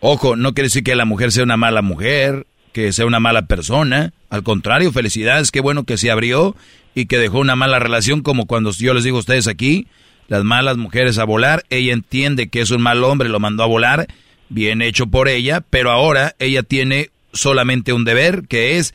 Ojo, 0.00 0.34
no 0.36 0.54
quiere 0.54 0.66
decir 0.66 0.82
que 0.82 0.94
la 0.94 1.04
mujer 1.04 1.30
sea 1.30 1.44
una 1.44 1.58
mala 1.58 1.82
mujer, 1.82 2.46
que 2.72 2.92
sea 2.92 3.04
una 3.06 3.20
mala 3.20 3.42
persona. 3.42 4.12
Al 4.30 4.42
contrario, 4.42 4.92
felicidades, 4.92 5.50
qué 5.50 5.60
bueno 5.60 5.84
que 5.84 5.98
se 5.98 6.10
abrió 6.10 6.56
y 6.94 7.06
que 7.06 7.18
dejó 7.18 7.38
una 7.40 7.54
mala 7.56 7.78
relación 7.80 8.22
como 8.22 8.46
cuando 8.46 8.70
yo 8.72 8.94
les 8.94 9.04
digo 9.04 9.18
a 9.18 9.20
ustedes 9.20 9.46
aquí, 9.46 9.86
las 10.28 10.42
malas 10.44 10.76
mujeres 10.78 11.18
a 11.18 11.24
volar. 11.24 11.64
Ella 11.68 11.92
entiende 11.92 12.48
que 12.48 12.60
es 12.62 12.70
un 12.70 12.80
mal 12.80 13.04
hombre, 13.04 13.28
lo 13.28 13.40
mandó 13.40 13.62
a 13.62 13.66
volar, 13.66 14.06
bien 14.48 14.80
hecho 14.80 15.06
por 15.08 15.28
ella, 15.28 15.62
pero 15.68 15.90
ahora 15.90 16.34
ella 16.38 16.62
tiene 16.62 17.10
solamente 17.32 17.92
un 17.92 18.04
deber, 18.04 18.48
que 18.48 18.78
es 18.78 18.94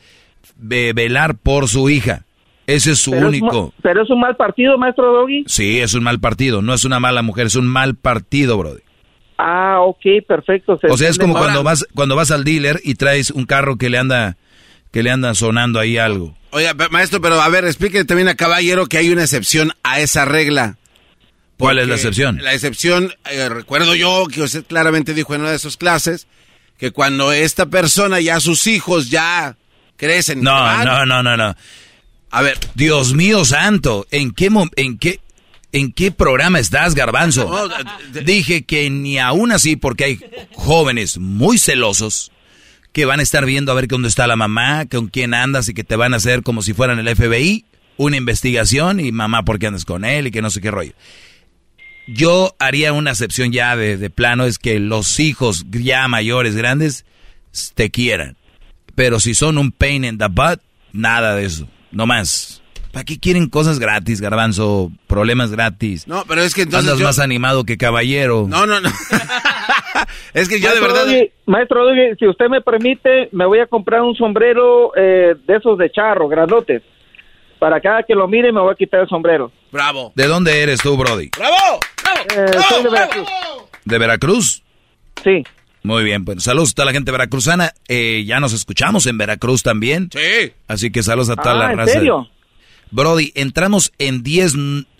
ve- 0.56 0.92
velar 0.92 1.36
por 1.36 1.68
su 1.68 1.88
hija. 1.88 2.24
Ese 2.66 2.92
es 2.92 2.98
su 2.98 3.12
Pero 3.12 3.28
único. 3.28 3.72
pero 3.82 4.02
es 4.02 4.10
un 4.10 4.20
mal 4.20 4.36
partido, 4.36 4.76
maestro 4.76 5.12
Doggy. 5.12 5.44
Sí, 5.46 5.80
es 5.80 5.94
un 5.94 6.02
mal 6.02 6.18
partido, 6.18 6.62
no 6.62 6.74
es 6.74 6.84
una 6.84 6.98
mala 6.98 7.22
mujer, 7.22 7.46
es 7.46 7.54
un 7.54 7.66
mal 7.66 7.94
partido, 7.94 8.58
Brody. 8.58 8.80
Ah, 9.38 9.78
ok, 9.80 10.24
perfecto. 10.26 10.78
se 10.80 10.88
O 10.88 10.96
sea, 10.96 11.08
es 11.08 11.18
como 11.18 11.34
cuando 11.34 11.62
vas 11.62 11.86
cuando 11.94 12.16
vas 12.16 12.30
al 12.30 12.42
dealer 12.42 12.80
y 12.82 12.94
traes 12.94 13.30
un 13.30 13.44
carro 13.44 13.76
que 13.76 13.90
le 13.90 13.98
anda 13.98 14.36
que 14.90 15.02
le 15.02 15.10
anda 15.10 15.34
sonando 15.34 15.78
ahí 15.78 15.98
algo. 15.98 16.36
Oiga, 16.50 16.74
maestro, 16.90 17.20
pero 17.20 17.40
a 17.40 17.48
ver, 17.50 17.66
explíquele 17.66 18.04
también 18.06 18.28
a 18.28 18.34
Caballero 18.34 18.86
que 18.86 18.96
hay 18.98 19.10
una 19.10 19.22
excepción 19.22 19.72
a 19.82 20.00
esa 20.00 20.24
regla. 20.24 20.78
¿Cuál 21.58 21.78
es 21.78 21.88
la 21.88 21.94
excepción? 21.94 22.38
La 22.42 22.54
excepción, 22.54 23.12
eh, 23.30 23.48
recuerdo 23.48 23.94
yo 23.94 24.26
que 24.32 24.42
usted 24.42 24.64
claramente 24.64 25.14
dijo 25.14 25.34
en 25.34 25.42
una 25.42 25.50
de 25.50 25.58
sus 25.58 25.76
clases 25.76 26.26
que 26.78 26.90
cuando 26.90 27.32
esta 27.32 27.66
persona 27.66 28.20
ya 28.20 28.40
sus 28.40 28.66
hijos 28.66 29.08
ya 29.10 29.56
crecen. 29.96 30.42
No, 30.42 30.52
van, 30.52 30.84
no, 30.84 31.06
no, 31.06 31.22
no, 31.22 31.36
no. 31.36 31.54
A 32.36 32.42
ver, 32.42 32.58
Dios 32.74 33.14
mío 33.14 33.46
santo, 33.46 34.06
¿en 34.10 34.30
qué 34.30 34.50
en 34.76 34.98
qué 34.98 35.20
en 35.72 35.90
qué 35.90 36.12
programa 36.12 36.58
estás, 36.58 36.94
Garbanzo? 36.94 37.50
Dije 38.26 38.62
que 38.64 38.90
ni 38.90 39.18
aún 39.18 39.52
así 39.52 39.76
porque 39.76 40.04
hay 40.04 40.20
jóvenes 40.52 41.16
muy 41.16 41.56
celosos 41.56 42.30
que 42.92 43.06
van 43.06 43.20
a 43.20 43.22
estar 43.22 43.46
viendo 43.46 43.72
a 43.72 43.74
ver 43.74 43.88
dónde 43.88 44.08
está 44.08 44.26
la 44.26 44.36
mamá, 44.36 44.84
con 44.84 45.06
quién 45.08 45.32
andas 45.32 45.70
y 45.70 45.72
que 45.72 45.82
te 45.82 45.96
van 45.96 46.12
a 46.12 46.18
hacer 46.18 46.42
como 46.42 46.60
si 46.60 46.74
fueran 46.74 46.98
el 46.98 47.16
FBI, 47.16 47.64
una 47.96 48.18
investigación 48.18 49.00
y 49.00 49.12
mamá 49.12 49.42
por 49.42 49.58
qué 49.58 49.68
andas 49.68 49.86
con 49.86 50.04
él 50.04 50.26
y 50.26 50.30
que 50.30 50.42
no 50.42 50.50
sé 50.50 50.60
qué 50.60 50.70
rollo. 50.70 50.92
yo 52.06 52.54
haría 52.58 52.92
una 52.92 53.12
excepción 53.12 53.50
ya 53.50 53.76
de, 53.76 53.96
de 53.96 54.10
plano, 54.10 54.44
es 54.44 54.58
que 54.58 54.78
los 54.78 55.20
hijos 55.20 55.64
ya 55.70 56.06
mayores, 56.06 56.54
grandes, 56.54 57.06
te 57.74 57.90
quieran. 57.90 58.36
Pero 58.94 59.20
si 59.20 59.34
son 59.34 59.56
un 59.56 59.72
pain 59.72 60.04
in 60.04 60.18
the 60.18 60.28
butt, 60.28 60.60
nada 60.92 61.34
de 61.34 61.46
eso. 61.46 61.66
No 61.96 62.04
más. 62.06 62.62
¿Para 62.92 63.04
qué 63.04 63.18
quieren 63.18 63.48
cosas 63.48 63.78
gratis, 63.78 64.20
garbanzo? 64.20 64.90
Problemas 65.06 65.50
gratis. 65.50 66.06
No, 66.06 66.24
pero 66.28 66.42
es 66.42 66.54
que 66.54 66.62
entonces 66.62 66.90
Andas 66.90 67.00
yo- 67.00 67.06
más 67.06 67.18
animado 67.18 67.64
que 67.64 67.78
caballero. 67.78 68.44
No, 68.46 68.66
no, 68.66 68.80
no. 68.80 68.90
es 70.34 70.46
que 70.50 70.60
yo 70.60 70.74
de 70.74 70.80
verdad... 70.80 71.06
Maestro 71.46 71.80
si 72.18 72.26
usted 72.28 72.48
me 72.50 72.60
permite, 72.60 73.30
me 73.32 73.46
voy 73.46 73.60
a 73.60 73.66
comprar 73.66 74.02
un 74.02 74.14
sombrero 74.14 74.92
eh, 74.94 75.36
de 75.46 75.56
esos 75.56 75.78
de 75.78 75.90
charro, 75.90 76.28
grandotes. 76.28 76.82
Para 77.58 77.80
cada 77.80 78.02
que 78.02 78.14
lo 78.14 78.28
mire 78.28 78.52
me 78.52 78.60
voy 78.60 78.72
a 78.72 78.76
quitar 78.76 79.00
el 79.00 79.08
sombrero. 79.08 79.50
Bravo. 79.72 80.12
¿De 80.14 80.26
dónde 80.26 80.62
eres 80.62 80.82
tú, 80.82 80.98
Brody? 80.98 81.30
¡Bravo! 81.34 81.80
Eh, 82.36 82.58
soy 82.68 82.82
de 82.82 82.90
Veracruz. 82.90 83.28
¿De 83.86 83.98
Veracruz? 83.98 84.62
Sí. 85.24 85.42
Muy 85.86 86.02
bien, 86.02 86.24
pues 86.24 86.42
saludos 86.42 86.70
a 86.72 86.74
toda 86.74 86.86
la 86.86 86.92
gente 86.92 87.12
veracruzana. 87.12 87.72
Eh, 87.86 88.24
ya 88.26 88.40
nos 88.40 88.52
escuchamos 88.52 89.06
en 89.06 89.18
Veracruz 89.18 89.62
también. 89.62 90.10
Sí. 90.12 90.52
Así 90.66 90.90
que 90.90 91.04
saludos 91.04 91.30
a 91.30 91.36
toda 91.36 91.54
Ah, 91.54 91.58
la 91.58 91.70
¿en 91.72 91.78
raza. 91.78 91.92
serio? 91.92 92.28
Brody, 92.90 93.30
entramos 93.36 93.92
en 93.98 94.24
10 94.24 94.54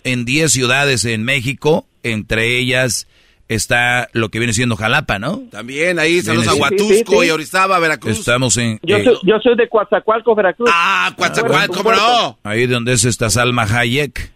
en 0.05 0.23
10 0.25 0.49
ciudades 0.51 1.03
en 1.03 1.23
México, 1.23 1.85
entre 2.03 2.57
ellas 2.57 3.07
está 3.49 4.07
lo 4.13 4.29
que 4.29 4.39
viene 4.39 4.53
siendo 4.53 4.75
Jalapa, 4.77 5.19
¿no? 5.19 5.43
También 5.51 5.99
ahí, 5.99 6.21
saludos 6.21 6.47
a 6.49 6.53
Huatusco 6.53 6.87
Sí, 6.93 7.03
sí, 7.05 7.17
sí. 7.21 7.27
y 7.27 7.29
Orizaba, 7.31 7.79
Veracruz. 7.79 8.19
Estamos 8.19 8.55
en 8.57 8.79
Yo, 8.83 8.95
eh, 8.97 9.03
soy, 9.03 9.15
yo 9.23 9.39
soy 9.43 9.55
de 9.57 9.67
Coatzacoalcos, 9.67 10.35
Veracruz. 10.37 10.69
Ah, 10.73 11.13
Coatzacoalcos, 11.17 11.77
Un 11.77 11.83
¿cómo 11.83 11.95
no? 11.95 12.39
ahí 12.43 12.65
donde 12.65 12.93
es 12.93 13.03
esta 13.05 13.29
Salma 13.29 13.63
Hayek. 13.63 14.31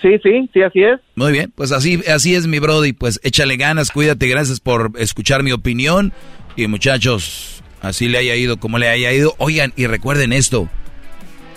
Sí, 0.00 0.08
sí, 0.22 0.48
sí, 0.52 0.62
así 0.62 0.82
es. 0.82 1.00
Muy 1.14 1.32
bien, 1.32 1.52
pues 1.54 1.70
así 1.72 2.02
así 2.08 2.34
es 2.34 2.46
mi 2.46 2.58
Brody, 2.58 2.92
pues 2.92 3.20
échale 3.22 3.56
ganas, 3.56 3.90
cuídate, 3.90 4.26
gracias 4.26 4.60
por 4.60 4.92
escuchar 4.96 5.42
mi 5.42 5.52
opinión 5.52 6.12
y 6.56 6.66
muchachos, 6.66 7.62
así 7.80 8.08
le 8.08 8.18
haya 8.18 8.34
ido 8.36 8.58
como 8.58 8.78
le 8.78 8.88
haya 8.88 9.12
ido. 9.12 9.34
Oigan, 9.38 9.72
y 9.76 9.86
recuerden 9.86 10.32
esto. 10.32 10.68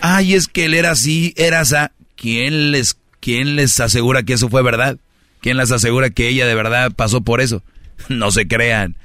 Ay, 0.01 0.33
es 0.33 0.47
que 0.47 0.65
él 0.65 0.73
era 0.73 0.91
así, 0.91 1.33
era 1.37 1.61
asa. 1.61 1.93
¿Quién 2.15 2.71
les 2.71 2.99
quién 3.19 3.55
les 3.55 3.79
asegura 3.79 4.23
que 4.23 4.33
eso 4.33 4.49
fue 4.49 4.61
verdad? 4.61 4.97
¿Quién 5.41 5.57
les 5.57 5.71
asegura 5.71 6.09
que 6.09 6.27
ella 6.27 6.45
de 6.45 6.55
verdad 6.55 6.91
pasó 6.95 7.21
por 7.21 7.41
eso? 7.41 7.63
No 8.09 8.29
se 8.31 8.47
crean. 8.47 8.97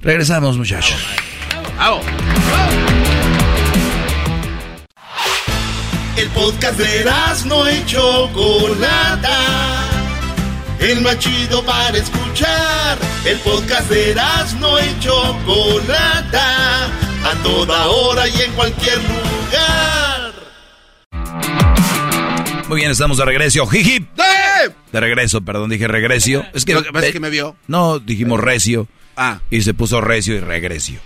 Regresamos, 0.00 0.58
muchachos. 0.58 0.98
Bravo. 1.76 2.02
El 6.16 6.28
podcast 6.30 6.78
de 6.78 7.04
no 7.46 7.70
y 7.70 7.84
Chocolata. 7.84 9.38
El 10.80 11.02
más 11.02 11.18
chido 11.18 11.62
para 11.62 11.98
escuchar. 11.98 12.98
El 13.26 13.38
podcast 13.40 13.90
de 13.90 14.14
no 14.58 14.78
y 14.78 14.98
Chocolata. 15.00 16.86
A 16.86 17.34
toda 17.42 17.86
hora 17.88 18.26
y 18.28 18.40
en 18.40 18.52
cualquier 18.52 18.96
lugar. 18.96 20.32
Muy 22.66 22.80
bien, 22.80 22.90
estamos 22.90 23.18
de 23.18 23.24
regreso. 23.26 23.66
Jiji. 23.66 24.06
De 24.92 25.00
regreso, 25.00 25.42
perdón, 25.42 25.68
dije 25.68 25.86
regresio. 25.86 26.46
Es 26.54 26.64
que, 26.64 26.72
Lo 26.72 26.82
que 26.82 26.92
pasa 26.92 27.08
es 27.08 27.12
que 27.12 27.20
me 27.20 27.28
vio. 27.28 27.56
No, 27.66 27.98
dijimos 27.98 28.40
recio. 28.40 28.88
Ah. 29.16 29.40
Y 29.50 29.60
se 29.60 29.74
puso 29.74 30.00
recio 30.00 30.34
y 30.34 30.40
regresio. 30.40 30.98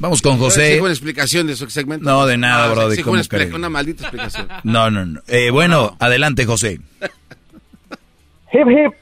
Vamos 0.00 0.22
con 0.22 0.38
José. 0.38 0.66
Exijo 0.68 0.84
una 0.84 0.92
explicación 0.92 1.46
de 1.46 1.54
su 1.56 1.68
segmento. 1.70 2.04
No, 2.08 2.26
de 2.26 2.36
nada, 2.36 2.68
brother, 2.72 2.92
exijo 2.98 3.10
¿cómo 3.10 3.20
una, 3.30 3.56
una 3.56 3.68
maldita 3.68 4.02
explicación. 4.04 4.48
No, 4.64 4.90
no, 4.90 5.04
no. 5.06 5.20
Eh, 5.28 5.50
bueno, 5.50 5.96
adelante, 6.00 6.44
José. 6.46 6.80
Hip, 8.52 8.66
hip. 8.68 8.92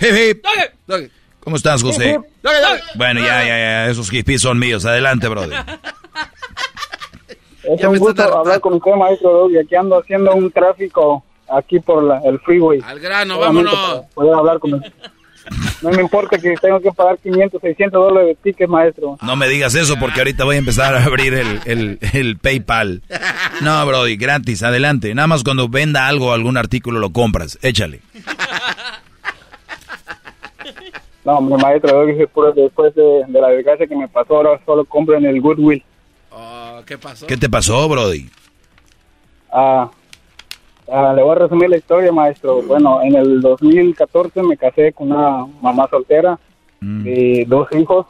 Hip, 0.00 0.14
hip. 0.14 0.44
Doggy. 0.86 1.10
¿Cómo 1.40 1.56
estás, 1.56 1.82
José? 1.82 2.10
Hip, 2.10 2.20
Doggy, 2.42 2.56
doggy. 2.60 2.82
Bueno, 2.96 3.20
ya, 3.20 3.40
ya, 3.44 3.56
ya. 3.58 3.86
Esos 3.88 4.10
hippies 4.10 4.42
son 4.42 4.58
míos. 4.58 4.84
Adelante, 4.84 5.26
brother. 5.28 5.58
Es 7.68 7.80
Ya 7.80 7.88
un 7.88 7.94
me 7.94 7.98
gusto 7.98 8.22
dar- 8.22 8.32
hablar 8.32 8.60
con 8.60 8.74
usted, 8.74 8.92
maestro 8.92 9.32
Doggy. 9.32 9.58
Aquí 9.58 9.74
ando 9.74 9.98
haciendo 9.98 10.32
un 10.36 10.52
tráfico 10.52 11.24
aquí 11.48 11.80
por 11.80 12.04
la- 12.04 12.20
el 12.24 12.38
freeway. 12.38 12.80
Al 12.84 13.00
grano, 13.00 13.34
Solamente 13.34 13.72
vámonos. 13.74 14.04
Poder 14.14 14.34
hablar 14.34 14.58
con 14.60 14.74
usted. 14.74 14.92
No 15.82 15.90
me 15.90 16.00
importa 16.02 16.38
que 16.38 16.54
tengo 16.56 16.80
que 16.80 16.90
pagar 16.92 17.18
500, 17.18 17.60
600 17.60 18.00
dólares 18.08 18.28
de 18.42 18.50
ticket, 18.52 18.68
maestro. 18.68 19.18
No 19.22 19.36
me 19.36 19.48
digas 19.48 19.74
eso 19.74 19.96
porque 19.98 20.20
ahorita 20.20 20.44
voy 20.44 20.56
a 20.56 20.58
empezar 20.58 20.94
a 20.94 21.04
abrir 21.04 21.34
el, 21.34 21.60
el, 21.64 21.98
el 22.14 22.38
PayPal. 22.38 23.02
No, 23.60 23.84
Brody, 23.86 24.16
gratis, 24.16 24.62
adelante. 24.62 25.14
Nada 25.14 25.28
más 25.28 25.42
cuando 25.44 25.68
venda 25.68 26.06
algo, 26.06 26.32
algún 26.32 26.56
artículo, 26.56 26.98
lo 26.98 27.10
compras. 27.10 27.58
Échale. 27.62 28.00
No, 31.24 31.38
hombre, 31.38 31.60
maestro 31.60 32.06
puro 32.32 32.52
después 32.52 32.94
de, 32.94 33.24
de 33.26 33.40
la 33.40 33.48
desgracia 33.48 33.86
que 33.86 33.96
me 33.96 34.06
pasó, 34.06 34.36
ahora 34.36 34.60
solo 34.64 34.84
compro 34.84 35.16
en 35.16 35.26
el 35.26 35.40
Goodwill. 35.40 35.82
Oh, 36.30 36.80
¿Qué 36.86 36.96
pasó? 36.98 37.26
¿Qué 37.26 37.36
te 37.36 37.48
pasó, 37.48 37.88
Brody? 37.88 38.30
Ah, 39.52 39.90
ah, 40.90 41.12
le 41.14 41.22
voy 41.22 41.32
a 41.32 41.38
resumir 41.40 41.70
la 41.70 41.76
historia, 41.76 42.12
maestro. 42.12 42.62
Bueno, 42.62 43.02
en 43.02 43.14
el 43.16 43.40
2014 43.40 44.42
me 44.42 44.56
casé 44.56 44.92
con 44.92 45.12
una 45.12 45.46
mamá 45.60 45.88
soltera 45.88 46.38
y 46.80 47.44
dos 47.44 47.68
hijos. 47.72 48.06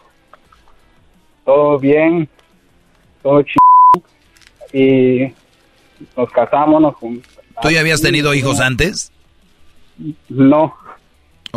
Todo 1.44 1.78
bien, 1.78 2.28
todo 3.22 3.42
chido. 3.42 4.04
Y 4.72 5.32
nos 6.16 6.30
casamos, 6.30 6.82
nos 6.82 6.94
¿Tú 7.62 7.70
ya 7.70 7.80
habías 7.80 8.02
tenido 8.02 8.34
hijos 8.34 8.60
antes? 8.60 9.12
No, 10.28 10.74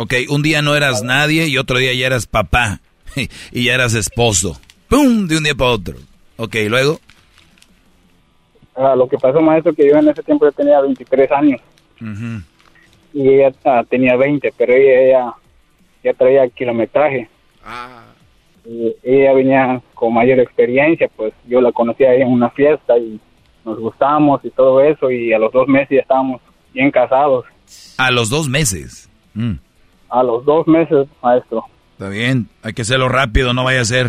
Ok, 0.02 0.14
un 0.30 0.40
día 0.40 0.62
no 0.62 0.74
eras 0.74 1.02
nadie 1.02 1.46
y 1.46 1.58
otro 1.58 1.76
día 1.76 1.92
ya 1.92 2.06
eras 2.06 2.24
papá 2.24 2.80
y 3.52 3.64
ya 3.64 3.74
eras 3.74 3.92
esposo. 3.92 4.58
¡Pum! 4.88 5.26
De 5.28 5.36
un 5.36 5.44
día 5.44 5.54
para 5.54 5.72
otro. 5.72 5.96
Ok, 6.38 6.56
luego. 6.68 7.00
Ah, 8.80 8.96
lo 8.96 9.08
que 9.08 9.16
pasó, 9.18 9.40
maestro, 9.40 9.72
que 9.74 9.86
yo 9.88 9.96
en 9.96 10.08
ese 10.08 10.22
tiempo 10.22 10.46
ya 10.46 10.52
tenía 10.52 10.80
23 10.80 11.30
años 11.32 11.60
y 13.12 13.28
ella 13.28 13.52
ah, 13.64 13.84
tenía 13.88 14.16
20, 14.16 14.52
pero 14.56 14.72
ella, 14.72 15.00
ella 15.02 15.34
ya 16.02 16.14
traía 16.14 16.48
kilometraje. 16.48 17.28
Ah, 17.64 18.04
Y 18.64 18.94
ella 19.02 19.32
venía 19.34 19.80
con 19.94 20.14
mayor 20.14 20.38
experiencia, 20.40 21.08
pues 21.16 21.32
yo 21.46 21.60
la 21.60 21.72
conocí 21.72 22.04
ahí 22.04 22.22
en 22.22 22.28
una 22.28 22.50
fiesta 22.50 22.96
y 22.98 23.18
nos 23.64 23.78
gustamos 23.78 24.44
y 24.44 24.50
todo 24.50 24.80
eso 24.82 25.10
y 25.10 25.32
a 25.32 25.38
los 25.38 25.52
dos 25.52 25.66
meses 25.68 25.88
ya 25.90 26.00
estábamos 26.00 26.40
bien 26.72 26.90
casados. 26.90 27.44
A 27.98 28.10
los 28.10 28.28
dos 28.30 28.48
meses. 28.48 29.08
Mm, 29.34 29.54
A 30.08 30.22
los 30.22 30.44
dos 30.44 30.66
meses, 30.66 31.06
maestro. 31.22 31.64
está 31.92 32.08
bien, 32.08 32.48
hay 32.62 32.72
que 32.72 32.82
hacerlo 32.82 33.08
rápido, 33.08 33.52
no 33.52 33.64
vaya 33.64 33.80
a 33.82 33.84
ser. 33.84 34.06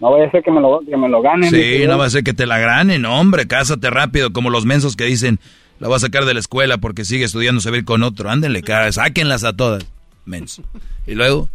No 0.00 0.12
vaya 0.12 0.26
a 0.26 0.30
ser 0.30 0.42
que 0.44 0.50
me 0.50 0.60
lo, 0.60 0.80
que 0.88 0.96
me 0.96 1.08
lo 1.08 1.20
ganen. 1.22 1.50
Sí, 1.50 1.84
no 1.88 1.98
va 1.98 2.04
a 2.06 2.10
ser 2.10 2.22
que 2.22 2.32
te 2.34 2.46
la 2.46 2.58
granen, 2.58 3.04
hombre, 3.04 3.46
cásate 3.48 3.90
rápido, 3.90 4.32
como 4.32 4.48
los 4.50 4.64
mensos 4.64 4.94
que 4.96 5.04
dicen, 5.04 5.38
la 5.80 5.88
voy 5.88 5.96
a 5.96 6.00
sacar 6.00 6.24
de 6.24 6.34
la 6.34 6.40
escuela 6.40 6.78
porque 6.78 7.04
sigue 7.04 7.24
estudiando, 7.24 7.60
se 7.60 7.70
va 7.70 7.76
a 7.76 7.78
ir 7.80 7.84
con 7.84 8.02
otro. 8.02 8.30
Ándenle, 8.30 8.62
cara, 8.62 8.90
sáquenlas 8.92 9.44
a 9.44 9.54
todas, 9.56 9.90
menso. 10.24 10.62
Y 11.06 11.14
luego, 11.14 11.48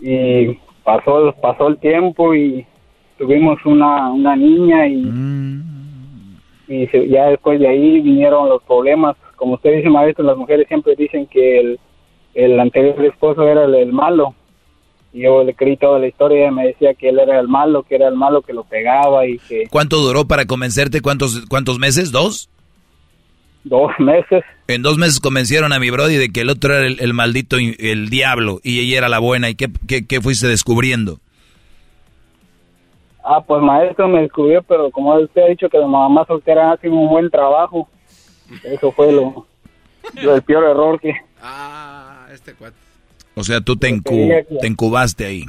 Y 0.00 0.58
pasó, 0.84 1.34
pasó 1.42 1.68
el 1.68 1.78
tiempo 1.78 2.34
y 2.34 2.64
tuvimos 3.18 3.58
una, 3.64 4.10
una 4.10 4.34
niña 4.36 4.86
y, 4.86 5.04
y 6.68 6.86
se- 6.88 7.08
ya 7.08 7.26
después 7.26 7.60
de 7.60 7.68
ahí 7.68 8.00
vinieron 8.00 8.48
los 8.48 8.62
problemas. 8.62 9.16
Como 9.36 9.54
usted 9.54 9.76
dice, 9.76 9.88
maestro, 9.90 10.24
las 10.24 10.36
mujeres 10.36 10.66
siempre 10.68 10.94
dicen 10.96 11.26
que 11.26 11.60
el, 11.60 11.80
el 12.34 12.58
anterior 12.60 13.04
esposo 13.04 13.46
era 13.46 13.64
el, 13.64 13.74
el 13.74 13.92
malo. 13.92 14.34
Y 15.12 15.22
yo 15.22 15.42
le 15.42 15.54
creí 15.54 15.76
toda 15.76 15.98
la 15.98 16.06
historia 16.06 16.46
y 16.46 16.50
me 16.52 16.66
decía 16.68 16.94
que 16.94 17.08
él 17.08 17.18
era 17.18 17.40
el 17.40 17.48
malo, 17.48 17.82
que 17.82 17.96
era 17.96 18.06
el 18.08 18.14
malo 18.14 18.42
que 18.42 18.52
lo 18.52 18.62
pegaba 18.64 19.26
y 19.26 19.38
que 19.38 19.64
¿cuánto 19.70 19.96
duró 19.98 20.24
para 20.26 20.46
convencerte? 20.46 21.00
¿Cuántos, 21.00 21.44
cuántos 21.48 21.78
meses? 21.78 22.12
¿Dos? 22.12 22.48
dos 23.64 23.90
meses. 23.98 24.42
En 24.68 24.82
dos 24.82 24.98
meses 24.98 25.18
convencieron 25.20 25.72
a 25.72 25.78
mi 25.80 25.90
brody 25.90 26.16
de 26.16 26.30
que 26.30 26.42
el 26.42 26.48
otro 26.50 26.74
era 26.76 26.86
el, 26.86 27.00
el 27.00 27.12
maldito, 27.12 27.56
el 27.58 28.08
diablo, 28.08 28.60
y 28.62 28.80
ella 28.80 28.98
era 28.98 29.08
la 29.08 29.18
buena. 29.18 29.50
¿Y 29.50 29.54
qué, 29.56 29.68
qué, 29.88 30.06
qué 30.06 30.20
fuiste 30.20 30.46
descubriendo? 30.46 31.18
Ah, 33.22 33.40
pues 33.46 33.60
maestro 33.62 34.08
me 34.08 34.22
descubrió, 34.22 34.62
pero 34.62 34.90
como 34.90 35.14
usted 35.16 35.42
ha 35.42 35.46
dicho 35.48 35.68
que 35.68 35.76
la 35.78 35.86
mamá 35.86 36.24
soltera 36.26 36.72
hace 36.72 36.88
un 36.88 37.08
buen 37.08 37.28
trabajo, 37.30 37.88
eso 38.64 38.90
fue 38.92 39.12
lo, 39.12 39.46
lo- 40.22 40.34
el 40.34 40.42
peor 40.42 40.64
error 40.64 40.98
que... 41.00 41.12
ah, 41.42 42.26
este 42.32 42.54
cuate. 42.54 42.76
O 43.36 43.42
sea, 43.44 43.60
tú 43.60 43.76
te, 43.76 43.88
encu- 43.88 44.46
te 44.60 44.66
encubaste 44.66 45.24
ahí. 45.24 45.44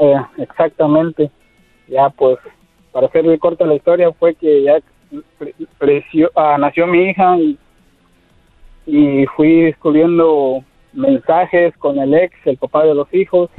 Eh, 0.00 0.16
exactamente. 0.38 1.30
Ya 1.88 2.08
pues, 2.10 2.38
para 2.92 3.06
hacerle 3.08 3.38
corta 3.38 3.64
la 3.66 3.74
historia, 3.74 4.12
fue 4.12 4.34
que 4.34 4.62
ya 4.62 4.78
pre- 5.38 5.54
preció- 5.78 6.30
ah, 6.36 6.56
nació 6.58 6.86
mi 6.86 7.08
hija 7.10 7.36
y, 7.38 7.58
y 8.86 9.26
fui 9.36 9.62
descubriendo 9.62 10.62
mensajes 10.92 11.76
con 11.78 11.98
el 11.98 12.14
ex, 12.14 12.34
el 12.46 12.56
papá 12.56 12.84
de 12.84 12.94
los 12.94 13.12
hijos. 13.14 13.50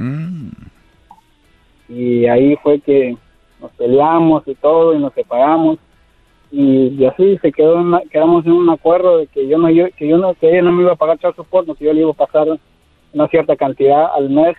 Y 1.88 2.26
ahí 2.26 2.56
fue 2.62 2.80
que 2.80 3.16
nos 3.60 3.70
peleamos 3.72 4.42
y 4.46 4.54
todo 4.54 4.94
y 4.94 4.98
nos 4.98 5.12
separamos. 5.14 5.78
y, 6.50 7.04
así 7.06 7.38
se 7.38 7.52
quedó 7.52 7.80
en 7.80 8.08
quedamos 8.10 8.44
en 8.46 8.52
un 8.52 8.68
acuerdo 8.70 9.18
de 9.18 9.26
que 9.26 9.46
yo 9.48 9.56
no 9.58 9.70
yo, 9.70 9.86
que 9.96 10.06
yo 10.08 10.18
no 10.18 10.34
que 10.34 10.50
ella 10.50 10.62
no 10.62 10.72
me 10.72 10.82
iba 10.82 10.92
a 10.92 10.96
pagar 10.96 11.18
child 11.18 11.34
support, 11.36 11.66
que 11.78 11.84
yo 11.84 11.92
le 11.92 12.00
iba 12.02 12.10
a 12.10 12.14
pasar 12.14 12.46
una 13.12 13.28
cierta 13.28 13.56
cantidad 13.56 14.14
al 14.14 14.30
mes 14.30 14.56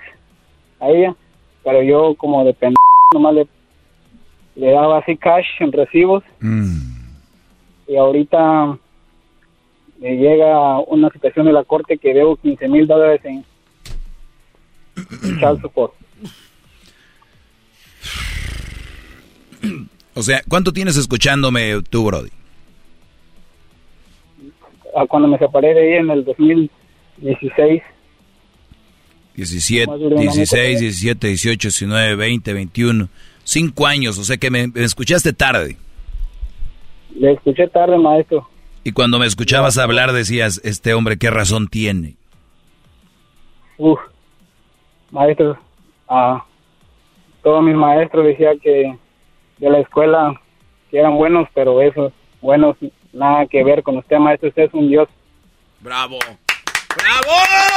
a 0.80 0.90
ella, 0.90 1.16
pero 1.64 1.82
yo 1.82 2.16
como 2.16 2.44
de 2.44 2.54
pendejo 2.54 2.78
nomás 3.14 3.36
le, 3.36 3.48
le 4.56 4.72
daba 4.72 5.00
así 5.00 5.18
cash 5.18 5.46
en 5.60 5.72
recibos 5.72 6.24
y 7.88 7.96
ahorita 7.96 8.78
me 10.00 10.16
llega 10.18 10.80
una 10.80 11.10
situación 11.10 11.46
de 11.46 11.54
la 11.54 11.64
corte 11.64 11.98
que 11.98 12.14
debo 12.14 12.36
15 12.36 12.68
mil 12.68 12.88
dólares 12.88 13.22
en, 13.24 13.46
en 14.96 15.40
child 15.40 15.62
support. 15.62 15.94
O 20.16 20.22
sea, 20.22 20.42
¿cuánto 20.48 20.74
tienes 20.74 20.98
escuchándome 20.98 21.82
tú, 21.90 22.06
Brody? 22.06 22.30
Ah, 24.96 25.06
cuando 25.08 25.28
me 25.28 25.40
separé 25.40 25.74
de 25.74 25.90
ella 25.90 26.02
en 26.02 26.10
el 26.12 26.26
2016. 26.26 27.82
17, 29.36 29.92
16, 30.18 30.80
17, 30.80 31.28
18, 31.28 31.68
19, 31.68 32.16
20, 32.16 32.54
21. 32.54 33.10
Cinco 33.44 33.88
años, 33.88 34.18
o 34.18 34.24
sea 34.24 34.38
que 34.38 34.50
me, 34.50 34.72
escuchaste 34.76 35.34
tarde. 35.34 35.78
Le 37.16 37.34
escuché 37.34 37.68
tarde, 37.68 37.98
maestro. 37.98 38.48
Y 38.84 38.92
cuando 38.92 39.20
me 39.20 39.26
escuchabas 39.26 39.78
hablar 39.78 40.14
decías, 40.14 40.62
este 40.64 40.94
hombre, 40.94 41.18
¿qué 41.18 41.30
razón 41.30 41.68
tiene? 41.68 42.16
Uf, 43.78 44.00
maestro, 45.12 45.58
ah, 46.08 46.46
todos 47.42 47.64
mis 47.64 47.76
maestros 47.76 48.26
decían 48.26 48.60
que 48.60 48.98
de 49.58 49.70
la 49.70 49.80
escuela 49.80 50.40
que 50.90 51.00
eran 51.00 51.16
buenos, 51.16 51.48
pero 51.54 51.82
esos 51.82 52.14
buenos 52.42 52.78
nada 53.14 53.46
que 53.48 53.64
ver 53.64 53.84
con 53.84 53.98
usted, 53.98 54.18
maestro. 54.18 54.50
Usted 54.50 54.64
es 54.64 54.74
un 54.74 54.90
dios. 54.90 55.08
¡Bravo! 55.80 56.18
¡Bravo! 56.98 57.73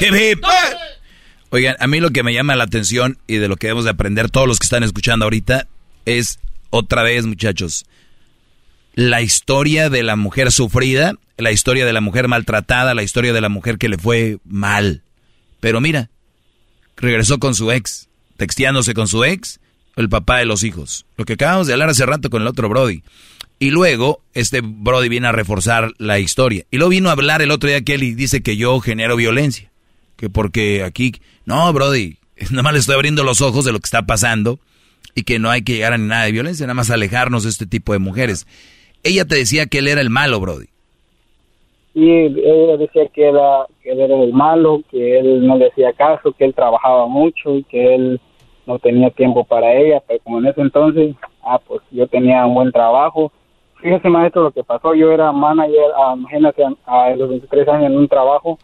¡Hip, 0.00 0.14
hip! 0.14 0.44
Oigan, 1.50 1.76
a 1.78 1.86
mí 1.86 2.00
lo 2.00 2.10
que 2.10 2.22
me 2.22 2.34
llama 2.34 2.56
la 2.56 2.64
atención 2.64 3.18
y 3.26 3.36
de 3.36 3.48
lo 3.48 3.56
que 3.56 3.68
debemos 3.68 3.84
de 3.84 3.90
aprender 3.90 4.30
todos 4.30 4.46
los 4.46 4.58
que 4.58 4.64
están 4.64 4.82
escuchando 4.82 5.24
ahorita 5.24 5.66
es, 6.04 6.40
otra 6.70 7.02
vez, 7.02 7.26
muchachos, 7.26 7.86
la 8.94 9.22
historia 9.22 9.90
de 9.90 10.02
la 10.02 10.16
mujer 10.16 10.52
sufrida, 10.52 11.14
la 11.36 11.52
historia 11.52 11.86
de 11.86 11.92
la 11.92 12.00
mujer 12.00 12.28
maltratada, 12.28 12.94
la 12.94 13.02
historia 13.02 13.32
de 13.32 13.40
la 13.40 13.48
mujer 13.48 13.78
que 13.78 13.88
le 13.88 13.96
fue 13.96 14.38
mal. 14.44 15.02
Pero 15.60 15.80
mira, 15.80 16.10
regresó 16.96 17.38
con 17.38 17.54
su 17.54 17.70
ex, 17.70 18.08
texteándose 18.36 18.94
con 18.94 19.08
su 19.08 19.24
ex, 19.24 19.60
el 19.96 20.08
papá 20.08 20.38
de 20.38 20.44
los 20.44 20.64
hijos. 20.64 21.06
Lo 21.16 21.24
que 21.24 21.34
acabamos 21.34 21.66
de 21.66 21.72
hablar 21.72 21.88
hace 21.90 22.06
rato 22.06 22.30
con 22.30 22.42
el 22.42 22.48
otro 22.48 22.68
Brody. 22.68 23.02
Y 23.58 23.70
luego, 23.70 24.20
este 24.34 24.60
Brody 24.62 25.08
viene 25.08 25.26
a 25.26 25.32
reforzar 25.32 25.90
la 25.98 26.18
historia. 26.18 26.64
Y 26.70 26.76
luego 26.76 26.90
vino 26.90 27.08
a 27.08 27.12
hablar 27.12 27.42
el 27.42 27.50
otro 27.50 27.68
día 27.68 27.82
que 27.82 27.94
él 27.94 28.16
dice 28.16 28.42
que 28.42 28.56
yo 28.56 28.78
genero 28.80 29.16
violencia. 29.16 29.70
Que 30.16 30.30
porque 30.30 30.84
aquí, 30.84 31.12
no, 31.44 31.72
Brody, 31.72 32.18
nada 32.50 32.62
más 32.62 32.72
le 32.72 32.78
estoy 32.78 32.94
abriendo 32.94 33.24
los 33.24 33.40
ojos 33.40 33.64
de 33.64 33.72
lo 33.72 33.78
que 33.78 33.86
está 33.86 34.02
pasando 34.02 34.58
y 35.14 35.24
que 35.24 35.38
no 35.38 35.50
hay 35.50 35.62
que 35.62 35.74
llegar 35.74 35.92
a 35.92 35.98
nada 35.98 36.24
de 36.24 36.32
violencia, 36.32 36.66
nada 36.66 36.74
más 36.74 36.90
alejarnos 36.90 37.42
de 37.42 37.50
este 37.50 37.66
tipo 37.66 37.92
de 37.92 37.98
mujeres. 37.98 38.46
Ella 39.02 39.24
te 39.24 39.36
decía 39.36 39.66
que 39.66 39.78
él 39.78 39.88
era 39.88 40.00
el 40.00 40.10
malo, 40.10 40.38
Brody. 40.38 40.66
Y 41.94 42.10
ella 42.10 42.76
decía 42.76 43.08
que, 43.08 43.26
era, 43.26 43.66
que 43.82 43.90
él 43.90 44.00
era 44.00 44.22
el 44.22 44.32
malo, 44.32 44.82
que 44.88 45.18
él 45.18 45.44
no 45.44 45.56
le 45.56 45.66
hacía 45.66 45.92
caso, 45.94 46.32
que 46.32 46.44
él 46.44 46.54
trabajaba 46.54 47.08
mucho 47.08 47.56
y 47.56 47.64
que 47.64 47.94
él 47.94 48.20
no 48.66 48.78
tenía 48.78 49.10
tiempo 49.10 49.44
para 49.44 49.74
ella, 49.74 50.00
pero 50.06 50.20
como 50.22 50.38
en 50.38 50.46
ese 50.46 50.60
entonces, 50.60 51.16
ah, 51.42 51.58
pues 51.66 51.80
yo 51.90 52.06
tenía 52.06 52.46
un 52.46 52.54
buen 52.54 52.70
trabajo. 52.70 53.32
Fíjese, 53.80 54.08
maestro, 54.08 54.42
lo 54.42 54.50
que 54.50 54.64
pasó, 54.64 54.94
yo 54.94 55.12
era 55.12 55.30
manager, 55.32 55.92
ah, 55.96 56.14
imagínate, 56.16 56.64
a, 56.84 57.10
los 57.10 57.28
23 57.28 57.68
años 57.68 57.90
en 57.90 57.96
un 57.96 58.08
trabajo 58.08 58.58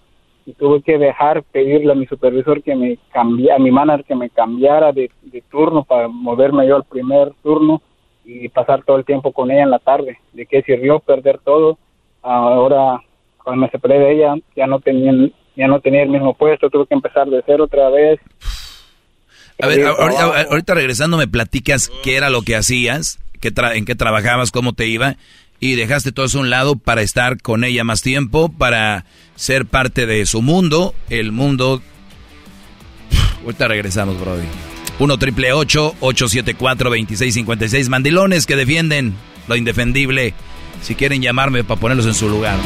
y 0.45 0.53
tuve 0.53 0.83
que 0.83 0.99
dejar, 0.99 1.43
pedirle 1.45 1.93
a 1.93 1.95
mi 1.95 2.07
supervisor 2.07 2.63
que 2.63 2.75
me 2.75 2.99
cambiara, 3.13 3.57
a 3.57 3.59
mi 3.59 3.71
manager 3.71 4.05
que 4.05 4.15
me 4.15 4.31
cambiara 4.31 4.93
de, 4.93 5.11
turno 5.51 5.85
para 5.85 6.09
moverme 6.09 6.67
yo 6.67 6.77
al 6.77 6.85
primer 6.85 7.33
turno 7.43 7.81
y 8.25 8.49
pasar 8.49 8.83
todo 8.85 8.97
el 8.97 9.05
tiempo 9.05 9.33
con 9.33 9.51
ella 9.51 9.63
en 9.63 9.71
la 9.71 9.79
tarde. 9.79 10.19
¿De 10.33 10.47
qué 10.47 10.63
sirvió 10.63 10.99
perder 10.99 11.39
todo? 11.39 11.79
Ahora, 12.23 13.01
cuando 13.43 13.63
me 13.63 13.71
separé 13.71 13.99
de 13.99 14.13
ella, 14.13 14.35
ya 14.57 14.67
no 14.67 14.81
tenía, 14.81 15.31
ya 15.55 15.69
no 15.69 15.81
tenía 15.81 16.03
el 16.03 16.09
mismo 16.09 16.35
puesto, 16.35 16.71
tuve 16.71 16.87
que 16.87 16.95
empezar 16.95 17.29
de 17.29 17.43
cero 17.47 17.65
otra 17.65 17.89
vez 17.91 18.21
a 19.61 19.67
ver, 19.69 19.87
ahorita, 19.87 20.75
regresando 20.75 21.17
me 21.17 21.29
platicas 21.29 21.91
qué 22.03 22.17
era 22.17 22.29
lo 22.29 22.43
que 22.43 22.57
hacías, 22.57 23.21
qué 23.53 23.53
en 23.75 23.85
qué 23.85 23.95
trabajabas, 23.95 24.51
cómo 24.51 24.73
te 24.73 24.87
iba, 24.87 25.17
y 25.61 25.75
dejaste 25.75 26.13
todo 26.13 26.27
eso 26.27 26.39
a 26.39 26.43
un 26.43 26.51
lado 26.51 26.77
para 26.77 27.03
estar 27.03 27.41
con 27.41 27.65
ella 27.65 27.85
más 27.85 28.03
tiempo, 28.03 28.49
para 28.49 29.05
ser 29.37 29.67
parte 29.67 30.07
de 30.07 30.25
su 30.27 30.43
mundo, 30.43 30.95
el 31.11 31.33
mundo... 31.33 31.83
ahorita 33.45 33.69
regresamos, 33.69 34.19
Brody. 34.21 34.45
1 34.99 35.19
triple 35.19 35.53
874 35.53 36.89
2656 36.89 37.89
Mandilones 37.89 38.47
que 38.47 38.57
defienden 38.57 39.15
lo 39.49 39.57
indefendible. 39.57 40.35
Si 40.83 40.95
quieren 40.95 41.21
llamarme 41.21 41.65
para 41.65 41.81
ponerlos 41.81 42.07
en 42.07 42.15
su 42.15 42.29
lugar. 42.29 42.57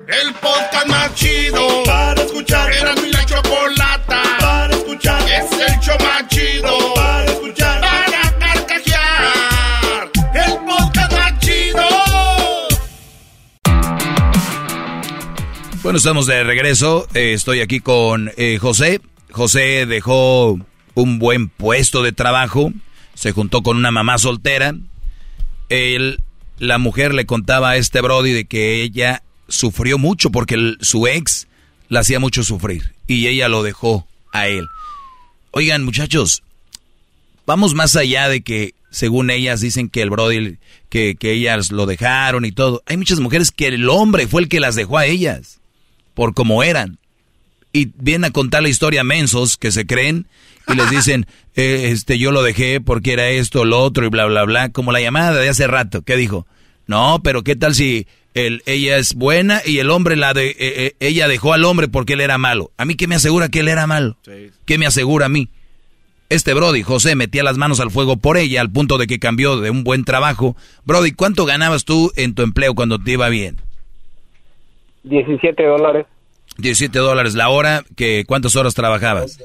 El 0.00 0.32
podcast 0.34 0.86
más 0.86 1.14
chido 1.14 1.82
para 1.84 2.22
escuchar. 2.22 2.72
Era 2.72 2.94
mi 2.94 3.10
la 3.10 3.24
chocolata 3.26 4.22
es 5.28 5.52
el 5.52 5.80
show 5.80 5.96
Estamos 15.96 16.26
de 16.26 16.42
regreso. 16.42 17.06
Eh, 17.12 17.34
estoy 17.34 17.60
aquí 17.60 17.80
con 17.80 18.32
eh, 18.38 18.56
José. 18.58 19.02
José 19.30 19.84
dejó 19.84 20.58
un 20.94 21.18
buen 21.18 21.50
puesto 21.50 22.02
de 22.02 22.12
trabajo. 22.12 22.72
Se 23.14 23.32
juntó 23.32 23.62
con 23.62 23.76
una 23.76 23.90
mamá 23.90 24.16
soltera. 24.16 24.74
Él, 25.68 26.20
la 26.58 26.78
mujer 26.78 27.12
le 27.12 27.26
contaba 27.26 27.70
a 27.70 27.76
este 27.76 28.00
Brody 28.00 28.32
de 28.32 28.46
que 28.46 28.82
ella 28.82 29.22
sufrió 29.48 29.98
mucho 29.98 30.30
porque 30.30 30.76
su 30.80 31.06
ex 31.06 31.46
la 31.88 32.00
hacía 32.00 32.18
mucho 32.18 32.42
sufrir 32.42 32.94
y 33.06 33.26
ella 33.26 33.48
lo 33.48 33.62
dejó 33.62 34.08
a 34.32 34.48
él. 34.48 34.66
Oigan, 35.50 35.84
muchachos, 35.84 36.42
vamos 37.44 37.74
más 37.74 37.96
allá 37.96 38.30
de 38.30 38.40
que, 38.40 38.74
según 38.90 39.30
ellas, 39.30 39.60
dicen 39.60 39.90
que 39.90 40.00
el 40.00 40.08
Brody, 40.08 40.56
que, 40.88 41.16
que 41.16 41.32
ellas 41.32 41.70
lo 41.70 41.84
dejaron 41.84 42.46
y 42.46 42.52
todo. 42.52 42.82
Hay 42.86 42.96
muchas 42.96 43.20
mujeres 43.20 43.50
que 43.50 43.68
el 43.68 43.90
hombre 43.90 44.26
fue 44.26 44.40
el 44.40 44.48
que 44.48 44.58
las 44.58 44.74
dejó 44.74 44.96
a 44.96 45.04
ellas, 45.04 45.60
por 46.14 46.34
como 46.34 46.62
eran. 46.62 46.98
Y 47.72 47.90
vienen 47.96 48.26
a 48.26 48.30
contar 48.30 48.62
la 48.62 48.68
historia 48.68 49.00
a 49.00 49.04
mensos 49.04 49.56
que 49.56 49.72
se 49.72 49.86
creen 49.86 50.26
y 50.68 50.74
les 50.74 50.90
dicen, 50.90 51.26
eh, 51.56 51.90
este, 51.92 52.18
yo 52.18 52.32
lo 52.32 52.42
dejé 52.42 52.80
porque 52.80 53.12
era 53.12 53.28
esto, 53.28 53.64
lo 53.64 53.80
otro 53.80 54.04
y 54.04 54.08
bla, 54.08 54.26
bla, 54.26 54.44
bla, 54.44 54.68
como 54.70 54.92
la 54.92 55.00
llamada 55.00 55.34
de 55.34 55.48
hace 55.48 55.66
rato. 55.66 56.02
¿Qué 56.02 56.16
dijo? 56.16 56.46
No, 56.86 57.20
pero 57.22 57.42
¿qué 57.42 57.56
tal 57.56 57.74
si 57.74 58.06
el, 58.34 58.62
ella 58.66 58.96
es 58.96 59.14
buena 59.14 59.62
y 59.64 59.78
el 59.78 59.90
hombre 59.90 60.16
la 60.16 60.34
de, 60.34 60.48
eh, 60.48 60.56
eh, 60.58 60.96
ella 61.00 61.28
dejó 61.28 61.52
al 61.52 61.64
hombre 61.64 61.88
porque 61.88 62.14
él 62.14 62.20
era 62.20 62.38
malo. 62.38 62.70
¿A 62.76 62.84
mí 62.84 62.94
qué 62.94 63.06
me 63.06 63.14
asegura 63.14 63.48
que 63.48 63.60
él 63.60 63.68
era 63.68 63.86
malo? 63.86 64.16
¿Qué 64.64 64.78
me 64.78 64.86
asegura 64.86 65.26
a 65.26 65.28
mí? 65.28 65.48
Este 66.28 66.54
Brody, 66.54 66.82
José, 66.82 67.14
metía 67.14 67.42
las 67.42 67.58
manos 67.58 67.78
al 67.80 67.90
fuego 67.90 68.16
por 68.16 68.38
ella 68.38 68.62
al 68.62 68.70
punto 68.70 68.96
de 68.96 69.06
que 69.06 69.18
cambió 69.18 69.60
de 69.60 69.68
un 69.68 69.84
buen 69.84 70.04
trabajo. 70.04 70.56
Brody, 70.84 71.12
¿cuánto 71.12 71.44
ganabas 71.44 71.84
tú 71.84 72.10
en 72.16 72.34
tu 72.34 72.42
empleo 72.42 72.74
cuando 72.74 72.98
te 72.98 73.12
iba 73.12 73.28
bien? 73.28 73.60
17 75.04 75.64
dólares. 75.64 76.06
17 76.58 76.98
dólares 76.98 77.34
la 77.34 77.48
hora, 77.48 77.82
que 77.96 78.24
¿cuántas 78.26 78.56
horas 78.56 78.74
trabajabas? 78.74 79.38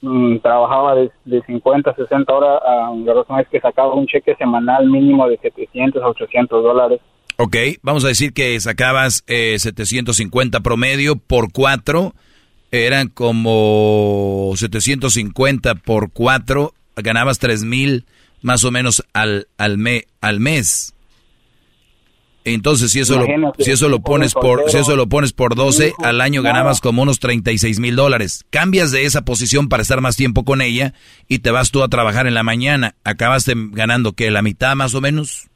Mm, 0.00 0.38
trabajaba 0.38 0.94
de, 0.94 1.10
de, 1.24 1.42
50 1.42 1.90
a 1.90 1.94
60 1.94 2.32
horas, 2.32 2.60
la 3.04 3.14
razón 3.14 3.40
es 3.40 3.48
que 3.48 3.60
sacaba 3.60 3.94
un 3.94 4.06
cheque 4.06 4.36
semanal 4.36 4.88
mínimo 4.88 5.28
de 5.28 5.38
700 5.38 6.02
a 6.02 6.08
800 6.08 6.62
dólares. 6.62 7.00
Ok, 7.36 7.56
vamos 7.82 8.04
a 8.04 8.08
decir 8.08 8.32
que 8.32 8.58
sacabas 8.60 9.24
eh, 9.26 9.56
750 9.58 10.60
promedio 10.60 11.16
por 11.16 11.52
4, 11.52 12.12
eran 12.70 13.08
como 13.08 14.52
750 14.54 15.76
por 15.76 16.12
4, 16.12 16.72
ganabas 16.96 17.38
3 17.38 17.64
mil 17.64 18.04
más 18.42 18.64
o 18.64 18.70
menos 18.70 19.04
al, 19.12 19.48
al, 19.56 19.78
al 20.20 20.40
mes. 20.40 20.94
Entonces, 22.54 22.92
si 22.92 23.00
eso, 23.00 23.18
lo, 23.18 23.52
si 23.58 23.70
eso 23.70 23.88
lo 23.88 24.00
pones 24.00 24.34
por, 24.34 24.70
si 24.70 24.78
eso 24.78 24.96
lo 24.96 25.08
pones 25.08 25.32
por 25.32 25.54
12, 25.54 25.94
al 26.02 26.20
año 26.20 26.42
ganabas 26.42 26.80
como 26.80 27.02
unos 27.02 27.18
36 27.18 27.80
mil 27.80 27.96
dólares. 27.96 28.44
Cambias 28.50 28.90
de 28.90 29.04
esa 29.04 29.22
posición 29.22 29.68
para 29.68 29.82
estar 29.82 30.00
más 30.00 30.16
tiempo 30.16 30.44
con 30.44 30.60
ella 30.60 30.94
y 31.28 31.40
te 31.40 31.50
vas 31.50 31.70
tú 31.70 31.82
a 31.82 31.88
trabajar 31.88 32.26
en 32.26 32.34
la 32.34 32.42
mañana. 32.42 32.94
Acabaste 33.04 33.54
ganando 33.56 34.12
que 34.12 34.30
la 34.30 34.42
mitad 34.42 34.74
más 34.74 34.94
o 34.94 35.00
menos. 35.00 35.48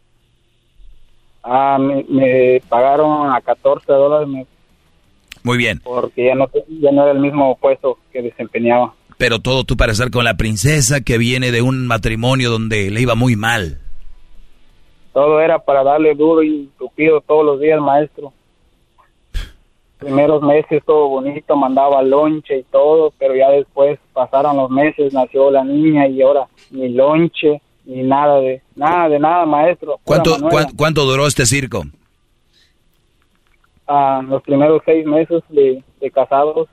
Ah, 1.43 1.79
me, 1.79 2.61
pagaron 2.69 3.33
a 3.33 3.41
14 3.41 3.93
dólares. 3.93 4.47
Muy 5.43 5.59
bien. 5.59 5.81
Porque 5.83 6.27
ya 6.27 6.35
no, 6.35 6.49
ya 6.81 6.93
no 6.93 7.03
era 7.03 7.13
el 7.13 7.19
mismo 7.19 7.57
puesto 7.59 7.99
que 8.13 8.23
desempeñaba. 8.23 8.95
Pero 9.19 9.41
todo 9.41 9.65
tú 9.65 9.77
para 9.77 9.93
estar 9.93 10.11
con 10.11 10.25
la 10.25 10.37
princesa 10.37 11.01
que 11.01 11.19
viene 11.19 11.51
de 11.51 11.63
un 11.63 11.87
matrimonio 11.87 12.51
donde 12.51 12.91
le 12.91 13.01
iba 13.01 13.15
muy 13.15 13.37
mal. 13.37 13.82
Todo 15.13 15.41
era 15.41 15.59
para 15.59 15.85
darle 15.85 16.15
duro 16.15 16.43
y 16.43 16.71
tupido 16.79 17.21
todos 17.21 17.45
los 17.45 17.61
días, 17.61 17.81
maestro. 17.81 18.33
Primeros 19.99 20.43
meses 20.43 20.83
todo 20.85 21.09
bonito, 21.09 21.55
mandaba 21.55 22.03
lonche 22.03 22.59
y 22.59 22.63
todo, 22.65 23.13
pero 23.19 23.37
ya 23.37 23.51
después 23.51 24.01
pasaron 24.13 24.57
los 24.57 24.69
meses, 24.69 25.13
nació 25.13 25.51
la 25.51 25.63
niña 25.63 26.09
y 26.09 26.23
ahora 26.23 26.49
ni 26.71 26.89
lonche 26.89 27.61
ni 27.85 28.03
nada 28.03 28.41
de 28.41 28.63
nada 28.75 29.09
de 29.09 29.19
nada, 29.19 29.47
maestro. 29.47 30.01
¿Cuánto, 30.05 30.37
¿cuánto, 30.77 31.05
duró 31.05 31.27
este 31.27 31.47
circo? 31.47 31.85
Ah, 33.87 34.23
los 34.27 34.43
primeros 34.43 34.83
seis 34.85 35.07
meses 35.07 35.43
de, 35.51 35.83
casados. 36.13 36.69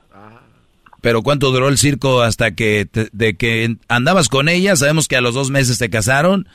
Pero 1.00 1.22
¿cuánto 1.22 1.50
duró 1.50 1.68
el 1.68 1.78
circo 1.78 2.22
hasta 2.22 2.54
que 2.54 2.88
de 3.12 3.36
que 3.36 3.76
andabas 3.88 4.28
con 4.28 4.48
ella? 4.48 4.76
Sabemos 4.76 5.08
que 5.08 5.16
a 5.16 5.20
los 5.20 5.34
dos 5.34 5.50
meses 5.50 5.78
te 5.78 5.88
casaron 5.88 6.46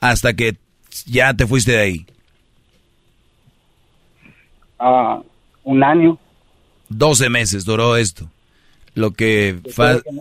hasta 0.00 0.34
que 0.34 0.56
ya 1.06 1.34
te 1.34 1.46
fuiste 1.46 1.72
de 1.72 1.78
ahí. 1.78 2.06
Ah, 4.78 5.20
un 5.64 5.82
año. 5.82 6.18
Doce 6.88 7.28
meses 7.28 7.64
duró 7.64 7.96
esto. 7.96 8.28
Lo 8.94 9.10
que 9.10 9.58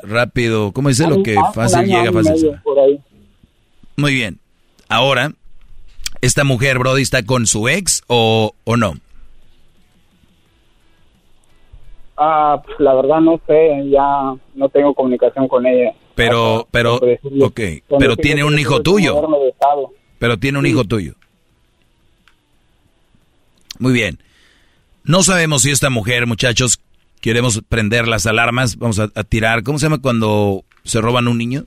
rápido, 0.02 0.72
¿cómo 0.72 0.90
dice? 0.90 1.08
Lo 1.08 1.22
que 1.22 1.36
fácil 1.54 1.86
llega, 1.86 2.12
fácil. 2.12 2.60
Muy 3.96 4.16
bien. 4.16 4.40
Ahora, 4.90 5.34
¿esta 6.22 6.44
mujer, 6.44 6.80
Brody, 6.80 7.04
está 7.04 7.24
con 7.24 7.46
su 7.46 7.68
ex 7.68 8.02
o, 8.08 8.54
o 8.64 8.78
no? 8.78 8.94
Ah, 12.18 12.62
pues, 12.66 12.80
la 12.80 12.94
verdad 12.96 13.20
no 13.20 13.40
sé, 13.46 13.90
ya 13.90 14.34
no 14.56 14.70
tengo 14.70 14.94
comunicación 14.94 15.48
con 15.48 15.66
ella. 15.66 15.94
Pero, 16.16 16.68
pero, 16.72 16.96
ok, 16.96 17.60
pero 18.00 18.16
tiene 18.16 18.44
un 18.44 18.58
hijo 18.58 18.82
tuyo. 18.82 19.22
Pero 20.24 20.40
tiene 20.40 20.58
un 20.58 20.66
hijo 20.66 20.86
tuyo. 20.86 21.16
Muy 23.78 23.92
bien. 23.92 24.20
No 25.04 25.22
sabemos 25.22 25.64
si 25.64 25.72
esta 25.72 25.90
mujer, 25.90 26.28
muchachos, 26.28 26.80
queremos 27.20 27.62
prender 27.68 28.08
las 28.08 28.26
alarmas, 28.26 28.78
vamos 28.78 29.00
a, 29.00 29.10
a 29.16 29.26
tirar, 29.26 29.64
¿cómo 29.64 29.80
se 29.80 29.88
llama 29.88 29.98
cuando 29.98 30.64
se 30.86 31.02
roban 31.02 31.28
un 31.28 31.38
niño? 31.38 31.66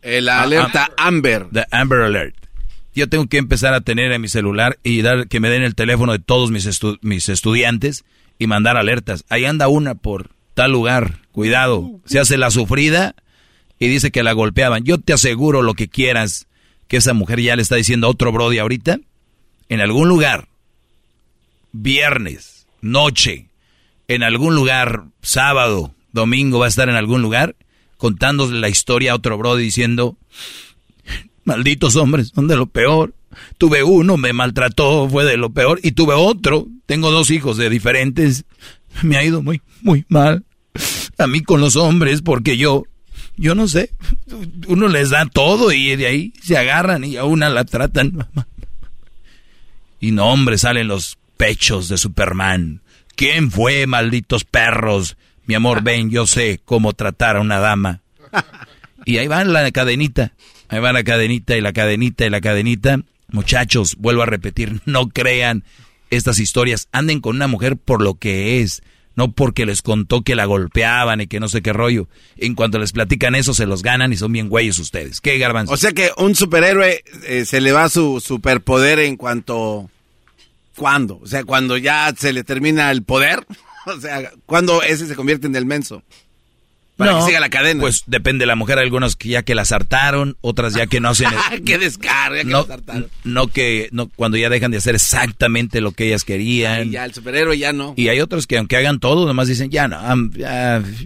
La 0.00 0.40
alerta 0.40 0.90
Amber. 0.96 1.48
The 1.52 1.66
Amber 1.70 2.00
Alert. 2.00 2.34
Yo 2.94 3.10
tengo 3.10 3.26
que 3.26 3.36
empezar 3.36 3.74
a 3.74 3.82
tener 3.82 4.10
en 4.10 4.22
mi 4.22 4.28
celular 4.28 4.78
y 4.82 5.02
dar 5.02 5.28
que 5.28 5.40
me 5.40 5.50
den 5.50 5.62
el 5.62 5.74
teléfono 5.74 6.12
de 6.12 6.18
todos 6.18 6.50
mis, 6.50 6.80
mis 7.02 7.28
estudiantes 7.28 8.06
y 8.38 8.46
mandar 8.46 8.78
alertas. 8.78 9.26
Ahí 9.28 9.44
anda 9.44 9.68
una 9.68 9.94
por 9.94 10.30
tal 10.54 10.72
lugar. 10.72 11.18
Cuidado. 11.30 12.00
Se 12.06 12.20
hace 12.20 12.38
la 12.38 12.50
sufrida 12.50 13.14
y 13.78 13.88
dice 13.88 14.10
que 14.10 14.22
la 14.22 14.32
golpeaban. 14.32 14.84
Yo 14.84 14.96
te 14.96 15.12
aseguro 15.12 15.60
lo 15.60 15.74
que 15.74 15.88
quieras 15.88 16.46
que 16.88 16.98
esa 16.98 17.14
mujer 17.14 17.40
ya 17.40 17.56
le 17.56 17.62
está 17.62 17.76
diciendo 17.76 18.06
a 18.06 18.10
otro 18.10 18.32
Brody 18.32 18.58
ahorita. 18.58 18.98
En 19.68 19.80
algún 19.80 20.08
lugar. 20.08 20.48
Viernes. 21.72 22.66
Noche. 22.80 23.48
En 24.08 24.22
algún 24.22 24.54
lugar. 24.54 25.04
Sábado. 25.22 25.94
Domingo 26.12 26.58
va 26.58 26.66
a 26.66 26.68
estar 26.68 26.88
en 26.88 26.96
algún 26.96 27.22
lugar 27.22 27.56
contándole 27.96 28.60
la 28.60 28.68
historia 28.68 29.12
a 29.12 29.14
otro 29.14 29.38
bro 29.38 29.56
diciendo, 29.56 30.16
malditos 31.44 31.96
hombres, 31.96 32.32
son 32.34 32.48
de 32.48 32.56
lo 32.56 32.66
peor. 32.66 33.14
Tuve 33.58 33.82
uno, 33.82 34.16
me 34.16 34.32
maltrató, 34.32 35.08
fue 35.08 35.24
de 35.24 35.36
lo 35.36 35.50
peor, 35.50 35.80
y 35.82 35.92
tuve 35.92 36.14
otro, 36.14 36.66
tengo 36.86 37.10
dos 37.10 37.30
hijos 37.30 37.56
de 37.56 37.68
diferentes, 37.68 38.44
me 39.02 39.16
ha 39.16 39.24
ido 39.24 39.42
muy, 39.42 39.60
muy 39.82 40.04
mal. 40.08 40.44
A 41.18 41.26
mí 41.26 41.42
con 41.42 41.60
los 41.60 41.76
hombres, 41.76 42.22
porque 42.22 42.56
yo, 42.56 42.84
yo 43.36 43.54
no 43.54 43.68
sé, 43.68 43.90
uno 44.66 44.88
les 44.88 45.10
da 45.10 45.26
todo 45.26 45.72
y 45.72 45.96
de 45.96 46.06
ahí 46.06 46.32
se 46.42 46.56
agarran 46.56 47.04
y 47.04 47.16
a 47.16 47.24
una 47.24 47.48
la 47.48 47.64
tratan. 47.64 48.26
Y 50.00 50.12
no, 50.12 50.26
hombre, 50.26 50.58
salen 50.58 50.88
los 50.88 51.18
pechos 51.36 51.88
de 51.88 51.98
Superman. 51.98 52.82
¿Quién 53.14 53.50
fue, 53.50 53.86
malditos 53.86 54.44
perros? 54.44 55.16
Mi 55.46 55.54
amor, 55.54 55.82
ven, 55.82 56.10
yo 56.10 56.26
sé 56.26 56.60
cómo 56.64 56.92
tratar 56.92 57.36
a 57.36 57.40
una 57.40 57.58
dama. 57.58 58.02
Y 59.04 59.18
ahí 59.18 59.28
va 59.28 59.44
la 59.44 59.70
cadenita. 59.70 60.32
Ahí 60.68 60.80
va 60.80 60.92
la 60.92 61.04
cadenita 61.04 61.56
y 61.56 61.60
la 61.60 61.72
cadenita 61.72 62.26
y 62.26 62.30
la 62.30 62.40
cadenita. 62.40 63.00
Muchachos, 63.28 63.96
vuelvo 63.98 64.22
a 64.22 64.26
repetir, 64.26 64.80
no 64.84 65.08
crean 65.08 65.64
estas 66.10 66.38
historias. 66.38 66.88
Anden 66.92 67.20
con 67.20 67.36
una 67.36 67.46
mujer 67.46 67.76
por 67.76 68.02
lo 68.02 68.14
que 68.14 68.60
es, 68.60 68.82
no 69.16 69.32
porque 69.32 69.66
les 69.66 69.82
contó 69.82 70.22
que 70.22 70.36
la 70.36 70.44
golpeaban 70.44 71.22
y 71.22 71.26
que 71.26 71.40
no 71.40 71.48
sé 71.48 71.62
qué 71.62 71.72
rollo. 71.72 72.08
En 72.36 72.54
cuanto 72.54 72.78
les 72.78 72.92
platican 72.92 73.34
eso, 73.34 73.54
se 73.54 73.66
los 73.66 73.82
ganan 73.82 74.12
y 74.12 74.16
son 74.16 74.30
bien 74.30 74.48
güeyes 74.48 74.78
ustedes. 74.78 75.20
¿Qué, 75.20 75.38
Garbanzo? 75.38 75.72
O 75.72 75.76
sea 75.76 75.92
que 75.92 76.10
un 76.18 76.34
superhéroe 76.34 77.02
eh, 77.26 77.44
se 77.46 77.60
le 77.60 77.72
va 77.72 77.88
su 77.88 78.20
superpoder 78.20 79.00
en 79.00 79.16
cuanto... 79.16 79.90
¿Cuándo? 80.76 81.18
O 81.22 81.26
sea, 81.26 81.42
cuando 81.44 81.78
ya 81.78 82.12
se 82.16 82.34
le 82.34 82.44
termina 82.44 82.90
el 82.90 83.02
poder. 83.02 83.46
O 83.88 84.00
sea, 84.00 84.32
¿cuándo 84.46 84.82
ese 84.82 85.06
se 85.06 85.14
convierte 85.14 85.46
en 85.46 85.54
el 85.54 85.64
menso? 85.64 86.02
Para 86.96 87.18
que 87.18 87.22
siga 87.22 87.40
la 87.40 87.50
cadena. 87.50 87.80
Pues 87.80 88.04
depende 88.06 88.44
de 88.44 88.46
la 88.46 88.56
mujer, 88.56 88.78
algunos 88.78 89.16
que 89.16 89.28
ya 89.28 89.42
que 89.42 89.54
la 89.54 89.62
hartaron, 89.68 90.36
otras 90.40 90.74
ya 90.74 90.86
que 90.86 90.98
no 91.00 91.10
hacen. 91.10 91.28
¡Qué 91.66 91.76
descarga! 91.76 92.38
Que 92.38 92.44
no, 92.44 92.66
no 93.24 93.48
que 93.48 93.88
no 93.92 94.08
cuando 94.08 94.38
ya 94.38 94.48
dejan 94.48 94.70
de 94.70 94.78
hacer 94.78 94.94
exactamente 94.94 95.80
lo 95.80 95.92
que 95.92 96.06
ellas 96.06 96.24
querían. 96.24 96.90
ya 96.90 97.04
el 97.04 97.12
superhéroe 97.12 97.58
ya 97.58 97.72
no. 97.72 97.92
Y 97.96 98.08
hay 98.08 98.20
otros 98.20 98.46
que 98.46 98.56
aunque 98.56 98.76
hagan 98.76 98.98
todo, 98.98 99.26
nomás 99.26 99.48
dicen 99.48 99.70
ya 99.70 99.88
no, 99.88 99.98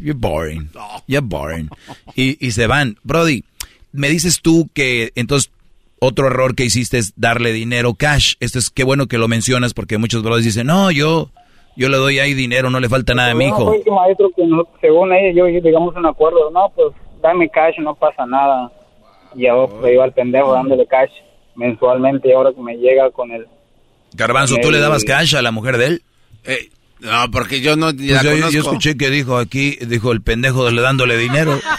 you're 0.01 0.13
boring, 0.15 0.71
you're 1.09 1.27
boring, 1.27 1.69
y, 2.15 2.45
y 2.45 2.53
se 2.53 2.67
van. 2.67 2.97
Brody, 3.03 3.45
me 3.93 4.09
dices 4.09 4.41
tú 4.41 4.71
que 4.73 5.13
entonces 5.17 5.51
otro 5.99 6.29
error 6.29 6.55
que 6.55 6.65
hiciste 6.65 6.99
es 6.99 7.13
darle 7.17 7.53
dinero 7.53 7.95
cash. 7.95 8.35
Esto 8.41 8.59
es 8.59 8.71
qué 8.71 8.85
bueno 8.85 9.07
que 9.07 9.19
lo 9.19 9.29
mencionas 9.29 9.75
porque 9.75 9.99
muchos 9.99 10.23
brothers 10.23 10.45
dicen 10.45 10.69
no 10.69 10.91
yo 10.91 11.31
yo 11.77 11.89
le 11.89 11.97
doy 11.97 12.19
ahí 12.19 12.35
dinero, 12.35 12.71
no 12.71 12.81
le 12.81 12.89
falta 12.89 13.15
nada 13.15 13.33
a 13.33 13.35
mi 13.35 13.47
hijo. 13.47 13.65
No, 13.65 13.83
que 13.83 13.91
maestro, 13.91 14.31
que 14.37 14.43
según 14.81 15.13
ella, 15.13 15.33
yo 15.33 15.47
digamos 15.61 15.95
un 15.97 16.07
acuerdo, 16.07 16.51
no, 16.51 16.71
pues 16.75 16.95
dame 17.23 17.49
cash, 17.49 17.79
no 17.79 17.95
pasa 17.95 18.27
nada. 18.27 18.71
Y 19.35 19.43
le 19.43 19.93
iba 19.95 20.05
al 20.05 20.13
pendejo 20.13 20.53
dándole 20.53 20.87
cash 20.87 21.11
mensualmente 21.55 22.29
y 22.29 22.33
ahora 22.33 22.53
que 22.53 22.61
me 22.61 22.77
llega 22.77 23.11
con 23.11 23.31
el... 23.31 23.47
Garbanzo, 24.13 24.57
¿tú 24.61 24.71
le 24.71 24.81
dabas 24.81 25.05
cash 25.05 25.37
a 25.37 25.43
la 25.43 25.53
mujer 25.53 25.79
de 25.79 25.87
él? 25.87 26.03
Eh, 26.45 26.71
no, 27.01 27.31
porque 27.31 27.61
yo 27.61 27.77
no... 27.77 27.93
Pues 27.95 28.23
yo, 28.23 28.35
yo, 28.51 28.61
escuché 28.61 28.97
que 28.97 29.09
dijo 29.11 29.39
aquí, 29.39 29.77
dijo 29.87 30.13
el 30.13 30.23
pendejo 30.23 30.65
de 30.65 30.73
le 30.73 30.83
dándole 30.83 31.17
dinero. 31.17 31.59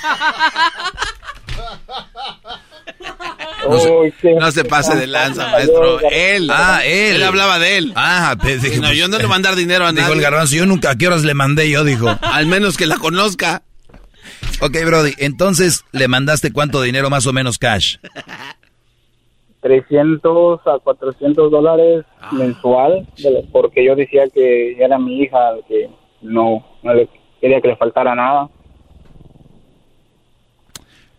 No 3.70 4.52
se, 4.52 4.64
pase 4.64 4.96
de 4.96 5.08
lanza, 5.08 5.48
maestro. 5.52 6.00
Él. 6.12 6.50
Ah, 6.52 6.82
él. 6.84 7.18
Él 7.18 7.24
hablaba 7.24 7.60
de 7.60 7.78
él. 7.78 7.94
Ah, 7.96 8.36
pues, 8.40 8.62
dije, 8.62 8.80
no, 8.80 8.92
yo 8.94 9.08
no 9.08 9.18
le 9.18 9.24
voy 9.24 9.32
a 9.32 9.36
mandar 9.36 9.56
dinero 9.56 9.86
a 9.86 9.92
nadie. 9.92 10.04
Dijo 10.04 10.14
el 10.14 10.22
garbanzo, 10.22 10.56
yo 10.56 10.66
nunca, 10.66 10.92
¿a 10.92 10.96
qué 10.96 11.08
horas 11.08 11.24
le 11.24 11.34
mandé 11.34 11.70
yo? 11.70 11.84
Dijo. 11.84 12.08
Al 12.22 12.46
menos 12.48 12.78
que 12.78 12.86
la 12.86 12.98
conozca. 12.98 13.64
Ok, 14.62 14.78
Brody, 14.86 15.14
entonces, 15.18 15.86
¿le 15.92 16.08
mandaste 16.08 16.52
cuánto 16.52 16.82
dinero 16.82 17.10
más 17.10 17.26
o 17.28 17.34
menos 17.34 17.58
cash? 17.58 17.98
300 19.62 20.60
a 20.66 20.80
400 20.80 21.52
dólares 21.52 22.06
ah. 22.20 22.30
mensual, 22.34 23.08
porque 23.52 23.86
yo 23.86 23.96
decía 23.96 24.24
que 24.34 24.74
era 24.84 24.98
mi 24.98 25.22
hija, 25.22 25.38
que 25.68 25.90
no, 26.22 26.66
no 26.84 26.94
le 26.94 27.08
quería 27.40 27.62
que 27.62 27.70
le 27.70 27.76
faltara 27.76 28.16
nada. 28.16 28.50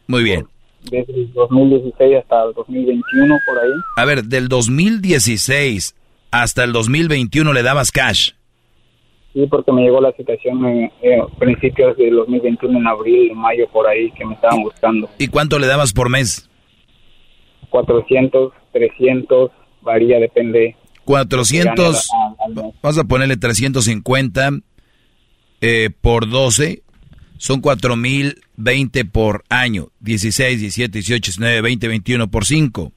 Muy 0.06 0.22
bien 0.24 0.51
desde 0.90 1.14
el 1.14 1.32
2016 1.32 2.16
hasta 2.18 2.44
el 2.44 2.54
2021 2.54 3.38
por 3.46 3.58
ahí. 3.58 3.70
A 3.96 4.04
ver, 4.04 4.24
del 4.24 4.48
2016 4.48 5.94
hasta 6.30 6.64
el 6.64 6.72
2021 6.72 7.52
le 7.52 7.62
dabas 7.62 7.92
cash. 7.92 8.32
Sí, 9.32 9.46
porque 9.46 9.72
me 9.72 9.82
llegó 9.82 10.00
la 10.00 10.12
situación 10.12 10.64
en, 10.66 10.90
principios 11.38 11.96
del 11.96 12.16
2021, 12.16 12.78
en 12.78 12.86
abril, 12.86 13.30
en 13.30 13.38
mayo, 13.38 13.66
por 13.72 13.86
ahí, 13.86 14.10
que 14.12 14.26
me 14.26 14.34
estaban 14.34 14.62
buscando. 14.62 15.08
¿Y 15.18 15.28
cuánto 15.28 15.58
le 15.58 15.66
dabas 15.66 15.92
por 15.94 16.10
mes? 16.10 16.50
400, 17.70 18.52
300, 18.72 19.50
varía, 19.80 20.18
depende. 20.18 20.76
400, 21.04 22.10
vamos 22.82 22.98
a 22.98 23.04
ponerle 23.04 23.36
350 23.38 24.50
eh, 25.62 25.90
por 26.00 26.28
12, 26.28 26.82
son 27.42 27.60
4020 27.60 29.04
por 29.06 29.42
año. 29.48 29.88
16, 29.98 30.60
17, 30.60 30.92
18, 30.92 31.32
19, 31.32 31.60
20, 31.60 31.88
21 31.88 32.30
por 32.30 32.44
5. 32.44 32.92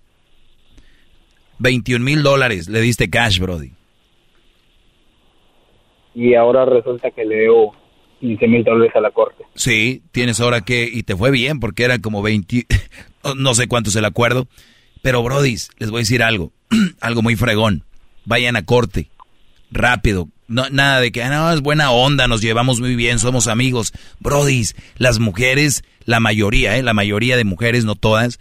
21 1.58 2.06
mil 2.06 2.22
dólares 2.22 2.70
le 2.70 2.80
diste 2.80 3.10
cash, 3.10 3.40
Brody. 3.40 3.72
Y 6.14 6.36
ahora 6.36 6.64
resulta 6.64 7.10
que 7.10 7.26
le 7.26 7.38
debo 7.38 7.76
15 8.20 8.48
mil 8.48 8.64
dólares 8.64 8.96
a 8.96 9.00
la 9.00 9.10
corte. 9.10 9.46
Sí, 9.56 10.04
tienes 10.12 10.40
ahora 10.40 10.62
que, 10.62 10.88
y 10.94 11.02
te 11.02 11.16
fue 11.16 11.32
bien 11.32 11.60
porque 11.60 11.84
era 11.84 11.98
como 11.98 12.22
20, 12.22 12.68
no 13.36 13.56
sé 13.56 13.68
cuánto 13.68 13.90
es 13.90 13.96
el 13.96 14.06
acuerdo. 14.06 14.48
Pero, 15.02 15.24
Brody, 15.24 15.56
les 15.80 15.90
voy 15.90 15.98
a 15.98 16.06
decir 16.06 16.22
algo, 16.22 16.52
algo 17.02 17.24
muy 17.24 17.36
fregón. 17.36 17.84
Vayan 18.26 18.58
a 18.58 18.64
corte, 18.64 19.10
rápido, 19.72 20.30
No, 20.48 20.70
nada 20.70 21.00
de 21.00 21.12
que, 21.12 21.24
ah, 21.24 21.30
no, 21.30 21.52
es 21.52 21.62
buena 21.62 21.92
onda, 21.92 22.28
nos 22.28 22.42
llevamos 22.42 22.80
muy 22.80 22.96
bien, 22.96 23.18
somos 23.18 23.48
amigos. 23.48 23.94
Brodis, 24.20 24.76
las 24.98 25.20
mujeres, 25.20 25.84
la 26.06 26.20
mayoría, 26.20 26.78
¿eh? 26.78 26.84
La 26.84 26.94
mayoría 26.94 27.36
de 27.36 27.44
mujeres, 27.44 27.84
no 27.84 27.96
todas, 27.96 28.40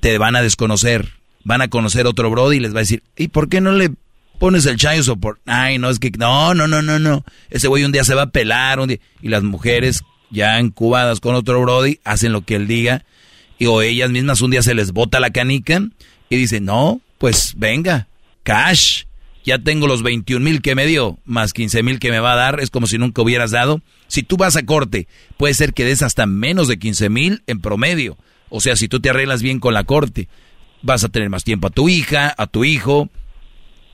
te 0.00 0.18
van 0.18 0.36
a 0.36 0.42
desconocer. 0.42 1.14
Van 1.42 1.62
a 1.62 1.68
conocer 1.68 2.06
otro 2.06 2.30
Brody 2.30 2.56
y 2.56 2.60
les 2.60 2.74
va 2.74 2.78
a 2.78 2.82
decir, 2.82 3.02
¿y 3.16 3.28
por 3.28 3.48
qué 3.48 3.60
no 3.60 3.72
le 3.72 3.90
pones 4.38 4.66
el 4.66 4.76
chayo 4.76 5.02
support? 5.02 5.40
Ay, 5.46 5.78
no, 5.78 5.90
es 5.90 5.98
que, 5.98 6.10
no, 6.10 6.54
no, 6.54 6.66
no, 6.68 6.82
no, 6.82 6.98
no. 6.98 7.24
Ese 7.50 7.68
güey 7.68 7.84
un 7.84 7.92
día 7.92 8.04
se 8.04 8.14
va 8.14 8.22
a 8.22 8.30
pelar, 8.30 8.80
un 8.80 8.88
día. 8.88 8.98
Y 9.22 9.28
las 9.28 9.42
mujeres, 9.42 10.02
ya 10.30 10.58
encubadas 10.58 11.20
con 11.20 11.34
otro 11.34 11.60
Brody, 11.60 12.00
hacen 12.04 12.32
lo 12.32 12.42
que 12.42 12.56
él 12.56 12.66
diga. 12.66 13.04
Y 13.58 13.66
o 13.66 13.82
ellas 13.82 14.10
mismas 14.10 14.40
un 14.40 14.50
día 14.50 14.62
se 14.62 14.74
les 14.74 14.92
bota 14.92 15.20
la 15.20 15.30
canica 15.30 15.80
y 16.28 16.36
dicen, 16.36 16.64
no, 16.64 17.00
pues 17.18 17.54
venga, 17.56 18.08
cash 18.42 19.04
ya 19.46 19.60
tengo 19.60 19.86
los 19.86 20.02
21 20.02 20.44
mil 20.44 20.60
que 20.60 20.74
me 20.74 20.86
dio, 20.86 21.20
más 21.24 21.52
15 21.52 21.84
mil 21.84 22.00
que 22.00 22.10
me 22.10 22.18
va 22.18 22.32
a 22.32 22.36
dar, 22.36 22.58
es 22.58 22.70
como 22.70 22.88
si 22.88 22.98
nunca 22.98 23.22
hubieras 23.22 23.52
dado. 23.52 23.80
Si 24.08 24.24
tú 24.24 24.36
vas 24.36 24.56
a 24.56 24.66
corte, 24.66 25.06
puede 25.36 25.54
ser 25.54 25.72
que 25.72 25.84
des 25.84 26.02
hasta 26.02 26.26
menos 26.26 26.66
de 26.66 26.80
15 26.80 27.08
mil 27.08 27.42
en 27.46 27.60
promedio. 27.60 28.18
O 28.48 28.60
sea, 28.60 28.74
si 28.74 28.88
tú 28.88 28.98
te 28.98 29.08
arreglas 29.08 29.42
bien 29.42 29.60
con 29.60 29.72
la 29.72 29.84
corte, 29.84 30.28
vas 30.82 31.04
a 31.04 31.08
tener 31.10 31.30
más 31.30 31.44
tiempo 31.44 31.68
a 31.68 31.70
tu 31.70 31.88
hija, 31.88 32.34
a 32.36 32.48
tu 32.48 32.64
hijo, 32.64 33.08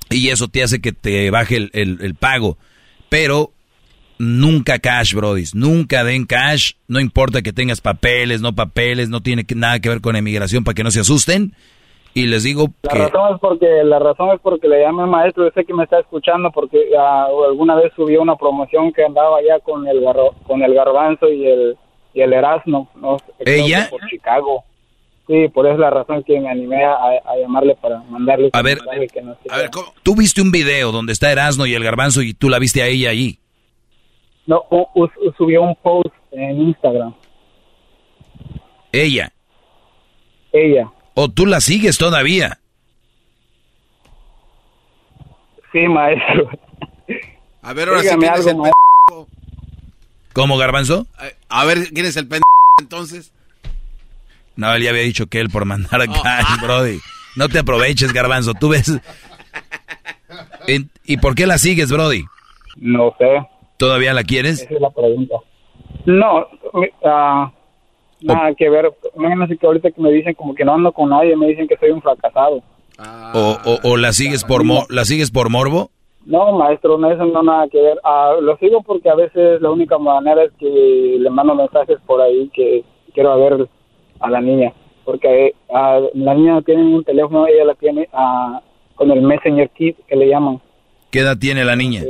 y 0.08 0.28
eso 0.28 0.48
te 0.48 0.62
hace 0.62 0.80
que 0.80 0.92
te 0.92 1.30
baje 1.30 1.56
el, 1.56 1.70
el 1.72 2.14
pago. 2.14 2.56
Pero 3.10 3.52
nunca 4.18 4.78
cash, 4.78 5.12
brodis, 5.12 5.54
nunca 5.54 6.02
den 6.02 6.24
cash, 6.24 6.72
no 6.88 6.98
importa 6.98 7.42
que 7.42 7.52
tengas 7.52 7.82
papeles, 7.82 8.40
no 8.40 8.54
papeles, 8.54 9.10
no 9.10 9.22
tiene 9.22 9.44
nada 9.54 9.80
que 9.80 9.90
ver 9.90 10.00
con 10.00 10.16
emigración 10.16 10.64
para 10.64 10.74
que 10.74 10.84
no 10.84 10.90
se 10.90 11.00
asusten 11.00 11.54
y 12.14 12.26
les 12.26 12.42
digo 12.42 12.66
la 12.82 12.94
razón 12.94 13.34
es 13.34 13.40
porque 13.40 13.84
la 13.84 13.98
razón 13.98 14.30
es 14.34 14.40
porque 14.40 14.68
le 14.68 14.82
llamé 14.82 15.06
maestro 15.06 15.44
yo 15.44 15.50
sé 15.52 15.64
que 15.64 15.72
me 15.72 15.84
está 15.84 16.00
escuchando 16.00 16.50
porque 16.50 16.90
ah, 16.98 17.28
alguna 17.48 17.74
vez 17.76 17.92
subió 17.96 18.20
una 18.20 18.36
promoción 18.36 18.92
que 18.92 19.04
andaba 19.04 19.38
ya 19.42 19.60
con 19.60 19.86
el 19.86 20.04
con 20.46 20.62
el 20.62 20.74
garbanzo 20.74 21.28
y 21.30 21.46
el 21.46 21.76
y 22.14 22.20
el 22.20 22.32
Erasmo 22.34 22.90
no 22.96 23.16
ella. 23.38 23.88
por 23.88 24.06
Chicago. 24.08 24.64
Sí 25.26 25.48
por 25.48 25.66
eso 25.66 25.74
es 25.74 25.80
la 25.80 25.90
razón 25.90 26.22
que 26.22 26.38
me 26.38 26.50
animé 26.50 26.84
a, 26.84 26.98
llamarle 27.40 27.76
para 27.76 28.02
mandarle 28.02 28.50
a 28.52 28.60
ver 28.62 28.78
a 29.48 29.56
ver 29.56 29.70
tú 30.02 30.14
viste 30.14 30.42
un 30.42 30.50
video 30.50 30.92
donde 30.92 31.12
está 31.12 31.32
Erasmo 31.32 31.64
y 31.64 31.74
el 31.74 31.84
garbanzo 31.84 32.20
y 32.20 32.34
tú 32.34 32.50
la 32.50 32.58
viste 32.58 32.82
a 32.82 32.86
ella 32.86 33.10
ahí. 33.10 33.38
No 34.46 34.64
subió 35.38 35.62
un 35.62 35.76
post 35.76 36.12
en 36.32 36.60
Instagram. 36.60 37.14
Ella. 38.90 39.32
Ella 40.52 40.90
¿O 41.14 41.28
tú 41.28 41.46
la 41.46 41.60
sigues 41.60 41.98
todavía? 41.98 42.58
Sí, 45.72 45.80
maestro. 45.88 46.50
A 47.62 47.72
ver, 47.72 47.88
ahora 47.88 48.02
sí, 48.02 48.08
¿quién 48.18 48.34
es 48.34 48.46
el 48.46 48.56
¿Cómo, 50.32 50.56
Garbanzo? 50.56 51.06
A 51.48 51.64
ver, 51.64 51.88
¿quién 51.92 52.06
es 52.06 52.16
el 52.16 52.26
pendejo 52.26 52.44
entonces? 52.80 53.32
No, 54.56 54.72
él 54.74 54.82
ya 54.82 54.90
había 54.90 55.02
dicho 55.02 55.26
que 55.26 55.40
él 55.40 55.50
por 55.50 55.64
mandar 55.64 56.02
a 56.02 56.04
oh. 56.04 56.62
Brody. 56.62 56.98
No 57.36 57.48
te 57.48 57.58
aproveches, 57.58 58.12
Garbanzo. 58.12 58.54
Tú 58.54 58.70
ves... 58.70 59.00
¿Y 61.04 61.16
por 61.18 61.34
qué 61.34 61.46
la 61.46 61.58
sigues, 61.58 61.90
Brody? 61.90 62.24
No 62.76 63.14
sé. 63.18 63.46
¿Todavía 63.76 64.14
la 64.14 64.24
quieres? 64.24 64.62
Esa 64.62 64.74
es 64.74 64.80
la 64.80 64.90
pregunta. 64.90 65.34
No, 66.06 66.46
uh, 66.72 67.52
nada 68.22 68.54
que 68.54 68.68
ver. 68.68 68.92
Imagínense 69.16 69.56
que 69.56 69.66
ahorita 69.66 69.90
que 69.90 70.00
me 70.00 70.10
dicen 70.10 70.34
como 70.34 70.54
que 70.54 70.64
no 70.64 70.74
ando 70.74 70.92
con 70.92 71.10
nadie, 71.10 71.36
me 71.36 71.48
dicen 71.48 71.68
que 71.68 71.76
soy 71.76 71.90
un 71.90 72.02
fracasado. 72.02 72.62
o, 73.34 73.78
o, 73.82 73.96
la 73.96 74.12
sigues 74.12 74.44
por 74.44 74.62
la 74.90 75.04
sigues 75.04 75.30
por 75.30 75.50
morbo? 75.50 75.90
No, 76.24 76.56
maestro, 76.56 76.98
no 76.98 77.10
eso 77.10 77.24
no 77.24 77.42
nada 77.42 77.68
que 77.68 77.80
ver. 77.80 77.98
Ah, 78.04 78.34
lo 78.40 78.56
sigo 78.58 78.82
porque 78.82 79.08
a 79.10 79.14
veces 79.14 79.60
la 79.60 79.70
única 79.70 79.98
manera 79.98 80.44
es 80.44 80.52
que 80.58 81.16
le 81.18 81.30
mando 81.30 81.54
mensajes 81.54 81.98
por 82.06 82.20
ahí 82.20 82.48
que 82.54 82.84
quiero 83.12 83.36
ver 83.38 83.68
a 84.20 84.30
la 84.30 84.40
niña, 84.40 84.72
porque 85.04 85.54
ah, 85.74 86.00
la 86.14 86.34
niña 86.34 86.62
tiene 86.62 86.82
un 86.82 87.02
teléfono, 87.02 87.46
ella 87.46 87.64
la 87.64 87.74
tiene 87.74 88.08
ah, 88.12 88.60
con 88.94 89.10
el 89.10 89.22
Messenger 89.22 89.68
Kit 89.70 89.96
que 90.06 90.16
le 90.16 90.28
llaman. 90.28 90.60
¿Qué 91.10 91.20
edad 91.20 91.36
tiene 91.36 91.64
la 91.64 91.74
niña? 91.74 92.02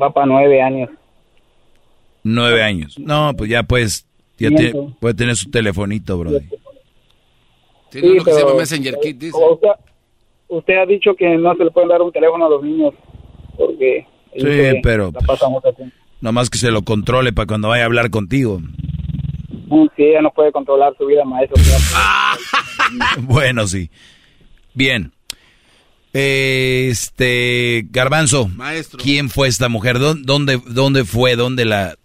Va 0.00 0.10
para 0.10 0.26
nueve 0.26 0.60
años. 0.60 0.90
Nueve 2.24 2.62
años. 2.62 2.98
No, 2.98 3.32
pues 3.36 3.50
ya 3.50 3.62
pues, 3.62 4.06
ya 4.38 4.48
puede 4.98 5.14
tener 5.14 5.36
su 5.36 5.50
telefonito, 5.50 6.18
bro. 6.18 6.30
Sí, 7.90 8.00
lo 8.00 8.24
que 8.24 8.32
se 8.32 8.40
llama 8.40 8.54
Messenger 8.54 8.98
Kit, 9.00 9.18
dice. 9.18 9.38
Usted, 10.48 10.74
ha 10.76 10.86
dicho 10.86 11.14
que 11.14 11.36
no 11.36 11.54
se 11.54 11.64
le 11.64 11.70
pueden 11.70 11.88
dar 11.88 12.02
un 12.02 12.12
teléfono 12.12 12.46
a 12.46 12.48
los 12.48 12.62
niños 12.62 12.94
porque... 13.56 14.06
Sí, 14.36 14.80
pero... 14.82 15.12
Nomás 16.20 16.48
que 16.48 16.58
se 16.58 16.70
lo 16.70 16.82
controle 16.82 17.32
para 17.32 17.46
cuando 17.46 17.68
vaya 17.68 17.82
a 17.82 17.86
hablar 17.86 18.10
contigo. 18.10 18.60
Mm, 19.66 19.86
sí, 19.96 20.04
ella 20.04 20.22
no 20.22 20.30
puede 20.30 20.52
controlar 20.52 20.94
su 20.96 21.06
vida, 21.06 21.24
maestro. 21.24 21.62
bueno, 23.18 23.66
sí. 23.66 23.90
Bien. 24.72 25.12
Este, 26.12 27.86
Garbanzo, 27.90 28.48
Maestro. 28.48 28.98
¿quién 29.02 29.28
fue 29.28 29.48
esta 29.48 29.68
mujer? 29.68 29.98
¿Dónde, 29.98 30.60
dónde 30.66 31.04
fue? 31.04 31.36
¿Dónde 31.36 31.64
la, 31.64 31.96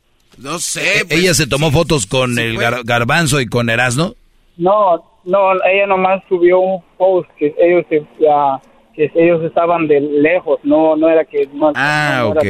no 0.42 0.60
sé. 0.60 1.06
Pues, 1.08 1.20
¿Ella 1.20 1.34
se 1.34 1.48
tomó 1.48 1.72
fotos 1.72 2.06
con 2.06 2.38
el 2.40 2.58
garbanzo 2.58 3.40
y 3.42 3.48
con 3.48 3.70
Erasno? 3.70 4.16
No, 4.58 5.04
no, 5.26 5.54
ella 5.66 5.88
nomás 5.88 6.22
subió 6.28 6.60
un 6.60 6.84
post 6.98 7.30
que 7.38 7.54
ellos 7.60 7.86
que 7.90 9.12
ellos 9.16 9.44
estaban 9.44 9.88
de 9.88 10.02
lejos, 10.02 10.60
no 10.64 10.96
no 10.96 11.10
era 11.10 11.24
que 11.24 11.48
no, 11.54 11.72
ah, 11.76 12.26
ok. 12.28 12.46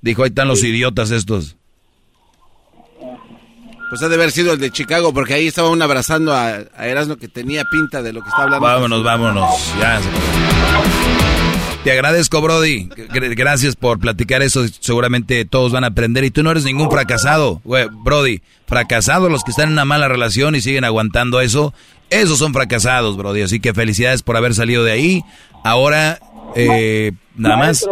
Dijo, 0.00 0.22
ahí 0.22 0.28
están 0.28 0.48
los 0.48 0.62
idiotas 0.62 1.10
estos. 1.10 1.56
Pues 3.88 4.02
ha 4.02 4.08
de 4.08 4.16
haber 4.16 4.32
sido 4.32 4.52
el 4.52 4.58
de 4.58 4.70
Chicago, 4.70 5.12
porque 5.12 5.34
ahí 5.34 5.46
estaba 5.46 5.70
uno 5.70 5.84
abrazando 5.84 6.32
a, 6.32 6.64
a 6.76 6.88
Erasmo 6.88 7.16
que 7.16 7.28
tenía 7.28 7.64
pinta 7.70 8.02
de 8.02 8.12
lo 8.12 8.20
que 8.20 8.28
está 8.28 8.42
hablando. 8.42 8.66
Vámonos, 8.66 9.04
vámonos. 9.04 9.74
Ya. 9.80 10.00
Te 11.86 11.92
agradezco, 11.92 12.40
Brody. 12.40 12.88
Gracias 13.36 13.76
por 13.76 14.00
platicar 14.00 14.42
eso. 14.42 14.66
Seguramente 14.66 15.44
todos 15.44 15.70
van 15.70 15.84
a 15.84 15.86
aprender. 15.86 16.24
Y 16.24 16.32
tú 16.32 16.42
no 16.42 16.50
eres 16.50 16.64
ningún 16.64 16.90
fracasado, 16.90 17.60
Brody. 18.02 18.40
Fracasados 18.66 19.30
los 19.30 19.44
que 19.44 19.52
están 19.52 19.68
en 19.68 19.74
una 19.74 19.84
mala 19.84 20.08
relación 20.08 20.56
y 20.56 20.60
siguen 20.60 20.82
aguantando 20.82 21.40
eso. 21.40 21.72
Esos 22.10 22.40
son 22.40 22.52
fracasados, 22.52 23.16
Brody. 23.16 23.42
Así 23.42 23.60
que 23.60 23.72
felicidades 23.72 24.24
por 24.24 24.36
haber 24.36 24.54
salido 24.54 24.82
de 24.82 24.90
ahí. 24.90 25.22
Ahora, 25.62 26.18
eh, 26.56 27.12
nada 27.36 27.56
más. 27.56 27.88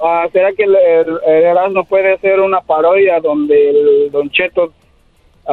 Ah, 0.00 0.28
¿Será 0.32 0.52
que 0.52 0.62
el, 0.62 0.76
el, 0.76 1.84
puede 1.88 2.14
hacer 2.14 2.38
una 2.38 2.60
parodia 2.60 3.18
donde 3.18 3.70
el 3.70 4.12
Don 4.12 4.30
Cheto 4.30 4.72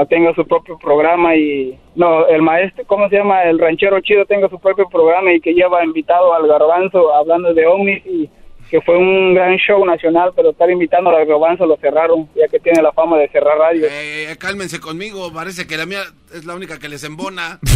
tenga 0.07 0.33
su 0.35 0.45
propio 0.45 0.77
programa 0.77 1.35
y 1.35 1.77
no 1.95 2.27
el 2.27 2.41
maestro 2.41 2.85
cómo 2.85 3.09
se 3.09 3.17
llama 3.17 3.43
el 3.43 3.57
ranchero 3.57 3.99
chido 4.01 4.25
tenga 4.25 4.47
su 4.47 4.59
propio 4.59 4.87
programa 4.87 5.33
y 5.33 5.41
que 5.41 5.53
lleva 5.53 5.83
invitado 5.83 6.33
al 6.33 6.47
garbanzo 6.47 7.13
hablando 7.13 7.53
de 7.53 7.65
ovnis 7.65 8.05
y 8.05 8.29
que 8.69 8.81
fue 8.81 8.95
un 8.97 9.33
gran 9.33 9.57
show 9.57 9.83
nacional 9.83 10.31
pero 10.35 10.51
estar 10.51 10.69
invitando 10.69 11.09
al 11.09 11.25
garbanzo 11.25 11.65
lo 11.65 11.75
cerraron 11.77 12.29
ya 12.35 12.47
que 12.47 12.59
tiene 12.59 12.83
la 12.83 12.91
fama 12.91 13.17
de 13.17 13.29
cerrar 13.29 13.57
radio. 13.57 13.87
Eh, 13.89 14.35
cálmense 14.37 14.79
conmigo 14.79 15.33
parece 15.33 15.65
que 15.65 15.75
la 15.75 15.87
mía 15.87 16.01
es 16.33 16.45
la 16.45 16.55
única 16.55 16.77
que 16.77 16.87
les 16.87 17.03
embona. 17.03 17.59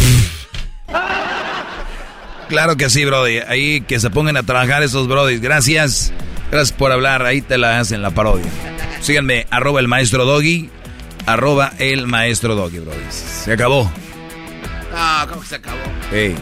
Claro 2.48 2.76
que 2.76 2.90
sí 2.90 3.04
brody. 3.04 3.38
Ahí 3.48 3.80
que 3.80 3.98
se 3.98 4.10
pongan 4.10 4.36
a 4.36 4.42
trabajar 4.42 4.82
esos 4.82 5.08
brody 5.08 5.38
gracias. 5.38 6.12
Gracias 6.50 6.76
por 6.76 6.92
hablar. 6.92 7.24
Ahí 7.24 7.40
te 7.40 7.58
la 7.58 7.80
hacen 7.80 8.02
la 8.02 8.10
parodia. 8.10 8.44
Síganme 9.00 9.46
arroba 9.50 9.80
el 9.80 9.88
maestro 9.88 10.24
doggy 10.24 10.70
arroba 11.26 11.72
el 11.78 12.06
maestro 12.06 12.54
Doggy, 12.54 12.78
bro. 12.80 12.92
Se 13.10 13.52
acabó. 13.52 13.90
Ah, 14.92 15.26
¿cómo 15.28 15.40
que 15.40 15.48
se 15.48 15.54
acabó? 15.56 15.78
Hey. 16.10 16.36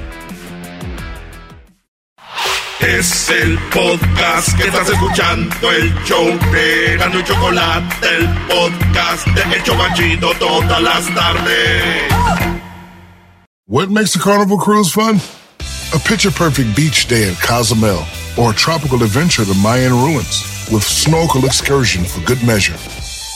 Es 2.81 3.31
el 3.31 3.59
podcast 3.73 4.57
que 4.57 4.65
estás 4.65 4.89
escuchando, 4.89 5.71
el 5.71 5.95
show 6.05 6.27
de 6.51 6.97
Gano 6.99 7.21
y 7.21 7.25
Chocolate, 7.25 8.09
el 8.17 8.29
podcast 8.49 9.27
de 9.29 9.57
El 9.57 9.63
Chobachito 9.63 10.33
todas 10.41 10.83
las 10.83 11.15
tardes. 11.15 12.13
What 13.69 13.89
makes 13.89 14.17
a 14.17 14.19
carnival 14.19 14.59
cruise 14.59 14.93
fun? 14.93 15.21
A 15.95 15.99
picture 16.01 16.33
perfect 16.33 16.75
beach 16.75 17.07
day 17.07 17.29
in 17.29 17.37
Cozumel 17.37 18.03
or 18.37 18.51
a 18.51 18.55
tropical 18.55 19.03
adventure 19.05 19.45
to 19.45 19.55
Mayan 19.55 19.93
ruins 19.93 20.43
with 20.71 20.83
snorkel 20.83 21.45
excursion 21.47 22.05
for 22.05 22.21
good 22.27 22.43
measure 22.45 22.77